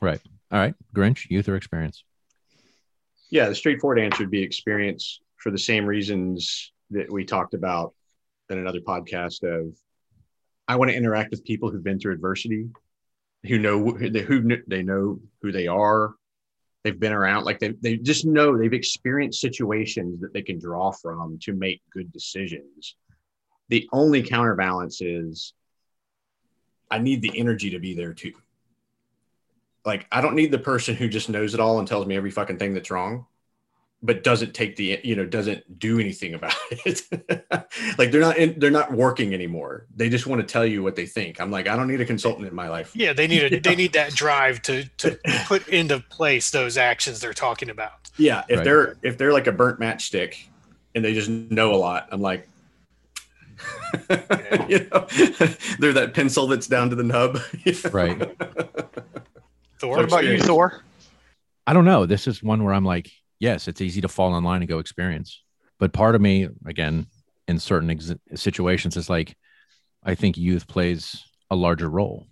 Right. 0.00 0.20
All 0.50 0.58
right. 0.58 0.74
Grinch, 0.94 1.28
youth 1.30 1.48
or 1.48 1.56
experience? 1.56 2.04
Yeah, 3.30 3.48
the 3.48 3.54
straightforward 3.54 3.98
answer 3.98 4.22
would 4.22 4.30
be 4.30 4.42
experience 4.42 5.20
for 5.36 5.50
the 5.50 5.58
same 5.58 5.84
reasons 5.84 6.72
that 6.90 7.10
we 7.12 7.24
talked 7.24 7.54
about 7.54 7.94
in 8.48 8.58
another 8.58 8.80
podcast 8.80 9.42
of 9.42 9.76
I 10.66 10.76
want 10.76 10.90
to 10.90 10.96
interact 10.96 11.30
with 11.30 11.44
people 11.44 11.70
who've 11.70 11.84
been 11.84 11.98
through 11.98 12.14
adversity 12.14 12.68
who 13.46 13.58
know 13.58 13.92
who 13.92 14.10
they, 14.10 14.82
know 14.82 15.20
who 15.42 15.52
they 15.52 15.66
are. 15.66 16.14
They've 16.84 16.98
been 16.98 17.12
around, 17.12 17.44
like 17.44 17.58
they 17.58 17.70
they 17.80 17.96
just 17.96 18.24
know 18.24 18.56
they've 18.56 18.72
experienced 18.72 19.40
situations 19.40 20.20
that 20.20 20.32
they 20.32 20.42
can 20.42 20.58
draw 20.58 20.92
from 20.92 21.38
to 21.42 21.52
make 21.52 21.82
good 21.92 22.12
decisions. 22.12 22.96
The 23.68 23.88
only 23.92 24.22
counterbalance 24.22 25.00
is 25.00 25.52
I 26.90 26.98
need 26.98 27.20
the 27.20 27.36
energy 27.38 27.70
to 27.70 27.78
be 27.78 27.94
there 27.94 28.14
too. 28.14 28.32
Like 29.84 30.06
I 30.10 30.20
don't 30.20 30.36
need 30.36 30.52
the 30.52 30.58
person 30.58 30.94
who 30.94 31.08
just 31.08 31.28
knows 31.28 31.54
it 31.54 31.60
all 31.60 31.78
and 31.78 31.86
tells 31.86 32.06
me 32.06 32.16
every 32.16 32.30
fucking 32.30 32.58
thing 32.58 32.74
that's 32.74 32.90
wrong 32.90 33.26
but 34.02 34.22
doesn't 34.22 34.54
take 34.54 34.76
the 34.76 35.00
you 35.02 35.16
know 35.16 35.26
doesn't 35.26 35.78
do 35.78 35.98
anything 35.98 36.34
about 36.34 36.54
it. 36.70 37.02
Like 37.98 38.10
they're 38.10 38.20
not 38.20 38.36
in, 38.36 38.58
they're 38.58 38.70
not 38.70 38.92
working 38.92 39.34
anymore. 39.34 39.86
They 39.94 40.08
just 40.08 40.26
want 40.26 40.40
to 40.40 40.46
tell 40.46 40.64
you 40.64 40.82
what 40.82 40.94
they 40.94 41.06
think. 41.06 41.40
I'm 41.40 41.50
like 41.50 41.66
i 41.66 41.76
don't 41.76 41.88
need 41.88 42.00
a 42.00 42.04
consultant 42.04 42.46
in 42.46 42.54
my 42.54 42.68
life. 42.68 42.92
Yeah 42.94 43.12
they 43.12 43.26
need 43.26 43.52
a 43.52 43.60
they 43.68 43.74
need 43.74 43.92
that 43.94 44.14
drive 44.14 44.62
to 44.62 44.84
to 44.98 45.18
put 45.46 45.66
into 45.68 46.00
place 46.00 46.50
those 46.50 46.76
actions 46.76 47.20
they're 47.20 47.34
talking 47.34 47.70
about. 47.70 48.10
Yeah 48.16 48.44
if 48.48 48.58
right. 48.58 48.64
they're 48.64 48.96
if 49.02 49.18
they're 49.18 49.32
like 49.32 49.46
a 49.46 49.52
burnt 49.52 49.80
matchstick 49.80 50.44
and 50.94 51.04
they 51.04 51.12
just 51.12 51.28
know 51.28 51.74
a 51.74 51.76
lot 51.76 52.08
i'm 52.12 52.20
like 52.20 52.48
you 54.68 54.88
know 54.90 55.06
they're 55.80 55.92
that 55.92 56.12
pencil 56.14 56.46
that's 56.46 56.68
down 56.68 56.90
to 56.90 56.96
the 56.96 57.02
nub. 57.02 57.40
Right. 57.92 58.16
Thor? 59.80 59.96
What 59.96 60.04
about 60.04 60.24
you 60.24 60.38
thor? 60.40 60.82
I 61.66 61.72
don't 61.72 61.84
know. 61.84 62.06
This 62.06 62.28
is 62.28 62.40
one 62.40 62.62
where 62.62 62.72
i'm 62.72 62.84
like 62.84 63.10
yes, 63.40 63.68
it's 63.68 63.80
easy 63.80 64.00
to 64.00 64.08
fall 64.08 64.36
in 64.36 64.44
line 64.44 64.62
and 64.62 64.68
go 64.68 64.78
experience. 64.78 65.42
But 65.78 65.92
part 65.92 66.14
of 66.14 66.20
me, 66.20 66.48
again, 66.66 67.06
in 67.46 67.58
certain 67.58 67.90
ex- 67.90 68.14
situations, 68.34 68.96
is 68.96 69.08
like, 69.08 69.36
I 70.02 70.14
think 70.14 70.36
youth 70.36 70.66
plays 70.66 71.22
a 71.50 71.56
larger 71.56 71.88
role. 71.88 72.26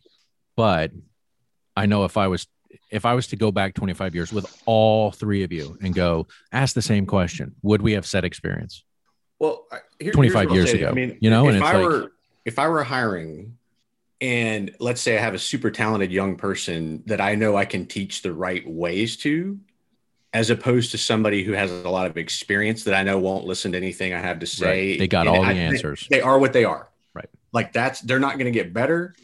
But 0.57 0.93
I 1.77 1.87
know 1.87 2.05
if 2.05 2.17
I 2.17 2.29
was 2.29 2.47
if 2.91 3.05
I 3.05 3.15
was 3.15 3.29
to 3.29 3.37
go 3.37 3.51
back 3.51 3.75
25 3.75 4.15
years 4.15 4.33
with 4.33 4.47
all 4.67 5.11
three 5.11 5.43
of 5.43 5.53
you 5.53 5.79
and 5.83 5.95
go 5.95 6.27
ask 6.53 6.75
the 6.75 6.83
same 6.83 7.07
question, 7.07 7.55
would 7.63 7.83
we 7.83 7.93
have 7.93 8.07
said 8.07 8.25
experience? 8.25 8.85
Well, 9.39 9.67
here, 9.99 10.13
25 10.13 10.53
years 10.53 10.73
ago, 10.73 10.89
I 10.89 10.93
mean, 10.93 11.19
you 11.21 11.31
know, 11.31 11.49
if 11.49 11.55
and 11.55 11.65
I 11.65 11.73
like, 11.73 11.89
were 11.89 12.13
if 12.45 12.59
I 12.59 12.69
were 12.69 12.85
hiring 12.85 13.57
and 14.21 14.75
let's 14.81 15.01
say 15.01 15.19
I 15.19 15.21
have 15.21 15.35
a 15.35 15.39
super 15.39 15.71
talented 15.71 16.11
young 16.11 16.37
person 16.37 17.03
that 17.07 17.21
I 17.21 17.35
know 17.35 17.57
I 17.57 17.67
can 17.67 17.87
teach 17.87 18.23
the 18.23 18.33
right 18.33 18.67
ways 18.67 19.17
to, 19.19 19.59
as 20.33 20.51
opposed 20.51 20.91
to 20.91 20.99
somebody 20.99 21.43
who 21.45 21.53
has 21.53 21.71
a 21.71 21.89
lot 21.89 22.07
of 22.07 22.17
experience 22.17 22.85
that 22.85 22.95
I 22.95 23.03
know 23.03 23.19
won't 23.19 23.47
listen 23.47 23.73
to 23.73 23.79
anything 23.79 24.13
I 24.13 24.21
have 24.21 24.41
to 24.41 24.47
say. 24.47 24.91
Right. 24.91 24.99
They 24.99 25.09
got 25.09 25.27
and 25.27 25.37
all 25.37 25.45
I, 25.45 25.55
the 25.55 25.61
answers. 25.61 26.07
They, 26.11 26.21
are 26.21 26.39
what 26.39 26.53
they 26.53 26.65
are. 26.65 26.89
Right. 27.15 27.29
Like 27.53 27.73
that's 27.73 28.01
they're 28.01 28.21
not 28.21 28.35
going 28.35 28.47
to 28.47 28.51
get 28.51 28.73
better. 28.73 29.15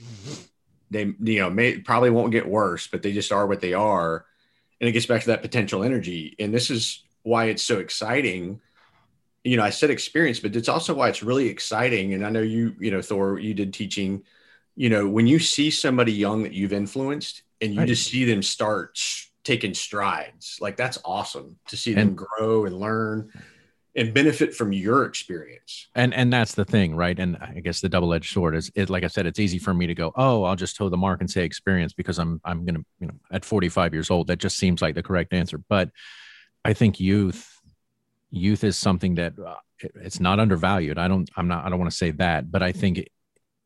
They 0.91 1.15
you 1.21 1.41
know 1.41 1.51
may 1.51 1.79
probably 1.79 2.11
won't 2.11 2.33
get 2.33 2.47
worse, 2.47 2.87
but 2.87 3.03
they 3.03 3.13
just 3.13 3.33
are 3.33 3.47
what 3.47 3.61
they 3.61 3.75
are. 3.75 4.27
And 4.81 4.89
it 4.89 4.93
gets 4.93 5.07
back 5.07 5.23
to 5.23 5.27
that 5.29 5.43
potential 5.43 5.85
energy. 5.85 6.35
And 6.39 6.53
this 6.53 6.71
is 6.71 7.03
why 7.23 7.47
it's 7.47 7.63
so 7.63 7.79
exciting. 7.79 8.61
You 9.45 9.57
know, 9.57 9.63
I 9.63 9.71
said 9.71 9.91
experience, 9.91 10.41
but 10.41 10.55
it's 10.57 10.69
also 10.69 10.95
why 10.95 11.09
it's 11.09 11.23
really 11.23 11.49
exciting. 11.49 12.15
And 12.15 12.27
I 12.27 12.31
know 12.31 12.43
you, 12.43 12.75
you 12.79 12.91
know, 12.91 13.01
Thor, 13.01 13.39
you 13.39 13.55
did 13.55 13.73
teaching. 13.73 14.25
You 14.77 14.89
know, 14.89 15.07
when 15.09 15.27
you 15.27 15.39
see 15.39 15.71
somebody 15.71 16.13
young 16.13 16.43
that 16.45 16.53
you've 16.53 16.73
influenced 16.73 17.43
and 17.61 17.73
you 17.75 17.81
right. 17.81 17.89
just 17.89 18.09
see 18.09 18.25
them 18.25 18.43
start 18.43 18.99
taking 19.45 19.75
strides. 19.75 20.59
Like 20.61 20.77
that's 20.77 20.99
awesome 21.05 21.59
to 21.69 21.77
see 21.77 21.95
them 21.95 22.15
grow 22.15 22.65
and 22.65 22.79
learn 22.79 23.31
and 23.95 24.15
benefit 24.15 24.55
from 24.55 24.73
your 24.73 25.05
experience. 25.05 25.89
And 25.95 26.15
and 26.15 26.33
that's 26.33 26.55
the 26.55 26.65
thing, 26.65 26.95
right? 26.95 27.19
And 27.19 27.37
I 27.37 27.61
guess 27.61 27.81
the 27.81 27.89
double-edged 27.89 28.33
sword 28.33 28.55
is 28.55 28.71
it 28.75 28.89
like 28.89 29.05
I 29.05 29.09
said, 29.09 29.27
it's 29.27 29.39
easy 29.39 29.59
for 29.59 29.75
me 29.75 29.87
to 29.87 29.95
go, 29.95 30.13
oh, 30.17 30.45
I'll 30.45 30.57
just 30.57 30.77
toe 30.77 30.89
the 30.89 30.97
mark 30.97 31.21
and 31.21 31.31
say 31.31 31.45
experience 31.45 31.93
because 31.93 32.19
I'm 32.19 32.41
I'm 32.45 32.65
gonna, 32.65 32.85
you 33.01 33.09
know, 33.09 33.15
at 33.31 33.45
45 33.45 33.93
years 33.93 34.11
old, 34.11 34.29
that 34.29 34.39
just 34.39 34.57
seems 34.57 34.81
like 34.81 34.95
the 34.95 35.03
correct 35.03 35.33
answer. 35.33 35.59
But 35.59 35.91
I 36.65 36.73
think 36.73 37.01
youth 37.01 37.49
youth 38.31 38.65
is 38.65 38.77
something 38.77 39.17
that 39.17 39.35
uh, 39.39 39.57
it's 39.97 40.21
not 40.21 40.41
undervalued. 40.41 40.99
I 40.99 41.09
don't 41.09 41.29
I'm 41.37 41.49
not 41.49 41.65
I 41.65 41.69
don't 41.69 41.79
want 41.79 41.91
to 41.91 41.97
say 41.97 42.13
that, 42.13 42.51
but 42.51 42.63
I 42.63 42.73
think 42.73 43.07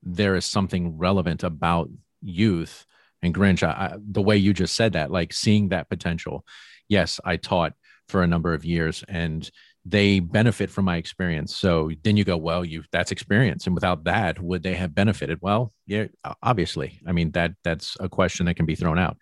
there 0.02 0.36
is 0.36 0.44
something 0.44 0.98
relevant 0.98 1.42
about 1.44 1.90
youth 2.22 2.86
and 3.22 3.34
Grinch, 3.34 3.62
I, 3.62 3.96
the 3.98 4.22
way 4.22 4.36
you 4.36 4.52
just 4.52 4.74
said 4.74 4.92
that, 4.92 5.10
like 5.10 5.32
seeing 5.32 5.70
that 5.70 5.88
potential. 5.88 6.44
Yes, 6.88 7.20
I 7.24 7.36
taught 7.36 7.72
for 8.08 8.22
a 8.22 8.26
number 8.26 8.54
of 8.54 8.64
years 8.64 9.04
and 9.08 9.48
they 9.84 10.18
benefit 10.18 10.68
from 10.68 10.84
my 10.84 10.96
experience. 10.96 11.54
So 11.54 11.90
then 12.02 12.16
you 12.16 12.24
go, 12.24 12.36
well, 12.36 12.64
you 12.64 12.82
that's 12.90 13.12
experience. 13.12 13.66
And 13.66 13.74
without 13.74 14.04
that, 14.04 14.40
would 14.40 14.62
they 14.62 14.74
have 14.74 14.94
benefited? 14.94 15.38
Well, 15.40 15.72
yeah, 15.86 16.06
obviously. 16.42 17.00
I 17.06 17.12
mean, 17.12 17.30
that 17.32 17.52
that's 17.62 17.96
a 18.00 18.08
question 18.08 18.46
that 18.46 18.54
can 18.54 18.66
be 18.66 18.74
thrown 18.74 18.98
out. 18.98 19.16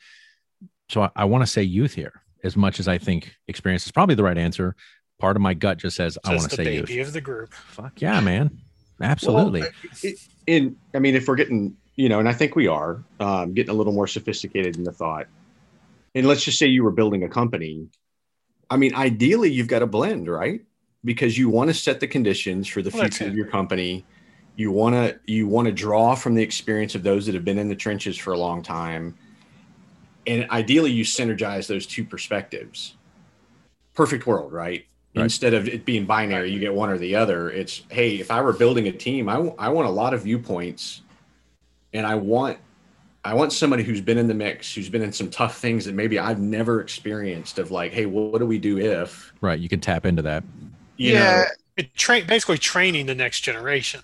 So 0.89 1.03
I, 1.03 1.11
I 1.17 1.25
want 1.27 1.43
to 1.43 1.47
say 1.47 1.63
youth 1.63 1.95
here, 1.95 2.23
as 2.43 2.57
much 2.57 2.81
as 2.81 2.89
I 2.89 2.99
think 2.99 3.35
experience 3.47 3.85
is 3.87 3.93
probably 3.93 4.15
the 4.15 4.25
right 4.25 4.39
answer. 4.39 4.75
Part 5.21 5.37
of 5.37 5.43
my 5.43 5.55
gut 5.55 5.79
just 5.79 5.97
says, 5.97 6.19
I 6.25 6.31
want 6.31 6.51
to 6.51 6.57
say 6.57 6.65
baby 6.65 6.95
youth. 6.95 7.09
of 7.09 7.13
the 7.13 7.21
group. 7.21 7.53
Fuck 7.53 8.01
yeah, 8.01 8.21
man. 8.21 8.59
Absolutely. 9.01 9.61
Well, 9.61 9.71
it, 10.03 10.19
in 10.47 10.77
I 10.95 10.99
mean, 10.99 11.15
if 11.15 11.29
we're 11.29 11.37
getting 11.37 11.77
you 11.97 12.09
know, 12.09 12.19
and 12.19 12.29
I 12.29 12.33
think 12.33 12.57
we 12.57 12.67
are 12.67 13.03
um, 13.21 13.55
getting 13.55 13.71
a 13.71 13.75
little 13.75 13.93
more 13.93 14.07
sophisticated 14.07 14.77
in 14.77 14.85
the 14.85 14.93
thought. 14.93 15.27
And 16.15 16.27
let's 16.27 16.45
just 16.45 16.59
say 16.59 16.67
you 16.67 16.85
were 16.85 16.91
building 16.91 17.25
a 17.25 17.29
company. 17.29 17.89
I 18.71 18.77
mean, 18.77 18.95
ideally, 18.95 19.51
you've 19.53 19.69
got 19.69 19.83
a 19.83 19.87
blend, 19.87 20.29
right? 20.29 20.63
Because 21.05 21.37
you 21.37 21.49
want 21.49 21.69
to 21.69 21.75
set 21.75 22.01
the 22.01 22.07
conditions 22.07 22.67
for 22.67 22.83
the 22.83 22.91
well, 22.91 23.03
future 23.03 23.27
of 23.27 23.35
your 23.35 23.47
company. 23.47 24.05
You 24.57 24.71
want 24.71 24.95
to 24.95 25.19
you 25.27 25.49
want 25.49 25.67
to 25.67 25.73
draw 25.73 26.15
from 26.15 26.35
the 26.35 26.43
experience 26.43 26.95
of 26.95 27.03
those 27.03 27.27
that 27.27 27.35
have 27.35 27.45
been 27.45 27.59
in 27.59 27.69
the 27.69 27.77
trenches 27.77 28.17
for 28.17 28.33
a 28.33 28.39
long 28.39 28.63
time, 28.63 29.17
and 30.27 30.49
ideally, 30.51 30.93
you 30.93 31.05
synergize 31.05 31.67
those 31.67 31.87
two 31.87 32.05
perspectives. 32.05 32.97
Perfect 33.95 34.27
world, 34.27 34.53
right? 34.53 34.87
Right. 35.17 35.23
instead 35.23 35.55
of 35.55 35.69
it 35.69 35.85
being 35.85 36.07
binary 36.07 36.51
you 36.51 36.59
get 36.59 36.75
one 36.75 36.91
or 36.91 36.99
the 36.99 37.15
other 37.15 37.49
it's 37.49 37.83
hey 37.89 38.17
if 38.17 38.33
i 38.33 38.41
were 38.41 38.53
building 38.53 38.89
a 38.89 38.93
team 38.93 39.29
I, 39.29 39.35
w- 39.35 39.55
I 39.57 39.69
want 39.69 39.87
a 39.87 39.91
lot 39.93 40.13
of 40.13 40.25
viewpoints 40.25 41.03
and 41.95 42.07
I 42.07 42.17
want 42.17 42.59
I 43.25 43.33
want 43.33 43.55
somebody 43.55 43.83
who's 43.83 44.03
been 44.03 44.19
in 44.19 44.29
the 44.29 44.35
mix, 44.35 44.75
who's 44.75 44.91
been 44.91 45.01
in 45.01 45.11
some 45.11 45.31
tough 45.31 45.57
things 45.57 45.87
that 45.87 45.95
maybe 45.95 46.19
I've 46.19 46.41
never 46.41 46.83
experienced. 46.83 47.59
Of 47.59 47.71
like, 47.71 47.93
hey, 47.93 48.05
what 48.05 48.39
do 48.39 48.45
we 48.45 48.59
do 48.59 48.79
if? 48.79 49.33
Right, 49.41 49.59
you 49.59 49.69
can 49.69 49.81
tap 49.81 50.05
into 50.05 50.21
that. 50.23 50.45
yeah, 50.99 51.37
know, 51.37 51.45
it 51.79 51.95
tra- 51.95 52.23
basically 52.23 52.59
training 52.59 53.07
the 53.07 53.15
next 53.15 53.41
generation 53.41 54.01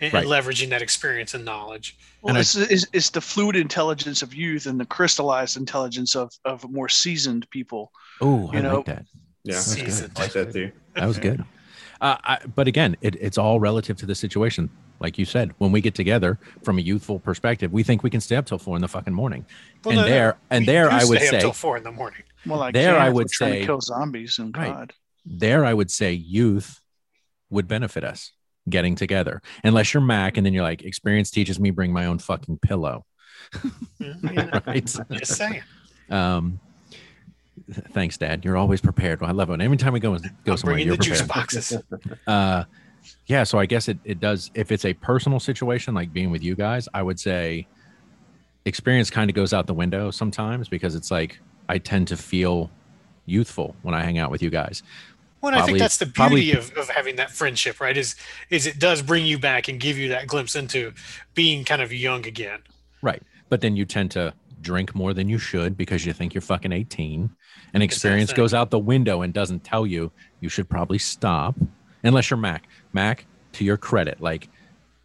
and, 0.00 0.14
right. 0.14 0.26
leveraging 0.26 0.70
that 0.70 0.80
experience 0.80 1.34
and 1.34 1.44
knowledge. 1.44 1.98
Well, 2.22 2.30
and 2.30 2.40
it's, 2.40 2.56
I, 2.56 2.62
it's, 2.70 2.86
it's, 2.92 3.10
the 3.10 3.20
fluid 3.20 3.56
intelligence 3.56 4.22
of 4.22 4.32
youth 4.32 4.66
and 4.66 4.80
the 4.80 4.86
crystallized 4.86 5.56
intelligence 5.56 6.16
of 6.16 6.32
of 6.46 6.68
more 6.70 6.88
seasoned 6.88 7.50
people. 7.50 7.92
Oh, 8.20 8.48
I 8.52 8.60
know? 8.62 8.76
like 8.76 8.86
that. 8.86 9.04
Yeah, 9.44 9.58
seasoned. 9.58 10.12
I 10.16 10.22
like 10.22 10.32
that 10.32 10.52
too. 10.52 10.72
That 10.94 11.06
was 11.06 11.18
good. 11.18 11.44
Uh, 12.00 12.16
I, 12.24 12.38
but 12.54 12.66
again, 12.66 12.96
it, 13.00 13.16
it's 13.20 13.38
all 13.38 13.60
relative 13.60 13.96
to 13.98 14.06
the 14.06 14.14
situation 14.14 14.70
like 15.02 15.18
you 15.18 15.24
said, 15.24 15.52
when 15.58 15.72
we 15.72 15.80
get 15.80 15.94
together 15.94 16.38
from 16.62 16.78
a 16.78 16.80
youthful 16.80 17.18
perspective, 17.18 17.72
we 17.72 17.82
think 17.82 18.02
we 18.02 18.10
can 18.10 18.20
stay 18.20 18.36
up 18.36 18.46
till 18.46 18.58
four 18.58 18.76
in 18.76 18.82
the 18.82 18.88
fucking 18.88 19.12
morning. 19.12 19.44
Well, 19.84 19.98
and 19.98 20.06
no, 20.06 20.08
there, 20.08 20.28
no. 20.28 20.56
and 20.56 20.66
there, 20.66 20.90
I 20.90 21.04
would 21.04 21.20
say 21.20 21.40
till 21.40 21.52
four 21.52 21.76
in 21.76 21.82
the 21.82 21.90
morning. 21.90 22.22
Well, 22.46 22.60
like 22.60 22.72
there, 22.72 22.96
I 22.96 23.10
would 23.10 23.30
say 23.30 23.66
kill 23.66 23.80
zombies 23.80 24.38
and 24.38 24.56
right, 24.56 24.72
God. 24.72 24.92
There, 25.26 25.64
I 25.64 25.74
would 25.74 25.90
say 25.90 26.12
youth 26.12 26.80
would 27.50 27.68
benefit 27.68 28.04
us 28.04 28.32
getting 28.68 28.94
together, 28.94 29.42
unless 29.64 29.92
you're 29.92 30.00
Mac, 30.00 30.36
and 30.36 30.46
then 30.46 30.54
you're 30.54 30.62
like, 30.62 30.82
experience 30.82 31.30
teaches 31.30 31.58
me 31.58 31.70
bring 31.70 31.92
my 31.92 32.06
own 32.06 32.18
fucking 32.18 32.58
pillow. 32.58 33.04
right? 34.66 34.86
Just 34.86 35.36
saying. 35.36 35.62
Um, 36.10 36.60
thanks, 37.90 38.16
Dad. 38.18 38.44
You're 38.44 38.56
always 38.56 38.80
prepared. 38.80 39.22
I 39.22 39.32
love 39.32 39.50
it. 39.50 39.60
Every 39.60 39.76
time 39.76 39.92
we 39.92 40.00
go 40.00 40.16
go 40.44 40.56
somewhere, 40.56 40.78
you're 40.78 40.96
the 40.96 40.98
prepared. 40.98 41.18
juice 41.18 41.26
boxes. 41.26 41.76
Uh, 42.26 42.64
yeah 43.26 43.44
so 43.44 43.58
i 43.58 43.66
guess 43.66 43.88
it, 43.88 43.98
it 44.04 44.20
does 44.20 44.50
if 44.54 44.72
it's 44.72 44.84
a 44.84 44.94
personal 44.94 45.40
situation 45.40 45.94
like 45.94 46.12
being 46.12 46.30
with 46.30 46.42
you 46.42 46.54
guys 46.54 46.88
i 46.94 47.02
would 47.02 47.18
say 47.18 47.66
experience 48.64 49.10
kind 49.10 49.30
of 49.30 49.34
goes 49.36 49.52
out 49.52 49.66
the 49.66 49.74
window 49.74 50.10
sometimes 50.10 50.68
because 50.68 50.94
it's 50.94 51.10
like 51.10 51.38
i 51.68 51.78
tend 51.78 52.06
to 52.08 52.16
feel 52.16 52.70
youthful 53.26 53.74
when 53.82 53.94
i 53.94 54.02
hang 54.02 54.18
out 54.18 54.30
with 54.30 54.42
you 54.42 54.50
guys 54.50 54.82
well, 55.42 55.50
probably, 55.50 55.62
I 55.62 55.66
think 55.66 55.78
that's 55.80 55.96
the 55.98 56.06
beauty 56.06 56.14
probably, 56.14 56.52
of, 56.52 56.72
of 56.76 56.88
having 56.88 57.16
that 57.16 57.32
friendship, 57.32 57.80
right? 57.80 57.96
Is 57.96 58.14
is 58.50 58.64
it 58.64 58.78
does 58.78 59.02
bring 59.02 59.26
you 59.26 59.40
back 59.40 59.66
and 59.66 59.80
give 59.80 59.98
you 59.98 60.08
that 60.10 60.28
glimpse 60.28 60.54
into 60.54 60.92
being 61.34 61.64
kind 61.64 61.82
of 61.82 61.92
young 61.92 62.24
again. 62.28 62.60
Right. 63.02 63.20
But 63.48 63.60
then 63.60 63.74
you 63.74 63.84
tend 63.84 64.12
to 64.12 64.34
drink 64.60 64.94
more 64.94 65.12
than 65.12 65.28
you 65.28 65.38
should 65.38 65.76
because 65.76 66.06
you 66.06 66.12
think 66.12 66.32
you're 66.32 66.42
fucking 66.42 66.70
18 66.70 67.28
and 67.74 67.82
experience 67.82 68.32
goes 68.32 68.54
out 68.54 68.70
the 68.70 68.78
window 68.78 69.22
and 69.22 69.34
doesn't 69.34 69.64
tell 69.64 69.84
you 69.84 70.12
you 70.40 70.48
should 70.48 70.68
probably 70.68 70.98
stop 70.98 71.56
unless 72.04 72.30
you're 72.30 72.38
Mac. 72.38 72.68
Mac, 72.92 73.26
to 73.52 73.64
your 73.64 73.76
credit, 73.76 74.20
like 74.20 74.48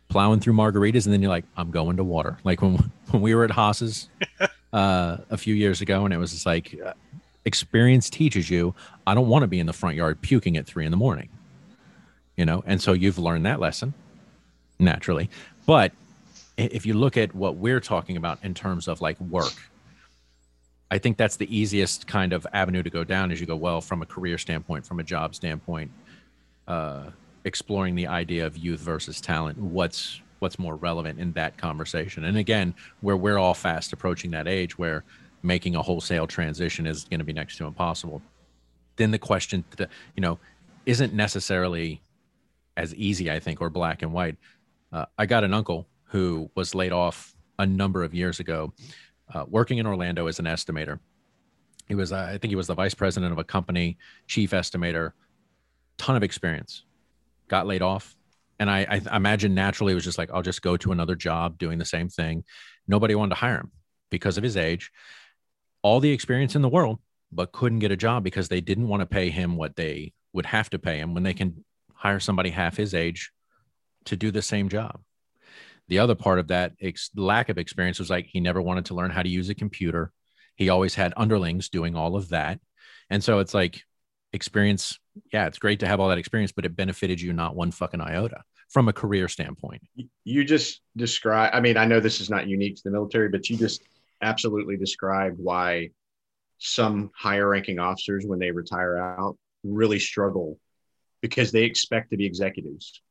plowing 0.09 0.39
through 0.39 0.53
margaritas, 0.53 1.05
and 1.05 1.13
then 1.13 1.21
you're 1.21 1.29
like, 1.31 1.45
I'm 1.55 1.71
going 1.71 1.97
to 1.97 2.03
water. 2.03 2.37
Like 2.43 2.61
when 2.61 2.75
when 3.11 3.21
we 3.21 3.35
were 3.35 3.43
at 3.43 3.51
Haas's 3.51 4.09
uh, 4.73 5.17
a 5.29 5.37
few 5.37 5.55
years 5.55 5.81
ago, 5.81 6.05
and 6.05 6.13
it 6.13 6.17
was 6.17 6.31
just 6.31 6.45
like, 6.45 6.77
uh, 6.85 6.93
experience 7.45 8.09
teaches 8.09 8.49
you. 8.49 8.75
I 9.05 9.13
don't 9.15 9.27
want 9.27 9.43
to 9.43 9.47
be 9.47 9.59
in 9.59 9.65
the 9.65 9.73
front 9.73 9.95
yard 9.95 10.21
puking 10.21 10.57
at 10.57 10.65
three 10.65 10.85
in 10.85 10.91
the 10.91 10.97
morning. 10.97 11.29
You 12.35 12.45
know, 12.45 12.63
and 12.67 12.79
so 12.79 12.93
you've 12.93 13.17
learned 13.17 13.45
that 13.47 13.59
lesson 13.59 13.95
naturally, 14.79 15.29
but 15.65 15.91
if 16.57 16.85
you 16.85 16.93
look 16.93 17.17
at 17.17 17.33
what 17.33 17.55
we're 17.55 17.79
talking 17.79 18.17
about 18.17 18.39
in 18.43 18.53
terms 18.53 18.87
of 18.87 19.01
like 19.01 19.19
work, 19.21 19.53
I 20.89 20.97
think 20.97 21.17
that's 21.17 21.35
the 21.35 21.55
easiest 21.55 22.07
kind 22.07 22.33
of 22.33 22.47
avenue 22.53 22.83
to 22.83 22.89
go 22.89 23.03
down 23.03 23.31
as 23.31 23.39
you 23.39 23.45
go, 23.45 23.55
well, 23.55 23.81
from 23.81 24.01
a 24.01 24.05
career 24.05 24.37
standpoint, 24.37 24.85
from 24.85 24.99
a 24.99 25.03
job 25.03 25.35
standpoint, 25.35 25.91
uh, 26.67 27.09
exploring 27.47 27.95
the 27.95 28.07
idea 28.07 28.45
of 28.45 28.57
youth 28.57 28.81
versus 28.81 29.19
talent. 29.19 29.57
What's 29.57 30.21
what's 30.39 30.59
more 30.59 30.75
relevant 30.75 31.19
in 31.19 31.31
that 31.33 31.57
conversation? 31.57 32.25
And 32.25 32.37
again, 32.37 32.75
where 33.01 33.17
we're 33.17 33.39
all 33.39 33.55
fast 33.55 33.91
approaching 33.91 34.29
that 34.31 34.47
age 34.47 34.77
where 34.77 35.03
making 35.41 35.75
a 35.75 35.81
wholesale 35.81 36.27
transition 36.27 36.85
is 36.85 37.05
going 37.05 37.19
to 37.19 37.25
be 37.25 37.33
next 37.33 37.57
to 37.57 37.65
impossible. 37.65 38.21
Then 38.97 39.09
the 39.09 39.17
question, 39.17 39.63
you 39.79 40.21
know, 40.21 40.37
isn't 40.85 41.13
necessarily 41.13 42.01
as 42.75 42.93
easy, 42.95 43.31
I 43.31 43.39
think, 43.39 43.61
or 43.61 43.69
black 43.69 44.03
and 44.03 44.13
white. 44.13 44.35
Uh, 44.91 45.05
I 45.17 45.25
got 45.25 45.43
an 45.43 45.53
uncle 45.53 45.87
who 46.03 46.49
was 46.55 46.75
laid 46.75 46.91
off 46.91 47.35
a 47.59 47.65
number 47.65 48.03
of 48.03 48.13
years 48.13 48.39
ago, 48.39 48.73
uh, 49.33 49.45
working 49.47 49.79
in 49.79 49.87
Orlando 49.87 50.27
as 50.27 50.39
an 50.39 50.45
estimator. 50.45 50.99
He 51.87 51.95
was, 51.95 52.11
uh, 52.11 52.29
I 52.29 52.37
think, 52.37 52.49
he 52.49 52.55
was 52.55 52.67
the 52.67 52.75
vice 52.75 52.93
president 52.93 53.31
of 53.31 53.39
a 53.39 53.43
company, 53.43 53.97
chief 54.27 54.51
estimator, 54.51 55.13
ton 55.97 56.15
of 56.15 56.23
experience. 56.23 56.83
Got 57.49 57.67
laid 57.67 57.81
off, 57.81 58.15
and 58.59 58.69
I, 58.69 59.01
I 59.09 59.15
imagine 59.15 59.53
naturally 59.53 59.91
it 59.91 59.95
was 59.95 60.03
just 60.03 60.17
like 60.17 60.31
I'll 60.33 60.41
just 60.41 60.61
go 60.61 60.77
to 60.77 60.91
another 60.91 61.15
job 61.15 61.57
doing 61.57 61.77
the 61.77 61.85
same 61.85 62.09
thing. 62.09 62.43
Nobody 62.87 63.15
wanted 63.15 63.35
to 63.35 63.41
hire 63.41 63.57
him 63.57 63.71
because 64.09 64.37
of 64.37 64.43
his 64.43 64.57
age, 64.57 64.91
all 65.81 65.99
the 65.99 66.11
experience 66.11 66.55
in 66.55 66.61
the 66.61 66.69
world, 66.69 66.99
but 67.31 67.51
couldn't 67.51 67.79
get 67.79 67.91
a 67.91 67.97
job 67.97 68.23
because 68.23 68.49
they 68.49 68.61
didn't 68.61 68.87
want 68.87 69.01
to 69.01 69.05
pay 69.05 69.29
him 69.29 69.57
what 69.57 69.75
they 69.75 70.13
would 70.33 70.45
have 70.45 70.69
to 70.71 70.79
pay 70.79 70.99
him 70.99 71.13
when 71.13 71.23
they 71.23 71.33
can 71.33 71.63
hire 71.93 72.19
somebody 72.19 72.49
half 72.49 72.77
his 72.77 72.93
age 72.93 73.31
to 74.05 74.15
do 74.15 74.31
the 74.31 74.41
same 74.41 74.69
job 74.69 74.99
the 75.87 75.99
other 75.99 76.15
part 76.15 76.39
of 76.39 76.47
that 76.47 76.73
ex- 76.81 77.11
lack 77.15 77.49
of 77.49 77.57
experience 77.57 77.99
was 77.99 78.09
like 78.09 78.25
he 78.25 78.39
never 78.39 78.61
wanted 78.61 78.85
to 78.85 78.93
learn 78.93 79.11
how 79.11 79.23
to 79.23 79.29
use 79.29 79.49
a 79.49 79.55
computer. 79.55 80.11
He 80.55 80.69
always 80.69 80.95
had 80.95 81.13
underlings 81.15 81.69
doing 81.69 81.95
all 81.95 82.15
of 82.15 82.29
that. 82.29 82.59
And 83.09 83.23
so 83.23 83.39
it's 83.39 83.53
like 83.53 83.83
experience. 84.33 84.99
Yeah, 85.31 85.47
it's 85.47 85.59
great 85.59 85.79
to 85.81 85.87
have 85.87 85.99
all 85.99 86.09
that 86.09 86.17
experience, 86.17 86.51
but 86.51 86.65
it 86.65 86.75
benefited 86.75 87.19
you 87.19 87.33
not 87.33 87.55
one 87.55 87.71
fucking 87.71 88.01
iota 88.01 88.43
from 88.69 88.87
a 88.87 88.93
career 88.93 89.27
standpoint. 89.27 89.81
You 90.23 90.43
just 90.43 90.81
describe, 90.95 91.51
I 91.53 91.59
mean, 91.59 91.77
I 91.77 91.85
know 91.85 91.99
this 91.99 92.21
is 92.21 92.29
not 92.29 92.47
unique 92.47 92.75
to 92.77 92.83
the 92.83 92.91
military, 92.91 93.29
but 93.29 93.49
you 93.49 93.57
just 93.57 93.81
absolutely 94.21 94.77
described 94.77 95.37
why 95.39 95.89
some 96.59 97.11
higher 97.15 97.47
ranking 97.47 97.79
officers, 97.79 98.25
when 98.25 98.39
they 98.39 98.51
retire 98.51 98.97
out, 98.97 99.37
really 99.63 99.99
struggle 99.99 100.59
because 101.21 101.51
they 101.51 101.63
expect 101.63 102.11
to 102.11 102.17
be 102.17 102.25
executives 102.25 103.01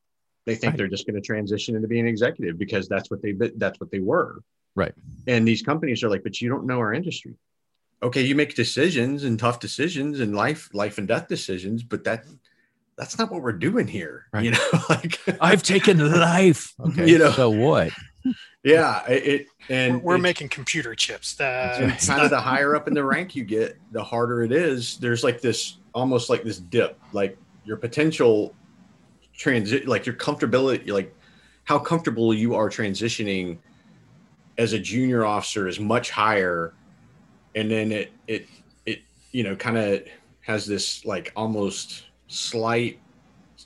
they 0.47 0.55
think 0.55 0.71
right. 0.71 0.77
they're 0.77 0.87
just 0.87 1.05
going 1.05 1.21
to 1.21 1.21
transition 1.21 1.75
into 1.75 1.89
being 1.89 2.05
an 2.05 2.07
executive 2.07 2.57
because 2.57 2.87
that's 2.87 3.11
what 3.11 3.21
they 3.21 3.33
that's 3.57 3.79
what 3.81 3.91
they 3.91 3.99
were. 3.99 4.39
Right. 4.75 4.93
And 5.27 5.45
these 5.45 5.61
companies 5.61 6.03
are 6.03 6.09
like, 6.09 6.23
but 6.23 6.39
you 6.39 6.47
don't 6.49 6.65
know 6.65 6.79
our 6.79 6.93
industry. 6.93 7.35
Okay, 8.03 8.21
you 8.21 8.35
make 8.35 8.55
decisions 8.55 9.23
and 9.23 9.39
tough 9.39 9.59
decisions 9.59 10.19
and 10.19 10.35
life 10.35 10.69
life 10.73 10.97
and 10.97 11.07
death 11.07 11.27
decisions, 11.27 11.83
but 11.83 12.03
that 12.03 12.25
that's 12.97 13.17
not 13.17 13.31
what 13.31 13.41
we're 13.41 13.53
doing 13.53 13.87
here. 13.87 14.25
Right. 14.31 14.45
You 14.45 14.51
know, 14.51 14.69
like 14.89 15.19
I've 15.41 15.63
taken 15.63 15.99
life. 16.11 16.73
Okay. 16.79 17.09
You 17.09 17.17
know, 17.17 17.31
so 17.31 17.49
what? 17.49 17.91
Yeah, 18.63 19.05
it, 19.07 19.47
and 19.69 20.03
we're, 20.03 20.15
we're 20.15 20.21
making 20.21 20.49
computer 20.49 20.93
chips. 20.93 21.35
That 21.35 21.99
kind 22.05 22.21
of 22.21 22.29
the 22.29 22.41
higher 22.41 22.75
up 22.75 22.87
in 22.87 22.93
the 22.93 23.03
rank 23.03 23.35
you 23.35 23.45
get, 23.45 23.77
the 23.91 24.03
harder 24.03 24.43
it 24.43 24.51
is. 24.51 24.97
There's 24.97 25.23
like 25.23 25.41
this 25.41 25.77
almost 25.93 26.29
like 26.29 26.43
this 26.43 26.57
dip, 26.57 26.99
like 27.13 27.37
your 27.65 27.77
potential 27.77 28.55
transit 29.37 29.87
like 29.87 30.05
your 30.05 30.15
comfortability 30.15 30.91
like 30.91 31.13
how 31.63 31.77
comfortable 31.77 32.33
you 32.33 32.55
are 32.55 32.69
transitioning 32.69 33.59
as 34.57 34.73
a 34.73 34.79
junior 34.79 35.23
officer 35.23 35.67
is 35.67 35.79
much 35.79 36.09
higher 36.09 36.73
and 37.57 37.71
then 37.71 37.91
it 37.91 38.11
it 38.27 38.47
it 38.85 38.99
you 39.31 39.43
know 39.43 39.55
kind 39.55 39.77
of 39.77 40.03
has 40.41 40.65
this 40.65 41.03
like 41.03 41.33
almost 41.35 42.05
slight 42.27 42.99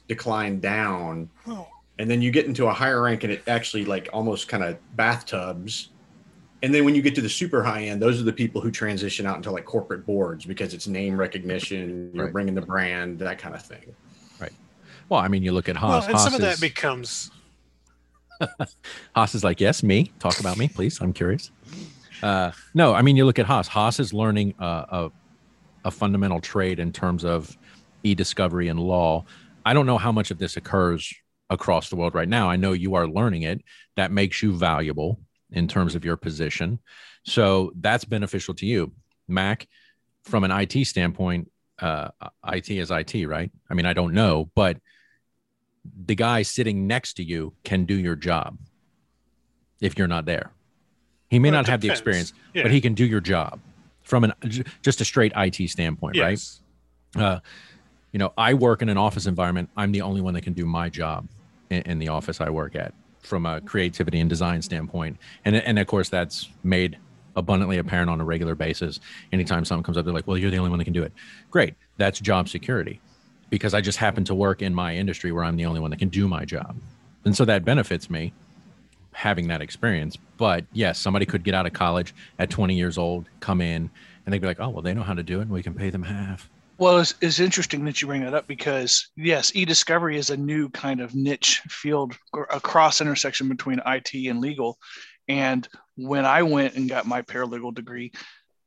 decline 0.07 0.59
down 0.59 1.29
and 1.99 2.09
then 2.09 2.21
you 2.21 2.31
get 2.31 2.45
into 2.45 2.67
a 2.67 2.73
higher 2.73 3.01
rank 3.03 3.23
and 3.23 3.31
it 3.33 3.43
actually 3.47 3.85
like 3.85 4.09
almost 4.13 4.47
kind 4.47 4.63
of 4.63 4.77
bathtubs 4.95 5.89
and 6.63 6.73
then 6.73 6.85
when 6.85 6.95
you 6.95 7.01
get 7.01 7.13
to 7.13 7.21
the 7.21 7.29
super 7.29 7.61
high 7.61 7.83
end 7.83 8.01
those 8.01 8.19
are 8.19 8.23
the 8.23 8.33
people 8.33 8.61
who 8.61 8.71
transition 8.71 9.25
out 9.25 9.35
into 9.35 9.51
like 9.51 9.65
corporate 9.65 10.05
boards 10.05 10.45
because 10.45 10.73
it's 10.73 10.87
name 10.87 11.17
recognition 11.17 12.11
you're 12.13 12.25
right. 12.25 12.33
bringing 12.33 12.55
the 12.55 12.61
brand 12.61 13.19
that 13.19 13.37
kind 13.37 13.53
of 13.53 13.61
thing 13.61 13.93
Right. 14.39 14.53
well, 15.07 15.19
I 15.19 15.27
mean, 15.27 15.43
you 15.43 15.51
look 15.51 15.69
at 15.69 15.75
Haas. 15.75 15.89
Well, 15.89 16.09
and 16.09 16.13
Haas 16.13 16.23
some 16.23 16.33
is, 16.33 16.39
of 16.39 16.41
that 16.41 16.59
becomes. 16.59 17.29
Haas 19.15 19.35
is 19.35 19.43
like, 19.43 19.61
yes, 19.61 19.83
me. 19.83 20.11
Talk 20.17 20.39
about 20.39 20.57
me, 20.57 20.67
please. 20.67 20.99
I'm 20.99 21.13
curious. 21.13 21.51
Uh, 22.21 22.51
no, 22.73 22.93
I 22.93 23.01
mean, 23.01 23.15
you 23.15 23.25
look 23.25 23.39
at 23.39 23.45
Haas. 23.45 23.67
Haas 23.67 23.99
is 23.99 24.13
learning 24.13 24.53
uh, 24.59 24.85
a, 24.89 25.11
a 25.85 25.91
fundamental 25.91 26.39
trade 26.39 26.79
in 26.79 26.91
terms 26.91 27.25
of 27.25 27.57
e-discovery 28.03 28.67
and 28.67 28.79
law. 28.79 29.25
I 29.65 29.73
don't 29.73 29.85
know 29.85 29.97
how 29.97 30.11
much 30.11 30.31
of 30.31 30.37
this 30.37 30.57
occurs 30.57 31.13
across 31.49 31.89
the 31.89 31.95
world 31.95 32.15
right 32.15 32.29
now. 32.29 32.49
I 32.49 32.55
know 32.55 32.73
you 32.73 32.95
are 32.95 33.07
learning 33.07 33.43
it. 33.43 33.61
That 33.95 34.11
makes 34.11 34.41
you 34.41 34.53
valuable 34.53 35.19
in 35.51 35.67
terms 35.67 35.95
of 35.95 36.05
your 36.05 36.17
position. 36.17 36.79
So 37.25 37.71
that's 37.75 38.05
beneficial 38.05 38.53
to 38.55 38.65
you. 38.65 38.91
Mac, 39.27 39.67
from 40.23 40.43
an 40.43 40.51
IT 40.51 40.85
standpoint, 40.85 41.51
uh, 41.79 42.09
IT 42.47 42.69
is 42.69 42.91
IT, 42.91 43.27
right? 43.27 43.51
I 43.69 43.73
mean, 43.73 43.85
I 43.85 43.93
don't 43.93 44.13
know, 44.13 44.49
but 44.55 44.77
the 46.05 46.15
guy 46.15 46.43
sitting 46.43 46.87
next 46.87 47.13
to 47.13 47.23
you 47.23 47.53
can 47.63 47.85
do 47.85 47.95
your 47.95 48.15
job 48.15 48.57
if 49.81 49.97
you're 49.97 50.07
not 50.07 50.25
there. 50.25 50.51
He 51.31 51.39
may 51.39 51.49
well, 51.49 51.61
not 51.61 51.69
have 51.69 51.79
the 51.79 51.89
experience, 51.89 52.33
yeah. 52.53 52.63
but 52.63 52.71
he 52.71 52.81
can 52.81 52.93
do 52.93 53.05
your 53.05 53.21
job 53.21 53.61
from 54.03 54.25
an 54.25 54.33
just 54.81 54.99
a 54.99 55.05
straight 55.05 55.31
IT 55.37 55.69
standpoint, 55.69 56.17
yes. 56.17 56.59
right? 57.15 57.23
Uh, 57.23 57.39
you 58.11 58.19
know, 58.19 58.33
I 58.37 58.53
work 58.53 58.81
in 58.81 58.89
an 58.89 58.97
office 58.97 59.25
environment. 59.27 59.69
I'm 59.77 59.93
the 59.93 60.01
only 60.01 60.19
one 60.19 60.33
that 60.33 60.41
can 60.41 60.51
do 60.51 60.65
my 60.65 60.89
job 60.89 61.29
in, 61.69 61.83
in 61.83 61.99
the 61.99 62.09
office 62.09 62.41
I 62.41 62.49
work 62.49 62.75
at 62.75 62.93
from 63.21 63.45
a 63.45 63.61
creativity 63.61 64.19
and 64.19 64.29
design 64.29 64.61
standpoint. 64.61 65.17
And, 65.45 65.55
and 65.55 65.79
of 65.79 65.87
course, 65.87 66.09
that's 66.09 66.49
made 66.65 66.97
abundantly 67.37 67.77
apparent 67.77 68.09
on 68.09 68.19
a 68.19 68.25
regular 68.25 68.53
basis. 68.53 68.99
Anytime 69.31 69.63
someone 69.63 69.83
comes 69.83 69.95
up, 69.95 70.03
they're 70.03 70.13
like, 70.13 70.27
well, 70.27 70.37
you're 70.37 70.51
the 70.51 70.57
only 70.57 70.69
one 70.69 70.79
that 70.79 70.85
can 70.85 70.93
do 70.93 71.03
it. 71.03 71.13
Great. 71.49 71.75
That's 71.95 72.19
job 72.19 72.49
security 72.49 72.99
because 73.49 73.73
I 73.73 73.79
just 73.79 73.99
happen 73.99 74.25
to 74.25 74.35
work 74.35 74.61
in 74.61 74.75
my 74.75 74.97
industry 74.97 75.31
where 75.31 75.45
I'm 75.45 75.55
the 75.55 75.65
only 75.65 75.79
one 75.79 75.91
that 75.91 75.99
can 75.99 76.09
do 76.09 76.27
my 76.27 76.43
job. 76.43 76.75
And 77.23 77.37
so 77.37 77.45
that 77.45 77.63
benefits 77.63 78.09
me 78.09 78.33
having 79.13 79.47
that 79.47 79.61
experience. 79.61 80.17
But 80.37 80.65
yes, 80.73 80.99
somebody 80.99 81.25
could 81.25 81.43
get 81.43 81.53
out 81.53 81.65
of 81.65 81.73
college 81.73 82.13
at 82.39 82.49
20 82.49 82.75
years 82.75 82.97
old, 82.97 83.25
come 83.39 83.61
in, 83.61 83.89
and 84.25 84.33
they'd 84.33 84.41
be 84.41 84.47
like, 84.47 84.59
oh, 84.59 84.69
well, 84.69 84.81
they 84.81 84.93
know 84.93 85.03
how 85.03 85.13
to 85.13 85.23
do 85.23 85.39
it 85.39 85.43
and 85.43 85.51
we 85.51 85.63
can 85.63 85.73
pay 85.73 85.89
them 85.89 86.03
half. 86.03 86.49
Well, 86.77 86.99
it's, 86.99 87.13
it's 87.21 87.39
interesting 87.39 87.85
that 87.85 88.01
you 88.01 88.07
bring 88.07 88.23
that 88.23 88.33
up 88.33 88.47
because, 88.47 89.09
yes, 89.15 89.51
e 89.53 89.65
discovery 89.65 90.17
is 90.17 90.31
a 90.31 90.37
new 90.37 90.69
kind 90.69 90.99
of 90.99 91.13
niche 91.13 91.61
field, 91.69 92.17
a 92.33 92.59
cross 92.59 93.01
intersection 93.01 93.47
between 93.49 93.81
IT 93.85 94.13
and 94.13 94.41
legal. 94.41 94.79
And 95.27 95.67
when 95.95 96.25
I 96.25 96.41
went 96.41 96.73
and 96.75 96.89
got 96.89 97.05
my 97.05 97.21
paralegal 97.21 97.75
degree, 97.75 98.11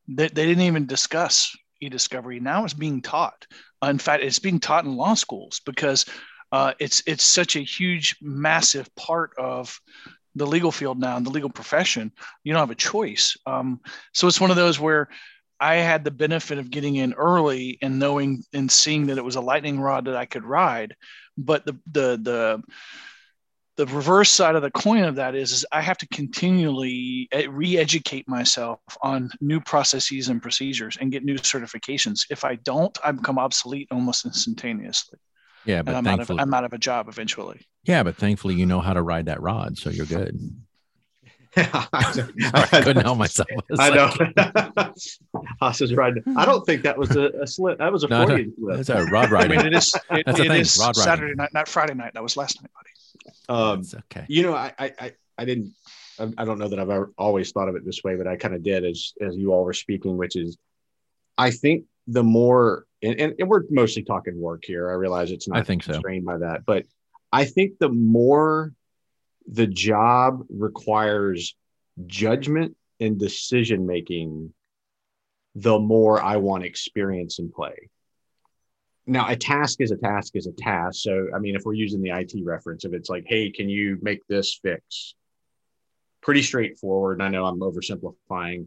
they, 0.06 0.28
they 0.28 0.46
didn't 0.46 0.62
even 0.62 0.86
discuss 0.86 1.56
e 1.80 1.88
discovery. 1.88 2.38
Now 2.38 2.64
it's 2.64 2.74
being 2.74 3.02
taught. 3.02 3.46
In 3.82 3.98
fact, 3.98 4.22
it's 4.22 4.38
being 4.38 4.60
taught 4.60 4.84
in 4.84 4.96
law 4.96 5.14
schools 5.14 5.60
because 5.66 6.06
uh, 6.52 6.72
it's 6.78 7.02
it's 7.06 7.24
such 7.24 7.56
a 7.56 7.60
huge, 7.60 8.16
massive 8.22 8.94
part 8.94 9.32
of 9.36 9.80
the 10.34 10.46
legal 10.46 10.72
field 10.72 10.98
now 10.98 11.16
and 11.16 11.24
the 11.24 11.30
legal 11.30 11.50
profession. 11.50 12.12
You 12.42 12.52
don't 12.52 12.60
have 12.60 12.70
a 12.70 12.74
choice. 12.74 13.36
Um, 13.46 13.80
so 14.12 14.26
it's 14.26 14.40
one 14.40 14.50
of 14.50 14.56
those 14.56 14.80
where 14.80 15.08
I 15.60 15.76
had 15.76 16.04
the 16.04 16.10
benefit 16.10 16.58
of 16.58 16.70
getting 16.70 16.96
in 16.96 17.12
early 17.14 17.78
and 17.80 17.98
knowing 17.98 18.42
and 18.52 18.70
seeing 18.70 19.06
that 19.06 19.18
it 19.18 19.24
was 19.24 19.36
a 19.36 19.40
lightning 19.40 19.80
rod 19.80 20.06
that 20.06 20.16
I 20.16 20.26
could 20.26 20.44
ride. 20.44 20.96
But 21.36 21.64
the 21.64 21.78
the 21.90 22.18
the 22.20 22.62
the 23.76 23.86
reverse 23.86 24.30
side 24.30 24.54
of 24.54 24.62
the 24.62 24.70
coin 24.70 25.02
of 25.02 25.16
that 25.16 25.34
is, 25.34 25.50
is 25.50 25.66
I 25.72 25.80
have 25.80 25.98
to 25.98 26.08
continually 26.08 27.28
re-educate 27.48 28.28
myself 28.28 28.78
on 29.02 29.30
new 29.40 29.60
processes 29.60 30.28
and 30.28 30.40
procedures 30.40 30.96
and 31.00 31.10
get 31.10 31.24
new 31.24 31.36
certifications. 31.36 32.26
If 32.30 32.44
I 32.44 32.54
don't, 32.54 32.96
I 33.04 33.10
become 33.10 33.38
obsolete 33.38 33.88
almost 33.90 34.26
instantaneously. 34.26 35.18
Yeah, 35.64 35.82
but 35.82 35.94
I'm 35.94 36.06
out, 36.06 36.20
of, 36.20 36.30
I'm 36.30 36.52
out 36.52 36.64
of 36.64 36.72
a 36.72 36.78
job 36.78 37.08
eventually. 37.08 37.60
Yeah, 37.84 38.02
but 38.02 38.16
thankfully 38.16 38.54
you 38.54 38.66
know 38.66 38.80
how 38.80 38.92
to 38.92 39.02
ride 39.02 39.26
that 39.26 39.40
rod, 39.40 39.78
so 39.78 39.90
you're 39.90 40.06
good. 40.06 40.38
I, 41.56 42.80
couldn't 42.82 43.04
help 43.04 43.18
myself. 43.18 43.48
I, 43.78 43.90
know. 43.90 44.92
Haas 45.60 45.80
is 45.80 45.94
riding. 45.94 46.24
I 46.36 46.44
don't 46.44 46.66
think 46.66 46.82
that 46.82 46.98
was 46.98 47.14
a, 47.14 47.28
a 47.40 47.46
slip. 47.46 47.78
That 47.78 47.92
was 47.92 48.02
a 48.02 48.08
no, 48.08 48.26
Freudian 48.26 48.54
slip. 48.58 48.76
That's 48.78 48.88
a 48.88 49.04
rod 49.04 49.30
riding. 49.30 49.58
I 49.58 49.62
mean, 49.62 49.72
it 49.72 49.76
is. 49.76 49.94
It, 50.10 50.26
That's 50.26 50.40
it 50.40 50.50
is 50.50 50.72
Saturday 50.72 51.34
night, 51.34 51.54
not 51.54 51.68
Friday 51.68 51.94
night. 51.94 52.14
That 52.14 52.24
was 52.24 52.36
last 52.36 52.60
night, 52.60 52.70
buddy. 52.74 52.90
Um, 53.48 53.84
okay. 54.10 54.24
You 54.28 54.42
know, 54.42 54.54
I, 54.54 54.72
I, 54.78 55.12
I 55.38 55.44
didn't, 55.44 55.74
I 56.18 56.44
don't 56.44 56.58
know 56.58 56.68
that 56.68 56.78
I've 56.78 56.90
ever 56.90 57.12
always 57.18 57.52
thought 57.52 57.68
of 57.68 57.76
it 57.76 57.84
this 57.84 58.02
way, 58.02 58.16
but 58.16 58.26
I 58.26 58.36
kind 58.36 58.54
of 58.54 58.62
did 58.62 58.84
as, 58.84 59.12
as 59.20 59.36
you 59.36 59.52
all 59.52 59.64
were 59.64 59.72
speaking, 59.72 60.16
which 60.16 60.36
is, 60.36 60.56
I 61.36 61.50
think 61.50 61.84
the 62.06 62.22
more, 62.22 62.86
and, 63.04 63.20
and, 63.20 63.34
and 63.38 63.48
we're 63.48 63.62
mostly 63.70 64.02
talking 64.02 64.40
work 64.40 64.64
here. 64.64 64.90
I 64.90 64.94
realize 64.94 65.30
it's 65.30 65.46
not 65.46 65.58
I 65.58 65.62
think 65.62 65.82
so. 65.82 65.92
constrained 65.92 66.24
by 66.24 66.38
that, 66.38 66.64
but 66.66 66.86
I 67.32 67.44
think 67.44 67.78
the 67.78 67.88
more 67.88 68.72
the 69.46 69.66
job 69.66 70.44
requires 70.48 71.54
judgment 72.06 72.76
and 73.00 73.18
decision 73.18 73.86
making, 73.86 74.52
the 75.54 75.78
more 75.78 76.22
I 76.22 76.36
want 76.36 76.64
experience 76.64 77.38
and 77.38 77.52
play. 77.52 77.90
Now, 79.06 79.28
a 79.28 79.36
task 79.36 79.80
is 79.80 79.90
a 79.90 79.96
task 79.96 80.34
is 80.34 80.46
a 80.46 80.52
task. 80.52 81.02
So, 81.02 81.28
I 81.34 81.38
mean, 81.38 81.56
if 81.56 81.62
we're 81.64 81.74
using 81.74 82.00
the 82.00 82.10
IT 82.10 82.32
reference, 82.42 82.84
if 82.84 82.94
it's 82.94 83.10
like, 83.10 83.24
hey, 83.26 83.50
can 83.50 83.68
you 83.68 83.98
make 84.00 84.26
this 84.28 84.58
fix? 84.62 85.14
Pretty 86.22 86.40
straightforward. 86.40 87.18
And 87.18 87.22
I 87.22 87.28
know 87.28 87.44
I'm 87.44 87.60
oversimplifying, 87.60 88.66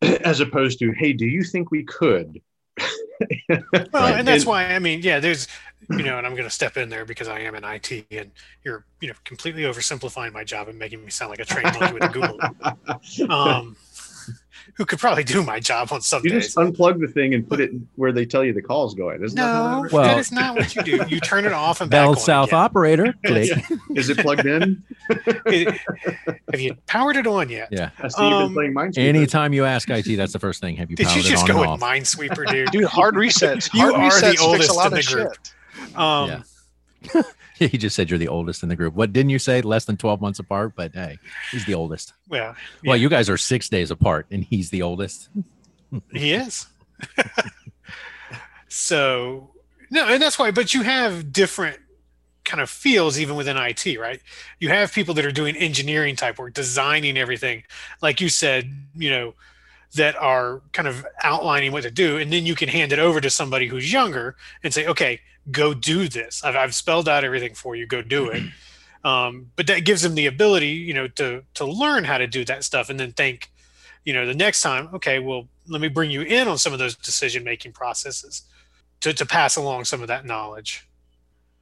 as 0.00 0.40
opposed 0.40 0.78
to, 0.78 0.92
hey, 0.92 1.12
do 1.12 1.26
you 1.26 1.44
think 1.44 1.70
we 1.70 1.84
could? 1.84 2.40
well, 3.92 4.14
and 4.14 4.26
that's 4.26 4.46
why 4.46 4.66
I 4.66 4.78
mean, 4.78 5.00
yeah, 5.02 5.20
there's 5.20 5.48
you 5.90 6.02
know, 6.02 6.18
and 6.18 6.26
I'm 6.26 6.32
going 6.32 6.48
to 6.48 6.50
step 6.50 6.76
in 6.76 6.88
there 6.88 7.04
because 7.04 7.28
I 7.28 7.40
am 7.40 7.54
in 7.54 7.64
IT, 7.64 8.06
and 8.10 8.30
you're 8.64 8.84
you 9.00 9.08
know 9.08 9.14
completely 9.24 9.62
oversimplifying 9.62 10.32
my 10.32 10.44
job 10.44 10.68
and 10.68 10.78
making 10.78 11.04
me 11.04 11.10
sound 11.10 11.30
like 11.30 11.40
a 11.40 11.44
trained 11.44 11.78
monkey 11.78 11.94
with 11.94 12.04
a 12.04 12.08
Google. 12.08 12.38
Um, 13.28 13.76
who 14.74 14.84
could 14.84 14.98
probably 14.98 15.24
do 15.24 15.42
my 15.42 15.60
job 15.60 15.92
on 15.92 16.00
some 16.00 16.22
you 16.24 16.30
days. 16.30 16.44
just 16.46 16.56
unplug 16.56 17.00
the 17.00 17.08
thing 17.08 17.34
and 17.34 17.48
put 17.48 17.60
it 17.60 17.70
where 17.96 18.12
they 18.12 18.24
tell 18.26 18.44
you 18.44 18.52
the 18.52 18.62
call's 18.62 18.94
going. 18.94 19.22
Isn't 19.22 19.36
no, 19.36 19.82
that 19.84 19.92
well, 19.92 20.02
that 20.04 20.18
is 20.18 20.32
not 20.32 20.54
what 20.56 20.74
you 20.74 20.82
do. 20.82 21.04
You 21.08 21.20
turn 21.20 21.44
it 21.44 21.52
off 21.52 21.80
and 21.80 21.90
back 21.90 22.02
Bell 22.02 22.10
on 22.10 22.16
South 22.16 22.48
again. 22.48 22.58
operator. 22.60 23.14
Click. 23.26 23.50
Is 23.94 24.08
it 24.08 24.18
plugged 24.18 24.46
in? 24.46 24.82
It- 25.46 25.80
have 26.50 26.60
you 26.60 26.74
powered 26.86 27.16
it 27.16 27.26
on 27.26 27.48
yet? 27.48 27.68
Yeah. 27.70 27.90
I 27.98 28.08
see 28.08 28.22
Um, 28.22 28.52
playing 28.54 28.74
Minesweeper. 28.74 28.98
Anytime 28.98 29.52
you 29.52 29.64
ask 29.64 29.88
IT, 29.90 30.16
that's 30.16 30.32
the 30.32 30.38
first 30.38 30.60
thing. 30.60 30.76
Have 30.76 30.90
you 30.90 30.96
Did 30.96 31.06
powered 31.06 31.16
you 31.16 31.22
just 31.30 31.44
it 31.48 31.50
on 31.50 31.56
go 31.56 31.62
and 31.62 31.72
with 31.72 31.82
off? 31.82 31.88
Minesweeper, 31.90 32.48
dude? 32.50 32.70
Dude, 32.70 32.84
hard 32.84 33.14
resets. 33.14 33.72
You 33.74 33.80
hard 33.80 33.94
are 33.94 34.10
the 34.10 34.26
resets 34.26 34.30
fix 34.30 34.42
oldest 34.42 34.70
a 34.70 34.72
lot 34.74 34.92
in 34.92 34.98
of 34.98 35.04
the 35.04 35.12
group. 35.14 35.32
shit. 35.86 35.96
Um, 35.96 36.28
Yeah. 37.14 37.22
he 37.70 37.78
just 37.78 37.94
said 37.96 38.10
you're 38.10 38.18
the 38.18 38.28
oldest 38.28 38.62
in 38.62 38.68
the 38.68 38.76
group. 38.76 38.94
What 38.94 39.12
didn't 39.12 39.30
you 39.30 39.38
say? 39.38 39.62
Less 39.62 39.84
than 39.84 39.96
12 39.96 40.20
months 40.20 40.38
apart, 40.38 40.74
but 40.76 40.92
hey, 40.94 41.18
he's 41.50 41.64
the 41.64 41.74
oldest. 41.74 42.12
Well, 42.28 42.54
Well, 42.84 42.96
you 42.96 43.08
guys 43.08 43.28
are 43.28 43.36
six 43.36 43.68
days 43.68 43.90
apart, 43.90 44.26
and 44.30 44.44
he's 44.44 44.70
the 44.70 44.82
oldest. 44.82 45.28
he 46.12 46.32
is. 46.32 46.66
so 48.68 49.50
no, 49.90 50.06
and 50.06 50.22
that's 50.22 50.38
why. 50.38 50.50
But 50.50 50.72
you 50.72 50.82
have 50.82 51.32
different 51.32 51.78
kind 52.44 52.60
of 52.60 52.70
fields 52.70 53.20
even 53.20 53.36
within 53.36 53.56
IT, 53.56 53.98
right? 54.00 54.20
You 54.58 54.68
have 54.70 54.92
people 54.92 55.14
that 55.14 55.24
are 55.24 55.32
doing 55.32 55.54
engineering 55.56 56.16
type 56.16 56.38
work, 56.38 56.54
designing 56.54 57.16
everything, 57.16 57.62
like 58.00 58.20
you 58.20 58.28
said, 58.28 58.72
you 58.94 59.10
know, 59.10 59.34
that 59.94 60.16
are 60.16 60.62
kind 60.72 60.88
of 60.88 61.06
outlining 61.22 61.72
what 61.72 61.82
to 61.82 61.90
do, 61.90 62.16
and 62.16 62.32
then 62.32 62.46
you 62.46 62.54
can 62.54 62.68
hand 62.68 62.92
it 62.92 62.98
over 62.98 63.20
to 63.20 63.30
somebody 63.30 63.66
who's 63.66 63.92
younger 63.92 64.36
and 64.64 64.72
say, 64.72 64.86
okay, 64.86 65.20
go 65.50 65.74
do 65.74 66.08
this. 66.08 66.44
I've, 66.44 66.56
I've 66.56 66.74
spelled 66.74 67.08
out 67.08 67.24
everything 67.24 67.54
for 67.54 67.74
you. 67.74 67.86
Go 67.86 68.02
do 68.02 68.28
it. 68.28 68.42
Um, 69.04 69.50
but 69.56 69.66
that 69.66 69.84
gives 69.84 70.02
them 70.02 70.14
the 70.14 70.26
ability, 70.26 70.68
you 70.68 70.94
know, 70.94 71.08
to 71.08 71.42
to 71.54 71.64
learn 71.64 72.04
how 72.04 72.18
to 72.18 72.28
do 72.28 72.44
that 72.44 72.62
stuff, 72.62 72.88
and 72.88 73.00
then 73.00 73.10
think, 73.10 73.50
you 74.04 74.12
know, 74.12 74.24
the 74.26 74.32
next 74.34 74.60
time, 74.60 74.88
okay, 74.94 75.18
well, 75.18 75.48
let 75.66 75.80
me 75.80 75.88
bring 75.88 76.10
you 76.10 76.22
in 76.22 76.46
on 76.46 76.56
some 76.56 76.72
of 76.72 76.78
those 76.78 76.94
decision 76.94 77.42
making 77.42 77.72
processes 77.72 78.42
to 79.00 79.12
to 79.12 79.26
pass 79.26 79.56
along 79.56 79.86
some 79.86 80.02
of 80.02 80.08
that 80.08 80.24
knowledge. 80.24 80.86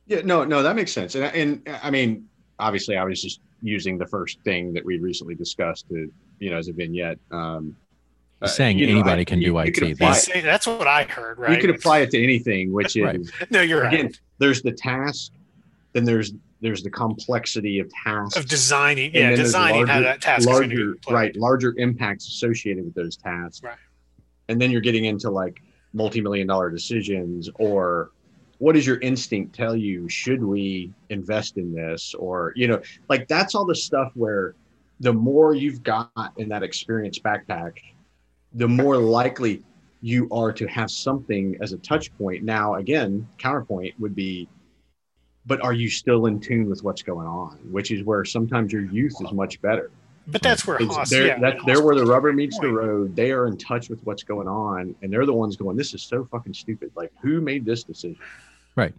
Yeah, 0.06 0.20
no, 0.22 0.44
no, 0.44 0.62
that 0.62 0.76
makes 0.76 0.92
sense. 0.92 1.14
And, 1.14 1.24
and 1.34 1.78
I 1.82 1.90
mean, 1.90 2.28
obviously, 2.58 2.96
I 2.96 3.04
was 3.04 3.22
just 3.22 3.40
using 3.62 3.96
the 3.96 4.06
first 4.06 4.40
thing 4.42 4.72
that 4.74 4.84
we 4.84 4.98
recently 4.98 5.34
discussed 5.34 5.88
to, 5.88 6.12
you 6.40 6.50
know, 6.50 6.58
as 6.58 6.68
a 6.68 6.72
vignette. 6.72 7.18
Um, 7.30 7.76
He's 8.40 8.50
uh, 8.50 8.52
saying 8.52 8.78
know, 8.78 8.84
anybody 8.88 9.22
I- 9.22 9.24
can 9.24 9.38
you- 9.40 9.48
do 9.48 9.52
you 9.52 9.58
IT. 9.58 10.00
You 10.00 10.14
say, 10.14 10.40
that's 10.40 10.66
what 10.66 10.86
I 10.86 11.04
heard, 11.04 11.38
right? 11.38 11.52
You 11.54 11.60
could 11.60 11.70
apply 11.74 12.00
it 12.00 12.10
to 12.12 12.22
anything, 12.22 12.72
which 12.72 12.96
is 12.96 13.04
Right. 13.04 13.20
No, 13.50 13.60
you're 13.60 13.82
right. 13.82 13.92
again, 13.92 14.12
there's 14.38 14.62
the 14.62 14.72
task, 14.72 15.32
then 15.92 16.04
there's 16.04 16.32
there's 16.62 16.82
the 16.82 16.90
complexity 16.90 17.78
of 17.78 17.90
tasks, 18.04 18.36
Of 18.36 18.46
designing, 18.46 19.06
and 19.06 19.14
yeah, 19.14 19.20
then 19.28 19.36
there's 19.36 19.48
designing 19.48 19.86
how 19.86 19.94
larger- 19.94 20.04
that 20.04 20.20
task 20.20 20.40
is 20.40 20.46
larger 20.46 20.94
be 20.94 21.12
right, 21.14 21.34
larger 21.36 21.74
impacts 21.78 22.28
associated 22.28 22.84
with 22.84 22.94
those 22.94 23.16
tasks, 23.16 23.62
Right. 23.62 23.76
and 24.48 24.60
then 24.60 24.70
you're 24.70 24.82
getting 24.82 25.06
into 25.06 25.30
like 25.30 25.62
multi-million 25.94 26.46
dollar 26.46 26.70
decisions 26.70 27.48
or 27.56 28.10
what 28.58 28.74
does 28.74 28.86
your 28.86 28.98
instinct 29.00 29.54
tell 29.54 29.74
you 29.74 30.06
should 30.08 30.42
we 30.44 30.92
invest 31.08 31.56
in 31.56 31.74
this 31.74 32.14
or 32.14 32.52
you 32.56 32.68
know 32.68 32.80
like 33.08 33.26
that's 33.26 33.54
all 33.56 33.64
the 33.64 33.74
stuff 33.74 34.12
where 34.14 34.54
the 35.00 35.12
more 35.12 35.52
you've 35.54 35.82
got 35.82 36.10
in 36.36 36.48
that 36.50 36.62
experience 36.62 37.18
backpack 37.18 37.72
the 38.54 38.68
more 38.68 38.96
likely 38.96 39.62
you 40.02 40.28
are 40.30 40.52
to 40.52 40.66
have 40.66 40.90
something 40.90 41.56
as 41.60 41.72
a 41.72 41.78
touch 41.78 42.16
point 42.16 42.42
now 42.42 42.74
again 42.74 43.26
counterpoint 43.38 43.94
would 44.00 44.14
be 44.14 44.48
but 45.46 45.60
are 45.62 45.72
you 45.72 45.88
still 45.88 46.26
in 46.26 46.40
tune 46.40 46.68
with 46.68 46.82
what's 46.82 47.02
going 47.02 47.26
on 47.26 47.58
which 47.70 47.90
is 47.90 48.02
where 48.04 48.24
sometimes 48.24 48.72
your 48.72 48.84
youth 48.84 49.14
is 49.20 49.32
much 49.32 49.60
better 49.60 49.90
But 50.26 50.42
that's 50.42 50.66
where 50.66 50.76
it's, 50.78 50.94
Haas, 50.94 51.10
they're, 51.10 51.26
yeah, 51.28 51.38
that, 51.40 51.56
they're 51.66 51.82
where 51.82 51.96
the 51.96 52.04
rubber 52.04 52.32
meets 52.32 52.58
the 52.58 52.68
road. 52.68 53.16
They 53.16 53.32
are 53.32 53.46
in 53.46 53.56
touch 53.56 53.88
with 53.88 54.00
what's 54.04 54.22
going 54.22 54.46
on, 54.46 54.94
and 55.02 55.12
they're 55.12 55.26
the 55.26 55.32
ones 55.32 55.56
going, 55.56 55.76
"This 55.76 55.92
is 55.94 56.02
so 56.02 56.24
fucking 56.30 56.54
stupid. 56.54 56.92
Like, 56.94 57.10
who 57.20 57.40
made 57.40 57.64
this 57.64 57.82
decision?" 57.82 58.20
Right. 58.76 58.94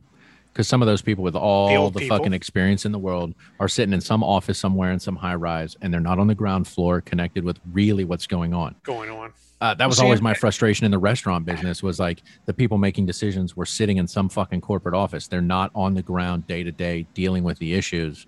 Because 0.52 0.68
some 0.68 0.82
of 0.82 0.86
those 0.86 1.02
people 1.02 1.24
with 1.24 1.36
all 1.36 1.70
old 1.78 1.94
the, 1.94 2.08
fucking 2.10 2.34
experience 2.34 2.86
in 2.86 2.92
the 2.92 3.00
world 3.00 3.34
are 3.60 3.70
sitting 3.70 3.94
in 3.94 4.02
some 4.02 4.22
office 4.24 4.60
somewhere 4.60 4.92
in 4.92 5.00
some 5.00 5.16
high 5.16 5.36
rise 5.36 5.78
and 5.82 5.94
they're 5.94 6.02
not 6.02 6.20
on 6.20 6.28
the 6.28 6.36
ground 6.36 6.68
floor 6.68 7.00
connected 7.00 7.44
with 7.46 7.58
really 7.72 8.04
what's 8.04 8.28
going 8.28 8.54
on. 8.54 8.76
going 8.84 9.10
on. 9.10 9.32
Uh, 9.62 9.74
that 9.76 9.88
was 9.88 9.98
see, 10.00 10.04
always 10.04 10.22
my 10.22 10.34
frustration 10.34 10.86
in 10.86 10.92
the 10.92 10.98
restaurant 10.98 11.46
business 11.46 11.82
was 11.84 12.00
like 12.00 12.24
the 12.48 12.54
people 12.54 12.78
making 12.80 13.06
decisions 13.06 13.56
were 13.56 13.66
sitting 13.66 13.98
in 13.98 14.08
some 14.08 14.28
fucking 14.28 14.60
corporate 14.60 14.96
office. 14.96 15.28
They're 15.28 15.40
not 15.40 15.72
on 15.76 15.94
the 15.94 16.02
ground 16.02 16.48
day 16.48 16.64
to 16.64 16.72
day 16.72 17.06
dealing 17.14 17.44
with 17.44 17.58
the 17.60 17.74
issues. 17.76 18.26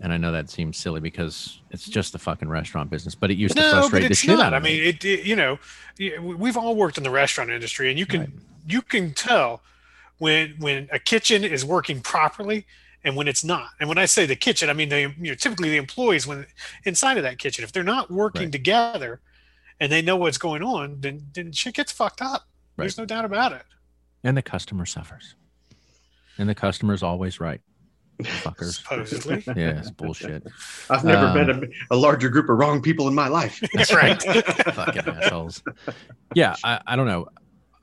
And 0.00 0.12
I 0.12 0.16
know 0.16 0.32
that 0.32 0.50
seems 0.50 0.76
silly 0.76 0.98
because 1.00 1.60
it's 1.70 1.88
just 1.88 2.12
the 2.12 2.18
fucking 2.18 2.48
restaurant 2.48 2.90
business, 2.90 3.14
but 3.14 3.30
it 3.30 3.38
used 3.38 3.54
to 3.56 3.62
No, 3.62 3.70
but 3.70 3.78
frustrate 3.82 4.08
the 4.08 4.14
shit 4.16 4.36
not. 4.36 4.46
out 4.46 4.54
I 4.54 4.56
of 4.56 4.62
me. 4.64 4.78
mean, 4.80 4.88
it, 4.88 5.04
it- 5.04 5.24
you 5.24 5.36
know, 5.36 5.58
we- 5.98 6.18
we've 6.34 6.56
all 6.56 6.74
worked 6.74 6.98
in 6.98 7.04
the 7.04 7.10
restaurant 7.10 7.50
industry, 7.50 7.88
and 7.88 7.98
you 7.98 8.04
can 8.04 8.20
Right. 8.20 8.30
you 8.66 8.82
can 8.82 9.14
tell 9.14 9.62
when 10.18 10.54
when 10.58 10.88
a 10.92 10.98
kitchen 10.98 11.44
is 11.44 11.64
working 11.64 12.00
properly 12.00 12.66
and 13.04 13.16
when 13.16 13.26
it's 13.28 13.42
not. 13.44 13.68
And 13.80 13.88
when 13.88 13.98
I 13.98 14.04
say 14.06 14.26
the 14.26 14.36
kitchen, 14.36 14.70
I 14.70 14.72
mean 14.72 14.88
the 14.88 15.00
you 15.18 15.30
know 15.30 15.34
typically 15.34 15.70
the 15.70 15.76
employees 15.76 16.26
when 16.26 16.46
inside 16.84 17.16
of 17.16 17.22
that 17.24 17.38
kitchen, 17.38 17.64
if 17.64 17.72
they're 17.72 17.82
not 17.82 18.10
working 18.10 18.42
Right. 18.42 18.52
together 18.52 19.20
and 19.80 19.90
they 19.90 20.02
know 20.02 20.16
what's 20.16 20.38
going 20.38 20.62
on, 20.62 21.00
then 21.00 21.22
then 21.34 21.52
shit 21.52 21.74
gets 21.74 21.90
fucked 21.92 22.22
up. 22.22 22.46
There's 22.76 22.96
no 22.98 23.04
doubt 23.04 23.24
about 23.24 23.52
it. 23.52 23.62
And 24.24 24.36
the 24.36 24.42
customer 24.42 24.86
suffers. 24.86 25.34
And 26.38 26.48
the 26.48 26.54
customer's 26.54 27.02
always 27.02 27.40
right. 27.40 27.60
Fuckers. 28.22 28.74
Supposedly, 28.76 29.42
yeah, 29.60 29.78
it's 29.80 29.90
bullshit. 29.90 30.46
I've 30.88 31.04
never 31.04 31.26
Um, 31.26 31.34
met 31.34 31.50
a, 31.50 31.68
a 31.90 31.96
larger 31.96 32.28
group 32.28 32.48
of 32.48 32.56
wrong 32.56 32.80
people 32.80 33.08
in 33.08 33.14
my 33.14 33.26
life. 33.28 33.60
That's 33.74 33.92
right? 33.92 34.22
fucking 34.74 35.02
assholes. 35.08 35.62
Yeah, 36.34 36.54
I, 36.62 36.80
I 36.86 36.96
don't 36.96 37.06
know. 37.06 37.26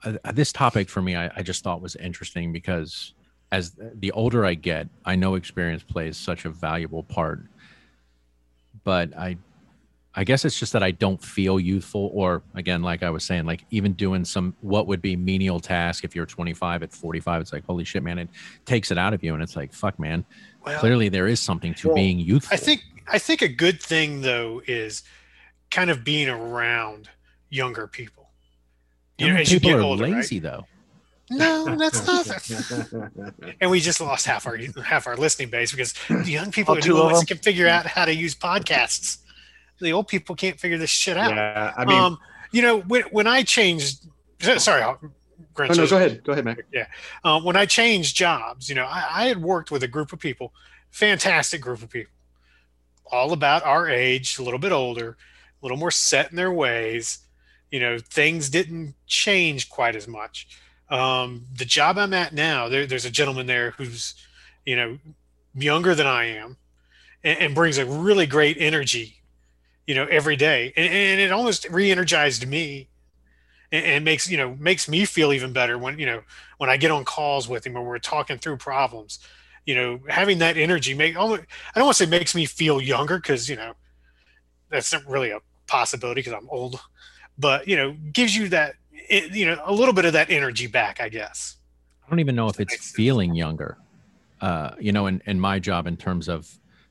Uh, 0.04 0.32
this 0.34 0.54
topic 0.54 0.90
for 0.90 1.02
me, 1.02 1.16
I, 1.16 1.32
I 1.36 1.42
just 1.42 1.64
thought 1.64 1.82
was 1.82 1.96
interesting 1.96 2.54
because 2.54 3.14
as 3.52 3.74
the 3.96 4.12
older 4.12 4.46
I 4.46 4.54
get, 4.54 4.88
I 5.06 5.16
know 5.16 5.36
experience 5.36 5.84
plays 5.84 6.18
such 6.18 6.46
a 6.46 6.50
valuable 6.50 7.04
part. 7.04 7.42
But 8.84 9.16
I, 9.18 9.38
I 10.16 10.24
guess 10.24 10.46
it's 10.46 10.60
just 10.60 10.74
that 10.74 10.84
I 10.84 10.92
don't 10.92 11.22
feel 11.22 11.60
youthful, 11.60 12.12
or 12.14 12.42
again, 12.56 12.82
like 12.82 13.04
I 13.04 13.10
was 13.10 13.24
saying, 13.24 13.46
like 13.46 13.66
even 13.72 13.94
doing 13.94 14.26
some 14.26 14.56
what 14.62 14.88
would 14.88 15.02
be 15.02 15.16
menial 15.16 15.60
task 15.60 16.04
if 16.04 16.16
you're 16.16 16.26
25 16.26 16.84
at 16.84 16.92
45, 16.92 17.42
it's 17.42 17.54
like 17.54 17.66
holy 17.66 17.84
shit, 17.84 18.04
man, 18.04 18.20
it 18.20 18.30
takes 18.66 18.92
it 18.92 18.98
out 18.98 19.14
of 19.14 19.24
you, 19.24 19.34
and 19.34 19.44
it's 19.44 19.56
like 19.56 19.74
fuck, 19.74 20.00
man. 20.00 20.26
Well, 20.66 20.80
Clearly, 20.80 21.10
there 21.10 21.28
is 21.28 21.40
something 21.40 21.74
to 21.76 21.88
Well, 21.88 21.96
being 21.96 22.20
youthful. 22.20 22.54
I 22.54 22.58
think 22.58 22.82
I 23.08 23.20
think 23.20 23.42
a 23.42 23.48
good 23.48 23.82
thing 23.82 24.22
though 24.22 24.62
is 24.68 25.04
kind 25.72 25.90
of 25.90 26.04
being 26.04 26.30
around 26.30 27.10
younger 27.50 27.88
people. 27.88 28.19
You 29.20 29.34
know, 29.34 29.40
as 29.40 29.52
you 29.52 29.60
people 29.60 29.72
get 29.78 29.80
are 29.80 29.84
older, 29.84 30.04
right? 30.06 30.14
lazy 30.14 30.40
though. 30.40 30.66
No, 31.32 31.76
that's 31.76 32.08
not. 32.08 32.28
and 33.62 33.70
we 33.70 33.80
just 33.80 34.02
lost 34.02 34.26
half 34.26 34.48
our 34.48 34.58
half 34.84 35.06
our 35.06 35.16
listening 35.16 35.50
base 35.50 35.72
because 35.72 35.94
the 36.10 36.24
young 36.32 36.52
people 36.52 36.74
Oh, 36.74 36.78
are 36.78 36.82
two 36.82 36.94
the 36.94 37.00
of 37.00 37.06
ones 37.06 37.20
that 37.20 37.28
them? 37.28 37.38
can 37.38 37.44
figure 37.44 37.68
out 37.68 37.86
how 37.86 38.06
to 38.06 38.14
use 38.16 38.34
podcasts. 38.34 39.18
The 39.80 39.94
old 39.94 40.08
people 40.08 40.36
can't 40.36 40.60
figure 40.60 40.78
this 40.78 40.90
shit 40.90 41.18
out. 41.18 41.30
yeah, 41.32 41.74
I 41.78 41.86
mean, 41.86 42.00
um, 42.00 42.18
you 42.52 42.62
know, 42.64 42.80
when 42.82 43.04
when 43.12 43.28
I 43.28 43.44
changed, 43.44 44.06
sorry, 44.58 44.82
oh, 44.84 44.98
Grinch, 45.54 45.78
no, 45.78 45.86
go 45.88 45.98
ahead, 45.98 46.24
go 46.24 46.32
ahead, 46.32 46.46
Mac. 46.46 46.60
Yeah. 46.74 46.88
Um, 47.24 47.44
when 47.44 47.56
I 47.56 47.66
changed 47.66 48.16
jobs, 48.16 48.68
you 48.68 48.76
know, 48.76 48.86
I, 48.86 49.06
I 49.12 49.28
had 49.28 49.42
worked 49.42 49.70
with 49.72 49.84
a 49.84 49.88
group 49.88 50.12
of 50.12 50.20
people, 50.20 50.52
fantastic 50.90 51.62
group 51.62 51.82
of 51.84 51.90
people, 51.92 52.12
all 53.12 53.32
about 53.34 53.64
our 53.64 53.88
age, 53.88 54.40
a 54.40 54.44
little 54.44 54.60
bit 54.60 54.72
older, 54.72 55.10
a 55.12 55.66
little 55.66 55.78
more 55.78 55.92
set 55.92 56.32
in 56.32 56.36
their 56.36 56.52
ways. 56.52 57.20
You 57.72 57.80
know, 57.80 57.98
things 58.00 58.50
didn't 58.50 58.96
change 59.06 59.70
quite 59.70 59.96
as 59.96 60.08
much. 60.08 60.48
Um, 60.90 61.46
the 61.56 61.66
job 61.66 61.98
I'm 61.98 62.14
at 62.14 62.34
now, 62.34 62.68
there, 62.68 62.88
there's 62.88 63.06
a 63.06 63.12
gentleman 63.12 63.46
there 63.46 63.72
who's, 63.72 64.16
you 64.66 64.76
know, 64.76 64.98
younger 65.54 65.94
than 65.94 66.08
I 66.08 66.26
am, 66.26 66.58
and, 67.24 67.38
and 67.40 67.56
brings 67.56 67.78
a 67.78 67.86
really 67.86 68.26
great 68.26 68.58
energy, 68.60 69.22
you 69.86 69.94
know, 69.94 70.06
every 70.06 70.36
day, 70.36 70.74
and, 70.76 70.92
and 70.92 71.22
it 71.22 71.32
almost 71.32 71.70
re-energized 71.70 72.48
me, 72.48 72.90
and, 73.72 73.86
and 73.86 74.06
makes 74.06 74.30
you 74.30 74.38
know 74.38 74.56
makes 74.60 74.88
me 74.88 75.06
feel 75.06 75.34
even 75.34 75.54
better 75.54 75.78
when 75.78 76.00
you 76.00 76.06
know 76.06 76.22
when 76.58 76.70
I 76.70 76.78
get 76.78 76.92
on 76.92 77.06
calls 77.06 77.48
with 77.48 77.66
him 77.66 77.78
or 77.78 77.84
we're 77.84 78.00
talking 78.00 78.38
through 78.38 78.58
problems, 78.58 79.20
you 79.66 79.76
know, 79.76 80.00
having 80.10 80.40
that 80.40 80.58
energy 80.58 80.94
make 80.94 81.16
I 81.16 81.20
don't 81.20 81.30
want 81.30 81.48
to 81.76 81.94
say 81.94 82.06
makes 82.06 82.36
me 82.36 82.46
feel 82.46 82.82
younger 82.82 83.18
because 83.18 83.50
you 83.50 83.56
know 83.56 83.74
that's 84.70 84.92
not 84.92 85.06
really 85.08 85.32
a 85.32 85.40
possibility 85.68 86.20
because 86.20 86.34
I'm 86.34 86.50
old, 86.50 86.80
but 87.40 87.68
you 87.68 87.78
know, 87.78 87.96
gives 88.12 88.36
you 88.36 88.50
that 88.50 88.76
it, 88.92 89.34
you 89.34 89.46
know 89.46 89.60
a 89.64 89.74
little 89.74 89.94
bit 89.94 90.06
of 90.06 90.14
that 90.14 90.30
energy 90.30 90.68
back, 90.68 91.02
I 91.02 91.10
guess. 91.10 91.58
I 92.06 92.10
don't 92.10 92.20
even 92.20 92.36
know 92.36 92.50
if 92.50 92.60
it's 92.60 92.92
feeling 92.92 93.36
younger. 93.36 93.78
Uh, 94.42 94.72
you 94.80 94.92
know, 94.92 95.08
in, 95.08 95.22
in 95.26 95.40
my 95.40 95.60
job 95.60 95.86
in 95.86 95.98
terms 95.98 96.28
of 96.28 96.50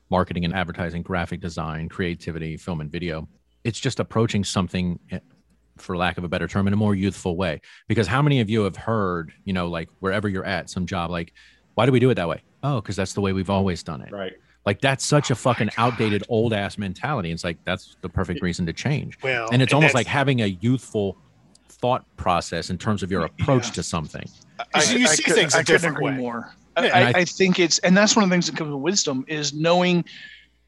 marketing 0.09 0.45
and 0.45 0.53
advertising, 0.53 1.01
graphic 1.01 1.41
design, 1.41 1.89
creativity, 1.89 2.57
film 2.57 2.81
and 2.81 2.91
video, 2.91 3.27
it's 3.63 3.79
just 3.79 3.99
approaching 3.99 4.43
something 4.43 4.99
eh, 5.11 5.19
for 5.77 5.97
lack 5.97 6.17
of 6.17 6.23
a 6.23 6.29
better 6.29 6.47
term 6.47 6.67
in 6.67 6.73
a 6.73 6.77
more 6.77 6.95
youthful 6.95 7.37
way 7.37 7.61
because 7.87 8.07
how 8.07 8.21
many 8.21 8.41
of 8.41 8.49
you 8.49 8.63
have 8.63 8.75
heard 8.75 9.31
you 9.45 9.53
know 9.53 9.67
like 9.67 9.89
wherever 9.99 10.27
you're 10.27 10.45
at 10.45 10.69
some 10.69 10.85
job 10.85 11.09
like 11.09 11.33
why 11.75 11.85
do 11.85 11.91
we 11.91 11.99
do 11.99 12.09
it 12.09 12.15
that 12.15 12.27
way 12.27 12.41
oh 12.63 12.81
because 12.81 12.95
that's 12.95 13.13
the 13.13 13.21
way 13.21 13.31
we've 13.31 13.49
always 13.49 13.81
done 13.81 14.01
it 14.01 14.11
Right. 14.11 14.33
Like 14.65 14.81
that's 14.81 15.05
such 15.05 15.29
a 15.29 15.33
Oh 15.33 15.35
fucking 15.35 15.69
outdated 15.77 16.23
old 16.29 16.53
ass 16.53 16.77
mentality 16.77 17.31
it's 17.31 17.43
like 17.43 17.57
that's 17.63 17.95
the 18.01 18.09
perfect 18.09 18.41
reason 18.41 18.65
to 18.65 18.73
change 18.73 19.17
Well, 19.23 19.49
and 19.51 19.61
it's 19.61 19.73
almost 19.73 19.93
like 19.95 20.07
having 20.07 20.41
a 20.41 20.47
youthful 20.47 21.17
thought 21.69 22.05
process 22.17 22.69
in 22.69 22.77
terms 22.77 23.01
of 23.03 23.11
your 23.11 23.23
approach 23.25 23.67
Yeah. 23.67 23.73
to 23.73 23.83
something 23.83 24.25
You 24.75 24.81
see- 24.81 24.99
you 24.99 25.07
see 25.07 25.31
things 25.31 25.55
a 25.55 25.59
I 25.59 25.63
couldn't 25.63 25.81
different 25.81 26.01
way. 26.03 26.11
more. 26.13 26.53
I, 26.75 26.89
I, 26.89 27.01
I- 27.01 27.13
I 27.21 27.25
think 27.25 27.59
it's, 27.59 27.79
and 27.79 27.95
that's 27.95 28.15
one 28.15 28.23
of 28.23 28.29
the 28.29 28.33
things 28.33 28.47
that 28.47 28.57
comes 28.57 28.69
with 28.71 28.81
wisdom 28.81 29.23
is 29.27 29.53
knowing, 29.53 30.03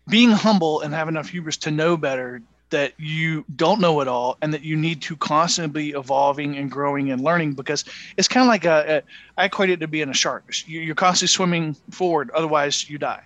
being 0.10 0.32
humble 0.32 0.82
and 0.82 0.94
have 0.94 1.08
enough 1.10 1.30
hubris 1.30 1.58
to 1.58 1.72
know 1.72 1.98
better 1.98 2.42
that 2.70 2.94
you 2.98 3.44
don't 3.58 3.82
know 3.82 4.00
it 4.00 4.08
all 4.08 4.38
and 4.42 4.54
that 4.54 4.62
you 4.64 4.78
need 4.78 5.02
to 5.02 5.18
constantly 5.18 5.92
be 5.92 5.98
evolving 5.98 6.56
and 6.58 6.72
growing 6.72 7.12
and 7.12 7.22
learning 7.22 7.52
because 7.54 7.84
it's 8.16 8.30
kind 8.30 8.44
of 8.44 8.48
like 8.48 8.64
a, 8.64 8.98
a 8.98 9.42
I 9.42 9.46
equate 9.46 9.70
it 9.72 9.82
to 9.82 9.88
being 9.90 10.08
a 10.08 10.14
shark. 10.14 10.46
You're 10.66 10.96
constantly 10.96 11.28
swimming 11.34 11.76
forward, 11.92 12.32
otherwise 12.32 12.90
you 12.90 12.98
die. 12.98 13.24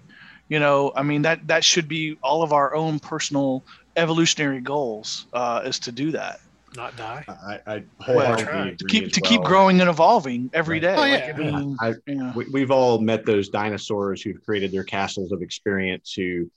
You 0.49 0.59
know, 0.59 0.91
I 0.95 1.03
mean 1.03 1.23
that 1.23 1.47
that 1.47 1.63
should 1.63 1.87
be 1.87 2.17
all 2.21 2.43
of 2.43 2.53
our 2.53 2.75
own 2.75 2.99
personal 2.99 3.63
evolutionary 3.95 4.61
goals 4.61 5.25
uh, 5.33 5.61
is 5.65 5.79
to 5.79 5.91
do 5.91 6.11
that 6.11 6.39
not 6.75 6.95
die. 6.97 7.23
I, 7.27 7.59
I 7.65 7.83
Well, 8.07 8.35
wholeheartedly 8.35 8.45
to 8.45 8.59
agree 8.59 8.77
to 8.77 8.85
keep 8.85 9.05
as 9.05 9.11
to 9.13 9.21
keep 9.21 9.41
growing 9.43 9.79
and 9.81 9.89
evolving 9.89 10.49
every 10.53 10.75
Right. 10.75 10.81
day. 10.81 10.95
Oh, 10.97 11.01
Like, 11.01 11.27
yeah. 11.27 11.33
I 11.35 11.37
mean, 11.37 11.77
I- 11.79 11.93
yeah. 12.07 12.33
we, 12.35 12.45
we've 12.51 12.71
all 12.71 12.99
met 12.99 13.25
those 13.25 13.49
dinosaurs 13.49 14.21
who've 14.21 14.43
created 14.45 14.71
their 14.71 14.83
castles 14.83 15.31
of 15.31 15.41
experience 15.41 16.13
who 16.13 16.49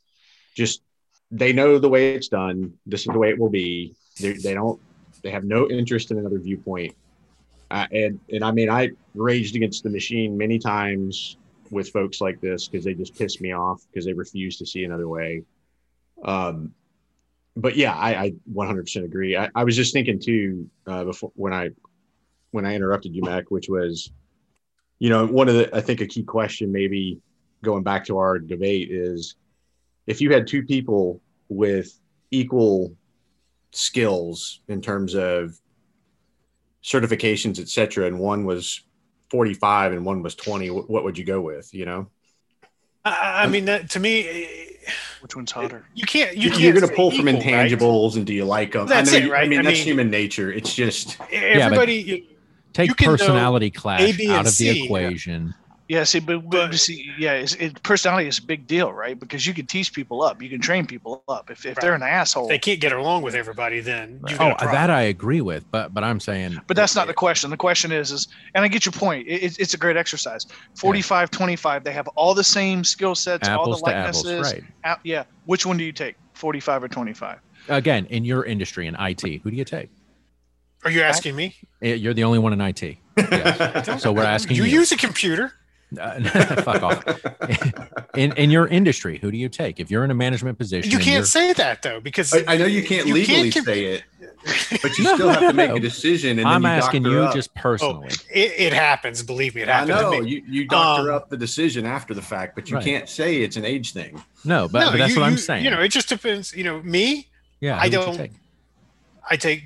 just 0.57 0.82
they 1.30 1.53
know 1.53 1.78
the 1.78 1.89
way 1.89 2.14
it's 2.14 2.28
done 2.28 2.72
this 2.86 3.01
is 3.03 3.07
the 3.12 3.18
way 3.18 3.28
it 3.28 3.39
will 3.39 3.51
be 3.51 3.95
they, 4.18 4.32
they 4.32 4.55
don't 4.55 4.80
they 5.22 5.30
have 5.30 5.45
no 5.45 5.68
interest 5.68 6.11
in 6.11 6.18
another 6.18 6.39
viewpoint 6.39 6.95
uh, 7.70 7.86
and 7.93 8.18
and 8.32 8.43
i 8.43 8.51
mean 8.51 8.70
i 8.70 8.89
raged 9.14 9.55
against 9.55 9.82
the 9.82 9.91
machine 9.91 10.39
many 10.39 10.59
times 10.59 11.36
with 11.71 11.91
folks 11.91 12.21
like 12.21 12.41
this 12.41 12.69
because 12.69 12.85
they 12.85 12.95
just 12.95 13.16
piss 13.16 13.41
me 13.41 13.53
off 13.53 13.83
because 13.91 14.05
they 14.05 14.12
refuse 14.12 14.59
to 14.59 14.66
see 14.66 14.85
another 14.85 15.09
way. 15.09 15.43
Um 16.25 16.75
but 17.57 17.77
yeah 17.77 17.95
i, 17.97 18.25
I 18.25 18.33
100% 18.53 19.05
agree. 19.05 19.37
I, 19.37 19.51
I 19.55 19.64
was 19.64 19.75
just 19.75 19.93
thinking 19.93 20.21
too 20.21 20.71
uh, 20.87 21.05
before 21.05 21.33
when 21.35 21.53
i 21.53 21.71
when 22.53 22.64
i 22.64 22.75
interrupted 22.75 23.16
you 23.16 23.23
mac 23.23 23.51
which 23.51 23.69
was 23.69 24.12
you 24.99 25.11
know, 25.11 25.27
one 25.27 25.49
of 25.49 25.55
the, 25.55 25.75
I 25.75 25.81
think 25.81 26.01
a 26.01 26.07
key 26.07 26.25
question, 26.25 26.73
maybe 26.73 27.21
going 27.62 27.83
back 27.83 28.05
to 28.07 28.19
our 28.19 28.39
debate, 28.39 28.91
is 28.91 29.37
if 30.07 30.21
you 30.21 30.33
had 30.33 30.47
two 30.47 30.64
people 30.64 31.21
with 31.49 31.99
equal 32.31 32.95
skills 33.73 34.61
in 34.69 34.81
terms 34.81 35.14
of 35.14 35.57
certifications, 36.83 37.61
et 37.61 37.69
cetera, 37.69 38.07
and 38.07 38.19
one 38.19 38.45
was 38.45 38.83
45 39.31 39.93
and 39.93 40.05
one 40.05 40.22
was 40.22 40.35
20, 40.35 40.68
wh- 40.68 40.89
what 40.91 41.05
would 41.05 41.18
you 41.18 41.24
go 41.24 41.41
with? 41.41 41.72
You 41.74 41.87
know, 41.87 42.07
I, 43.05 43.45
I 43.45 43.47
mean, 43.47 43.66
that 43.66 43.91
to 43.91 44.01
me, 44.01 44.29
eh, 44.29 44.47
Which 45.20 45.37
one's 45.37 45.53
hotter? 45.53 45.85
you 45.95 46.05
can't. 46.07 46.37
You 46.37 46.45
you 46.45 46.51
can't 46.51 46.62
are 46.64 46.81
going 46.81 46.83
to 46.83 46.87
say 46.89 46.95
pull 46.97 47.11
from 47.11 47.29
equal, 47.29 47.41
right? 47.53 47.70
intangibles 47.70 48.16
and 48.16 48.26
do 48.26 48.33
you 48.35 48.45
like 48.45 48.72
them? 48.72 48.87
That's 48.87 49.12
I 49.12 49.18
it, 49.18 49.24
you- 49.24 49.35
I 49.35 49.47
mean, 49.47 49.61
I 49.61 49.62
that's 49.62 49.79
mean- 49.79 49.85
human 49.87 50.11
nature. 50.11 50.51
It's 50.53 50.74
just, 50.74 51.16
Everybody, 51.33 52.29
take 52.72 52.89
You 52.89 52.95
can 52.95 53.07
know 53.07 53.12
personality 53.16 53.70
clash 53.70 54.01
A, 54.01 54.12
B, 54.12 54.24
and 54.26 54.33
out 54.35 54.47
of 54.47 54.57
the 54.57 54.85
equation 54.85 55.55
Yeah, 55.59 55.68
see, 56.05 56.20
but, 56.20 56.49
but, 56.49 56.70
But- 56.70 56.78
see, 56.78 57.11
yeah, 57.18 57.32
it's, 57.32 57.55
it, 57.55 57.82
personality 57.82 58.28
is 58.28 58.39
a 58.39 58.43
big 58.43 58.66
deal, 58.66 58.93
right? 58.93 59.18
Because 59.18 59.47
you 59.47 59.55
can 59.55 59.66
teach 59.66 59.93
people 59.95 60.22
up, 60.22 60.43
you 60.43 60.51
can 60.51 60.61
train 60.61 60.86
people 60.86 61.24
up. 61.28 61.51
If, 61.51 61.64
if 61.64 61.76
they're 61.76 61.95
an 61.95 62.03
asshole, 62.03 62.47
they 62.47 62.59
can't 62.59 62.78
get 62.80 62.93
along 62.93 63.22
with 63.22 63.34
everybody. 63.34 63.80
Then 63.80 64.20
you 64.28 64.36
oh 64.39 64.55
that 64.61 64.91
i 64.91 65.03
agree 65.03 65.41
with 65.41 65.64
but 65.70 65.95
but 65.95 66.05
i'm 66.05 66.20
saying 66.20 66.59
but 66.66 66.76
that's 66.76 66.95
not 66.95 67.07
the 67.07 67.14
question. 67.14 67.49
The 67.51 67.57
question 67.57 67.91
is, 67.91 68.12
is, 68.12 68.28
and 68.55 68.64
I 68.64 68.68
get 68.68 68.84
your 68.84 68.93
point. 68.93 69.26
It, 69.26 69.34
it's- 69.36 69.57
it's 69.59 69.74
a 69.74 69.78
great 69.78 69.97
exercise. 69.97 70.47
45, 70.76 71.30
25, 71.30 71.84
they 71.84 71.93
have 71.93 72.07
all 72.09 72.34
the 72.34 72.45
same 72.45 72.84
skill 72.84 73.14
sets, 73.14 73.49
all 73.49 73.62
apples 73.62 73.80
the 73.80 73.91
to 73.91 73.97
apples 73.97 74.24
likenesses. 74.26 74.53
right 74.55 74.64
Out- 74.84 75.01
yeah. 75.05 75.24
Which 75.47 75.64
one 75.64 75.76
do 75.78 75.84
you 75.84 75.93
take? 75.93 76.16
45 76.34 76.84
or 76.84 76.89
25? 76.89 77.39
again 77.70 78.07
in 78.07 78.24
your 78.24 78.45
industry 78.45 78.86
in 78.86 78.95
it 78.95 79.22
who 79.43 79.51
do 79.51 79.57
you 79.57 79.64
take 79.64 79.91
Are 80.84 80.91
you 80.91 81.03
asking 81.03 81.34
me? 81.36 81.55
Eh, 81.82 81.95
you're 81.95 82.14
the 82.14 82.24
only 82.24 82.39
one 82.39 82.53
in 82.53 82.61
it 82.61 82.82
Yes. 83.16 84.03
so 84.03 84.12
we're 84.12 84.22
asking 84.24 84.57
You 84.57 84.64
you, 84.64 84.78
use 84.80 84.93
a 84.93 84.97
computer. 84.97 85.53
Uh, 85.99 86.20
fuck 86.62 86.82
off 86.82 87.03
in 88.14 88.32
in 88.32 88.51
your 88.51 88.66
industry 88.68 89.16
who 89.18 89.30
do 89.30 89.39
you 89.39 89.49
take 89.49 89.80
if 89.80 89.91
you're 89.91 90.05
in 90.05 90.11
a 90.11 90.14
management 90.14 90.59
position 90.59 90.91
You 90.93 90.99
can't 90.99 91.26
say 91.26 91.55
that 91.55 91.80
though, 91.80 91.99
because 91.99 92.34
I, 92.34 92.45
I 92.47 92.57
know 92.59 92.66
you 92.66 92.82
can't 92.84 93.07
You 93.07 93.14
legally 93.14 93.51
can't 93.51 93.55
comp- 93.55 93.66
say 93.66 93.84
it, 93.86 94.03
but 94.82 94.99
you 94.99 95.05
No, 95.09 95.14
still 95.14 95.28
have 95.30 95.41
to 95.41 95.53
make 95.55 95.70
no. 95.70 95.76
a 95.76 95.80
decision. 95.80 96.39
And 96.39 96.47
i'm 96.47 96.61
then 96.61 96.72
you 96.76 96.82
asking 96.82 97.05
you 97.07 97.20
up. 97.22 97.34
just 97.34 97.55
personally 97.55 98.09
it, 98.30 98.53
it 98.59 98.72
happens. 98.74 99.22
Believe 99.22 99.55
me, 99.55 99.62
it 99.62 99.68
happens. 99.68 99.91
I 99.93 100.03
know 100.03 100.12
to 100.18 100.22
me. 100.22 100.28
you, 100.30 100.43
you 100.47 100.68
doctor 100.68 101.11
Um, 101.11 101.16
up 101.16 101.30
the 101.30 101.39
decision 101.39 101.86
after 101.86 102.12
the 102.12 102.20
fact, 102.20 102.55
but 102.55 102.68
you 102.68 102.76
Right. 102.76 102.84
can't 102.84 103.09
say 103.09 103.36
it's 103.36 103.57
an 103.57 103.64
age 103.64 103.95
thing. 103.95 104.22
no 104.45 104.68
but, 104.68 104.80
no, 104.80 104.91
but 104.91 104.99
that's 104.99 105.14
you, 105.14 105.20
what 105.20 105.26
i'm 105.26 105.39
saying 105.39 105.64
You 105.64 105.70
know, 105.70 105.80
it 105.80 105.89
just 105.89 106.11
depends. 106.11 106.55
You 106.55 106.64
know, 106.64 106.82
me, 106.82 107.28
yeah 107.61 107.76
I 107.78 107.78
who 107.78 107.82
would 107.84 107.93
you 107.93 107.99
don't- 108.01 108.16
take? 108.16 108.32
I 109.30 109.36
take. 109.36 109.62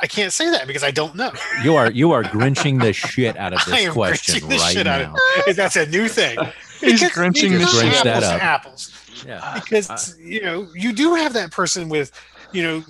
I 0.00 0.06
can't 0.06 0.32
say 0.32 0.50
that 0.50 0.66
because 0.66 0.82
I 0.82 0.90
don't 0.90 1.14
know. 1.14 1.30
you 1.62 1.76
are 1.76 1.90
you 1.90 2.12
are 2.12 2.22
grinching 2.22 2.78
the 2.78 2.92
shit 2.92 3.36
out 3.36 3.52
of 3.52 3.64
this 3.66 3.88
question 3.92 4.46
right 4.48 4.84
now 4.84 5.14
That's 5.54 5.76
a 5.76 5.86
new 5.86 6.08
thing. 6.08 6.38
He's 6.80 7.00
Because 7.00 7.12
grinching 7.12 7.52
the 7.52 7.58
know, 7.60 7.66
shit. 7.66 7.92
Grinch 7.92 8.02
that 8.02 8.22
apples 8.22 8.24
to 8.24 8.34
up. 8.34 8.42
apples. 8.42 9.22
yeah 9.26 9.60
because 9.62 10.16
you 10.18 10.42
know 10.42 10.66
you 10.74 10.92
do 10.92 11.14
have 11.14 11.32
that 11.34 11.50
person 11.52 11.88
with 11.88 12.10
you 12.52 12.62
know 12.62 12.84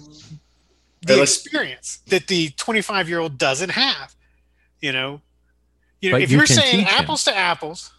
the 1.02 1.16
Hey, 1.16 1.22
experience 1.22 1.98
that 2.06 2.28
the 2.28 2.50
25 2.50 3.08
year 3.08 3.18
old 3.18 3.36
doesn't 3.36 3.70
have 3.70 4.14
you 4.80 4.92
know 4.92 5.20
you 6.00 6.10
know 6.12 6.16
if 6.16 6.30
you 6.30 6.38
you 6.38 6.42
are 6.44 6.46
saying 6.46 6.78
teach 6.84 6.88
him. 6.88 7.00
apples 7.00 7.24
to 7.24 7.36
apples 7.36 7.90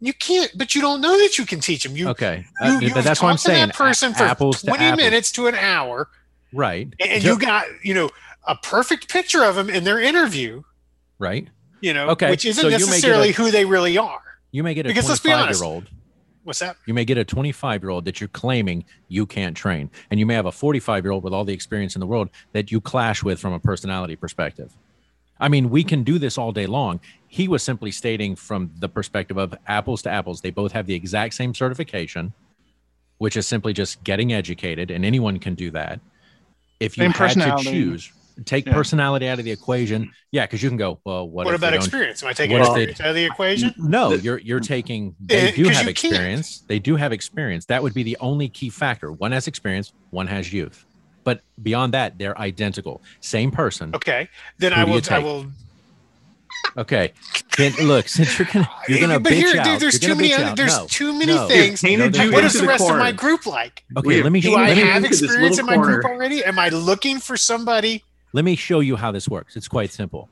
you 0.00 0.12
can't 0.14 0.50
but 0.56 0.74
you 0.74 0.80
don't 0.80 1.00
know 1.00 1.18
that 1.18 1.36
you 1.36 1.44
can 1.44 1.60
teach 1.60 1.82
them 1.82 1.96
you, 1.96 2.08
okay 2.08 2.46
you, 2.62 2.66
Uh, 2.66 2.78
you've 2.80 2.94
that's 2.94 3.20
what 3.20 3.30
i'm 3.30 3.36
saying 3.36 3.66
that 3.68 3.74
person 3.76 4.12
A- 4.12 4.14
for 4.14 4.24
apples 4.24 4.60
to 4.60 4.68
20 4.68 4.84
apples. 4.84 4.96
minutes 5.04 5.32
to 5.32 5.46
an 5.48 5.54
hour 5.56 6.08
right 6.52 6.88
and 7.00 7.22
Ju- 7.22 7.28
you 7.30 7.38
got 7.38 7.66
you 7.82 7.92
know 7.94 8.08
a 8.46 8.56
perfect 8.56 9.08
picture 9.08 9.42
of 9.44 9.54
them 9.56 9.68
in 9.70 9.84
their 9.84 10.00
interview 10.00 10.62
right 11.18 11.48
you 11.80 11.92
know 11.94 12.08
Okay, 12.10 12.30
which 12.30 12.44
isn't 12.44 12.60
so 12.62 12.68
you 12.68 12.72
may 12.72 12.78
get 12.78 12.86
necessarily 12.86 13.30
a- 13.30 13.32
who 13.32 13.50
they 13.50 13.64
really 13.64 13.96
are 13.98 14.20
you 14.52 14.62
may 14.62 14.74
get 14.74 14.86
a 14.86 14.88
Because 14.88 15.08
let's 15.08 15.20
be 15.20 15.30
25 15.30 15.44
honest. 15.46 15.60
year 15.60 15.68
old 15.68 15.90
what's 16.44 16.58
that 16.60 16.76
You 16.86 16.94
may 16.94 17.04
get 17.04 17.18
a 17.18 17.24
25 17.24 17.82
year 17.82 17.90
old 17.90 18.04
that 18.04 18.20
you're 18.20 18.28
claiming 18.28 18.84
you 19.08 19.24
can't 19.26 19.56
train, 19.56 19.90
and 20.10 20.20
you 20.20 20.26
may 20.26 20.34
have 20.34 20.46
a 20.46 20.52
45 20.52 21.04
year 21.04 21.12
old 21.12 21.24
with 21.24 21.32
all 21.32 21.44
the 21.44 21.54
experience 21.54 21.96
in 21.96 22.00
the 22.00 22.06
world 22.06 22.28
that 22.52 22.70
you 22.70 22.80
clash 22.80 23.22
with 23.22 23.40
from 23.40 23.52
a 23.52 23.58
personality 23.58 24.14
perspective. 24.16 24.70
I 25.40 25.48
mean, 25.48 25.68
we 25.70 25.82
can 25.82 26.04
do 26.04 26.18
this 26.18 26.38
all 26.38 26.52
day 26.52 26.66
long. 26.66 27.00
He 27.28 27.48
was 27.48 27.62
simply 27.62 27.90
stating 27.90 28.36
from 28.36 28.70
the 28.78 28.88
perspective 28.88 29.36
of 29.36 29.52
apples 29.66 30.02
to 30.02 30.10
apples, 30.10 30.40
they 30.42 30.50
both 30.50 30.70
have 30.72 30.86
the 30.86 30.94
exact 30.94 31.34
same 31.34 31.52
certification, 31.54 32.32
which 33.18 33.36
is 33.36 33.46
simply 33.46 33.72
just 33.72 34.04
getting 34.04 34.32
educated, 34.32 34.90
and 34.92 35.04
anyone 35.04 35.38
can 35.40 35.54
do 35.54 35.70
that. 35.72 35.98
If 36.78 36.96
you 36.96 37.04
Same 37.04 37.10
had 37.12 37.56
to 37.58 37.62
choose, 37.70 38.12
take 38.44 38.66
Yeah. 38.66 38.72
personality 38.72 39.28
out 39.28 39.38
of 39.38 39.44
the 39.44 39.50
equation, 39.50 40.10
yeah, 40.32 40.44
because 40.46 40.62
you 40.62 40.68
can 40.68 40.76
go, 40.78 41.00
well, 41.04 41.28
what, 41.28 41.46
what, 41.46 41.54
if 41.54 41.60
about 41.60 41.74
experience 41.74 42.22
am 42.22 42.28
i 42.28 42.32
taking 42.32 42.58
what 42.58 42.62
if 42.62 42.68
experience 42.68 43.00
out 43.00 43.08
of 43.08 43.14
the 43.14 43.24
equation 43.24 43.74
no, 43.78 44.12
you're 44.12 44.38
you're 44.38 44.60
taking. 44.60 45.14
They 45.20 45.48
Eh, 45.48 45.50
do 45.52 45.64
'cause 45.64 45.76
have 45.76 45.86
you 45.88 45.94
can't. 45.94 46.12
experience. 46.12 46.62
They 46.66 46.78
do 46.78 46.96
have 46.96 47.12
experience. 47.12 47.66
That 47.66 47.82
would 47.82 47.94
be 47.94 48.02
the 48.02 48.16
only 48.20 48.48
key 48.48 48.70
factor. 48.70 49.12
One 49.12 49.32
has 49.32 49.46
experience. 49.46 49.92
One 50.10 50.26
has 50.26 50.52
youth. 50.52 50.84
But 51.24 51.40
beyond 51.62 51.94
that, 51.94 52.18
they're 52.18 52.38
identical. 52.38 53.00
Same 53.20 53.50
person. 53.50 53.94
okay 53.94 54.28
then 54.58 54.72
Who 54.72 54.80
i 54.80 54.84
will 54.84 54.96
i 54.96 55.00
take? 55.00 55.24
will 55.24 55.46
Okay. 56.76 57.12
Then 57.56 57.72
look, 57.82 58.08
since 58.08 58.36
you're 58.38 58.48
gonna 58.52 58.68
you're 58.88 58.98
gonna 59.00 59.20
but 59.20 59.32
bitch 59.32 59.36
here, 59.36 59.60
out, 59.60 59.64
dude, 59.64 59.80
there's 59.80 59.98
too 59.98 60.14
many. 60.14 60.32
Other, 60.32 60.56
there's 60.56 60.76
no. 60.76 60.86
too 60.88 61.12
many 61.12 61.34
no. 61.34 61.46
things. 61.46 61.82
Painted 61.82 62.14
No, 62.16 62.22
you 62.24 62.32
What 62.32 62.50
the 62.50 62.58
the 62.60 62.66
rest 62.66 62.88
of 62.90 62.96
my 62.96 63.12
group 63.12 63.46
like? 63.46 63.84
Okay, 63.96 64.06
We 64.06 64.22
let 64.22 64.32
me 64.32 64.40
Do 64.40 64.54
I 64.56 64.70
have 64.70 65.04
experience 65.04 65.58
in 65.58 65.66
little 65.66 65.78
my 65.82 65.84
group 65.84 66.04
already? 66.04 66.44
Am 66.44 66.58
I 66.58 66.70
looking 66.70 67.20
for 67.20 67.36
somebody? 67.36 68.02
Let 68.34 68.44
me 68.44 68.54
show 68.56 68.80
you 68.80 68.96
how 68.96 69.10
this 69.12 69.28
works. 69.28 69.56
It's 69.56 69.68
quite 69.68 69.90
simple. 69.90 70.28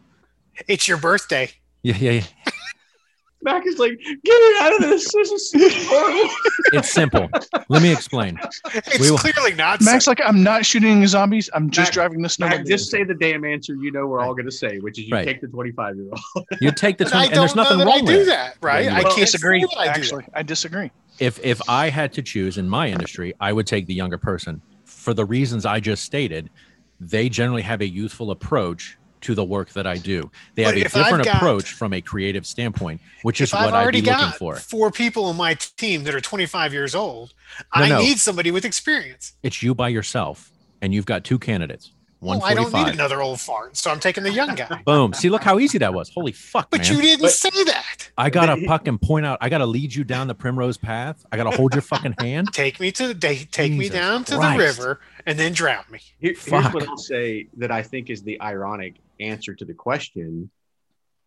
It's 0.68 0.86
your 0.86 0.98
birthday. 0.98 1.48
Yeah, 1.82 1.96
yeah, 1.96 2.10
yeah. 2.12 2.24
Mac 3.44 3.66
is 3.66 3.76
like, 3.78 3.98
get 3.98 4.24
me 4.24 4.58
out 4.60 4.74
of 4.74 4.80
this. 4.82 5.10
This 5.12 5.32
is 5.54 5.86
horrible. 5.88 6.30
It's 6.74 6.90
simple. 6.92 7.28
Let 7.68 7.82
me 7.82 7.92
explain. 7.92 8.38
It's 8.74 8.98
We 9.00 9.10
will- 9.10 9.18
clearly 9.18 9.52
not. 9.54 9.80
Max, 9.82 10.04
simple. 10.04 10.22
like, 10.24 10.28
I'm 10.28 10.42
not 10.42 10.64
shooting 10.64 11.04
zombies. 11.06 11.50
I'm 11.52 11.68
just 11.70 11.88
Mac- 11.88 11.92
driving 11.94 12.22
the 12.22 12.34
Mac, 12.38 12.64
just 12.66 12.90
say 12.90 13.02
the 13.04 13.14
damn 13.14 13.44
answer 13.44 13.74
you 13.74 13.90
know 13.92 14.06
we're 14.06 14.20
all 14.20 14.32
going 14.34 14.46
to 14.46 14.52
say, 14.52 14.78
which 14.78 14.98
is 14.98 15.06
you 15.06 15.12
Right. 15.14 15.26
take 15.26 15.40
the 15.40 15.48
25 15.48 15.96
year 15.96 16.08
old. 16.36 16.46
You 16.60 16.70
take 16.72 16.98
the 16.98 17.04
But 17.04 17.10
time, 17.10 17.20
I 17.20 17.24
and 17.26 17.34
there's 17.34 17.52
don't 17.52 17.56
know 17.56 17.62
nothing 17.64 17.78
that 17.78 17.86
wrong 17.86 17.98
I 17.98 18.02
with 18.02 18.14
do 18.14 18.20
it. 18.22 18.26
that, 18.26 18.56
right? 18.62 18.84
Yeah, 18.84 18.94
I 18.94 18.98
you 18.98 19.04
can't 19.06 19.16
disagree. 19.18 19.66
I 19.76 19.86
Actually, 19.86 20.24
I 20.34 20.42
disagree. 20.42 20.90
If 21.18 21.38
if 21.44 21.60
I 21.68 21.88
had 21.90 22.12
to 22.14 22.22
choose 22.22 22.56
in 22.58 22.68
my 22.68 22.88
industry, 22.88 23.34
I 23.40 23.52
would 23.52 23.66
take 23.66 23.86
the 23.86 23.94
younger 23.94 24.18
person 24.18 24.62
for 24.84 25.12
the 25.14 25.24
reasons 25.24 25.66
I 25.66 25.80
just 25.80 26.04
stated. 26.04 26.48
They 27.04 27.28
generally 27.28 27.62
have 27.62 27.80
a 27.80 27.88
youthful 27.88 28.30
approach 28.30 28.96
to 29.22 29.34
the 29.34 29.44
work 29.44 29.70
that 29.70 29.86
I 29.86 29.96
do. 29.98 30.30
They 30.54 30.62
have 30.64 30.74
a 30.76 30.80
different 30.82 31.24
got- 31.24 31.36
approach 31.36 31.72
from 31.72 31.92
a 31.92 32.00
creative 32.00 32.46
standpoint, 32.46 33.00
which 33.22 33.40
is 33.40 33.52
I've 33.52 33.66
what 33.66 33.74
I'd 33.74 33.82
already 33.82 34.00
be 34.00 34.06
looking 34.10 34.20
got 34.26 34.36
for. 34.36 34.56
four 34.56 34.90
people 34.90 35.24
on 35.26 35.36
my 35.36 35.54
team 35.54 36.04
that 36.04 36.14
are 36.14 36.20
25 36.20 36.72
years 36.72 36.94
old, 36.94 37.32
No, 37.58 37.64
I 37.84 37.88
no. 37.88 37.98
need 38.00 38.18
somebody 38.18 38.50
with 38.50 38.64
experience. 38.64 39.32
It's 39.42 39.62
you 39.62 39.74
by 39.74 39.88
yourself, 39.88 40.50
and 40.80 40.92
you've 40.94 41.06
got 41.06 41.24
two 41.24 41.38
candidates. 41.38 41.92
One 42.22 42.38
Well, 42.38 42.46
I 42.46 42.54
don't 42.54 42.72
need 42.72 42.86
another 42.86 43.20
old 43.20 43.40
fart, 43.40 43.76
so 43.76 43.90
I'm 43.90 43.98
taking 43.98 44.22
the 44.22 44.30
young 44.30 44.54
guy. 44.54 44.80
Boom. 44.86 45.12
See, 45.12 45.28
look 45.28 45.42
how 45.42 45.58
easy 45.58 45.78
that 45.78 45.92
was. 45.92 46.08
Holy 46.14 46.30
fuck, 46.30 46.70
But 46.70 46.82
man. 46.88 46.94
you 46.94 47.02
didn't 47.02 47.22
But- 47.22 47.32
say 47.32 47.50
that. 47.64 48.10
I 48.16 48.30
gotta 48.30 48.54
He- 48.60 48.66
fucking 48.68 48.98
point 48.98 49.26
out. 49.26 49.38
I 49.40 49.48
gotta 49.48 49.66
lead 49.66 49.92
you 49.92 50.04
down 50.04 50.28
the 50.28 50.34
primrose 50.34 50.76
path. 50.78 51.26
I 51.32 51.36
gotta 51.36 51.50
hold 51.50 51.74
your 51.74 51.82
fucking 51.82 52.14
hand. 52.20 52.50
Take 52.52 52.78
me 52.78 52.92
to 52.92 53.12
the 53.12 53.46
take 53.50 53.72
me 53.72 53.88
down 53.88 54.22
to 54.26 54.36
Christ. 54.36 54.56
the 54.56 54.64
river 54.64 55.00
and 55.26 55.36
then 55.36 55.52
drown 55.52 55.82
me. 55.90 55.98
Here- 56.20 56.30
here's 56.34 56.38
Fuck. 56.44 56.72
what 56.74 56.86
I'll 56.88 56.96
say 56.96 57.48
that 57.56 57.72
I 57.72 57.82
think 57.82 58.08
is 58.08 58.22
the 58.22 58.40
ironic 58.40 58.94
answer 59.18 59.54
to 59.56 59.64
the 59.64 59.74
question, 59.74 60.48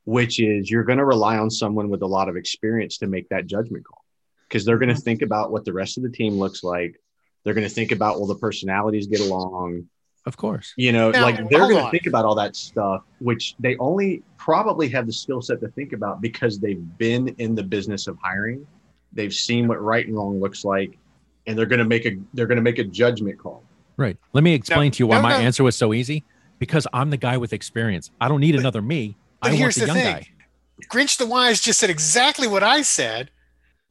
which 0.06 0.40
is 0.40 0.72
you're 0.72 0.86
going 0.86 1.00
to 1.00 1.06
rely 1.06 1.38
on 1.38 1.52
someone 1.52 1.90
with 1.90 2.04
a 2.04 2.08
lot 2.08 2.30
of 2.30 2.38
experience 2.38 3.00
to 3.00 3.08
make 3.08 3.28
that 3.30 3.48
judgment 3.48 3.84
call 3.86 4.02
because 4.48 4.64
they're 4.64 4.78
going 4.78 4.96
to 4.96 5.02
think 5.02 5.22
about 5.22 5.52
what 5.52 5.66
the 5.66 5.74
rest 5.74 5.98
of 5.98 6.04
the 6.04 6.10
team 6.10 6.36
looks 6.36 6.64
like. 6.64 6.96
They're 7.44 7.54
going 7.54 7.68
to 7.68 7.74
think 7.74 7.92
about 7.92 8.18
will 8.20 8.28
the 8.28 8.36
personalities 8.36 9.08
get 9.08 9.20
along. 9.20 9.90
Of 10.26 10.38
course. 10.38 10.74
You 10.76 10.92
know, 10.92 11.12
Now, 11.12 11.22
like 11.22 11.38
they're 11.50 11.60
going 11.60 11.84
to 11.84 11.92
think 11.92 12.08
about 12.08 12.26
all 12.26 12.36
that 12.36 12.56
stuff, 12.56 13.04
which 13.20 13.56
they 13.60 13.78
only 13.78 14.24
probably 14.38 14.90
have 14.90 15.06
the 15.06 15.14
skill 15.14 15.42
set 15.42 15.60
to 15.62 15.68
think 15.70 15.94
about 15.94 16.20
because 16.20 16.60
they've 16.60 16.82
been 16.98 17.30
in 17.38 17.54
the 17.54 17.64
business 17.64 18.08
of 18.08 18.18
hiring. 18.22 18.66
They've 19.14 19.34
seen 19.34 19.68
what 19.68 19.82
right 19.82 20.06
and 20.06 20.16
wrong 20.16 20.40
looks 20.42 20.66
like, 20.66 20.98
and 21.46 21.58
they're 21.58 21.68
going 21.68 21.80
to 21.80 21.86
make 21.86 22.06
a 22.06 22.18
they're 22.34 22.48
going 22.48 22.58
to 22.58 22.64
make 22.64 22.80
a 22.80 22.84
judgment 22.84 23.38
call. 23.38 23.64
Right. 23.98 24.18
Let 24.34 24.44
me 24.44 24.54
explain 24.54 24.92
to 24.92 25.00
you 25.00 25.08
why 25.08 25.18
no, 25.18 25.24
my 25.24 25.30
no. 25.30 25.38
answer 25.38 25.64
was 25.64 25.76
so 25.76 25.94
easy. 25.94 26.24
Because 26.58 26.88
I'm 26.94 27.10
the 27.10 27.18
guy 27.18 27.38
with 27.38 27.52
experience. 27.54 28.12
I 28.20 28.30
don't 28.30 28.40
need 28.40 28.56
another 28.56 28.82
me. 28.82 29.18
but 29.42 29.50
I 29.50 29.52
want 29.52 29.60
here's 29.60 29.76
the 29.76 29.82
the 29.82 29.88
young 29.88 29.98
thing. 29.98 30.14
guy. 30.14 30.28
Grinch 30.90 31.18
the 31.18 31.26
Wise 31.26 31.62
just 31.62 31.80
said 31.80 31.90
exactly 31.90 32.48
what 32.48 32.64
I 32.64 32.82
said, 32.82 33.30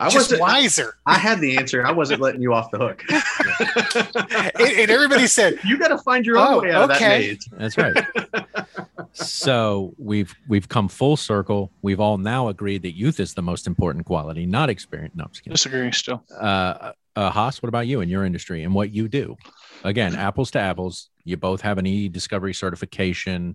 I 0.01 0.07
just 0.09 0.33
wasn't. 0.33 0.41
Wiser. 0.41 0.97
I 1.07 1.15
had 1.15 1.41
the 1.41 1.57
answer. 1.57 1.87
I 1.87 1.93
wasn't 1.93 2.21
letting 2.21 2.43
you 2.43 2.53
off 2.53 2.71
the 2.71 2.79
hook. 2.79 3.05
and, 4.59 4.73
and 4.79 4.91
everybody 4.91 5.27
said, 5.27 5.59
you 5.65 5.79
got 5.79 5.89
to 5.89 5.99
find 5.99 6.27
your 6.27 6.37
own 6.37 6.47
Oh, 6.55 6.61
way 6.63 6.73
out 6.73 6.91
of 6.91 6.97
okay. 6.97 7.35
that 7.35 7.59
maze. 7.61 7.75
That's 7.75 7.79
right. 7.79 8.67
so 9.13 9.95
we've 9.97 10.35
we've 10.49 10.69
come 10.69 10.89
full 10.89 11.17
circle. 11.17 11.71
We've 11.83 12.01
all 12.01 12.19
now 12.19 12.49
agreed 12.49 12.83
that 12.83 12.97
youth 12.97 13.21
is 13.21 13.35
the 13.35 13.43
most 13.43 13.67
important 13.69 14.05
quality, 14.05 14.47
not 14.47 14.69
experience. 14.69 15.15
No, 15.15 15.25
I'm 15.25 15.31
just 15.31 15.43
kidding. 15.45 15.55
Disagree 15.55 15.93
still. 15.93 16.25
Uh, 16.39 16.93
uh, 17.17 17.31
Haas, 17.31 17.63
what 17.63 17.69
about 17.69 17.87
you 17.87 18.01
in 18.01 18.09
your 18.09 18.25
industry 18.25 18.65
and 18.65 18.75
what 18.75 18.91
you 18.93 19.07
do? 19.09 19.37
Again, 19.85 20.17
apples 20.17 20.51
to 20.53 20.59
apples. 20.59 21.11
You 21.25 21.37
both 21.37 21.61
have 21.61 21.79
an 21.79 21.87
e-discovery 21.87 22.53
certification. 22.55 23.55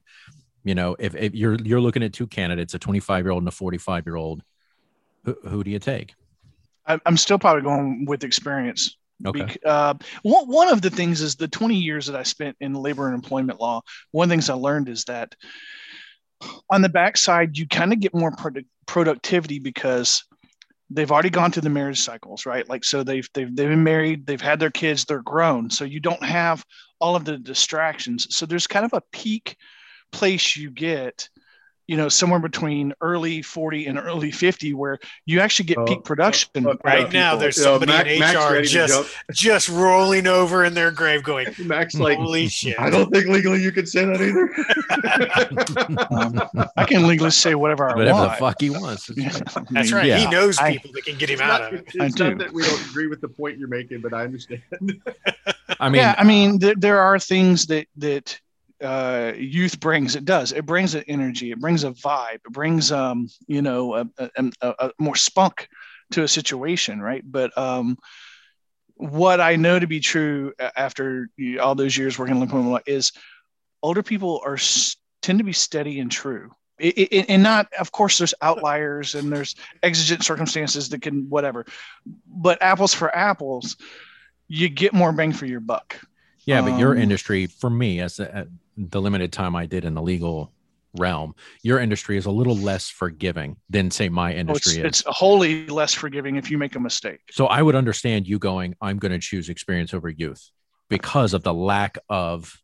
You 0.64 0.76
know, 0.76 0.96
if, 1.00 1.16
if 1.16 1.36
you're 1.36 1.56
you're 1.56 1.82
looking 1.82 2.04
at 2.04 2.14
two 2.14 2.28
candidates, 2.28 2.74
a 2.74 2.80
25 2.80 3.26
year 3.26 3.32
old 3.32 3.42
and 3.44 3.48
a 3.50 3.52
45 3.52 4.06
year 4.06 4.16
old, 4.16 4.42
who, 5.26 5.36
who 5.48 5.64
do 5.66 5.72
you 5.72 5.80
take? 5.80 6.16
I'm 7.06 7.18
still 7.18 7.40
probably 7.40 7.62
going 7.62 8.06
with 8.06 8.24
experience. 8.24 8.98
Okay. 9.26 9.44
Bec- 9.44 9.58
uh, 9.66 9.94
one, 10.24 10.48
one 10.48 10.70
of 10.70 10.82
the 10.82 10.90
things 10.90 11.22
is 11.22 11.36
the 11.36 11.48
20 11.48 11.76
years 11.76 12.08
that 12.08 12.16
I 12.16 12.24
spent 12.24 12.56
in 12.62 12.74
labor 12.74 13.08
and 13.08 13.16
employment 13.16 13.60
law. 13.60 13.82
One 14.12 14.26
of 14.26 14.30
the 14.30 14.34
things 14.34 14.50
I 14.50 14.54
learned 14.54 14.90
is 14.90 15.04
that 15.06 15.36
on 16.70 16.82
the 16.82 16.90
backside, 16.90 17.58
you 17.58 17.68
kind 17.68 17.92
of 17.92 18.00
get 18.00 18.14
more 18.14 18.32
product, 18.32 18.68
productivity 18.86 19.60
because 19.60 20.24
they've 20.90 21.12
already 21.12 21.30
gone 21.30 21.52
through 21.52 21.64
the 21.64 21.70
marriage 21.70 22.00
cycles, 22.00 22.46
right? 22.46 22.68
Like, 22.68 22.84
so 22.84 23.04
they've, 23.04 23.28
they've, 23.34 23.54
they've 23.54 23.70
been 23.70 23.84
married, 23.84 24.26
they've 24.26 24.42
had 24.42 24.60
their 24.60 24.72
kids, 24.72 25.06
they're 25.06 25.22
grown. 25.22 25.70
So 25.70 25.84
you 25.84 26.00
don't 26.00 26.24
have 26.24 26.66
all 27.00 27.16
of 27.16 27.26
the 27.26 27.38
distractions. 27.38 28.34
So 28.36 28.46
there's 28.46 28.68
kind 28.68 28.86
of 28.86 28.94
a 28.94 29.04
peak 29.12 29.58
place 30.12 30.56
you 30.56 30.72
get, 30.72 31.30
you 31.90 31.98
know, 31.98 32.08
somewhere 32.08 32.40
between 32.40 32.94
early 33.02 33.42
40 33.42 33.88
and 33.88 33.98
early 33.98 34.30
50, 34.30 34.76
where 34.76 35.00
you 35.26 35.40
actually 35.40 35.66
get 35.66 35.80
Oh, 35.80 35.86
peak 35.86 36.04
production. 36.04 36.50
oh, 36.68 36.76
right 36.84 37.12
now 37.12 37.32
people- 37.32 37.40
there's 37.40 37.58
you 37.58 37.64
know, 37.64 37.80
somebody 37.80 38.20
Mac- 38.20 38.36
in 38.36 38.60
HR 38.60 38.62
just 38.62 39.16
just 39.32 39.70
rolling 39.70 40.28
over 40.28 40.64
in 40.66 40.76
their 40.76 40.92
grave 40.92 41.24
going, 41.24 41.48
max 41.66 41.96
like, 41.96 42.18
holy 42.20 42.48
shit. 42.48 42.80
I 42.80 42.92
don't 42.92 43.12
think 43.12 43.26
legally 43.26 43.64
you 43.64 43.72
can 43.72 43.88
say 43.88 44.06
that 44.06 44.22
either. 44.22 44.50
Um, 46.12 46.70
I 46.78 46.84
can 46.86 47.08
legally 47.08 47.32
say 47.32 47.56
whatever 47.56 47.86
I 47.86 47.88
want. 47.88 47.98
Whatever 47.98 48.22
the 48.24 48.30
fuck 48.40 48.56
he 48.62 48.70
wants. 48.70 49.10
Yeah. 49.20 49.30
That's 49.72 49.92
right. 49.92 50.06
Yeah. 50.06 50.20
He 50.20 50.30
knows 50.30 50.58
I- 50.60 50.74
people 50.74 50.92
that 50.94 51.06
can 51.06 51.18
get 51.18 51.30
him 51.30 51.42
out 51.42 51.62
not, 51.62 51.74
of 51.74 51.80
it. 51.80 51.86
it's 51.88 51.96
I 52.00 52.24
not 52.26 52.38
do. 52.38 52.44
that 52.46 52.54
we 52.54 52.64
don't 52.64 52.86
agree 52.90 53.08
with 53.08 53.20
the 53.22 53.28
point 53.28 53.58
you're 53.58 53.68
making, 53.68 54.02
but 54.02 54.14
I 54.14 54.24
understand. 54.24 54.62
I 55.80 55.90
mean, 55.90 55.96
yeah, 56.02 56.16
I 56.18 56.24
mean, 56.24 56.60
there, 56.60 56.76
there 56.76 57.00
are 57.00 57.18
things 57.20 57.66
that 57.68 57.88
that 57.98 58.40
uh, 58.82 59.34
youth 59.36 59.80
brings. 59.80 60.16
It 60.16 60.26
does. 60.26 60.52
It 60.52 60.66
brings 60.66 60.96
an 60.96 61.04
energy. 61.08 61.52
It 61.52 61.60
brings 61.60 61.84
a 61.84 61.92
vibe. 61.92 62.36
It 62.46 62.52
brings, 62.52 62.92
um, 62.92 63.28
you 63.48 63.62
know, 63.62 63.96
a, 63.96 64.10
a, 64.18 64.30
a, 64.62 64.76
a 64.80 64.92
more 65.00 65.16
spunk 65.16 65.68
to 66.12 66.24
a 66.24 66.28
situation, 66.28 67.02
right? 67.02 67.24
But 67.24 67.56
um, 67.58 67.98
what 68.96 69.40
I 69.40 69.56
know 69.56 69.80
to 69.80 69.88
be 69.88 70.00
true 70.00 70.54
after 70.76 71.30
all 71.62 71.76
those 71.76 71.98
years 71.98 72.18
working 72.18 72.42
in 72.42 72.70
law 72.70 72.80
is 72.86 73.12
older 73.82 74.04
people 74.04 74.42
are 74.46 74.58
tend 75.22 75.40
to 75.40 75.46
be 75.46 75.54
steady 75.54 76.00
and 76.00 76.12
true. 76.12 76.52
It, 76.80 76.98
it, 76.98 77.26
and 77.30 77.44
not, 77.44 77.68
of 77.78 77.92
course, 77.92 78.18
there's 78.18 78.34
outliers 78.42 79.16
and 79.16 79.32
there's 79.32 79.56
exigent 79.84 80.24
circumstances 80.24 80.88
that 80.90 81.02
can 81.02 81.30
whatever, 81.30 81.66
but 82.26 82.62
apples 82.62 82.94
for 82.94 83.14
apples, 83.14 83.76
you 84.48 84.70
get 84.70 84.94
more 84.94 85.12
bang 85.12 85.34
for 85.34 85.46
your 85.46 85.60
buck. 85.60 86.00
Yeah, 86.46 86.62
but 86.62 86.80
your 86.80 86.94
Um, 86.94 87.00
industry, 87.00 87.48
for 87.48 87.70
me, 87.70 88.00
as 88.00 88.20
a, 88.20 88.48
the 88.88 89.02
limited 89.02 89.34
time 89.34 89.56
I 89.56 89.66
did 89.66 89.84
in 89.86 89.94
the 89.94 90.02
legal 90.02 90.52
realm, 90.98 91.36
your 91.62 91.80
industry 91.80 92.18
is 92.18 92.26
a 92.26 92.32
little 92.32 92.56
less 92.56 92.90
forgiving 92.90 93.58
than, 93.70 93.92
say, 93.92 94.10
my 94.10 94.30
Oh, 94.30 94.32
it's, 94.32 94.40
industry 94.40 94.74
is. 94.80 94.86
it's 94.86 95.04
wholly 95.06 95.68
less 95.68 95.94
forgiving 95.94 96.38
if 96.38 96.50
you 96.50 96.58
make 96.58 96.76
a 96.76 96.80
mistake. 96.80 97.20
So 97.32 97.46
I 97.46 97.62
would 97.62 97.76
understand 97.76 98.28
you 98.28 98.40
going, 98.40 98.76
I'm 98.82 98.98
going 98.98 99.12
to 99.12 99.20
choose 99.20 99.50
experience 99.50 99.94
over 99.94 100.10
youth 100.10 100.50
because 100.90 101.34
of 101.34 101.44
the 101.44 101.54
lack 101.54 101.98
of 102.10 102.58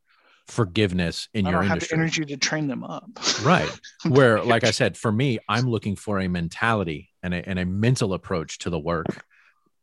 forgiveness 0.47 1.27
in 1.33 1.45
I 1.45 1.51
your 1.51 1.61
don't 1.61 1.69
have 1.69 1.79
the 1.81 1.93
industry. 1.93 2.23
energy 2.23 2.25
to 2.33 2.37
train 2.37 2.67
them 2.67 2.83
up. 2.83 3.09
Right. 3.43 3.69
Where, 4.07 4.41
like 4.43 4.63
I 4.63 4.71
said, 4.71 4.95
for 4.97 5.11
me, 5.11 5.39
I'm 5.49 5.69
looking 5.69 5.95
for 5.95 6.19
a 6.19 6.27
mentality 6.27 7.09
and 7.21 7.33
a, 7.33 7.47
and 7.49 7.59
a 7.59 7.65
mental 7.65 8.13
approach 8.13 8.59
to 8.59 8.69
the 8.69 8.79
work 8.79 9.25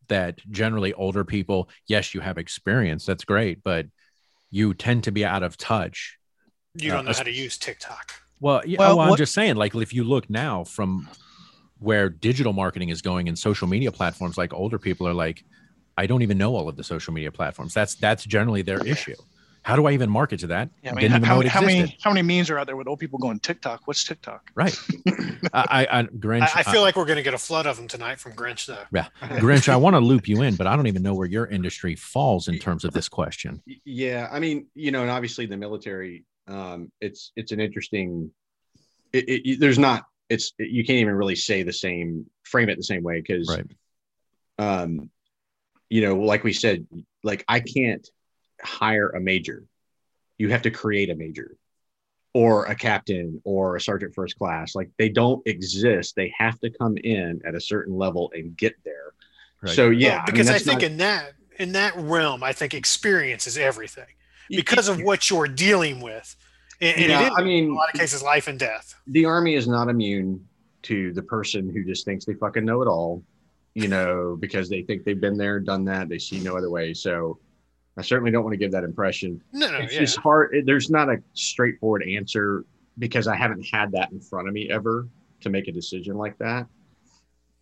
that 0.09 0.41
generally 0.51 0.93
older 0.95 1.25
people, 1.25 1.69
yes, 1.87 2.15
you 2.15 2.21
have 2.21 2.39
experience. 2.39 3.07
That's 3.07 3.25
great. 3.25 3.63
But 3.63 3.87
you 4.51 4.75
tend 4.75 5.05
to 5.05 5.13
be 5.13 5.25
out 5.25 5.43
of 5.43 5.57
touch 5.57 6.19
You 6.75 6.91
Uh, 6.93 6.97
don't 6.97 7.05
know 7.05 7.11
us- 7.11 7.19
how 7.19 7.25
to 7.25 7.33
use 7.33 7.59
TikTok. 7.59 8.13
Well, 8.41 8.63
yeah, 8.67 8.79
Well, 8.79 8.99
well, 8.99 9.11
I'm 9.13 9.17
just 9.17 9.35
saying, 9.35 9.57
like, 9.57 9.75
if 9.75 9.93
you 9.93 10.03
look 10.05 10.29
now 10.29 10.65
from 10.65 11.09
where 11.79 12.09
digital 12.09 12.53
marketing 12.53 12.89
is 12.89 13.01
going 13.03 13.29
and 13.29 13.39
social 13.39 13.69
media 13.69 13.93
platforms, 13.93 14.37
like 14.37 14.53
older 14.53 14.79
people 14.79 15.07
are 15.07 15.15
like, 15.15 15.45
I 15.97 16.07
don't 16.07 16.23
even 16.23 16.39
know 16.39 16.57
all 16.57 16.69
of 16.69 16.77
the 16.77 16.83
social 16.85 17.13
media 17.13 17.31
platforms. 17.31 17.75
That's 17.75 17.95
that's 17.97 18.25
generally 18.25 18.63
their 18.63 18.85
issue. 18.87 19.15
How 19.65 19.77
do 19.77 19.87
I 19.87 19.93
even 19.93 20.11
market 20.11 20.41
to 20.41 20.49
that? 20.49 20.71
Yeah, 20.83 20.91
I 20.91 20.95
mean, 20.95 21.03
Didn't 21.03 21.17
even 21.19 21.23
how, 21.29 21.35
know 21.37 21.41
it 21.43 21.47
how 21.49 21.61
existed. 21.61 21.81
many 21.83 21.99
how 22.03 22.13
many 22.13 22.23
memes 22.37 22.51
are 22.51 22.59
out 22.59 22.67
there 22.67 22.75
with 22.77 22.89
old 22.89 22.99
people 22.99 23.19
going 23.21 23.39
TikTok? 23.39 23.83
What's 23.85 24.03
TikTok? 24.03 24.51
Right. 24.57 24.77
I, 25.53 25.87
I, 25.93 25.99
I 26.01 26.03
Grinch, 26.05 26.49
I, 26.57 26.61
I 26.61 26.63
feel 26.65 26.81
like 26.81 26.97
we're 26.97 27.05
going 27.05 27.19
to 27.19 27.23
get 27.23 27.35
a 27.35 27.39
flood 27.39 27.67
of 27.67 27.77
them 27.77 27.87
tonight 27.87 28.19
from 28.19 28.33
Grinch, 28.33 28.67
though. 28.67 28.83
Yeah, 28.93 29.07
Grinch, 29.23 29.69
I 29.69 29.77
want 29.77 29.95
to 29.95 30.01
loop 30.01 30.27
you 30.27 30.43
in, 30.43 30.57
but 30.57 30.67
I 30.67 30.75
don't 30.75 30.87
even 30.89 31.03
know 31.03 31.15
where 31.15 31.29
your 31.29 31.47
industry 31.47 31.95
falls 31.95 32.49
in 32.49 32.59
terms 32.59 32.85
of 32.85 32.93
this 32.93 33.09
question. 33.09 33.63
Yeah 33.85 34.29
i 34.33 34.41
mean 34.41 34.67
you 34.75 34.91
know 34.91 35.03
and 35.03 35.11
obviously 35.11 35.47
the 35.47 35.57
military 35.57 36.25
um 36.49 36.91
it's 37.01 37.33
it's 37.37 37.53
an 37.53 37.61
interesting 37.61 38.31
it, 39.13 39.25
it, 39.29 39.61
there's 39.61 39.79
not 39.79 40.05
it's 40.29 40.53
you 40.59 40.85
can't 40.85 40.99
even 40.99 41.15
really 41.15 41.37
say 41.37 41.63
the 41.63 41.73
same 41.73 42.27
frame 42.45 42.69
it 42.69 42.77
the 42.77 42.83
same 42.83 43.03
way 43.03 43.21
because 43.21 43.49
Right. 43.49 43.67
um 44.59 45.11
you 45.89 46.01
know 46.03 46.17
like 46.17 46.43
we 46.45 46.53
said 46.53 46.87
like 47.23 47.45
i 47.49 47.61
can't 47.61 48.09
hire 48.63 49.09
a 49.11 49.21
major. 49.21 49.65
You 50.39 50.51
have 50.51 50.63
to 50.63 50.71
create 50.71 51.11
a 51.11 51.17
major 51.17 51.57
or 52.33 52.67
a 52.67 52.75
captain 52.77 53.41
or 53.45 53.75
a 53.77 53.81
sergeant 53.81 54.15
first 54.15 54.39
class. 54.39 54.75
Like 54.77 54.89
they 54.99 55.09
don't 55.09 55.45
exist. 55.47 56.15
They 56.17 56.33
have 56.39 56.59
to 56.61 56.71
come 56.71 56.97
in 56.97 57.41
at 57.45 57.55
a 57.57 57.61
certain 57.61 57.97
level 57.97 58.31
and 58.35 58.57
get 58.57 58.75
there. 58.85 59.13
Right. 59.61 59.75
so 59.75 59.91
yeah 59.91 60.09
Well, 60.09 60.15
I 60.15 60.19
mean, 60.19 60.27
because 60.27 60.51
I, 60.51 60.59
think 60.59 60.81
not- 60.83 60.91
in 60.91 60.97
that 60.99 61.33
in 61.59 61.73
that 61.73 61.97
realm, 61.97 62.43
I 62.45 62.53
think 62.53 62.73
experience 62.75 63.47
is 63.47 63.59
everything 63.59 64.07
because 64.57 64.89
of 64.89 65.01
what 65.03 65.29
you're 65.31 65.49
dealing 65.49 66.01
with, 66.01 66.37
and, 66.81 66.97
and 66.97 67.11
yeah, 67.11 67.27
is 67.27 67.33
i 67.37 67.41
in 67.41 67.47
mean 67.47 67.71
a 67.71 67.75
lot 67.75 67.89
of 67.93 67.99
cases 67.99 68.23
life 68.23 68.49
and 68.49 68.59
death. 68.59 68.95
the 69.07 69.25
army 69.25 69.55
is 69.55 69.67
not 69.69 69.89
immune 69.89 70.47
to 70.83 71.13
the 71.13 71.23
person 71.23 71.71
who 71.71 71.85
just 71.85 72.05
thinks 72.05 72.25
they 72.25 72.35
fucking 72.35 72.65
know 72.65 72.83
it 72.83 72.87
all, 72.89 73.23
you 73.75 73.87
know, 73.89 74.37
because 74.41 74.69
they 74.69 74.83
think 74.83 75.05
they've 75.05 75.21
been 75.21 75.37
there, 75.39 75.61
done 75.61 75.85
that, 75.85 76.09
they 76.09 76.19
see 76.19 76.41
no 76.41 76.57
other 76.57 76.71
way. 76.71 76.93
So 76.93 77.39
I 77.97 78.03
certainly 78.03 78.31
don't 78.33 78.43
want 78.43 78.55
to 78.55 78.59
give 78.59 78.73
that 78.73 78.83
impression. 78.85 79.41
No, 79.53 79.71
no, 79.71 79.79
it's 79.79 79.95
yeah. 79.95 80.01
just 80.01 80.19
hard. 80.19 80.55
it- 80.55 80.67
There's 80.67 80.91
not 80.91 81.09
a 81.09 81.23
straightforward 81.35 82.03
answer 82.03 82.65
because 82.99 83.29
I 83.29 83.37
haven't 83.37 83.65
had 83.73 83.93
that 83.93 84.11
in 84.11 84.21
front 84.21 84.49
of 84.49 84.55
me 84.55 84.69
ever 84.71 85.07
to 85.43 85.51
make 85.51 85.69
a 85.69 85.73
decision 85.73 86.17
like 86.17 86.37
that. 86.39 86.67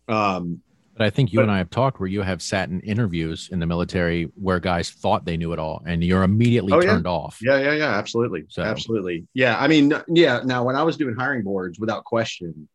Um, 0.07 0.61
I 1.03 1.09
think 1.09 1.31
you 1.31 1.37
But- 1.39 1.43
and 1.43 1.51
I 1.51 1.57
have 1.59 1.69
talked 1.69 1.99
where 1.99 2.07
you 2.09 2.21
have 2.21 2.41
sat 2.41 2.69
in 2.69 2.79
interviews 2.81 3.49
in 3.51 3.59
the 3.59 3.65
military 3.67 4.25
where 4.35 4.59
guys 4.59 4.89
thought 4.89 5.25
they 5.25 5.37
knew 5.37 5.53
it 5.53 5.59
all, 5.59 5.81
and 5.85 6.03
you're 6.03 6.23
immediately 6.23 6.73
Oh, 6.73 6.81
yeah. 6.81 6.91
turned 6.93 7.07
off. 7.07 7.39
Yeah, 7.41 7.59
yeah, 7.59 7.73
yeah, 7.73 7.97
absolutely. 7.97 8.45
So- 8.49 8.63
Absolutely. 8.63 9.27
Yeah. 9.33 9.57
I 9.59 9.67
mean, 9.67 9.93
yeah. 10.07 10.41
Now, 10.43 10.63
when 10.65 10.75
I 10.75 10.83
was 10.83 10.97
doing 10.97 11.15
hiring 11.15 11.43
boards, 11.43 11.79
without 11.79 12.03
question, 12.05 12.67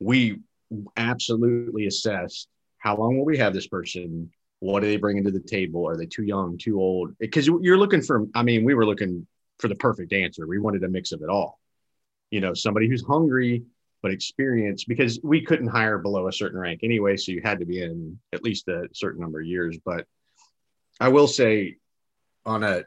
we 0.00 0.40
absolutely 0.96 1.86
assessed 1.86 2.48
how 2.78 2.96
long 2.96 3.16
will 3.16 3.24
we 3.24 3.38
have 3.38 3.54
this 3.54 3.66
person? 3.66 4.30
What 4.60 4.82
are 4.82 4.86
they 4.86 4.96
bringing 4.96 5.24
to 5.24 5.30
the 5.30 5.40
table? 5.40 5.86
Are 5.86 5.96
they 5.96 6.06
too 6.06 6.22
young, 6.22 6.58
too 6.58 6.80
old? 6.80 7.16
Because 7.18 7.46
you're 7.46 7.78
looking 7.78 8.02
for, 8.02 8.26
I 8.34 8.42
mean, 8.42 8.64
we 8.64 8.74
were 8.74 8.86
looking 8.86 9.26
for 9.58 9.68
the 9.68 9.74
perfect 9.74 10.12
answer. 10.12 10.46
We 10.46 10.58
wanted 10.58 10.84
a 10.84 10.88
mix 10.88 11.12
of 11.12 11.22
it 11.22 11.28
all. 11.28 11.58
You 12.30 12.40
know, 12.40 12.54
somebody 12.54 12.88
who's 12.88 13.04
hungry, 13.04 13.64
but 14.04 14.12
experience 14.12 14.84
because 14.84 15.18
we 15.22 15.40
couldn't 15.40 15.68
hire 15.68 15.96
below 15.96 16.28
a 16.28 16.32
certain 16.32 16.60
rank 16.60 16.80
anyway. 16.82 17.16
So 17.16 17.32
you 17.32 17.40
had 17.42 17.58
to 17.60 17.64
be 17.64 17.82
in 17.82 18.18
at 18.34 18.44
least 18.44 18.68
a 18.68 18.86
certain 18.92 19.22
number 19.22 19.40
of 19.40 19.46
years. 19.46 19.78
But 19.82 20.06
I 21.00 21.08
will 21.08 21.26
say, 21.26 21.78
on 22.44 22.62
a 22.62 22.84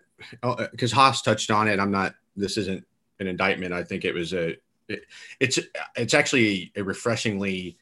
because 0.70 0.92
Haas 0.92 1.24
touched 1.24 1.50
on 1.50 1.68
it. 1.68 1.80
I'm 1.80 1.90
not. 1.90 2.14
This 2.36 2.56
isn't 2.58 2.86
an 3.20 3.26
indictment. 3.26 3.74
I 3.74 3.84
think 3.84 4.06
it 4.06 4.14
was 4.14 4.32
a. 4.32 4.58
It, 4.88 5.06
it's 5.40 5.58
it's 5.96 6.14
actually 6.14 6.72
a 6.76 6.84
refreshingly 6.84 7.80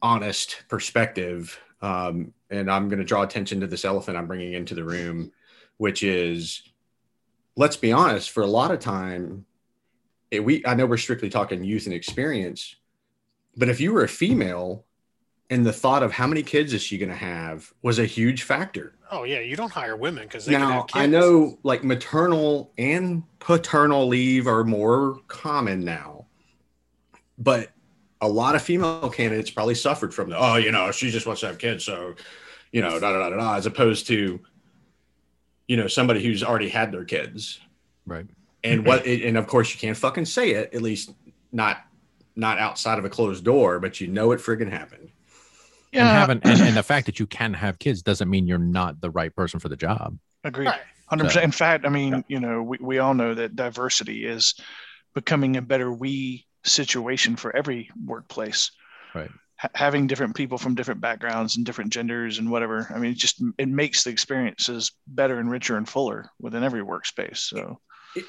honest 0.00 0.62
perspective. 0.68 1.58
Um, 1.82 2.32
and 2.50 2.70
I'm 2.70 2.88
going 2.88 3.00
to 3.00 3.04
draw 3.04 3.22
attention 3.22 3.58
to 3.62 3.66
this 3.66 3.84
elephant 3.84 4.16
I'm 4.16 4.28
bringing 4.28 4.52
into 4.52 4.76
the 4.76 4.84
room, 4.84 5.32
which 5.78 6.04
is, 6.04 6.62
let's 7.56 7.76
be 7.76 7.90
honest. 7.90 8.30
For 8.30 8.44
a 8.44 8.46
lot 8.46 8.70
of 8.70 8.78
time, 8.78 9.44
it, 10.30 10.40
we 10.40 10.64
I 10.66 10.74
know 10.74 10.86
we're 10.86 10.96
strictly 10.96 11.30
talking 11.30 11.64
youth 11.64 11.86
and 11.86 11.94
experience, 11.94 12.76
but 13.56 13.68
if 13.68 13.80
you 13.80 13.92
were 13.92 14.04
a 14.04 14.08
female, 14.08 14.84
and 15.50 15.64
the 15.64 15.72
thought 15.72 16.02
of 16.02 16.12
how 16.12 16.26
many 16.26 16.42
kids 16.42 16.72
is 16.72 16.82
she 16.82 16.98
going 16.98 17.08
to 17.08 17.16
have 17.16 17.72
was 17.82 17.98
a 17.98 18.04
huge 18.04 18.42
factor 18.42 18.98
Oh 19.10 19.24
yeah, 19.24 19.40
you 19.40 19.56
don't 19.56 19.72
hire 19.72 19.96
women 19.96 20.24
because 20.24 20.44
they 20.44 20.52
can 20.52 20.60
now 20.60 20.72
have 20.72 20.86
kids. 20.88 20.96
I 20.96 21.06
know 21.06 21.58
like 21.62 21.82
maternal 21.82 22.72
and 22.76 23.22
paternal 23.38 24.06
leave 24.06 24.46
are 24.46 24.64
more 24.64 25.20
common 25.28 25.84
now, 25.84 26.26
but 27.38 27.70
a 28.20 28.28
lot 28.28 28.54
of 28.54 28.62
female 28.62 29.08
candidates 29.08 29.50
probably 29.50 29.74
suffered 29.74 30.12
from 30.12 30.28
the 30.30 30.36
oh 30.36 30.56
you 30.56 30.72
know 30.72 30.90
she 30.90 31.10
just 31.10 31.26
wants 31.26 31.40
to 31.40 31.46
have 31.46 31.58
kids 31.58 31.84
so 31.84 32.14
you 32.72 32.82
know 32.82 32.98
da 32.98 33.12
da 33.12 33.18
da 33.18 33.30
da, 33.30 33.36
da 33.36 33.54
as 33.54 33.64
opposed 33.64 34.08
to 34.08 34.40
you 35.68 35.76
know 35.76 35.86
somebody 35.86 36.22
who's 36.22 36.42
already 36.42 36.68
had 36.68 36.92
their 36.92 37.04
kids 37.04 37.60
Right. 38.06 38.26
And 38.64 38.84
what 38.84 39.06
and 39.06 39.36
of 39.36 39.46
course 39.46 39.72
you 39.72 39.80
can't 39.80 39.96
fucking 39.96 40.24
say 40.24 40.50
it 40.50 40.74
at 40.74 40.82
least 40.82 41.12
not 41.52 41.78
not 42.36 42.58
outside 42.58 42.98
of 42.98 43.04
a 43.04 43.08
closed 43.08 43.44
door 43.44 43.78
but 43.80 44.00
you 44.00 44.06
know 44.06 44.32
it 44.32 44.40
friggin' 44.40 44.70
happened 44.70 45.10
And 45.92 46.06
having 46.08 46.40
and, 46.44 46.60
and 46.60 46.76
the 46.76 46.82
fact 46.82 47.06
that 47.06 47.18
you 47.18 47.26
can 47.38 47.54
have 47.54 47.78
kids 47.78 48.02
doesn't 48.02 48.28
mean 48.28 48.46
you're 48.46 48.58
not 48.58 49.00
the 49.00 49.10
right 49.10 49.34
person 49.34 49.58
for 49.60 49.68
the 49.68 49.76
job. 49.76 50.18
agreed. 50.44 50.66
Right. 50.66 50.80
Hundred 51.06 51.24
percent. 51.24 51.44
In 51.44 51.52
fact, 51.52 51.86
I 51.86 51.88
mean, 51.88 52.22
you 52.28 52.38
know, 52.38 52.62
we, 52.62 52.76
we 52.80 52.98
all 52.98 53.14
know 53.14 53.32
that 53.34 53.56
diversity 53.56 54.26
is 54.26 54.54
becoming 55.14 55.56
a 55.56 55.62
better 55.62 55.90
we 55.90 56.44
situation 56.64 57.34
for 57.36 57.56
every 57.56 57.88
workplace. 58.04 58.70
Right. 59.14 59.30
Ha- 59.56 59.70
having 59.74 60.06
different 60.06 60.36
people 60.36 60.58
from 60.58 60.74
different 60.74 61.00
backgrounds 61.00 61.56
and 61.56 61.64
different 61.64 61.94
genders 61.94 62.38
and 62.38 62.50
whatever. 62.50 62.86
I 62.94 62.98
mean, 62.98 63.12
it 63.12 63.16
just 63.16 63.42
it 63.56 63.68
makes 63.68 64.04
the 64.04 64.10
experiences 64.10 64.92
better 65.06 65.38
and 65.40 65.50
richer 65.50 65.78
and 65.78 65.88
fuller 65.88 66.30
within 66.38 66.62
every 66.62 66.82
workspace. 66.82 67.38
So 67.38 67.80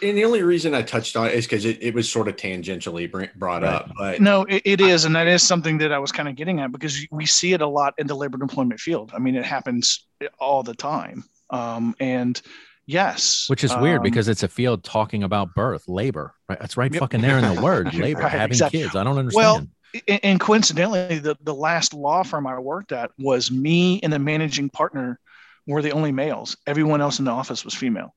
and 0.04 0.18
the 0.18 0.24
only 0.26 0.44
reason 0.44 0.74
i 0.76 0.82
touched 0.82 1.16
on 1.16 1.28
it 1.28 1.34
is 1.34 1.46
because 1.46 1.66
it, 1.66 1.78
it 1.82 1.94
was 1.94 2.12
sort 2.12 2.28
of 2.28 2.36
tangentially 2.36 3.10
brought 3.38 3.64
Right. 3.64 3.74
up 3.74 3.92
but 3.98 4.22
no, 4.22 4.44
it, 4.44 4.62
it 4.66 4.82
is, 4.82 5.06
and 5.06 5.16
that 5.16 5.28
is 5.28 5.42
something 5.44 5.78
that 5.80 5.92
I 5.92 6.00
was 6.00 6.12
kind 6.12 6.28
of 6.30 6.36
getting 6.36 6.60
at 6.60 6.72
because 6.72 7.06
we 7.12 7.26
see 7.26 7.54
it 7.54 7.62
a 7.62 7.68
lot 7.68 7.94
in 7.98 8.06
the 8.08 8.16
labor 8.16 8.36
and 8.36 8.44
employment 8.44 8.80
field. 8.80 9.12
I 9.16 9.20
mean, 9.20 9.36
it 9.36 9.46
happens 9.46 10.06
all 10.40 10.64
the 10.64 10.74
time. 10.76 11.24
Um, 11.50 11.96
and 12.00 12.40
yes, 12.86 13.46
Which 13.50 13.64
is 13.64 13.76
weird 13.78 13.98
um, 13.98 14.04
because 14.04 14.28
it's 14.28 14.44
a 14.44 14.48
field 14.48 14.84
talking 14.84 15.24
about 15.24 15.56
birth, 15.56 15.88
labor. 15.88 16.34
Right. 16.48 16.60
That's 16.60 16.78
right 16.78 16.92
Yep. 16.94 17.00
fucking 17.00 17.22
there 17.22 17.38
in 17.40 17.56
the 17.56 17.62
word, 17.62 17.94
labor, 17.96 18.22
Right, 18.22 18.32
having 18.32 18.50
exactly. 18.50 18.82
kids. 18.82 18.96
I 18.96 19.04
don't 19.04 19.18
understand. 19.18 19.70
and 20.08 20.20
and 20.24 20.40
coincidentally, 20.40 21.20
the, 21.20 21.36
the 21.42 21.54
last 21.56 21.94
law 21.94 22.24
firm 22.24 22.46
I 22.48 22.58
worked 22.60 22.92
at 22.92 23.12
was 23.18 23.50
me 23.52 24.00
and 24.04 24.12
the 24.14 24.20
managing 24.20 24.70
partner 24.70 25.20
were 25.68 25.82
the 25.82 25.92
only 25.92 26.12
males. 26.12 26.58
Everyone 26.68 27.02
else 27.02 27.20
in 27.20 27.26
the 27.26 27.32
office 27.32 27.64
was 27.66 27.74
female. 27.74 28.14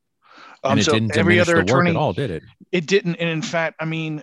Um, 0.64 0.72
and 0.72 0.80
it 0.80 0.84
so 0.84 0.92
didn't 0.92 1.16
every 1.16 1.40
other 1.40 1.52
the 1.54 1.58
work 1.60 1.68
attorney, 1.68 1.90
at 1.90 1.96
all, 1.96 2.12
did 2.12 2.30
it? 2.30 2.42
it 2.70 2.86
didn't. 2.86 3.16
And 3.16 3.28
in 3.28 3.42
fact, 3.42 3.76
I 3.80 3.84
mean, 3.84 4.22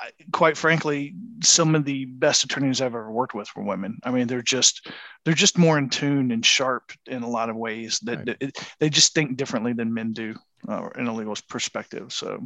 I- 0.00 0.10
quite 0.32 0.56
frankly, 0.56 1.14
some 1.42 1.74
of 1.74 1.84
the 1.84 2.06
best 2.06 2.42
attorneys 2.44 2.80
I've 2.80 2.88
ever 2.94 3.10
worked 3.10 3.34
with 3.34 3.48
were 3.54 3.62
women. 3.64 3.98
I 4.02 4.10
mean, 4.10 4.26
they're 4.26 4.42
just 4.42 4.90
they're 5.24 5.34
just 5.34 5.56
more 5.58 5.78
in 5.78 5.88
tune 5.90 6.30
and 6.32 6.44
sharp 6.44 6.92
in 7.06 7.22
a 7.22 7.28
lot 7.28 7.48
of 7.50 7.56
ways. 7.56 8.00
That 8.00 8.18
Right. 8.18 8.36
it, 8.40 8.58
they 8.80 8.90
just 8.90 9.14
think 9.14 9.36
differently 9.36 9.72
than 9.72 9.92
men 9.94 10.12
do 10.12 10.34
uh, 10.68 10.88
in 10.98 11.06
a 11.06 11.14
legal 11.14 11.36
perspective. 11.48 12.12
So 12.12 12.44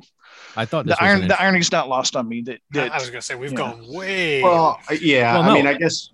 I 0.57 0.65
thought 0.65 0.87
this 0.87 0.99
the 0.99 1.05
was 1.05 1.11
iron 1.11 1.23
an 1.23 1.29
the 1.29 1.41
irony's 1.41 1.73
not 1.73 1.89
lost 1.89 2.17
on 2.17 2.29
me. 2.29 2.43
That, 2.43 2.59
I, 2.75 2.79
that 2.79 2.93
I 2.93 2.99
was 2.99 3.09
gonna 3.11 3.23
say 3.23 3.35
we've 3.35 3.53
yeah. 3.53 3.57
gone 3.59 3.87
way. 3.93 4.43
well 4.43 4.79
yeah 5.01 5.39
Well, 5.39 5.51
i 5.51 5.55
mean 5.55 5.67
i 5.67 5.75
guess 5.75 6.11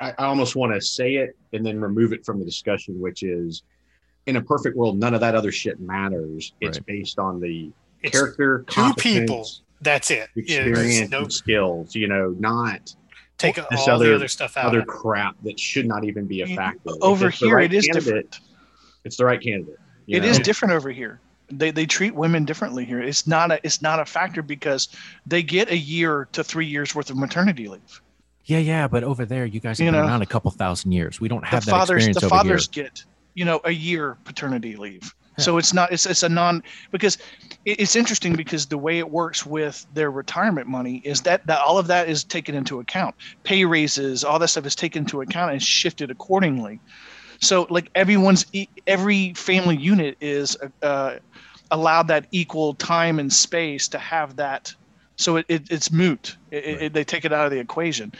I, 0.00 0.12
I 0.18 0.24
almost 0.26 0.56
want 0.56 0.72
to 0.72 0.80
say 0.80 1.16
it 1.16 1.36
and 1.52 1.64
then 1.66 1.78
remove 1.80 2.12
it 2.14 2.24
from 2.24 2.38
the 2.38 2.44
discussion 2.44 2.98
which 3.00 3.22
is 3.22 3.62
in 4.26 4.36
a 4.36 4.42
perfect 4.42 4.76
world 4.76 4.98
none 4.98 5.14
of 5.14 5.20
that 5.20 5.34
other 5.34 5.52
shit 5.52 5.80
matters 5.80 6.52
it's 6.60 6.78
Right. 6.78 6.86
based 6.86 7.18
on 7.18 7.40
the 7.40 7.70
it's 8.02 8.12
character 8.12 8.64
two 8.68 8.92
people. 8.94 9.48
That's 9.80 10.10
it. 10.10 10.28
Yeah, 10.34 10.60
experience 10.60 11.10
no 11.10 11.28
skills 11.28 11.94
you 11.94 12.08
know 12.08 12.34
not 12.38 12.94
take 13.38 13.56
this 13.56 13.64
all 13.88 13.90
other- 13.96 14.08
the 14.08 14.14
other 14.14 14.28
stuff 14.28 14.56
out. 14.56 14.66
other 14.66 14.82
crap 14.82 15.36
that 15.44 15.58
should 15.60 15.86
not 15.86 16.04
even 16.04 16.26
be 16.26 16.42
a 16.42 16.46
factor 16.56 16.90
If 16.90 16.96
over 17.02 17.30
here 17.30 17.56
right 17.56 17.72
it 17.72 17.76
is 17.76 17.88
different. 17.92 18.40
it's 19.04 19.16
the 19.16 19.24
right 19.24 19.40
candidate 19.40 19.78
you 20.06 20.16
It 20.18 20.24
is 20.24 20.38
know? 20.38 20.44
different 20.44 20.72
over 20.74 20.90
here. 20.90 21.20
They, 21.48 21.70
they 21.72 21.84
treat 21.86 22.14
women 22.14 22.44
differently 22.44 22.84
here. 22.84 23.00
It's 23.00 23.26
not 23.26 23.50
a 23.52 23.60
it's 23.64 23.80
not 23.82 24.00
a 24.00 24.04
factor 24.04 24.40
because 24.42 24.88
they 25.26 25.42
get 25.44 25.68
a 25.70 25.76
year 25.76 26.28
to 26.32 26.42
three 26.44 26.66
years 26.66 26.94
worth 26.94 27.10
of 27.10 27.16
maternity 27.16 27.68
leave. 27.68 28.00
Yeah, 28.44 28.58
yeah, 28.58 28.86
but 28.88 29.02
over 29.04 29.24
there, 29.24 29.46
you 29.46 29.58
guys 29.60 29.78
have 29.78 29.84
You 29.86 29.90
been 29.92 30.00
know, 30.00 30.06
around 30.06 30.22
a 30.22 30.26
couple 30.26 30.50
thousand 30.52 30.92
years. 30.92 31.20
We 31.20 31.26
don't 31.28 31.40
The 31.40 31.46
have 31.48 31.64
that 31.64 31.70
fathers 31.72 32.06
experience 32.06 32.20
the 32.20 32.26
over 32.26 32.36
fathers 32.36 32.68
here. 32.72 32.84
get 32.84 33.04
you 33.36 33.44
know 33.44 33.60
a 33.64 33.72
year 33.72 34.18
paternity 34.24 34.76
leave. 34.76 35.14
Yeah. 35.38 35.44
So 35.44 35.58
it's 35.58 35.74
not 35.74 35.92
it's 35.92 36.06
it's 36.06 36.24
a 36.24 36.28
non 36.28 36.62
because 36.90 37.18
it, 37.64 37.80
it's 37.80 37.94
interesting 37.94 38.34
because 38.34 38.66
the 38.66 38.78
way 38.78 38.98
it 38.98 39.10
works 39.10 39.46
with 39.46 39.86
their 39.92 40.10
retirement 40.10 40.66
money 40.68 40.96
is 41.04 41.22
that 41.22 41.46
that 41.46 41.60
all 41.60 41.78
of 41.78 41.88
that 41.88 42.08
is 42.08 42.24
taken 42.24 42.56
into 42.56 42.80
account. 42.80 43.14
Pay 43.44 43.64
raises, 43.66 44.24
all 44.24 44.40
that 44.40 44.48
stuff 44.48 44.66
is 44.66 44.74
taken 44.74 45.04
into 45.04 45.20
account 45.20 45.52
and 45.52 45.62
shifted 45.62 46.10
accordingly. 46.10 46.80
So 47.42 47.66
like 47.70 47.90
everyone's 47.94 48.46
every 48.86 49.34
family 49.34 49.76
unit 49.76 50.16
is 50.20 50.56
uh, 50.82 51.16
allowed 51.70 52.08
that 52.08 52.26
equal 52.32 52.74
time 52.74 53.18
and 53.18 53.32
space 53.32 53.88
to 53.88 53.98
have 53.98 54.36
that. 54.36 54.72
So 55.18 55.36
it, 55.36 55.46
it 55.48 55.70
it's 55.70 55.92
moot. 55.92 56.36
It, 56.50 56.64
it- 56.82 56.92
they 56.94 57.04
take 57.04 57.26
it 57.26 57.32
out 57.32 57.44
of 57.46 57.52
the 57.52 57.58
equation. 57.60 58.12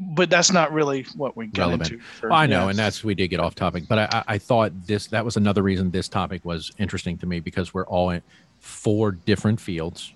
But 0.00 0.30
that's 0.30 0.52
not 0.52 0.72
really 0.72 1.06
what 1.16 1.36
we 1.36 1.48
get 1.48 1.62
Relevant. 1.62 1.90
into. 1.90 2.02
for- 2.04 2.32
I 2.32 2.46
know, 2.46 2.64
yeah. 2.64 2.70
and 2.70 2.78
that's 2.78 3.02
we 3.02 3.14
did 3.14 3.28
get 3.28 3.40
off 3.40 3.54
topic, 3.54 3.84
but 3.88 3.98
I, 3.98 4.08
I, 4.12 4.24
I 4.34 4.38
thought 4.38 4.72
this 4.86 5.08
that 5.08 5.24
was 5.24 5.36
another 5.36 5.62
reason 5.62 5.90
this 5.90 6.08
topic 6.08 6.44
was 6.44 6.70
interesting 6.78 7.18
to 7.18 7.26
me 7.26 7.40
because 7.40 7.74
we're 7.74 7.86
all 7.86 8.10
in 8.10 8.22
four 8.60 9.12
different 9.12 9.60
fields, 9.60 10.12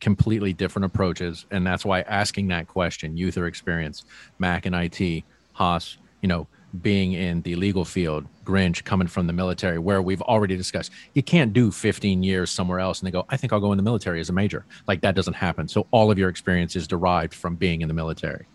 completely 0.00 0.52
different 0.52 0.86
approaches, 0.86 1.46
and 1.50 1.66
that's 1.66 1.84
why 1.84 2.02
asking 2.02 2.48
that 2.48 2.68
question, 2.68 3.16
youth 3.16 3.36
or 3.36 3.46
experience, 3.46 4.04
Mac 4.38 4.66
and 4.66 4.74
IT, 4.76 5.24
Haas, 5.54 5.96
you 6.20 6.28
know, 6.28 6.46
being 6.82 7.12
in 7.12 7.42
the 7.42 7.54
legal 7.54 7.84
field, 7.84 8.26
Grinch 8.44 8.84
coming 8.84 9.06
from 9.06 9.26
the 9.26 9.32
military, 9.32 9.78
where 9.78 10.02
we've 10.02 10.22
already 10.22 10.56
discussed, 10.56 10.90
you 11.14 11.22
can't 11.22 11.52
do 11.52 11.70
15 11.70 12.22
years 12.22 12.50
somewhere 12.50 12.80
else 12.80 13.00
and 13.00 13.06
they 13.06 13.10
go, 13.12 13.24
I 13.28 13.36
think 13.36 13.52
I'll 13.52 13.60
go 13.60 13.72
in 13.72 13.76
the 13.76 13.82
military 13.82 14.20
as 14.20 14.28
a 14.28 14.32
major. 14.32 14.64
Like 14.88 15.00
that 15.02 15.14
doesn't 15.14 15.34
happen. 15.34 15.68
So 15.68 15.86
all 15.90 16.10
of 16.10 16.18
your 16.18 16.28
experience 16.28 16.74
is 16.76 16.86
derived 16.88 17.34
from 17.34 17.56
being 17.56 17.82
in 17.82 17.88
the 17.88 17.94
military, 17.94 18.46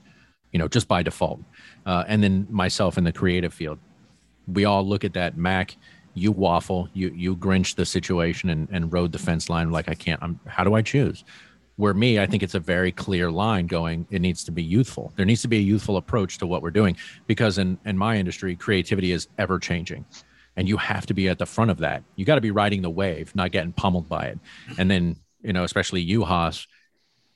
you 0.52 0.60
know, 0.60 0.68
just 0.68 0.88
by 0.88 1.04
default. 1.04 1.42
Uh, 1.86 2.04
and 2.08 2.24
then 2.24 2.48
myself 2.50 2.98
in 2.98 3.04
the 3.04 3.12
creative 3.12 3.54
field, 3.54 3.80
we 4.48 4.66
all 4.66 4.86
look 4.86 5.04
at 5.04 5.14
that 5.14 5.38
Mac. 5.38 5.78
You 6.16 6.32
waffle, 6.32 6.90
you 6.94 7.12
you 7.16 7.36
Grinch 7.36 7.76
the 7.76 7.86
situation 7.86 8.50
and, 8.50 8.68
and 8.72 8.92
rode 8.92 9.12
the 9.12 9.20
fence 9.20 9.50
line 9.50 9.72
like 9.72 9.88
I 9.88 9.94
can't. 9.94 10.22
I'm 10.24 10.40
how 10.48 10.64
do 10.64 10.74
I 10.74 10.82
choose? 10.82 11.24
Where 11.76 11.94
me, 11.94 12.20
I 12.20 12.26
think 12.26 12.44
it's 12.44 12.56
a 12.56 12.60
very 12.60 12.92
clear 12.92 13.32
line 13.32 13.68
going. 13.68 14.06
It 14.10 14.20
needs 14.22 14.44
to 14.46 14.52
be 14.52 14.62
youthful. 14.62 15.14
There 15.16 15.26
needs 15.26 15.42
to 15.44 15.48
be 15.48 15.58
a 15.58 15.62
youthful 15.62 15.96
approach 15.96 16.38
to 16.40 16.48
what 16.48 16.62
we're 16.62 16.72
doing 16.72 16.98
because 17.28 17.58
in 17.58 17.78
in 17.86 17.98
my 17.98 18.18
industry, 18.18 18.56
creativity 18.56 19.12
is 19.12 19.28
ever 19.38 19.60
changing, 19.60 20.04
and 20.58 20.68
you 20.68 20.78
have 20.78 21.06
to 21.06 21.14
be 21.14 21.30
at 21.30 21.38
the 21.38 21.46
front 21.46 21.72
of 21.72 21.78
that. 21.78 22.04
You 22.16 22.26
got 22.26 22.36
to 22.36 22.42
be 22.42 22.52
riding 22.52 22.82
the 22.82 22.90
wave, 22.90 23.34
not 23.36 23.52
getting 23.52 23.72
pummeled 23.72 24.10
by 24.10 24.26
it. 24.26 24.40
And 24.78 24.90
then 24.90 25.16
you 25.42 25.54
know, 25.54 25.64
especially 25.64 26.02
you, 26.02 26.26
Haas, 26.26 26.68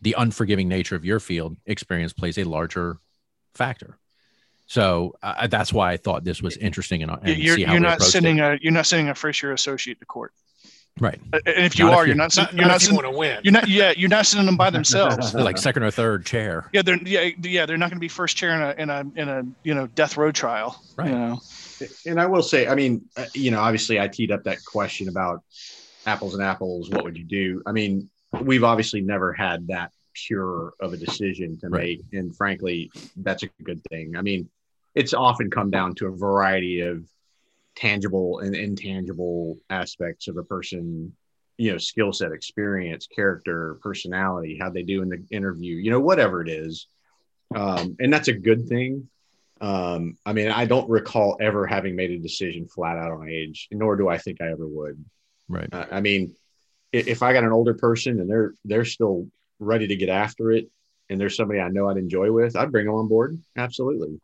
the 0.04 0.16
unforgiving 0.18 0.68
nature 0.68 0.96
of 0.96 1.06
your 1.06 1.20
field, 1.20 1.58
experience 1.66 2.14
plays 2.14 2.38
a 2.38 2.44
larger 2.44 2.98
factor. 3.56 3.98
So 4.68 5.16
uh, 5.24 5.48
that's 5.48 5.74
why 5.74 5.92
I 5.92 5.98
thought 5.98 6.24
this 6.24 6.42
was 6.42 6.58
interesting 6.58 7.04
and, 7.04 7.12
and 7.12 7.38
you're, 7.38 7.58
you're 7.58 7.80
not 7.80 8.02
sending 8.02 8.40
it. 8.40 8.42
a 8.42 8.60
you're 8.62 8.72
not 8.72 8.86
sending 8.86 9.10
a 9.10 9.16
first 9.16 9.42
year 9.42 9.54
associate 9.54 10.00
to 10.00 10.06
court. 10.06 10.34
Right. 11.00 11.20
And 11.34 11.66
if 11.66 11.80
you 11.80 11.86
not 11.86 11.94
are, 11.96 12.02
if 12.04 12.08
you, 12.08 12.14
are 12.14 12.16
not, 12.16 12.38
not, 12.38 12.54
you're 12.54 12.68
not, 12.68 12.82
sending, 12.82 13.00
you 13.00 13.04
want 13.04 13.16
to 13.16 13.18
win. 13.18 13.40
You're 13.44 13.52
not, 13.52 13.68
yeah, 13.68 13.94
you're 13.98 14.10
not 14.10 14.26
sending 14.28 14.46
them 14.46 14.58
by 14.58 14.70
themselves. 14.70 15.32
they're 15.32 15.44
like 15.44 15.58
second 15.58 15.84
or 15.84 15.90
third 15.90 16.26
chair. 16.26 16.70
Yeah, 16.72 16.84
they're 16.84 16.98
yeah, 17.04 17.30
yeah, 17.42 17.66
they're 17.66 17.78
not 17.78 17.90
going 17.90 17.98
to 17.98 18.02
be 18.02 18.08
first 18.08 18.38
chair 18.38 18.54
in 18.54 18.62
a 18.62 18.82
in 18.82 18.90
a 18.90 19.22
in 19.22 19.30
a 19.30 19.44
you 19.64 19.74
know 19.74 19.88
death 19.88 20.18
row 20.18 20.32
trial. 20.32 20.82
Right. 20.96 21.10
You 21.10 21.16
know? 21.16 21.40
And 22.06 22.22
I 22.22 22.28
will 22.28 22.44
say, 22.44 22.68
I 22.68 22.76
mean, 22.76 23.06
uh, 23.18 23.26
you 23.34 23.52
know, 23.52 23.60
obviously, 23.60 24.00
I 24.00 24.08
teed 24.08 24.32
up 24.32 24.44
that 24.44 24.64
question 24.64 25.10
about 25.10 25.44
apples 26.06 26.36
and 26.36 26.44
apples. 26.44 26.90
What 26.90 27.04
would 27.04 27.18
you 27.18 27.26
do? 27.26 27.64
I 27.66 27.72
mean, 27.72 28.10
we've 28.42 28.64
obviously 28.64 29.02
never 29.02 29.34
had 29.34 29.68
that 29.68 29.92
pure 30.14 30.74
of 30.80 30.94
a 30.94 30.98
decision 30.98 31.58
to 31.60 31.70
right. 31.70 31.82
make, 31.82 32.02
and 32.14 32.36
frankly, 32.36 32.92
that's 33.18 33.44
a 33.44 33.50
good 33.64 33.82
thing. 33.90 34.16
I 34.16 34.22
mean, 34.22 34.50
it's 34.96 35.14
often 35.14 35.50
come 35.50 35.72
down 35.72 35.96
to 35.96 36.08
a 36.08 36.12
variety 36.12 36.82
of 36.82 37.04
tangible 37.76 38.40
and 38.40 38.56
intangible 38.56 39.58
aspects 39.70 40.28
of 40.28 40.38
a 40.38 40.44
person 40.44 41.14
you 41.58 41.72
know 41.72 41.78
skill 41.78 42.14
set 42.14 42.32
experience 42.32 43.08
character 43.08 43.80
personality 43.82 44.58
how 44.60 44.70
they 44.70 44.84
do 44.84 45.02
in 45.02 45.10
the 45.10 45.24
interview 45.32 45.76
you 45.76 45.92
know 45.92 46.00
whatever 46.00 46.42
it 46.42 46.50
is. 46.50 46.88
Um, 47.56 47.96
and 48.00 48.12
that's 48.12 48.30
a 48.30 48.34
good 48.34 48.68
thing. 48.68 49.10
Um, 49.62 50.18
i 50.26 50.34
mean 50.34 50.50
i 50.50 50.66
don't 50.66 50.90
recall 50.90 51.38
ever 51.40 51.66
having 51.66 51.96
made 51.96 52.12
a 52.12 52.18
decision 52.18 52.68
flat 52.68 52.98
out 52.98 53.12
on 53.12 53.30
age 53.30 53.70
nor 53.72 53.96
do 53.96 54.10
i 54.10 54.18
think 54.18 54.42
i 54.42 54.48
ever 54.48 54.68
would. 54.68 55.04
Right. 55.48 55.70
Uh, 55.72 55.86
i 55.92 56.02
mean 56.02 56.36
if 56.94 57.24
i 57.24 57.34
got 57.34 57.44
an 57.44 57.52
older 57.52 57.74
person 57.74 58.20
and 58.20 58.30
they're 58.30 58.54
they're 58.66 58.86
still 58.86 59.28
ready 59.60 59.88
to 59.88 59.96
get 59.96 60.10
after 60.10 60.52
it 60.52 60.70
and 61.10 61.20
there's 61.20 61.36
somebody 61.36 61.60
i 61.60 61.68
know 61.70 61.90
i'd 61.90 61.98
enjoy 61.98 62.32
with 62.32 62.56
i'd 62.56 62.72
bring 62.72 62.86
them 62.86 62.96
on 62.96 63.08
board 63.08 63.38
absolutely 63.58 64.20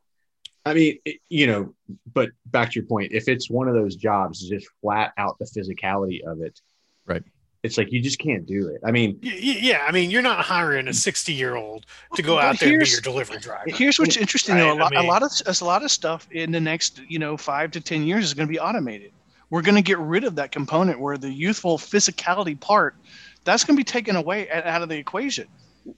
I 0.66 0.74
mean, 0.74 1.00
it, 1.06 1.18
you 1.30 1.48
know, 1.48 1.74
but 2.14 2.30
back 2.46 2.72
to 2.72 2.80
your 2.80 2.86
point, 2.86 3.12
if 3.12 3.28
it's 3.28 3.50
one 3.50 3.68
of 3.68 3.74
those 3.74 3.96
jobs, 3.96 4.48
just 4.48 4.68
flat 4.82 5.14
out 5.18 5.38
the 5.40 5.46
physicality 5.46 6.22
of 6.24 6.42
it, 6.42 6.60
right? 7.06 7.24
It's 7.64 7.78
like 7.78 7.92
you 7.92 8.02
just 8.02 8.20
can't 8.20 8.46
do 8.46 8.70
it. 8.70 8.80
I 8.86 8.92
mean, 8.92 9.20
yeah, 9.22 9.84
I 9.86 9.92
mean, 9.92 10.12
you're 10.12 10.22
not 10.22 10.46
hiring 10.46 10.88
a 10.88 10.94
60 10.94 11.34
year 11.34 11.56
old 11.56 11.86
to 12.16 12.22
go 12.22 12.40
out 12.40 12.60
there 12.60 12.70
and 12.70 12.80
be 12.80 12.90
your 12.90 13.02
delivery 13.02 13.40
driver. 13.40 13.66
Here's 13.68 14.00
what's 14.00 14.16
interesting 14.16 14.56
right? 14.56 14.62
though: 14.62 14.74
a 14.74 14.80
lot, 14.80 14.94
I 14.96 15.02
mean, 15.02 15.06
a 15.06 15.12
lot 15.12 15.24
of 15.24 15.32
a 15.62 15.66
lot 15.66 15.84
of 15.84 15.92
stuff 15.92 16.28
in 16.32 16.52
the 16.52 16.60
next, 16.60 17.02
you 17.08 17.20
know, 17.20 17.36
five 17.36 17.72
to 17.72 17.82
10 17.82 18.04
years 18.04 18.24
is 18.26 18.34
going 18.34 18.48
to 18.48 18.52
be 18.52 18.60
automated. 18.60 19.12
We're 19.50 19.62
going 19.62 19.76
to 19.76 19.82
get 19.82 20.00
rid 20.00 20.24
of 20.24 20.36
that 20.36 20.52
component 20.52 21.00
where 21.00 21.18
the 21.18 21.32
youthful 21.32 21.78
physicality 21.78 22.60
part 22.60 22.96
that's 23.44 23.64
going 23.64 23.76
to 23.76 23.80
be 23.80 23.84
taken 23.84 24.16
away 24.16 24.50
out 24.50 24.82
of 24.82 24.90
the 24.90 24.98
equation. 24.98 25.48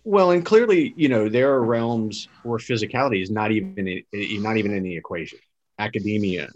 Well, 0.03 0.31
and 0.31 0.45
clearly, 0.45 0.93
you 0.95 1.09
know, 1.09 1.27
there 1.27 1.51
are 1.53 1.63
realms 1.63 2.27
where 2.43 2.59
physicality 2.59 3.21
is 3.21 3.29
not 3.29 3.51
even 3.51 3.87
in, 3.87 4.43
not 4.43 4.57
even 4.57 4.73
in 4.73 4.83
the 4.83 4.95
equation. 4.95 5.39
Academia, 5.79 6.49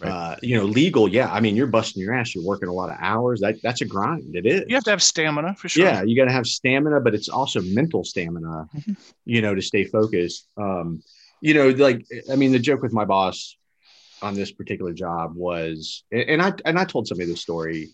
right. 0.00 0.10
uh, 0.10 0.36
you 0.42 0.56
know, 0.56 0.64
legal. 0.64 1.06
Yeah, 1.06 1.30
I 1.30 1.40
mean, 1.40 1.54
you're 1.54 1.66
busting 1.66 2.02
your 2.02 2.14
ass. 2.14 2.34
You're 2.34 2.44
working 2.44 2.68
a 2.68 2.72
lot 2.72 2.88
of 2.88 2.96
hours. 2.98 3.40
That 3.40 3.60
that's 3.62 3.82
a 3.82 3.84
grind. 3.84 4.34
It 4.34 4.46
is. 4.46 4.64
You 4.66 4.74
have 4.74 4.84
to 4.84 4.90
have 4.90 5.02
stamina 5.02 5.54
for 5.54 5.68
sure. 5.68 5.84
Yeah, 5.84 6.02
you 6.02 6.16
got 6.16 6.24
to 6.24 6.32
have 6.32 6.46
stamina, 6.46 7.00
but 7.00 7.14
it's 7.14 7.28
also 7.28 7.60
mental 7.60 8.04
stamina. 8.04 8.68
Mm-hmm. 8.74 8.92
You 9.26 9.42
know, 9.42 9.54
to 9.54 9.62
stay 9.62 9.84
focused. 9.84 10.46
Um, 10.56 11.02
you 11.42 11.52
know, 11.52 11.68
like 11.68 12.06
I 12.32 12.36
mean, 12.36 12.52
the 12.52 12.58
joke 12.58 12.80
with 12.80 12.92
my 12.92 13.04
boss 13.04 13.54
on 14.22 14.34
this 14.34 14.52
particular 14.52 14.92
job 14.92 15.34
was, 15.34 16.04
and 16.10 16.42
I 16.42 16.52
and 16.64 16.78
I 16.78 16.84
told 16.84 17.06
somebody 17.06 17.30
this 17.30 17.40
story, 17.40 17.88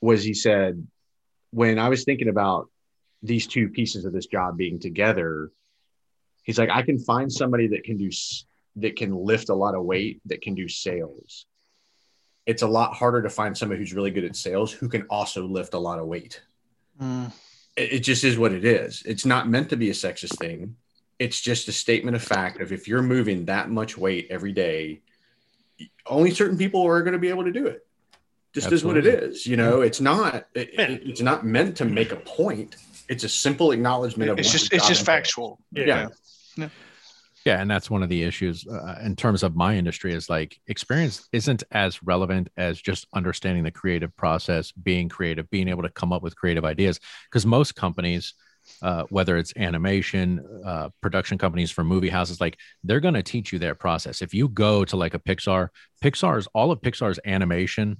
was 0.00 0.22
he 0.22 0.34
said 0.34 0.86
when 1.50 1.78
I 1.78 1.88
was 1.88 2.04
thinking 2.04 2.28
about 2.28 2.68
these 3.22 3.46
two 3.46 3.68
pieces 3.68 4.04
of 4.04 4.12
this 4.12 4.26
job 4.26 4.56
being 4.56 4.78
together 4.78 5.50
he's 6.42 6.58
like 6.58 6.70
i 6.70 6.80
can 6.80 6.98
find 6.98 7.30
somebody 7.30 7.66
that 7.66 7.84
can 7.84 7.98
do 7.98 8.10
that 8.76 8.96
can 8.96 9.14
lift 9.14 9.48
a 9.48 9.54
lot 9.54 9.74
of 9.74 9.84
weight 9.84 10.20
that 10.26 10.42
can 10.42 10.54
do 10.54 10.68
sales. 10.68 11.46
It's 12.46 12.62
a 12.62 12.68
lot 12.68 12.94
harder 12.94 13.22
to 13.22 13.30
find 13.30 13.56
somebody 13.56 13.80
who's 13.80 13.94
really 13.94 14.10
good 14.10 14.24
at 14.24 14.36
sales 14.36 14.72
who 14.72 14.88
can 14.88 15.02
also 15.10 15.46
lift 15.46 15.74
a 15.74 15.78
lot 15.78 15.98
of 15.98 16.06
weight. 16.06 16.40
Mm. 17.00 17.32
it, 17.76 17.94
it 17.94 17.98
just 18.00 18.24
is 18.24 18.38
what 18.38 18.52
it 18.52 18.64
is. 18.64 19.02
It's 19.06 19.24
not 19.24 19.48
meant 19.48 19.70
to 19.70 19.76
be 19.76 19.90
a 19.90 19.94
sexist 19.94 20.38
thing. 20.38 20.76
It's 21.18 21.40
just 21.40 21.68
a 21.68 21.72
statement 21.72 22.16
of 22.16 22.22
fact 22.22 22.60
of 22.60 22.72
if 22.72 22.88
you're 22.88 23.02
moving 23.02 23.46
that 23.46 23.70
much 23.70 23.96
weight 23.96 24.26
every 24.30 24.52
day 24.52 25.02
only 26.06 26.30
certain 26.30 26.58
people 26.58 26.86
are 26.86 27.02
going 27.02 27.12
to 27.12 27.18
be 27.18 27.28
able 27.28 27.44
to 27.44 27.52
do 27.52 27.66
it. 27.66 27.86
Just 28.52 28.66
Absolutely. 28.66 29.00
is 29.00 29.06
what 29.06 29.14
it 29.14 29.24
is 29.24 29.46
you 29.46 29.56
know? 29.56 29.80
It's 29.80 30.00
not 30.00 30.46
it, 30.54 30.70
it's 30.76 31.20
not 31.20 31.46
meant 31.46 31.76
to 31.78 31.84
make 31.84 32.12
a 32.12 32.16
point. 32.16 32.76
It's 33.08 33.24
a 33.24 33.28
simple 33.28 33.72
acknowledgement 33.72 34.30
of 34.30 34.38
it's 34.38 34.50
just 34.50 34.72
it's 34.72 34.88
just 34.88 35.04
factual. 35.04 35.60
Yeah. 35.72 35.84
yeah. 35.84 36.08
yeah. 36.56 36.68
Yeah. 37.46 37.60
And 37.62 37.70
that's 37.70 37.88
one 37.88 38.02
of 38.02 38.10
the 38.10 38.22
issues 38.22 38.66
uh, 38.66 38.98
in 39.02 39.16
terms 39.16 39.42
of 39.42 39.56
my 39.56 39.74
industry 39.74 40.12
is 40.12 40.28
like 40.28 40.60
experience 40.66 41.26
isn't 41.32 41.62
as 41.70 42.02
relevant 42.02 42.50
as 42.56 42.80
just 42.80 43.06
understanding 43.14 43.64
the 43.64 43.70
creative 43.70 44.14
process 44.16 44.72
being 44.72 45.08
creative 45.08 45.48
being 45.48 45.68
able 45.68 45.82
to 45.82 45.88
come 45.88 46.12
up 46.12 46.22
with 46.22 46.36
creative 46.36 46.64
ideas 46.64 47.00
because 47.30 47.46
most 47.46 47.76
companies 47.76 48.34
uh, 48.82 49.04
whether 49.10 49.36
it's 49.36 49.52
animation 49.56 50.44
uh, 50.64 50.88
production 51.00 51.38
companies 51.38 51.70
for 51.70 51.84
movie 51.84 52.08
houses 52.08 52.40
like 52.40 52.56
they're 52.84 53.00
going 53.00 53.14
to 53.14 53.22
teach 53.22 53.52
you 53.52 53.58
their 53.58 53.74
process 53.74 54.22
if 54.22 54.34
you 54.34 54.48
go 54.48 54.84
to 54.84 54.96
like 54.96 55.14
a 55.14 55.18
pixar 55.18 55.68
pixar's 56.02 56.46
all 56.54 56.70
of 56.70 56.80
pixar's 56.80 57.18
animation 57.24 57.96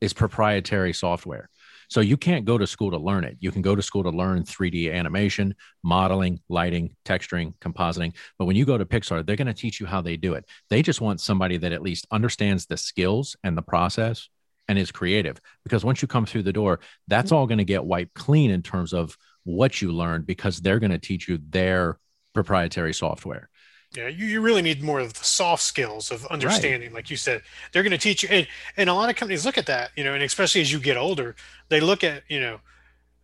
is 0.00 0.12
proprietary 0.12 0.92
software 0.92 1.48
so 1.88 2.00
you 2.00 2.16
can't 2.16 2.44
go 2.44 2.58
to 2.58 2.66
school 2.66 2.90
to 2.90 2.98
learn 2.98 3.24
it. 3.24 3.36
You 3.40 3.50
can 3.50 3.62
go 3.62 3.74
to 3.74 3.82
school 3.82 4.02
to 4.04 4.10
learn 4.10 4.44
3D 4.44 4.92
animation, 4.92 5.54
modeling, 5.82 6.40
lighting, 6.48 6.96
texturing, 7.04 7.56
compositing. 7.58 8.14
But 8.38 8.46
when 8.46 8.56
you 8.56 8.64
go 8.64 8.78
to 8.78 8.84
Pixar, 8.84 9.24
they're 9.24 9.36
going 9.36 9.46
to 9.46 9.54
teach 9.54 9.80
you 9.80 9.86
how 9.86 10.00
they 10.00 10.16
do 10.16 10.34
it. 10.34 10.44
They 10.70 10.82
just 10.82 11.00
want 11.00 11.20
somebody 11.20 11.56
that 11.58 11.72
at 11.72 11.82
least 11.82 12.06
understands 12.10 12.66
the 12.66 12.76
skills 12.76 13.36
and 13.44 13.56
the 13.56 13.62
process 13.62 14.28
and 14.68 14.78
is 14.78 14.90
creative. 14.90 15.40
Because 15.62 15.84
once 15.84 16.02
you 16.02 16.08
come 16.08 16.26
through 16.26 16.44
the 16.44 16.52
door, 16.52 16.80
that's 17.06 17.32
all 17.32 17.46
going 17.46 17.58
to 17.58 17.64
get 17.64 17.84
wiped 17.84 18.14
clean 18.14 18.50
in 18.50 18.62
terms 18.62 18.92
of 18.92 19.16
what 19.44 19.80
you 19.80 19.92
learned 19.92 20.26
because 20.26 20.60
they're 20.60 20.80
going 20.80 20.90
to 20.90 20.98
teach 20.98 21.28
you 21.28 21.38
their 21.50 21.98
proprietary 22.32 22.92
software. 22.92 23.48
Yeah, 23.96 24.08
you, 24.08 24.26
you 24.26 24.40
really 24.40 24.62
need 24.62 24.82
more 24.82 24.98
of 24.98 25.14
the 25.14 25.24
soft 25.24 25.62
skills 25.62 26.10
of 26.10 26.26
understanding, 26.26 26.88
right. 26.88 26.96
like 26.96 27.10
you 27.10 27.16
said. 27.16 27.42
They're 27.72 27.84
going 27.84 27.92
to 27.92 27.98
teach 27.98 28.24
you, 28.24 28.28
and, 28.28 28.48
and 28.76 28.90
a 28.90 28.94
lot 28.94 29.08
of 29.08 29.14
companies 29.14 29.46
look 29.46 29.56
at 29.56 29.66
that, 29.66 29.92
you 29.96 30.02
know, 30.02 30.14
and 30.14 30.22
especially 30.22 30.60
as 30.62 30.72
you 30.72 30.80
get 30.80 30.96
older, 30.96 31.36
they 31.68 31.78
look 31.78 32.02
at, 32.02 32.24
you 32.28 32.40
know, 32.40 32.58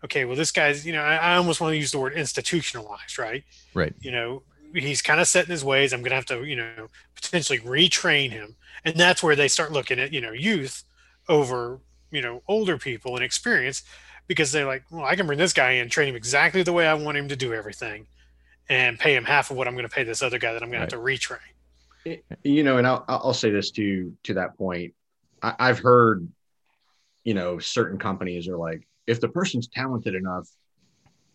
okay, 0.04 0.24
well, 0.24 0.36
this 0.36 0.52
guy's, 0.52 0.86
you 0.86 0.92
know, 0.92 1.02
I, 1.02 1.16
I 1.16 1.36
almost 1.36 1.60
want 1.60 1.72
to 1.72 1.76
use 1.76 1.90
the 1.90 1.98
word 1.98 2.12
institutionalized, 2.12 3.18
right? 3.18 3.42
Right. 3.74 3.94
You 4.00 4.12
know, 4.12 4.42
he's 4.72 5.02
kind 5.02 5.20
of 5.20 5.26
set 5.26 5.46
in 5.46 5.50
his 5.50 5.64
ways. 5.64 5.92
I'm 5.92 6.00
going 6.00 6.10
to 6.10 6.16
have 6.16 6.26
to, 6.26 6.44
you 6.44 6.56
know, 6.56 6.88
potentially 7.16 7.58
retrain 7.58 8.30
him, 8.30 8.54
and 8.84 8.96
that's 8.96 9.24
where 9.24 9.34
they 9.34 9.48
start 9.48 9.72
looking 9.72 9.98
at, 9.98 10.12
you 10.12 10.20
know, 10.20 10.32
youth 10.32 10.84
over, 11.28 11.80
you 12.12 12.22
know, 12.22 12.42
older 12.46 12.78
people 12.78 13.16
and 13.16 13.24
experience, 13.24 13.82
because 14.30 14.52
they're 14.52 14.64
like, 14.64 14.84
well, 14.92 15.04
I 15.04 15.16
can 15.16 15.26
bring 15.26 15.40
this 15.40 15.52
guy 15.52 15.72
in, 15.72 15.88
train 15.88 16.08
him 16.08 16.14
exactly 16.14 16.62
the 16.62 16.72
way 16.72 16.86
I 16.86 16.94
want 16.94 17.18
him 17.18 17.26
to 17.30 17.34
do 17.34 17.52
everything 17.52 18.06
and 18.68 18.96
pay 18.96 19.16
him 19.16 19.24
half 19.24 19.50
of 19.50 19.56
what 19.56 19.66
I'm 19.66 19.74
going 19.74 19.88
to 19.88 19.92
pay 19.92 20.04
this 20.04 20.22
other 20.22 20.38
guy 20.38 20.52
that 20.52 20.62
I'm 20.62 20.70
going 20.70 20.80
right. 20.80 20.88
to 20.88 20.96
have 20.96 21.04
to 21.04 21.34
retrain. 22.06 22.22
You 22.44 22.62
know, 22.62 22.76
and 22.76 22.86
I'll, 22.86 23.04
I'll 23.08 23.34
say 23.34 23.50
this 23.50 23.72
to 23.72 24.16
to 24.22 24.34
that 24.34 24.56
point. 24.56 24.94
I, 25.42 25.54
I've 25.58 25.80
heard, 25.80 26.28
you 27.24 27.34
know, 27.34 27.58
certain 27.58 27.98
companies 27.98 28.46
are 28.46 28.56
like, 28.56 28.86
if 29.08 29.20
the 29.20 29.26
person's 29.26 29.66
talented 29.66 30.14
enough, 30.14 30.48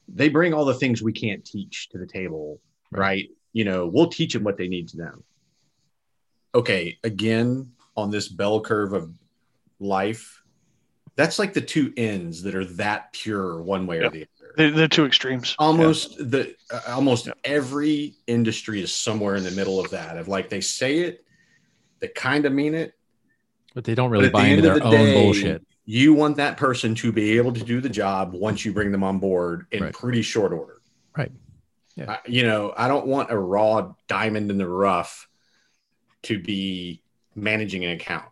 they 0.07 0.30
bring 0.30 0.53
all 0.53 0.64
the 0.64 0.74
things 0.74 1.03
we 1.03 1.11
can't 1.11 1.44
teach 1.44 1.90
to 1.90 1.98
the 1.98 2.07
table, 2.07 2.61
right? 2.91 2.99
right? 2.99 3.30
You 3.52 3.65
know, 3.65 3.88
we'll 3.88 4.07
teach 4.07 4.32
them 4.32 4.45
what 4.45 4.56
they 4.56 4.69
need 4.69 4.88
to 4.88 4.99
know. 4.99 5.24
Okay, 6.56 6.98
again, 7.03 7.74
on 7.98 8.10
this 8.10 8.30
bell 8.30 8.61
curve 8.61 8.94
of 8.94 9.11
life, 9.82 10.35
that's 11.16 11.40
like 11.40 11.54
the 11.54 11.62
two 11.62 11.94
ends 11.98 12.44
that 12.44 12.56
are 12.56 12.66
that 12.66 13.14
pure 13.14 13.62
one 13.62 13.88
way 13.88 14.02
yep. 14.02 14.08
or 14.08 14.10
the 14.10 14.22
other. 14.24 14.54
They're, 14.58 14.72
they're 14.72 14.88
two 14.88 15.06
extremes. 15.06 15.56
Almost 15.60 16.20
yeah. 16.20 16.26
the 16.28 16.56
uh, 16.72 16.82
almost 16.90 17.28
yeah. 17.28 17.34
every 17.44 18.16
industry 18.28 18.82
is 18.82 18.94
somewhere 18.94 19.36
in 19.36 19.44
the 19.44 19.52
middle 19.52 19.80
of 19.80 19.92
that. 19.92 20.18
Of 20.18 20.28
like 20.28 20.50
they 20.50 20.62
say 20.62 21.00
it, 21.00 21.26
they 22.00 22.08
kind 22.10 22.46
of 22.46 22.54
mean 22.54 22.74
it, 22.74 22.94
but 23.74 23.84
they 23.84 23.96
don't 23.96 24.12
really 24.12 24.30
buy 24.30 24.48
into 24.48 24.62
their 24.62 24.80
the 24.80 24.86
own 24.86 24.92
day, 24.92 25.14
bullshit. 25.14 25.66
You 25.86 26.14
want 26.14 26.38
that 26.38 26.58
person 26.58 26.96
to 26.96 27.12
be 27.12 27.38
able 27.38 27.54
to 27.54 27.64
do 27.64 27.80
the 27.80 27.90
job 27.90 28.34
once 28.34 28.66
you 28.66 28.74
bring 28.74 28.92
them 28.92 29.04
on 29.04 29.20
board 29.20 29.68
in 29.72 29.84
right. 29.84 29.94
pretty 29.94 30.22
short 30.22 30.52
order. 30.52 30.82
Right. 31.16 31.32
Yeah. 31.96 32.14
Uh, 32.14 32.18
you 32.26 32.44
know, 32.44 32.74
I 32.76 32.88
don't 32.88 33.08
want 33.08 33.32
a 33.32 33.38
raw 33.38 33.94
diamond 34.08 34.52
in 34.52 34.58
the 34.58 34.68
rough 34.68 35.28
to 36.24 36.40
be 36.40 37.02
managing 37.36 37.86
an 37.86 37.92
account 37.92 38.26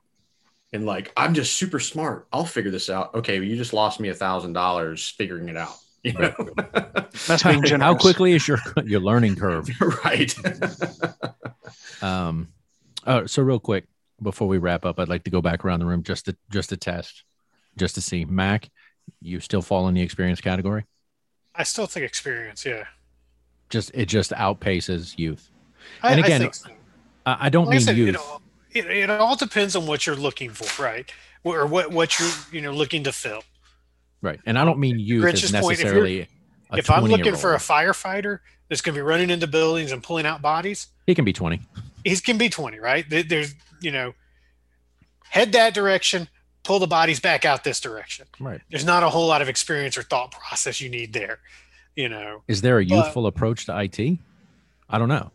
and 0.73 0.85
like 0.85 1.11
i'm 1.15 1.33
just 1.33 1.55
super 1.55 1.79
smart 1.79 2.27
i'll 2.33 2.45
figure 2.45 2.71
this 2.71 2.89
out 2.89 3.13
okay 3.15 3.39
well, 3.39 3.47
you 3.47 3.55
just 3.55 3.73
lost 3.73 3.99
me 3.99 4.09
a 4.09 4.13
thousand 4.13 4.53
dollars 4.53 5.09
figuring 5.17 5.47
it 5.47 5.57
out 5.57 5.77
you 6.03 6.13
know? 6.13 6.33
That's 7.27 7.43
being 7.43 7.63
generous. 7.63 7.81
How 7.81 7.95
quickly 7.95 8.33
is 8.33 8.47
your 8.47 8.59
your 8.83 8.99
learning 8.99 9.35
curve? 9.35 9.69
right. 10.03 10.35
um, 12.03 12.49
uh, 13.05 13.25
so 13.25 13.41
real 13.41 13.59
quick 13.59 13.85
before 14.21 14.47
we 14.47 14.57
wrap 14.57 14.85
up, 14.85 14.99
I'd 14.99 15.09
like 15.09 15.23
to 15.23 15.31
go 15.31 15.41
back 15.41 15.65
around 15.65 15.79
the 15.79 15.85
room 15.85 16.03
just 16.03 16.25
to 16.25 16.35
just 16.51 16.69
to 16.69 16.77
test, 16.77 17.23
just 17.77 17.95
to 17.95 18.01
see. 18.01 18.25
Mac, 18.25 18.69
you 19.21 19.39
still 19.39 19.61
fall 19.61 19.87
in 19.87 19.95
the 19.95 20.01
experience 20.01 20.41
category? 20.41 20.85
I 21.55 21.63
still 21.63 21.87
think 21.87 22.05
experience. 22.05 22.65
Yeah. 22.65 22.83
Just 23.69 23.91
it 23.93 24.05
just 24.05 24.31
outpaces 24.31 25.17
youth. 25.17 25.49
I, 26.01 26.11
And 26.11 26.19
again, 26.19 26.41
I, 26.41 26.43
think 26.45 26.53
so. 26.53 26.69
I, 27.25 27.37
I 27.41 27.49
don't 27.49 27.65
Like 27.65 27.75
I 27.75 27.77
mean 27.77 27.85
said, 27.85 27.97
youth. 27.97 28.39
It, 28.73 28.85
all, 28.85 28.91
it, 28.91 29.09
all 29.09 29.35
depends 29.35 29.75
on 29.75 29.85
what 29.87 30.05
you're 30.05 30.15
looking 30.15 30.49
for, 30.49 30.81
right? 30.83 31.11
Or 31.43 31.65
what 31.65 31.91
what 31.91 32.19
you're 32.19 32.29
you 32.51 32.61
know 32.61 32.71
looking 32.71 33.03
to 33.03 33.11
fill. 33.11 33.43
right. 34.21 34.39
And 34.45 34.57
I 34.57 34.65
don't 34.65 34.79
mean 34.79 34.99
youth 34.99 35.21
Grinch's 35.23 35.53
as 35.53 35.61
point, 35.61 35.79
if 35.79 35.83
necessarily. 35.85 36.27
if 36.73 36.89
I'm 36.89 37.03
looking 37.03 37.35
for 37.35 37.53
a 37.53 37.57
firefighter 37.57 38.39
that's 38.69 38.81
going 38.81 38.95
to 38.95 38.97
be 38.97 39.01
running 39.01 39.29
into 39.29 39.47
buildings 39.47 39.91
and 39.91 40.01
pulling 40.01 40.25
out 40.25 40.41
bodies, 40.41 40.87
he 41.05 41.13
can 41.15 41.25
be 41.25 41.33
20. 41.33 41.59
he 42.05 42.15
can 42.17 42.37
be 42.37 42.49
20, 42.49 42.79
right? 42.79 43.05
There's, 43.09 43.53
you 43.81 43.91
know, 43.91 44.13
head 45.29 45.51
that 45.51 45.73
direction, 45.73 46.29
pull 46.63 46.79
the 46.79 46.87
bodies 46.87 47.19
back 47.19 47.43
out 47.43 47.63
this 47.65 47.79
direction. 47.81 48.25
Right. 48.39 48.61
There's 48.69 48.85
not 48.85 49.03
a 49.03 49.09
whole 49.09 49.27
lot 49.27 49.41
of 49.41 49.49
experience 49.49 49.97
or 49.97 50.03
thought 50.03 50.31
process 50.31 50.79
you 50.79 50.89
need 50.89 51.11
there, 51.13 51.39
you 51.95 52.07
know. 52.07 52.43
Is 52.47 52.61
there 52.61 52.79
a 52.79 52.85
But- 52.85 52.95
youthful 52.95 53.27
approach 53.27 53.65
to 53.65 53.77
IT? 53.77 54.17
I 54.89 54.97
don't 54.97 55.09
know. 55.09 55.31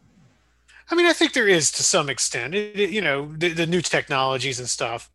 I 0.90 0.94
mean, 0.94 1.06
I 1.06 1.12
think 1.12 1.32
there 1.32 1.48
is 1.48 1.70
to 1.72 1.82
some 1.82 2.08
extent, 2.08 2.54
it, 2.54 2.78
it- 2.78 2.90
you 2.90 3.00
know, 3.00 3.32
the, 3.36 3.50
the 3.50 3.66
new 3.66 3.82
technologies 3.82 4.58
and 4.58 4.68
stuff. 4.68 5.10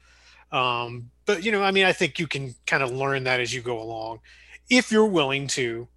Um, 0.52 1.10
but, 1.26 1.44
you 1.44 1.52
know, 1.52 1.64
I 1.64 1.72
mean, 1.72 1.86
I 1.86 1.94
think 1.94 2.20
you 2.20 2.28
can 2.28 2.56
kind 2.68 2.84
of 2.84 2.92
learn 2.92 3.24
that 3.24 3.40
as 3.40 3.54
you 3.54 3.62
go 3.62 3.82
along 3.82 4.20
if 4.70 4.92
you're 4.92 5.06
willing 5.06 5.48
to, 5.48 5.88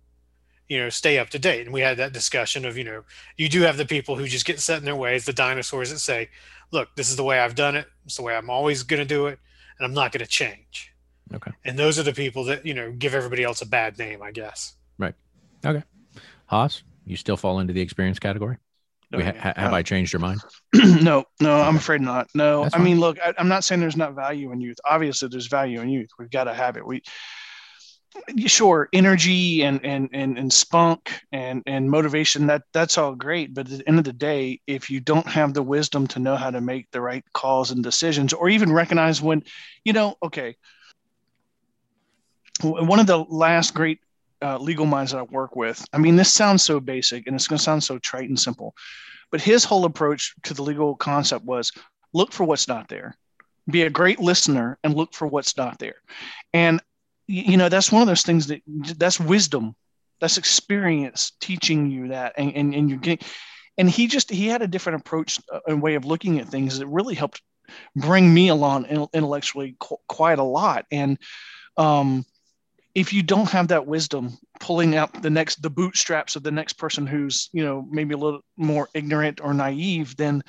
you 0.68 0.78
know, 0.78 0.88
stay 0.88 1.18
up 1.18 1.30
to 1.30 1.38
date. 1.38 1.62
And 1.66 1.72
we 1.72 1.80
had 1.80 1.98
that 1.98 2.12
discussion 2.12 2.64
of, 2.64 2.76
you 2.76 2.84
know, 2.84 3.04
you 3.36 3.48
do 3.48 3.62
have 3.62 3.76
the 3.76 3.86
people 3.86 4.16
who 4.16 4.26
just 4.26 4.46
get 4.46 4.60
set 4.60 4.78
in 4.78 4.84
their 4.84 4.96
ways, 4.96 5.24
the 5.24 5.32
dinosaurs 5.32 5.90
that 5.90 6.00
say, 6.00 6.30
look, 6.72 6.88
this 6.96 7.08
is 7.10 7.16
the 7.16 7.24
way 7.24 7.38
I've 7.38 7.54
done 7.54 7.76
it. 7.76 7.86
It's 8.06 8.16
the 8.16 8.22
way 8.22 8.36
I'm 8.36 8.50
always 8.50 8.82
going 8.82 9.00
to 9.00 9.06
do 9.06 9.26
it. 9.26 9.38
And 9.78 9.86
I'm 9.86 9.94
not 9.94 10.10
going 10.12 10.24
to 10.24 10.30
change. 10.30 10.92
Okay. 11.34 11.52
And 11.64 11.78
those 11.78 11.98
are 11.98 12.02
the 12.02 12.12
people 12.12 12.44
that, 12.44 12.66
you 12.66 12.74
know, 12.74 12.92
give 12.92 13.14
everybody 13.14 13.44
else 13.44 13.62
a 13.62 13.66
bad 13.66 13.98
name, 13.98 14.22
I 14.22 14.32
guess. 14.32 14.74
Right. 14.98 15.14
Okay. 15.64 15.82
Haas, 16.46 16.82
you 17.04 17.16
still 17.16 17.36
fall 17.36 17.60
into 17.60 17.72
the 17.72 17.80
experience 17.80 18.18
category? 18.18 18.56
We 19.16 19.24
ha- 19.24 19.32
ha- 19.38 19.54
have 19.56 19.72
I 19.72 19.82
changed 19.82 20.12
your 20.12 20.20
mind? 20.20 20.40
no, 20.74 21.24
no, 21.40 21.60
I'm 21.60 21.76
afraid 21.76 22.00
not. 22.00 22.28
No, 22.34 22.62
That's 22.62 22.74
I 22.74 22.78
fine. 22.78 22.84
mean, 22.84 23.00
look, 23.00 23.18
I, 23.20 23.32
I'm 23.38 23.48
not 23.48 23.64
saying 23.64 23.80
there's 23.80 23.96
not 23.96 24.14
value 24.14 24.52
in 24.52 24.60
youth. 24.60 24.78
Obviously, 24.84 25.28
there's 25.28 25.46
value 25.46 25.80
in 25.80 25.88
youth. 25.88 26.10
We've 26.18 26.30
got 26.30 26.44
to 26.44 26.54
have 26.54 26.76
it. 26.76 26.86
We, 26.86 27.02
sure, 28.46 28.88
energy 28.92 29.62
and 29.62 29.84
and 29.84 30.08
and 30.12 30.38
and 30.38 30.52
spunk 30.52 31.20
and 31.32 31.62
and 31.66 31.90
motivation. 31.90 32.46
That 32.46 32.62
that's 32.72 32.98
all 32.98 33.14
great. 33.14 33.54
But 33.54 33.70
at 33.70 33.78
the 33.78 33.88
end 33.88 33.98
of 33.98 34.04
the 34.04 34.12
day, 34.12 34.60
if 34.66 34.90
you 34.90 35.00
don't 35.00 35.26
have 35.26 35.54
the 35.54 35.62
wisdom 35.62 36.06
to 36.08 36.18
know 36.18 36.36
how 36.36 36.50
to 36.50 36.60
make 36.60 36.90
the 36.90 37.00
right 37.00 37.24
calls 37.32 37.70
and 37.70 37.82
decisions, 37.82 38.32
or 38.32 38.48
even 38.48 38.72
recognize 38.72 39.20
when, 39.22 39.42
you 39.84 39.92
know, 39.92 40.16
okay. 40.22 40.56
One 42.62 42.98
of 42.98 43.06
the 43.06 43.18
last 43.18 43.74
great 43.74 44.00
uh, 44.42 44.58
legal 44.58 44.86
minds 44.86 45.12
that 45.12 45.18
I 45.18 45.22
work 45.22 45.56
with. 45.56 45.84
I 45.92 45.98
mean, 45.98 46.16
this 46.16 46.32
sounds 46.32 46.62
so 46.62 46.80
basic 46.80 47.26
and 47.26 47.34
it's 47.34 47.48
going 47.48 47.58
to 47.58 47.64
sound 47.64 47.82
so 47.82 47.98
trite 47.98 48.28
and 48.28 48.38
simple, 48.38 48.74
but 49.30 49.40
his 49.40 49.64
whole 49.64 49.84
approach 49.84 50.34
to 50.44 50.54
the 50.54 50.62
legal 50.62 50.94
concept 50.94 51.44
was 51.44 51.72
look 52.12 52.32
for 52.32 52.44
what's 52.44 52.68
not 52.68 52.88
there, 52.88 53.16
be 53.70 53.82
a 53.82 53.90
great 53.90 54.20
listener 54.20 54.78
and 54.84 54.94
look 54.94 55.14
for 55.14 55.26
what's 55.26 55.56
not 55.56 55.78
there. 55.78 55.96
And, 56.52 56.80
you 57.26 57.56
know, 57.56 57.68
that's 57.68 57.90
one 57.90 58.02
of 58.02 58.08
those 58.08 58.22
things 58.22 58.46
that 58.46 58.62
that's 58.66 59.18
wisdom, 59.18 59.74
that's 60.20 60.38
experience 60.38 61.32
teaching 61.40 61.90
you 61.90 62.08
that. 62.08 62.34
And, 62.36 62.54
and, 62.54 62.74
and 62.74 62.88
you're 62.88 62.98
getting, 62.98 63.26
and 63.78 63.90
he 63.90 64.06
just, 64.06 64.30
he 64.30 64.46
had 64.46 64.62
a 64.62 64.68
different 64.68 65.00
approach 65.00 65.40
uh, 65.52 65.60
and 65.66 65.82
way 65.82 65.96
of 65.96 66.04
looking 66.04 66.38
at 66.38 66.48
things 66.48 66.78
that 66.78 66.86
really 66.86 67.14
helped 67.14 67.42
bring 67.96 68.32
me 68.32 68.48
along 68.48 68.86
intellectually 69.12 69.76
quite 70.06 70.38
a 70.38 70.44
lot. 70.44 70.86
And, 70.90 71.18
um, 71.76 72.24
if 72.96 73.12
you 73.12 73.22
don't 73.22 73.50
have 73.50 73.68
that 73.68 73.86
wisdom 73.86 74.38
pulling 74.58 74.96
out 74.96 75.22
the 75.22 75.28
next 75.28 75.60
the 75.60 75.68
bootstraps 75.70 76.34
of 76.34 76.42
the 76.42 76.50
next 76.50 76.72
person 76.72 77.06
who's 77.06 77.50
you 77.52 77.62
know 77.62 77.86
maybe 77.90 78.14
a 78.14 78.18
little 78.18 78.40
more 78.56 78.88
ignorant 78.94 79.40
or 79.40 79.52
naive 79.54 80.16
then 80.16 80.42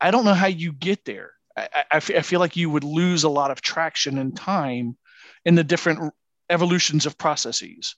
i 0.00 0.10
don't 0.10 0.24
know 0.24 0.32
how 0.32 0.46
you 0.46 0.72
get 0.72 1.04
there 1.04 1.32
I, 1.54 1.68
I, 1.90 1.96
I 1.96 2.22
feel 2.22 2.40
like 2.40 2.56
you 2.56 2.70
would 2.70 2.84
lose 2.84 3.24
a 3.24 3.28
lot 3.28 3.50
of 3.50 3.60
traction 3.60 4.16
and 4.16 4.34
time 4.34 4.96
in 5.44 5.56
the 5.56 5.64
different 5.64 6.14
evolutions 6.48 7.04
of 7.04 7.18
processes 7.18 7.96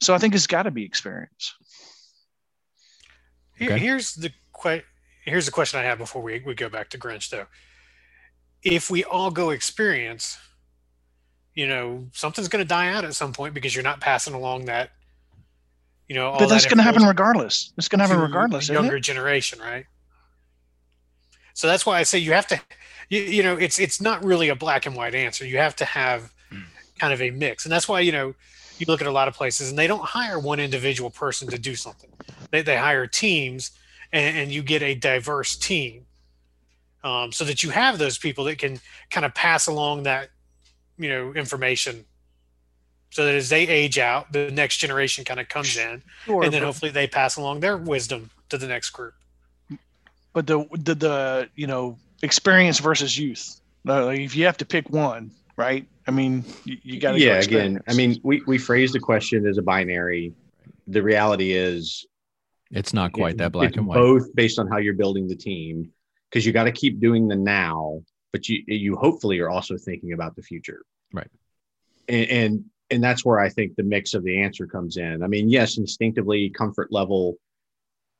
so 0.00 0.14
i 0.14 0.18
think 0.18 0.34
it's 0.34 0.46
got 0.46 0.62
to 0.62 0.70
be 0.70 0.84
experience 0.84 1.54
Here, 3.56 3.72
Okay. 3.72 3.78
Here's 3.78 4.14
the 4.14 4.30
que- 4.60 4.84
here's 5.24 5.46
the 5.46 5.52
question 5.52 5.78
I 5.78 5.82
have 5.82 5.98
before 5.98 6.22
we, 6.22 6.42
we 6.46 6.54
go 6.54 6.70
back 6.70 6.88
to 6.90 6.98
Grinch 6.98 7.28
though. 7.28 7.46
If 8.62 8.90
we 8.90 9.04
all 9.04 9.30
go 9.30 9.50
experience, 9.50 10.38
you 11.58 11.66
know, 11.66 12.06
something's 12.12 12.46
going 12.46 12.62
to 12.62 12.68
die 12.68 12.92
out 12.92 13.04
at 13.04 13.16
some 13.16 13.32
point 13.32 13.52
because 13.52 13.74
you're 13.74 13.82
not 13.82 14.00
passing 14.00 14.32
along 14.32 14.66
that, 14.66 14.90
you 16.06 16.14
know, 16.14 16.28
all 16.28 16.38
but 16.38 16.48
that's 16.48 16.62
that 16.62 16.70
going 16.70 16.76
to 16.76 16.84
happen 16.84 17.02
regardless 17.02 17.72
it's 17.76 17.88
going 17.88 17.98
to 17.98 18.06
happen 18.06 18.22
regardless 18.22 18.68
the 18.68 18.74
isn't 18.74 18.84
younger 18.84 18.98
it? 18.98 19.00
generation, 19.00 19.58
right? 19.58 19.84
So 21.54 21.66
that's 21.66 21.84
why 21.84 21.98
I 21.98 22.04
say 22.04 22.20
you 22.20 22.32
have 22.32 22.46
to, 22.46 22.60
you, 23.08 23.22
you 23.22 23.42
know, 23.42 23.56
it's 23.56 23.80
it's 23.80 24.00
not 24.00 24.24
really 24.24 24.50
a 24.50 24.54
black 24.54 24.86
and 24.86 24.94
white 24.94 25.16
answer. 25.16 25.44
You 25.44 25.58
have 25.58 25.74
to 25.76 25.84
have 25.84 26.32
kind 27.00 27.12
of 27.12 27.20
a 27.20 27.30
mix, 27.30 27.64
and 27.64 27.72
that's 27.72 27.88
why 27.88 27.98
you 28.02 28.12
know 28.12 28.36
you 28.78 28.86
look 28.86 29.00
at 29.00 29.08
a 29.08 29.10
lot 29.10 29.26
of 29.26 29.34
places 29.34 29.68
and 29.68 29.76
they 29.76 29.88
don't 29.88 30.04
hire 30.04 30.38
one 30.38 30.60
individual 30.60 31.10
person 31.10 31.48
to 31.48 31.58
do 31.58 31.74
something. 31.74 32.10
They 32.52 32.62
they 32.62 32.76
hire 32.76 33.08
teams, 33.08 33.72
and, 34.12 34.36
and 34.36 34.52
you 34.52 34.62
get 34.62 34.80
a 34.84 34.94
diverse 34.94 35.56
team, 35.56 36.06
um, 37.02 37.32
so 37.32 37.44
that 37.46 37.64
you 37.64 37.70
have 37.70 37.98
those 37.98 38.16
people 38.16 38.44
that 38.44 38.58
can 38.58 38.78
kind 39.10 39.26
of 39.26 39.34
pass 39.34 39.66
along 39.66 40.04
that, 40.04 40.30
you 40.98 41.08
know, 41.08 41.32
information. 41.34 42.04
So 43.10 43.24
that 43.24 43.34
as 43.34 43.48
they 43.48 43.66
age 43.66 43.98
out, 43.98 44.32
the 44.32 44.50
next 44.50 44.76
generation 44.78 45.24
kind 45.24 45.40
of 45.40 45.48
comes 45.48 45.76
in, 45.78 46.02
Sure, 46.26 46.42
and 46.42 46.52
then 46.52 46.60
but- 46.60 46.66
hopefully 46.66 46.90
they 46.90 47.06
pass 47.06 47.36
along 47.36 47.60
their 47.60 47.76
wisdom 47.76 48.30
to 48.50 48.58
the 48.58 48.66
next 48.66 48.90
group. 48.90 49.14
but 50.34 50.46
the 50.46 50.66
the, 50.72 50.94
the 50.94 51.48
you 51.54 51.66
know 51.66 51.96
experience 52.22 52.78
versus 52.80 53.16
youth 53.18 53.60
Uh, 53.88 54.04
like 54.06 54.20
if 54.20 54.34
you 54.36 54.44
have 54.44 54.56
to 54.58 54.66
pick 54.66 54.88
one 54.90 55.30
right 55.56 55.86
i 56.06 56.10
mean 56.10 56.44
you, 56.64 56.76
you 56.82 57.00
got 57.00 57.12
to 57.12 57.18
yeah 57.20 57.34
again 57.40 57.80
i 57.88 57.94
mean 57.94 58.18
we, 58.22 58.42
we 58.46 58.58
phrase 58.58 58.92
the 58.92 58.98
question 59.00 59.46
as 59.46 59.56
a 59.58 59.62
binary 59.62 60.32
the 60.86 61.02
reality 61.02 61.52
is 61.52 62.04
It's 62.70 62.92
not 62.92 63.12
quite 63.12 63.34
it- 63.34 63.38
that 63.38 63.52
black 63.52 63.76
and 63.76 63.86
white. 63.86 63.94
both 63.96 64.34
based 64.34 64.58
on 64.58 64.66
how 64.68 64.78
you're 64.78 64.94
building 65.02 65.28
the 65.28 65.36
team 65.36 65.90
because 66.28 66.44
you 66.44 66.52
got 66.52 66.64
to 66.64 66.72
keep 66.72 67.00
doing 67.00 67.28
the 67.28 67.36
now 67.36 68.02
but 68.32 68.48
you 68.48 68.62
you 68.66 68.96
hopefully 68.96 69.38
are 69.40 69.50
also 69.50 69.76
thinking 69.76 70.12
about 70.12 70.36
the 70.36 70.42
future. 70.42 70.82
Right. 71.12 71.30
and 72.08 72.30
and, 72.30 72.64
and 72.90 73.02
that's 73.02 73.24
where 73.24 73.38
i 73.38 73.48
think 73.48 73.76
the 73.76 73.82
mix 73.82 74.14
of 74.14 74.24
the 74.24 74.42
answer 74.42 74.66
comes 74.66 74.96
in. 74.96 75.22
I 75.22 75.26
mean 75.26 75.48
yes 75.48 75.78
instinctively 75.78 76.50
comfort 76.50 76.92
level 76.92 77.36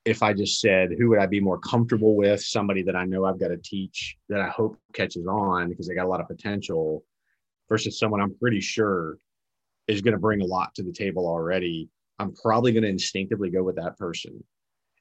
if 0.04 0.22
i 0.22 0.32
just 0.32 0.60
said 0.60 0.90
who 0.98 1.08
would 1.10 1.18
i 1.18 1.26
be 1.26 1.40
more 1.40 1.58
comfortable 1.58 2.16
with? 2.16 2.42
Somebody 2.42 2.82
that 2.82 2.96
i 2.96 3.04
know 3.04 3.24
i've 3.24 3.40
got 3.40 3.48
to 3.48 3.58
teach 3.58 4.16
that 4.28 4.40
i 4.40 4.48
hope 4.48 4.78
catches 4.92 5.26
on 5.26 5.68
because 5.68 5.86
they 5.86 5.94
got 5.94 6.06
a 6.06 6.08
lot 6.08 6.20
of 6.20 6.28
potential 6.28 7.04
versus 7.68 7.98
someone 7.98 8.20
i'm 8.20 8.34
pretty 8.36 8.60
sure 8.60 9.18
is 9.88 10.02
going 10.02 10.12
to 10.12 10.20
bring 10.20 10.42
a 10.42 10.46
lot 10.46 10.74
to 10.74 10.82
the 10.82 10.92
table 10.92 11.26
already. 11.26 11.88
I'm 12.18 12.34
probably 12.34 12.72
going 12.72 12.82
to 12.82 12.88
instinctively 12.90 13.50
go 13.50 13.62
with 13.62 13.76
that 13.76 13.96
person. 13.96 14.44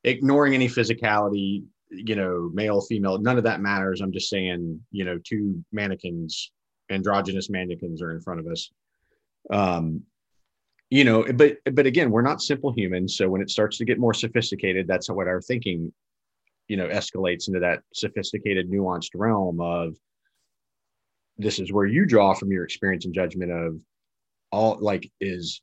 Ignoring 0.04 0.54
any 0.54 0.68
physicality 0.68 1.66
you 1.90 2.16
know 2.16 2.50
male 2.54 2.82
female 2.82 3.18
none 3.18 3.38
of 3.38 3.44
that 3.44 3.62
matters. 3.62 4.02
I'm 4.02 4.12
just 4.12 4.30
saying 4.30 4.80
you 4.92 5.06
know 5.06 5.20
two 5.24 5.64
mannequins 5.72 6.52
androgynous 6.90 7.50
mannequins 7.50 8.02
are 8.02 8.12
in 8.12 8.22
front 8.22 8.40
of 8.40 8.48
us. 8.48 8.70
Um 9.52 10.04
you 10.90 11.04
know 11.04 11.26
but 11.34 11.58
but 11.74 11.86
again 11.86 12.12
we're 12.12 12.22
not 12.22 12.42
simple 12.42 12.74
humans. 12.76 13.18
So 13.18 13.30
when 13.30 13.42
it 13.42 13.50
starts 13.50 13.78
to 13.78 13.86
get 13.86 14.00
more 14.00 14.14
sophisticated 14.14 14.88
that's 14.88 15.10
what 15.10 15.28
our 15.28 15.42
thinking 15.42 15.92
you 16.68 16.78
know 16.78 16.88
escalates 16.88 17.48
into 17.48 17.60
that 17.60 17.82
sophisticated 17.94 18.70
nuanced 18.70 19.12
realm 19.16 19.62
of 19.62 19.96
this 21.38 21.60
is 21.60 21.72
where 21.72 21.86
you 21.86 22.06
draw 22.06 22.34
from 22.34 22.52
your 22.52 22.64
experience 22.64 23.06
and 23.06 23.14
judgment 23.14 23.52
of 23.52 23.80
all 24.52 24.78
like 24.80 25.10
is 25.22 25.62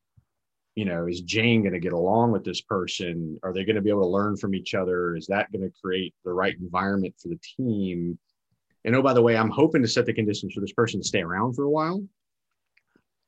you 0.75 0.85
know 0.85 1.07
is 1.07 1.21
jane 1.21 1.63
going 1.63 1.73
to 1.73 1.81
get 1.81 1.93
along 1.93 2.33
with 2.33 2.45
this 2.45 2.61
person? 2.61 3.39
Are 3.43 3.53
they 3.53 3.65
going 3.65 3.77
to 3.77 3.83
be 3.83 3.91
able 3.91 4.03
to 4.03 4.09
learn 4.09 4.37
from 4.37 4.55
each 4.55 4.75
other? 4.75 5.17
Is 5.17 5.27
that 5.29 5.53
going 5.53 5.63
to 5.63 5.73
create 5.83 6.15
the 6.25 6.33
right 6.33 6.57
environment 6.61 7.15
for 7.21 7.29
the 7.29 7.39
team? 7.57 8.19
And 8.85 8.95
oh 8.95 9.03
by 9.03 9.15
the 9.15 9.23
way 9.23 9.37
i'm 9.37 9.51
hoping 9.51 9.83
to 9.83 9.89
set 9.89 10.07
the 10.07 10.13
conditions 10.13 10.53
for 10.53 10.61
this 10.61 10.73
person 10.73 11.01
to 11.01 11.07
stay 11.07 11.23
around 11.23 11.55
for 11.55 11.65
a 11.65 11.71
while 11.71 12.03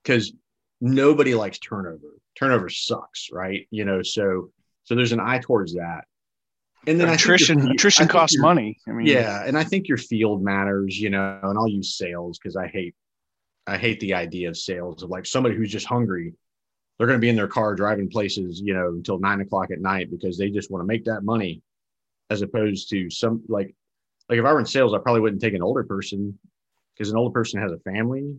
because 0.02 0.32
nobody 0.80 1.34
likes 1.34 1.58
turnover. 1.58 2.18
Turnover 2.38 2.68
sucks 2.68 3.30
right? 3.32 3.66
You 3.70 3.84
know 3.84 4.02
so 4.02 4.50
so 4.84 4.94
there's 4.94 5.12
an 5.12 5.20
eye 5.20 5.38
towards 5.38 5.74
that. 5.74 6.04
And 6.86 7.00
then 7.00 7.08
attrition 7.08 7.70
attrition 7.70 8.06
costs 8.06 8.38
money. 8.38 8.78
I 8.86 8.92
mean 8.92 9.06
yeah 9.06 9.44
and 9.46 9.56
i 9.56 9.64
think 9.64 9.88
your 9.88 9.98
field 9.98 10.42
matters 10.42 10.98
you 10.98 11.10
know 11.10 11.40
and 11.42 11.58
i'll 11.58 11.68
use 11.68 11.96
sales 11.96 12.38
because 12.38 12.56
i 12.56 12.68
hate 12.68 12.94
i 13.66 13.76
hate 13.76 13.98
the 14.00 14.14
idea 14.14 14.48
of 14.48 14.56
sales 14.56 15.02
of 15.02 15.10
like 15.10 15.26
somebody 15.26 15.56
who's 15.56 15.72
just 15.72 15.86
hungry 15.86 16.34
they're 16.98 17.06
going 17.06 17.18
to 17.18 17.24
be 17.24 17.28
in 17.28 17.36
their 17.36 17.48
car 17.48 17.74
driving 17.74 18.08
places 18.08 18.60
you 18.60 18.74
know 18.74 18.88
until 18.88 19.18
nine 19.18 19.40
o'clock 19.40 19.70
at 19.70 19.80
night 19.80 20.10
because 20.10 20.38
they 20.38 20.50
just 20.50 20.70
want 20.70 20.82
to 20.82 20.86
make 20.86 21.04
that 21.04 21.22
money 21.22 21.62
as 22.30 22.42
opposed 22.42 22.90
to 22.90 23.10
some 23.10 23.42
like 23.48 23.74
like 24.28 24.38
if 24.38 24.44
i 24.44 24.52
were 24.52 24.60
in 24.60 24.66
sales 24.66 24.94
i 24.94 24.98
probably 24.98 25.20
wouldn't 25.20 25.42
take 25.42 25.54
an 25.54 25.62
older 25.62 25.84
person 25.84 26.38
because 26.94 27.10
an 27.10 27.16
older 27.16 27.32
person 27.32 27.60
has 27.60 27.72
a 27.72 27.78
family 27.78 28.36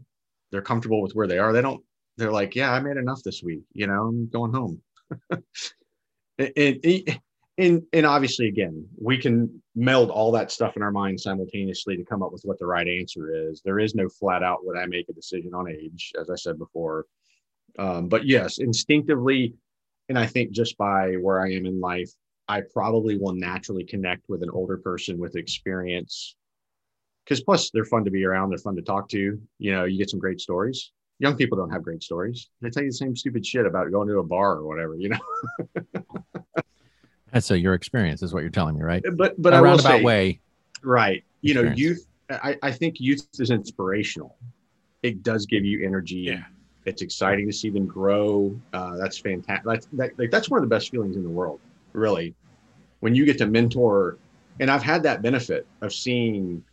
they're 0.51 0.61
comfortable 0.61 1.01
with 1.01 1.13
where 1.13 1.27
they 1.27 1.37
are 1.37 1.53
they 1.53 1.61
don't 1.61 1.77
they 1.77 1.77
don't 1.77 1.83
they're 2.17 2.31
like, 2.31 2.55
yeah, 2.55 2.73
I 2.73 2.79
made 2.79 2.97
enough 2.97 3.21
this 3.23 3.43
week. 3.43 3.63
You 3.73 3.87
know, 3.87 4.07
I'm 4.07 4.27
going 4.27 4.51
home. 4.51 4.81
and, 6.39 6.51
and, 6.57 7.19
and, 7.59 7.83
and 7.93 8.05
obviously, 8.05 8.47
again, 8.47 8.87
we 8.99 9.17
can 9.17 9.61
meld 9.75 10.09
all 10.09 10.31
that 10.31 10.51
stuff 10.51 10.75
in 10.75 10.81
our 10.81 10.91
mind 10.91 11.19
simultaneously 11.19 11.95
to 11.95 12.03
come 12.03 12.23
up 12.23 12.33
with 12.33 12.41
what 12.43 12.57
the 12.59 12.65
right 12.65 12.87
answer 12.87 13.49
is. 13.49 13.61
There 13.63 13.79
is 13.79 13.95
no 13.95 14.09
flat 14.09 14.43
out 14.43 14.65
would 14.65 14.77
I 14.77 14.87
make 14.87 15.09
a 15.09 15.13
decision 15.13 15.53
on 15.53 15.69
age, 15.69 16.11
as 16.19 16.29
I 16.29 16.35
said 16.35 16.57
before. 16.57 17.05
Um, 17.77 18.07
but 18.07 18.25
yes, 18.25 18.57
instinctively, 18.57 19.55
and 20.09 20.17
I 20.17 20.25
think 20.25 20.51
just 20.51 20.77
by 20.77 21.13
where 21.13 21.41
I 21.41 21.51
am 21.51 21.65
in 21.65 21.79
life, 21.79 22.11
I 22.47 22.61
probably 22.73 23.17
will 23.17 23.33
naturally 23.33 23.83
connect 23.83 24.23
with 24.29 24.41
an 24.41 24.49
older 24.49 24.77
person 24.77 25.17
with 25.17 25.35
experience. 25.35 26.35
Because 27.23 27.41
plus, 27.41 27.71
they're 27.71 27.85
fun 27.85 28.05
to 28.05 28.11
be 28.11 28.23
around. 28.23 28.49
They're 28.49 28.57
fun 28.57 28.77
to 28.77 28.81
talk 28.81 29.09
to. 29.09 29.39
You 29.59 29.71
know, 29.71 29.83
you 29.83 29.97
get 29.97 30.09
some 30.09 30.19
great 30.19 30.39
stories 30.39 30.91
young 31.19 31.35
people 31.35 31.57
don't 31.57 31.69
have 31.69 31.83
great 31.83 32.03
stories. 32.03 32.49
They 32.61 32.69
tell 32.69 32.83
you 32.83 32.89
the 32.89 32.95
same 32.95 33.15
stupid 33.15 33.45
shit 33.45 33.65
about 33.65 33.91
going 33.91 34.07
to 34.07 34.19
a 34.19 34.23
bar 34.23 34.57
or 34.57 34.67
whatever, 34.67 34.95
you 34.95 35.09
know. 35.09 35.83
That's 37.31 37.51
a, 37.51 37.59
your 37.59 37.73
experience, 37.73 38.23
is 38.23 38.33
what 38.33 38.41
you're 38.41 38.49
telling 38.49 38.75
me, 38.75 38.81
right? 38.81 39.03
But 39.15 39.39
but 39.41 39.53
a 39.53 39.57
I 39.57 39.61
roundabout 39.61 39.97
say, 39.97 40.03
way, 40.03 40.39
right? 40.83 41.23
You 41.41 41.53
know, 41.55 41.73
youth. 41.75 42.05
I, 42.29 42.57
I 42.61 42.71
think 42.71 42.99
youth 42.99 43.27
is 43.39 43.51
inspirational. 43.51 44.37
It 45.03 45.23
does 45.23 45.45
give 45.45 45.63
you 45.63 45.85
energy. 45.85 46.15
Yeah. 46.15 46.43
It's 46.87 47.01
exciting 47.01 47.45
to 47.47 47.53
see 47.53 47.69
them 47.69 47.85
grow. 47.85 48.59
Uh, 48.71 48.95
that's 48.95 49.17
fantastic. 49.19 49.65
That's 49.65 49.87
that, 49.93 50.17
like, 50.17 50.31
that's 50.31 50.49
one 50.49 50.57
of 50.57 50.67
the 50.67 50.73
best 50.73 50.89
feelings 50.89 51.17
in 51.17 51.23
the 51.23 51.29
world, 51.29 51.59
really. 51.91 52.33
When 53.01 53.13
you 53.13 53.25
get 53.25 53.37
to 53.39 53.45
mentor, 53.45 54.17
and 54.61 54.71
I've 54.71 54.81
had 54.81 55.03
that 55.03 55.21
benefit 55.21 55.67
of 55.81 55.93
seeing 55.93 56.63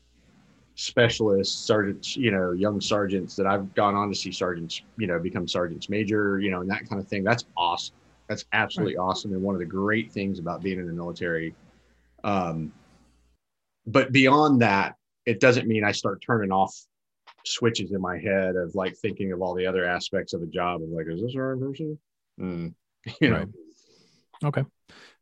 specialists, 0.77 1.55
sergeants, 1.55 2.17
you 2.17 2.31
know, 2.31 2.53
young 2.53 2.81
sergeants 2.81 3.35
that 3.37 3.47
I've 3.47 3.75
gone 3.75 3.97
on 3.97 4.09
to 4.09 4.15
see 4.15 4.31
sergeants, 4.31 4.83
you 4.97 5.09
know, 5.09 5.19
become 5.19 5.49
sergeants 5.49 5.89
major, 5.89 6.39
you 6.39 6.53
know, 6.53 6.61
and 6.61 6.71
that 6.71 6.89
kind 6.89 7.03
of 7.03 7.09
thing. 7.09 7.25
That's 7.25 7.45
awesome. 7.57 7.97
That's 8.29 8.45
absolutely 8.53 8.97
awesome. 8.97 9.33
And 9.33 9.43
one 9.43 9.57
of 9.57 9.59
the 9.59 9.67
great 9.67 10.13
things 10.13 10.39
about 10.39 10.63
being 10.63 10.79
in 10.79 10.87
the 10.87 10.93
military. 10.93 11.55
Um, 12.23 12.73
but 13.87 14.13
beyond 14.13 14.63
that, 14.63 14.95
it 15.27 15.41
doesn't 15.41 15.67
mean 15.67 15.85
I 15.85 15.93
start 15.93 16.23
turning 16.25 16.53
off 16.53 16.75
switches 17.45 17.93
in 17.93 18.01
my 18.01 18.19
head 18.19 18.57
of 18.57 18.75
like 18.75 18.97
thinking 18.97 19.33
of 19.33 19.43
all 19.43 19.55
the 19.55 19.67
other 19.67 19.85
aspects 19.85 20.33
of 20.33 20.41
the 20.41 20.47
job 20.47 20.83
of 20.83 20.89
like, 20.89 21.07
is 21.09 21.21
this 21.21 21.35
the 21.35 21.41
right 21.41 21.61
person? 21.61 21.99
Mm. 22.41 22.75
You 23.21 23.31
know, 23.31 23.37
Right. 23.37 23.49
Okay. 24.43 24.65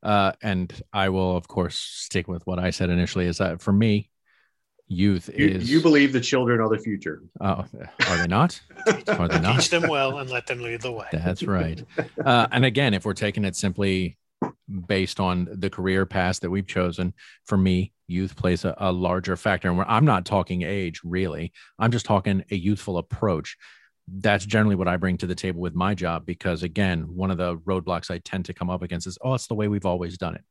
Uh, 0.03 0.33
and 0.43 0.73
I 0.93 1.09
will, 1.09 1.37
of 1.37 1.49
course, 1.49 1.77
stick 1.79 2.29
with 2.29 2.47
what 2.47 2.59
I 2.59 2.71
said 2.71 2.91
initially. 2.91 3.27
Is 3.27 3.39
that 3.39 3.61
for 3.61 3.73
me, 3.73 4.09
youth 4.89 5.31
you, 5.35 5.49
is 5.49 5.71
you 5.71 5.81
believe 5.81 6.13
the 6.13 6.21
children 6.21 6.61
are 6.61 6.69
the 6.69 6.79
future. 6.79 7.23
Oh, 7.41 7.65
are 8.09 8.17
they 8.19 8.27
not? 8.27 8.61
Are 8.87 9.29
they 9.29 9.41
not? 9.41 9.57
Teach 9.57 9.71
them 9.71 9.89
well 9.89 10.19
and 10.19 10.31
let 10.31 10.47
them 10.47 10.61
lead 10.61 10.83
the 10.83 10.93
way. 10.93 11.07
That's 11.13 11.43
right. 11.43 11.83
Uh, 12.25 12.47
and 12.51 12.65
again, 12.65 12.95
if 12.95 13.05
we're 13.05 13.15
taking 13.15 13.45
it 13.45 13.57
simply 13.57 14.17
based 14.87 15.21
on 15.21 15.49
the 15.51 15.71
career 15.71 16.07
path 16.07 16.41
that 16.41 16.51
we've 16.51 16.67
chosen, 16.67 17.15
for 17.45 17.57
me, 17.57 17.93
youth 18.07 18.37
plays 18.37 18.65
a, 18.65 18.75
a 18.79 18.93
larger 18.93 19.37
factor. 19.37 19.71
And 19.71 19.81
I'm 19.87 20.05
not 20.05 20.25
talking 20.25 20.63
age, 20.63 21.01
really. 21.05 21.53
I'm 21.79 21.91
just 21.91 22.07
talking 22.07 22.45
a 22.51 22.57
youthful 22.57 22.99
approach. 22.99 23.57
That's 24.09 24.45
generally 24.45 24.75
what 24.75 24.89
I 24.89 24.97
bring 24.97 25.19
to 25.19 25.27
the 25.27 25.35
table 25.35 25.61
with 25.61 25.75
my 25.75 25.95
job 25.95 26.27
because, 26.27 26.63
again, 26.63 27.15
one 27.15 27.31
of 27.31 27.39
the 27.39 27.57
roadblocks 27.59 28.11
I 28.11 28.19
tend 28.19 28.47
to 28.47 28.55
come 28.55 28.71
up 28.71 28.83
against 28.83 29.07
is, 29.07 29.19
oh, 29.23 29.35
it's 29.35 29.47
the 29.47 29.55
way 29.55 29.69
we've 29.69 29.87
always 29.87 30.19
done 30.19 30.35
it. 30.35 30.43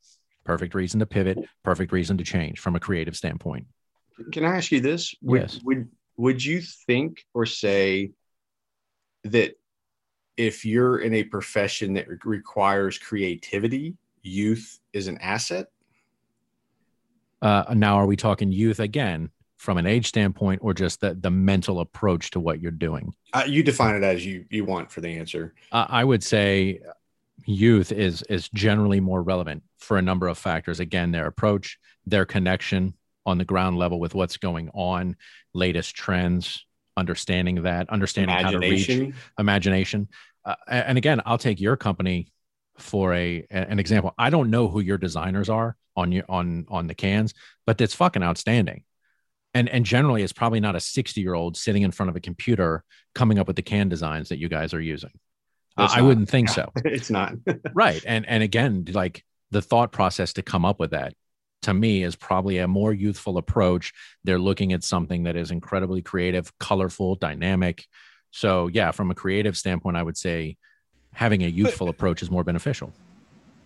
Perfect 0.44 0.74
reason 0.74 1.00
to 1.02 1.06
pivot, 1.06 1.38
perfect 1.64 1.92
reason 1.92 2.18
to 2.18 2.24
change 2.24 2.60
from 2.60 2.76
a 2.76 2.80
creative 2.80 3.16
standpoint. 3.16 3.68
Can 4.32 4.46
I 4.46 4.58
ask 4.58 4.72
you 4.72 4.80
this? 4.80 5.14
Would, 5.22 5.42
Yes. 5.42 5.60
Would 5.64 5.90
Would 6.18 6.44
you 6.44 6.62
think 6.88 7.26
or 7.34 7.46
say 7.46 8.12
that 9.24 9.54
if 10.38 10.66
you're 10.66 11.00
in 11.00 11.14
a 11.14 11.24
profession 11.24 11.94
that 11.94 12.08
requires 12.26 12.98
creativity, 12.98 13.96
youth 14.24 14.80
is 14.94 15.08
an 15.08 15.18
asset? 15.20 15.68
Uh, 17.42 17.74
now, 17.76 17.96
are 17.96 18.06
we 18.06 18.16
talking 18.16 18.52
youth 18.52 18.80
again 18.80 19.32
from 19.58 19.78
an 19.78 19.86
age 19.86 20.08
standpoint 20.08 20.60
or 20.64 20.74
just 20.74 21.02
the, 21.02 21.16
the 21.16 21.32
mental 21.32 21.80
approach 21.80 22.32
to 22.32 22.40
what 22.40 22.62
you're 22.62 22.72
doing? 22.72 23.14
Uh, 23.34 23.44
you 23.48 23.64
define 23.64 23.96
it 23.96 24.04
as 24.04 24.26
you 24.26 24.46
you 24.50 24.66
want 24.66 24.92
for 24.92 25.02
the 25.02 25.10
answer. 25.18 25.54
Uh, 25.72 25.86
I 25.90 26.04
would 26.04 26.24
say 26.24 26.82
youth 27.46 27.92
is 27.92 28.22
is 28.24 28.50
generally 28.50 29.00
more 29.00 29.24
relevant 29.24 29.64
for 29.78 29.98
a 29.98 30.02
number 30.02 30.28
of 30.28 30.38
factors. 30.38 30.80
Again, 30.80 31.12
their 31.12 31.28
approach, 31.28 31.80
their 32.06 32.26
connection 32.26 32.94
on 33.26 33.38
the 33.38 33.46
ground 33.46 33.78
level 33.78 34.00
with 34.00 34.16
what's 34.16 34.38
going 34.38 34.70
on, 34.74 35.16
latest 35.54 35.96
trends, 35.96 36.66
understanding 36.98 37.64
that, 37.64 37.90
understanding 37.90 38.36
how 38.36 38.52
to 38.52 38.60
reach 38.60 38.90
Imagination. 39.38 40.08
Uh, 40.44 40.56
and 40.68 40.98
again, 40.98 41.22
I'll 41.26 41.38
take 41.38 41.62
your 41.62 41.78
company 41.78 42.32
for 42.82 43.14
a 43.14 43.46
an 43.50 43.80
example. 43.80 44.14
I 44.18 44.30
don't 44.30 44.50
know 44.50 44.68
who 44.68 44.80
your 44.80 44.98
designers 44.98 45.50
are 45.50 45.76
on 45.96 46.12
your 46.12 46.26
on 46.30 46.66
on 46.70 46.88
the 46.88 46.96
cans, 46.96 47.34
but 47.66 47.80
it's 47.82 47.96
fucking 47.96 48.24
outstanding. 48.24 48.84
And 49.54 49.70
and 49.70 49.86
generally, 49.86 50.24
it's 50.24 50.34
probably 50.34 50.60
not 50.60 50.76
a 50.76 50.80
sixty 50.80 51.22
year 51.22 51.34
old 51.34 51.58
sitting 51.58 51.84
in 51.84 51.92
front 51.92 52.10
of 52.10 52.16
a 52.16 52.22
computer 52.22 52.84
coming 53.16 53.40
up 53.40 53.48
with 53.48 53.56
the 53.56 53.62
can 53.62 53.90
designs 53.90 54.30
that 54.30 54.40
you 54.40 54.50
guys 54.50 54.74
are 54.74 54.82
using. 54.82 55.12
Uh, 55.78 55.90
I 55.92 56.02
wouldn't 56.02 56.30
think 56.30 56.50
so. 56.50 56.72
it's 56.86 57.10
not. 57.10 57.34
right. 57.74 58.04
And 58.06 58.26
and 58.28 58.44
again, 58.44 58.86
like 58.92 59.24
the 59.52 59.62
thought 59.62 59.92
process 59.92 60.34
to 60.34 60.42
come 60.42 60.66
up 60.66 60.80
with 60.80 60.92
that 60.92 61.14
to 61.64 61.74
me 61.74 62.04
is 62.04 62.16
probably 62.16 62.58
a 62.58 62.68
more 62.68 62.94
youthful 62.94 63.38
approach. 63.38 63.94
They're 64.24 64.40
looking 64.40 64.74
at 64.74 64.84
something 64.84 65.24
that 65.24 65.36
is 65.36 65.52
incredibly 65.52 66.02
creative, 66.02 66.58
colorful, 66.58 67.16
dynamic. 67.16 67.86
So 68.32 68.68
yeah, 68.68 68.92
from 68.92 69.12
a 69.12 69.16
creative 69.16 69.58
standpoint, 69.58 69.98
I 69.98 70.04
would 70.04 70.18
say 70.18 70.58
having 71.14 71.44
a 71.44 71.48
youthful 71.48 71.90
approach 71.90 72.22
is 72.22 72.32
more 72.32 72.44
beneficial. 72.44 72.94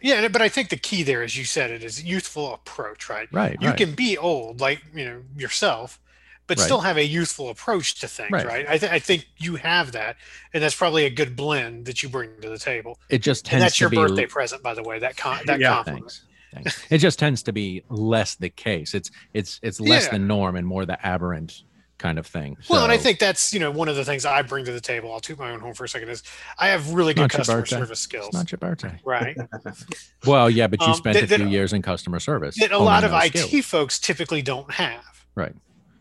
Yeah, 0.01 0.27
but 0.27 0.41
I 0.41 0.49
think 0.49 0.69
the 0.69 0.77
key 0.77 1.03
there, 1.03 1.23
as 1.23 1.38
you 1.38 1.45
said, 1.45 1.72
it 1.72 1.84
is 1.84 2.03
youthful 2.03 2.53
approach, 2.53 3.09
right? 3.09 3.27
Right. 3.31 3.57
You 3.59 3.69
right. 3.69 3.77
can 3.77 3.93
be 3.93 4.17
old, 4.17 4.59
like 4.61 4.81
you 4.93 5.05
know 5.05 5.22
yourself, 5.35 5.99
but 6.47 6.57
Right. 6.59 6.63
still 6.63 6.81
have 6.81 6.97
a 6.97 7.05
youthful 7.05 7.49
approach 7.49 7.95
to 8.01 8.07
things, 8.07 8.31
Right. 8.31 8.45
right? 8.45 8.65
I, 8.69 8.77
th- 8.77 8.91
I 8.91 8.99
think 8.99 9.27
you 9.38 9.55
have 9.55 9.93
that, 9.93 10.17
and 10.53 10.61
that's 10.61 10.76
probably 10.76 11.05
a 11.05 11.09
good 11.09 11.35
blend 11.35 11.85
that 11.85 12.03
you 12.03 12.09
bring 12.09 12.30
to 12.41 12.49
the 12.49 12.59
table. 12.59 12.99
it 13.09 13.19
just 13.19 13.45
tends 13.45 13.53
And 13.55 13.61
that's 13.63 13.77
to 13.77 13.84
your 13.84 13.89
be 13.89 13.97
birthday 13.97 14.26
present, 14.27 14.61
by 14.61 14.73
the 14.76 14.84
way. 14.84 14.99
That 14.99 15.17
con- 15.17 15.41
that 15.47 15.59
Yeah, 15.59 15.73
compliment. 15.76 16.03
Thanks. 16.03 16.76
Thanks. 16.76 16.85
It 16.91 16.97
just 16.99 17.17
tends 17.19 17.41
to 17.43 17.51
be 17.53 17.84
less 17.89 18.35
the 18.35 18.49
case. 18.49 18.93
It's 18.93 19.09
it's 19.34 19.59
it's 19.63 19.80
less 19.80 20.05
Yeah. 20.05 20.11
the 20.11 20.19
norm 20.19 20.55
and 20.55 20.65
more 20.67 20.85
the 20.85 21.03
aberrant 21.05 21.63
kind 21.97 22.19
of 22.19 22.27
thing. 22.27 22.57
Well, 22.69 22.84
and 22.84 22.91
I 22.91 22.97
think 22.97 23.19
that's 23.19 23.53
you 23.53 23.59
know 23.59 23.72
one 23.72 23.88
of 23.88 23.95
the 23.95 24.03
things 24.05 24.26
I 24.26 24.41
bring 24.41 24.65
to 24.65 24.72
the 24.72 24.81
table. 24.81 25.13
I'll 25.13 25.19
toot 25.19 25.39
my 25.39 25.51
own 25.51 25.59
home 25.59 25.73
for 25.73 25.85
a 25.85 25.89
second. 25.89 26.09
Is 26.09 26.23
I 26.59 26.67
have 26.67 26.93
really 26.93 27.13
good 27.13 27.30
customer 27.30 27.61
birthday. 27.61 27.77
service 27.77 27.99
skills, 27.99 28.27
it's 28.27 28.35
not 28.35 28.51
your 28.51 28.57
birthday. 28.59 28.99
right? 29.05 29.38
Well, 30.26 30.49
yeah, 30.49 30.67
but 30.67 30.81
you 30.81 30.88
Um, 30.88 30.93
spent 30.95 31.13
that- 31.15 31.23
a 31.23 31.27
few 31.27 31.45
that- 31.45 31.51
years 31.51 31.72
in 31.73 31.81
customer 31.81 32.19
service. 32.19 32.57
that 32.59 32.72
a 32.72 32.77
lot 32.80 33.03
of 33.03 33.11
IT 33.13 33.38
skills. 33.38 33.65
folks 33.65 33.99
typically 33.99 34.41
don't 34.41 34.72
have. 34.73 35.03
Right. 35.35 35.53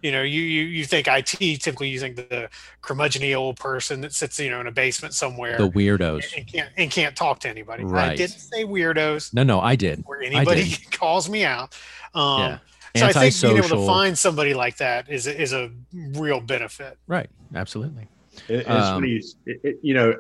You 0.03 0.13
know, 0.13 0.23
you 0.23 0.43
you 0.43 0.65
you 0.65 0.85
think 0.85 1.07
IT 1.09 1.61
typically 1.63 1.89
using 1.89 2.15
the 2.15 2.51
curmudgeony 2.83 3.35
old 3.35 3.57
person 3.57 4.03
that 4.03 4.13
sits 4.13 4.39
you 4.39 4.51
know 4.51 4.61
in 4.61 4.67
a 4.67 4.71
basement 4.73 5.15
somewhere 5.15 5.57
The 5.57 5.71
weirdos. 5.71 6.37
and 6.37 6.47
can't 6.47 6.69
and 6.77 6.91
can't 6.91 7.17
talk 7.17 7.41
to 7.41 7.49
anybody. 7.49 7.85
Right. 7.85 8.11
I 8.11 8.17
didn't 8.17 8.39
say 8.39 8.65
weirdos 8.65 9.33
No, 9.33 9.45
no, 9.45 9.61
I 9.61 9.77
did. 9.77 10.03
where 10.07 10.21
anybody 10.23 10.69
did. 10.71 10.91
calls 10.99 11.29
me 11.31 11.45
out. 11.47 11.75
Um, 12.15 12.41
yeah. 12.41 12.59
So 12.97 13.07
I 13.07 13.13
think 13.13 13.41
being 13.43 13.57
able 13.57 13.69
to 13.81 13.87
find 13.87 14.17
somebody 14.17 14.55
like 14.55 14.77
that 14.77 15.09
is 15.11 15.27
a- 15.27 15.41
is 15.41 15.53
a 15.53 15.73
real 15.93 16.41
benefit. 16.41 16.97
Right. 17.09 17.29
Absolutely. 17.55 18.07
It- 18.49 18.61
it's 18.61 18.69
Um, 18.69 18.97
funny, 19.03 19.21
it, 19.47 19.61
it- 19.65 19.79
you 19.83 19.95
know, 19.95 20.15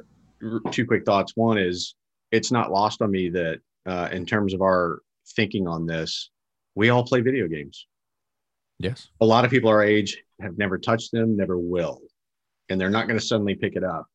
two 0.72 0.84
quick 0.86 1.04
thoughts. 1.04 1.32
One 1.36 1.56
is 1.58 1.94
it's 2.32 2.50
not 2.50 2.72
lost 2.72 3.00
on 3.00 3.10
me 3.12 3.28
that 3.30 3.60
uh, 3.86 4.08
in 4.12 4.26
terms 4.26 4.54
of 4.54 4.60
our 4.62 5.00
thinking 5.36 5.68
on 5.68 5.86
this, 5.86 6.30
we 6.74 6.88
all 6.88 7.04
play 7.04 7.20
video 7.20 7.46
games. 7.46 7.86
Yes. 8.80 9.08
A 9.20 9.26
lot 9.26 9.44
of 9.44 9.50
people 9.52 9.68
our 9.70 9.84
age 9.84 10.20
have 10.40 10.58
never 10.58 10.76
touched 10.78 11.12
them, 11.12 11.36
never 11.36 11.58
will, 11.58 12.00
and 12.68 12.80
they're 12.80 12.90
not 12.90 13.06
going 13.06 13.18
to 13.18 13.24
suddenly 13.24 13.54
pick 13.54 13.76
it 13.76 13.84
up. 13.84 14.06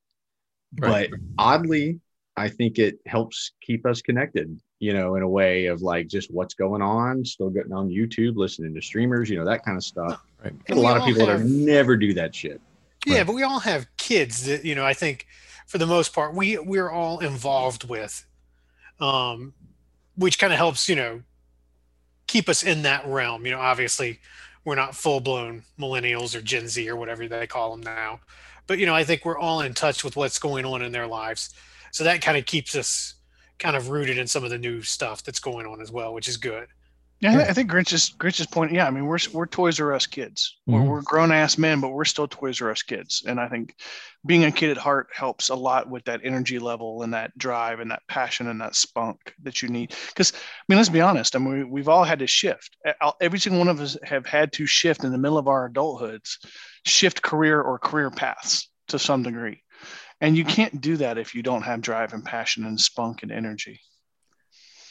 Right. 0.78 1.10
But 1.10 1.20
oddly, 1.38 2.00
I 2.36 2.50
think 2.50 2.78
it 2.78 3.00
helps 3.06 3.54
keep 3.62 3.86
us 3.86 4.02
connected, 4.02 4.60
you 4.80 4.94
know, 4.94 5.16
in 5.16 5.24
a 5.24 5.28
way 5.28 5.66
of 5.66 5.82
like 5.82 6.08
just 6.08 6.32
what's 6.32 6.54
going 6.54 6.82
on, 6.82 7.24
still 7.26 7.50
getting 7.50 7.74
on 7.74 7.90
YouTube, 7.90 8.36
listening 8.38 8.74
to 8.74 8.82
streamers, 8.82 9.30
you 9.30 9.38
know, 9.38 9.46
that 9.46 9.64
kind 9.66 9.78
of 9.78 9.84
stuff. 9.84 10.24
Right. 10.44 10.54
a 10.70 10.76
lot 10.76 10.96
of 10.96 11.02
all 11.02 11.08
people 11.10 11.26
that 11.26 11.40
have- 11.40 11.46
never 11.46 11.98
do 11.98 12.14
that 12.14 12.34
shit. 12.34 12.62
Yeah, 13.06 13.18
Right. 13.18 13.28
but 13.28 13.34
we 13.34 13.44
all 13.44 13.60
have 13.60 13.88
kids 13.98 14.46
that 14.46 14.64
you 14.66 14.76
know. 14.76 14.86
I 14.86 14.94
think 14.94 15.28
for 15.68 15.78
the 15.78 15.86
most 15.88 16.14
part, 16.14 16.34
we 16.34 16.58
we're 16.58 16.90
all 16.90 17.20
involved 17.20 17.90
with, 17.90 18.26
um, 19.00 19.54
which 20.16 20.40
kind 20.40 20.52
of 20.54 20.58
helps 20.58 20.88
you 20.90 20.96
know 20.96 21.24
keep 22.28 22.48
us 22.50 22.64
in 22.64 22.82
that 22.84 23.06
realm. 23.06 23.46
You 23.46 23.52
know, 23.54 23.60
obviously, 23.60 24.20
we're 24.66 24.76
not 24.76 24.96
full 24.96 25.20
blown 25.20 25.64
millennials 25.80 26.36
or 26.36 26.42
Gen 26.42 26.68
Z 26.68 26.90
or 26.90 26.96
whatever 26.96 27.28
they 27.28 27.48
call 27.48 27.72
them 27.72 27.82
now, 27.82 28.20
but 28.68 28.80
you 28.80 28.86
know, 28.86 28.96
I 28.96 29.04
think 29.04 29.26
we're 29.26 29.38
all 29.40 29.62
in 29.62 29.74
touch 29.74 30.04
with 30.04 30.16
what's 30.16 30.40
going 30.40 30.66
on 30.66 30.82
in 30.82 30.92
their 30.92 31.08
lives, 31.08 31.54
so 31.92 32.04
that 32.06 32.22
kind 32.22 32.38
of 32.38 32.46
keeps 32.46 32.76
us 32.76 33.16
kind 33.60 33.76
of 33.76 33.90
rooted 33.90 34.18
in 34.18 34.28
some 34.28 34.44
of 34.44 34.50
the 34.50 34.58
new 34.58 34.82
stuff 34.82 35.24
that's 35.24 35.40
going 35.40 35.68
on 35.68 35.82
as 35.82 35.92
well, 35.92 36.14
which 36.14 36.28
is 36.28 36.38
good. 36.38 36.68
Yeah, 37.22 37.34
yeah, 37.34 37.48
I 37.50 37.54
think 37.54 37.70
Grinch's 37.70 38.12
Grinch's 38.12 38.48
point. 38.48 38.72
Yeah, 38.72 38.88
I 38.88 38.92
mean, 38.92 39.06
we're 39.06 39.18
we're 39.34 39.46
Toys 39.46 39.78
R 39.82 39.94
Us 39.94 40.06
kids. 40.06 40.56
Mm-hmm. 40.70 40.86
We're, 40.86 40.90
we're 40.90 41.02
grown 41.02 41.34
ass 41.34 41.58
men, 41.58 41.82
but 41.82 41.90
we're 41.90 42.06
still 42.06 42.30
Toys 42.30 42.62
R 42.62 42.72
Us 42.72 42.82
kids. 42.82 43.24
And 43.28 43.42
I 43.42 43.50
think 43.50 43.76
being 44.26 44.46
a 44.46 44.52
kid 44.52 44.70
at 44.70 44.78
heart 44.78 45.08
helps 45.14 45.50
a 45.50 45.56
lot 45.56 45.90
with 45.90 46.06
that 46.06 46.22
energy 46.24 46.60
level 46.60 47.04
and 47.04 47.14
that 47.14 47.38
drive 47.38 47.82
and 47.82 47.92
that 47.92 48.04
passion 48.08 48.48
and 48.48 48.62
that 48.62 48.74
spunk 48.74 49.34
that 49.44 49.62
you 49.62 49.68
need. 49.68 49.94
Because 50.08 50.32
I 50.34 50.38
mean, 50.70 50.78
let's 50.78 50.88
be 50.88 51.02
honest. 51.02 51.36
I 51.36 51.40
mean, 51.40 51.70
we've 51.70 51.90
all 51.90 52.06
had 52.06 52.20
to 52.20 52.28
shift. 52.28 52.78
Every 53.20 53.40
single 53.40 53.60
one 53.60 53.68
of 53.68 53.82
us 53.82 53.98
have 54.04 54.26
had 54.26 54.54
to 54.54 54.66
shift 54.66 55.04
in 55.04 55.12
the 55.12 55.18
middle 55.18 55.38
of 55.38 55.50
our 55.50 55.70
adulthoods, 55.70 56.38
shift 56.86 57.22
career 57.22 57.62
or 57.62 57.80
career 57.80 58.12
paths 58.12 58.70
to 58.88 58.98
some 58.98 59.24
degree. 59.24 59.62
And 60.22 60.36
you 60.36 60.44
can't 60.44 60.82
do 60.82 60.98
that 60.98 61.18
if 61.18 61.34
you 61.34 61.42
don't 61.42 61.62
have 61.62 61.82
drive 61.82 62.14
and 62.14 62.24
passion 62.24 62.66
and 62.66 62.80
spunk 62.80 63.24
and 63.24 63.32
energy. 63.32 63.80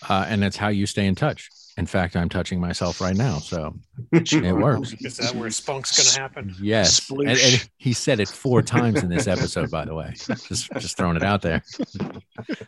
Uh, 0.09 0.25
and 0.29 0.43
that's 0.43 0.57
how 0.57 0.69
you 0.69 0.87
stay 0.87 1.07
in 1.07 1.15
touch. 1.15 1.49
In 1.77 1.87
fact, 1.87 2.17
I'm 2.17 2.29
touching 2.29 2.61
myself 2.61 3.01
right 3.01 3.15
now, 3.15 3.39
so 3.39 3.73
it 4.13 4.57
works. 4.57 4.95
Is 4.95 5.19
that 5.19 5.35
where 5.37 5.49
spunk's 5.49 5.97
going 5.97 6.13
to 6.13 6.21
happen? 6.21 6.55
Yes, 6.61 7.09
and, 7.09 7.29
and, 7.29 7.71
he 7.77 7.93
said 7.93 8.19
it 8.19 8.29
four 8.29 8.63
times 8.63 9.05
in 9.05 9.09
this 9.09 9.29
episode. 9.29 9.71
By 9.71 9.85
the 9.85 9.95
way, 9.95 10.13
just 10.17 10.73
just 10.73 10.97
throwing 10.97 11.17
it 11.17 11.23
out 11.23 11.41
there. 11.41 11.63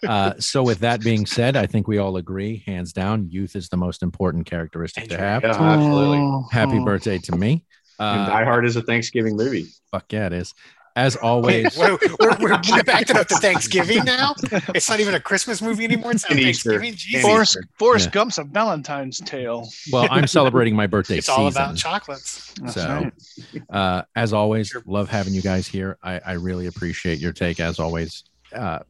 Uh, 0.06 0.34
so, 0.38 0.62
with 0.62 0.78
that 0.80 1.00
being 1.00 1.26
said, 1.26 1.56
I 1.56 1.66
think 1.66 1.88
we 1.88 1.98
all 1.98 2.18
agree, 2.18 2.62
hands 2.66 2.92
down, 2.92 3.28
youth 3.28 3.56
is 3.56 3.68
the 3.68 3.76
most 3.76 4.04
important 4.04 4.46
characteristic 4.46 5.08
to 5.08 5.18
have. 5.18 5.42
Yeah, 5.42 5.60
absolutely. 5.60 6.44
Happy 6.52 6.78
birthday 6.78 7.18
to 7.18 7.36
me. 7.36 7.66
Uh, 7.98 8.26
Die 8.26 8.44
Hard 8.44 8.64
is 8.64 8.76
a 8.76 8.82
Thanksgiving 8.82 9.36
movie. 9.36 9.66
Fuck 9.90 10.12
yeah, 10.12 10.26
it 10.26 10.32
is 10.34 10.54
as 10.96 11.16
always. 11.16 11.76
we're, 11.76 11.98
we're, 12.18 12.36
we're, 12.40 12.82
backed 12.82 13.10
it 13.10 13.16
up 13.16 13.28
to 13.28 13.36
Thanksgiving 13.36 14.04
now. 14.04 14.34
It's 14.74 14.88
not 14.88 15.00
even 15.00 15.14
a 15.14 15.20
Christmas 15.20 15.62
movie 15.62 15.84
anymore. 15.84 16.12
It's 16.12 16.24
Thanksgiving. 16.24 16.94
Forrest, 17.20 17.58
Forrest 17.78 18.10
Gump's 18.10 18.38
a 18.38 18.44
Valentine's 18.44 19.20
tale. 19.20 19.68
Well, 19.92 20.08
I'm 20.10 20.26
celebrating 20.28 20.74
my 20.74 20.86
birthday. 20.86 21.18
It's 21.18 21.26
season, 21.26 21.42
all 21.42 21.48
about 21.48 21.76
chocolates. 21.76 22.54
so, 22.72 22.86
right. 22.86 23.62
uh, 23.70 24.02
as 24.16 24.32
always, 24.32 24.74
love 24.86 25.08
having 25.08 25.32
you 25.32 25.42
guys 25.42 25.66
here. 25.66 25.98
I, 26.02 26.20
I 26.24 26.32
really 26.32 26.66
appreciate 26.66 27.18
your 27.18 27.32
take. 27.32 27.60
As 27.60 27.78
always, 27.78 28.24
uh, 28.52 28.80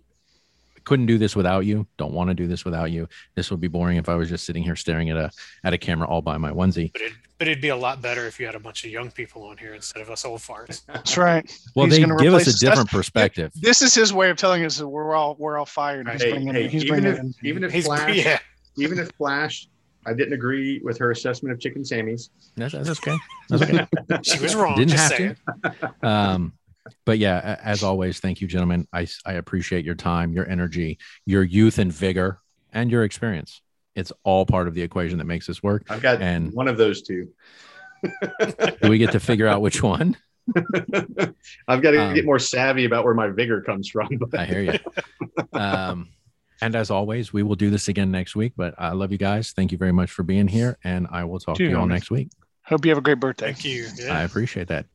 couldn't 0.84 1.06
do 1.06 1.18
this 1.18 1.36
without 1.36 1.60
you. 1.66 1.86
Don't 1.98 2.12
want 2.12 2.28
to 2.28 2.34
do 2.34 2.46
this 2.46 2.64
without 2.64 2.90
you. 2.90 3.08
This 3.34 3.50
would 3.50 3.60
be 3.60 3.68
boring 3.68 3.98
if 3.98 4.08
I 4.08 4.14
was 4.14 4.28
just 4.28 4.44
sitting 4.46 4.62
here 4.62 4.76
staring 4.76 5.10
at 5.10 5.16
a 5.16 5.30
at 5.64 5.72
a 5.72 5.78
camera 5.78 6.08
all 6.08 6.22
by 6.22 6.36
my 6.38 6.50
onesie. 6.50 6.92
But, 6.92 7.02
it, 7.02 7.12
but 7.40 7.48
it'd 7.48 7.62
be 7.62 7.70
a 7.70 7.76
lot 7.76 8.02
better 8.02 8.26
if 8.26 8.38
you 8.38 8.44
had 8.44 8.54
a 8.54 8.60
bunch 8.60 8.84
of 8.84 8.90
young 8.90 9.10
people 9.10 9.44
on 9.44 9.56
here 9.56 9.72
instead 9.72 10.02
of 10.02 10.10
us 10.10 10.26
old 10.26 10.40
farts. 10.40 10.84
That's 10.86 11.16
right. 11.16 11.50
Well, 11.74 11.86
He's 11.86 11.96
they 11.96 12.04
give 12.04 12.34
us 12.34 12.46
a 12.46 12.58
different 12.58 12.90
perspective. 12.90 13.50
This 13.54 13.80
is 13.80 13.94
his 13.94 14.12
way 14.12 14.28
of 14.28 14.36
telling 14.36 14.62
us 14.62 14.76
that 14.76 14.86
we're 14.86 15.14
all 15.14 15.36
we're 15.38 15.56
all 15.56 15.64
fired. 15.64 16.06
He's 16.10 16.22
hey, 16.22 16.32
bringing, 16.32 16.52
hey, 16.52 16.68
he's 16.68 16.84
even 16.84 17.06
if, 17.06 17.18
in, 17.18 17.34
even 17.42 17.64
if 17.64 17.84
Flash, 17.86 18.14
yeah. 18.26 18.38
even 18.76 18.98
if 18.98 19.10
Flash, 19.12 19.68
I 20.04 20.12
didn't 20.12 20.34
agree 20.34 20.82
with 20.84 20.98
her 20.98 21.12
assessment 21.12 21.54
of 21.54 21.60
Chicken 21.60 21.82
Sammy's. 21.82 22.28
That's, 22.56 22.74
that's 22.74 22.90
okay. 22.90 23.16
That's 23.48 23.62
okay. 23.62 24.20
she 24.22 24.38
was 24.38 24.54
wrong. 24.54 24.76
Didn't 24.76 24.98
have 24.98 25.10
saying. 25.10 25.36
to. 25.64 26.06
Um, 26.06 26.52
but 27.06 27.18
yeah, 27.18 27.58
as 27.62 27.82
always, 27.82 28.20
thank 28.20 28.42
you, 28.42 28.48
gentlemen. 28.48 28.86
I, 28.92 29.06
I 29.24 29.34
appreciate 29.34 29.86
your 29.86 29.94
time, 29.94 30.34
your 30.34 30.46
energy, 30.46 30.98
your 31.24 31.42
youth 31.42 31.78
and 31.78 31.90
vigor, 31.90 32.40
and 32.70 32.90
your 32.90 33.02
experience. 33.02 33.62
It's 34.00 34.12
all 34.24 34.46
part 34.46 34.66
of 34.68 34.74
the 34.74 34.82
equation 34.82 35.18
that 35.18 35.24
makes 35.24 35.46
this 35.46 35.62
work. 35.62 35.84
I've 35.88 36.02
got 36.02 36.20
and 36.20 36.52
one 36.52 36.68
of 36.68 36.76
those 36.76 37.02
two. 37.02 37.28
do 38.82 38.88
we 38.88 38.98
get 38.98 39.12
to 39.12 39.20
figure 39.20 39.46
out 39.46 39.60
which 39.60 39.82
one? 39.82 40.16
I've 41.68 41.82
got 41.82 41.92
to 41.92 42.02
um, 42.02 42.14
get 42.14 42.24
more 42.24 42.38
savvy 42.38 42.84
about 42.84 43.04
where 43.04 43.14
my 43.14 43.28
vigor 43.28 43.60
comes 43.60 43.88
from. 43.88 44.08
I 44.36 44.46
hear 44.46 44.62
you. 44.62 44.78
Um, 45.52 46.08
and 46.60 46.74
as 46.74 46.90
always, 46.90 47.32
we 47.32 47.42
will 47.42 47.54
do 47.54 47.70
this 47.70 47.88
again 47.88 48.10
next 48.10 48.34
week. 48.34 48.54
But 48.56 48.74
I 48.78 48.92
love 48.92 49.12
you 49.12 49.18
guys. 49.18 49.52
Thank 49.52 49.72
you 49.72 49.78
very 49.78 49.92
much 49.92 50.10
for 50.10 50.22
being 50.22 50.48
here, 50.48 50.78
and 50.82 51.06
I 51.10 51.24
will 51.24 51.38
talk 51.38 51.56
to 51.56 51.64
you 51.64 51.78
all 51.78 51.86
next 51.86 52.10
week. 52.10 52.30
Hope 52.64 52.84
you 52.84 52.90
have 52.90 52.98
a 52.98 53.02
great 53.02 53.20
birthday. 53.20 53.52
Thank 53.52 53.64
you. 53.64 53.88
Yeah. 53.96 54.16
I 54.16 54.22
appreciate 54.22 54.68
that. 54.68 54.86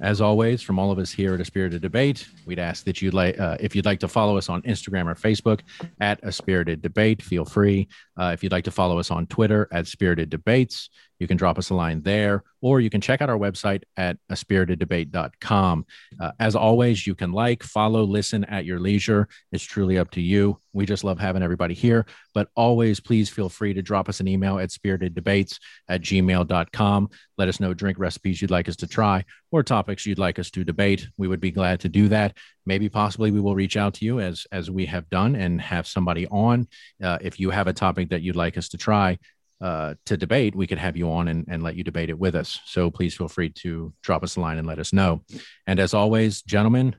As 0.00 0.20
always, 0.20 0.62
from 0.62 0.78
all 0.78 0.92
of 0.92 0.98
us 0.98 1.10
here 1.10 1.34
at 1.34 1.40
A 1.40 1.44
Spirited 1.44 1.82
Debate, 1.82 2.28
we'd 2.46 2.60
ask 2.60 2.84
that 2.84 3.02
you'd 3.02 3.14
like, 3.14 3.38
uh, 3.40 3.56
if 3.58 3.74
you'd 3.74 3.84
like 3.84 3.98
to 4.00 4.08
follow 4.08 4.36
us 4.36 4.48
on 4.48 4.62
Instagram 4.62 5.06
or 5.06 5.14
Facebook 5.16 5.60
at 6.00 6.20
A 6.22 6.30
Spirited 6.30 6.82
Debate, 6.82 7.20
feel 7.20 7.44
free. 7.44 7.88
Uh, 8.16 8.30
if 8.32 8.44
you'd 8.44 8.52
like 8.52 8.64
to 8.64 8.70
follow 8.70 9.00
us 9.00 9.10
on 9.10 9.26
Twitter 9.26 9.68
at 9.72 9.88
Spirited 9.88 10.30
Debates, 10.30 10.88
you 11.18 11.26
can 11.26 11.36
drop 11.36 11.58
us 11.58 11.70
a 11.70 11.74
line 11.74 12.02
there, 12.02 12.44
or 12.60 12.80
you 12.80 12.90
can 12.90 13.00
check 13.00 13.20
out 13.20 13.30
our 13.30 13.38
website 13.38 13.82
at 13.96 14.18
aspiriteddebate.com. 14.30 15.86
Uh, 16.20 16.32
as 16.38 16.54
always, 16.56 17.06
you 17.06 17.14
can 17.14 17.32
like, 17.32 17.62
follow, 17.62 18.04
listen 18.04 18.44
at 18.44 18.64
your 18.64 18.78
leisure. 18.78 19.28
It's 19.52 19.64
truly 19.64 19.98
up 19.98 20.10
to 20.12 20.20
you. 20.20 20.60
We 20.72 20.86
just 20.86 21.04
love 21.04 21.18
having 21.18 21.42
everybody 21.42 21.74
here. 21.74 22.06
But 22.34 22.48
always, 22.54 23.00
please 23.00 23.28
feel 23.28 23.48
free 23.48 23.74
to 23.74 23.82
drop 23.82 24.08
us 24.08 24.20
an 24.20 24.28
email 24.28 24.58
at 24.58 24.70
spiriteddebates 24.70 25.58
at 25.88 26.02
gmail.com. 26.02 27.10
Let 27.36 27.48
us 27.48 27.60
know 27.60 27.74
drink 27.74 27.98
recipes 27.98 28.40
you'd 28.40 28.50
like 28.50 28.68
us 28.68 28.76
to 28.76 28.86
try 28.86 29.24
or 29.50 29.62
topics 29.62 30.06
you'd 30.06 30.18
like 30.18 30.38
us 30.38 30.50
to 30.50 30.64
debate. 30.64 31.08
We 31.16 31.28
would 31.28 31.40
be 31.40 31.50
glad 31.50 31.80
to 31.80 31.88
do 31.88 32.08
that. 32.08 32.36
Maybe 32.66 32.88
possibly 32.88 33.30
we 33.30 33.40
will 33.40 33.54
reach 33.54 33.76
out 33.76 33.94
to 33.94 34.04
you 34.04 34.20
as 34.20 34.46
as 34.52 34.70
we 34.70 34.86
have 34.86 35.08
done 35.08 35.34
and 35.36 35.60
have 35.60 35.86
somebody 35.86 36.26
on. 36.26 36.68
Uh, 37.02 37.18
if 37.20 37.40
you 37.40 37.50
have 37.50 37.66
a 37.66 37.72
topic 37.72 38.10
that 38.10 38.22
you'd 38.22 38.36
like 38.36 38.58
us 38.58 38.68
to 38.70 38.76
try, 38.76 39.18
uh, 39.60 39.94
to 40.06 40.16
debate, 40.16 40.54
we 40.54 40.66
could 40.66 40.78
have 40.78 40.96
you 40.96 41.10
on 41.10 41.28
and, 41.28 41.44
and 41.48 41.62
let 41.62 41.74
you 41.74 41.84
debate 41.84 42.10
it 42.10 42.18
with 42.18 42.34
us. 42.34 42.60
So 42.64 42.90
please 42.90 43.16
feel 43.16 43.28
free 43.28 43.50
to 43.50 43.92
drop 44.02 44.22
us 44.22 44.36
a 44.36 44.40
line 44.40 44.58
and 44.58 44.66
let 44.66 44.78
us 44.78 44.92
know. 44.92 45.22
And 45.66 45.80
as 45.80 45.94
always, 45.94 46.42
gentlemen, 46.42 46.96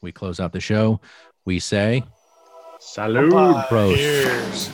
we 0.00 0.12
close 0.12 0.40
out 0.40 0.52
the 0.52 0.60
show. 0.60 1.00
We 1.44 1.58
say, 1.58 2.04
Salud. 2.80 3.68
Pros. 3.68 4.70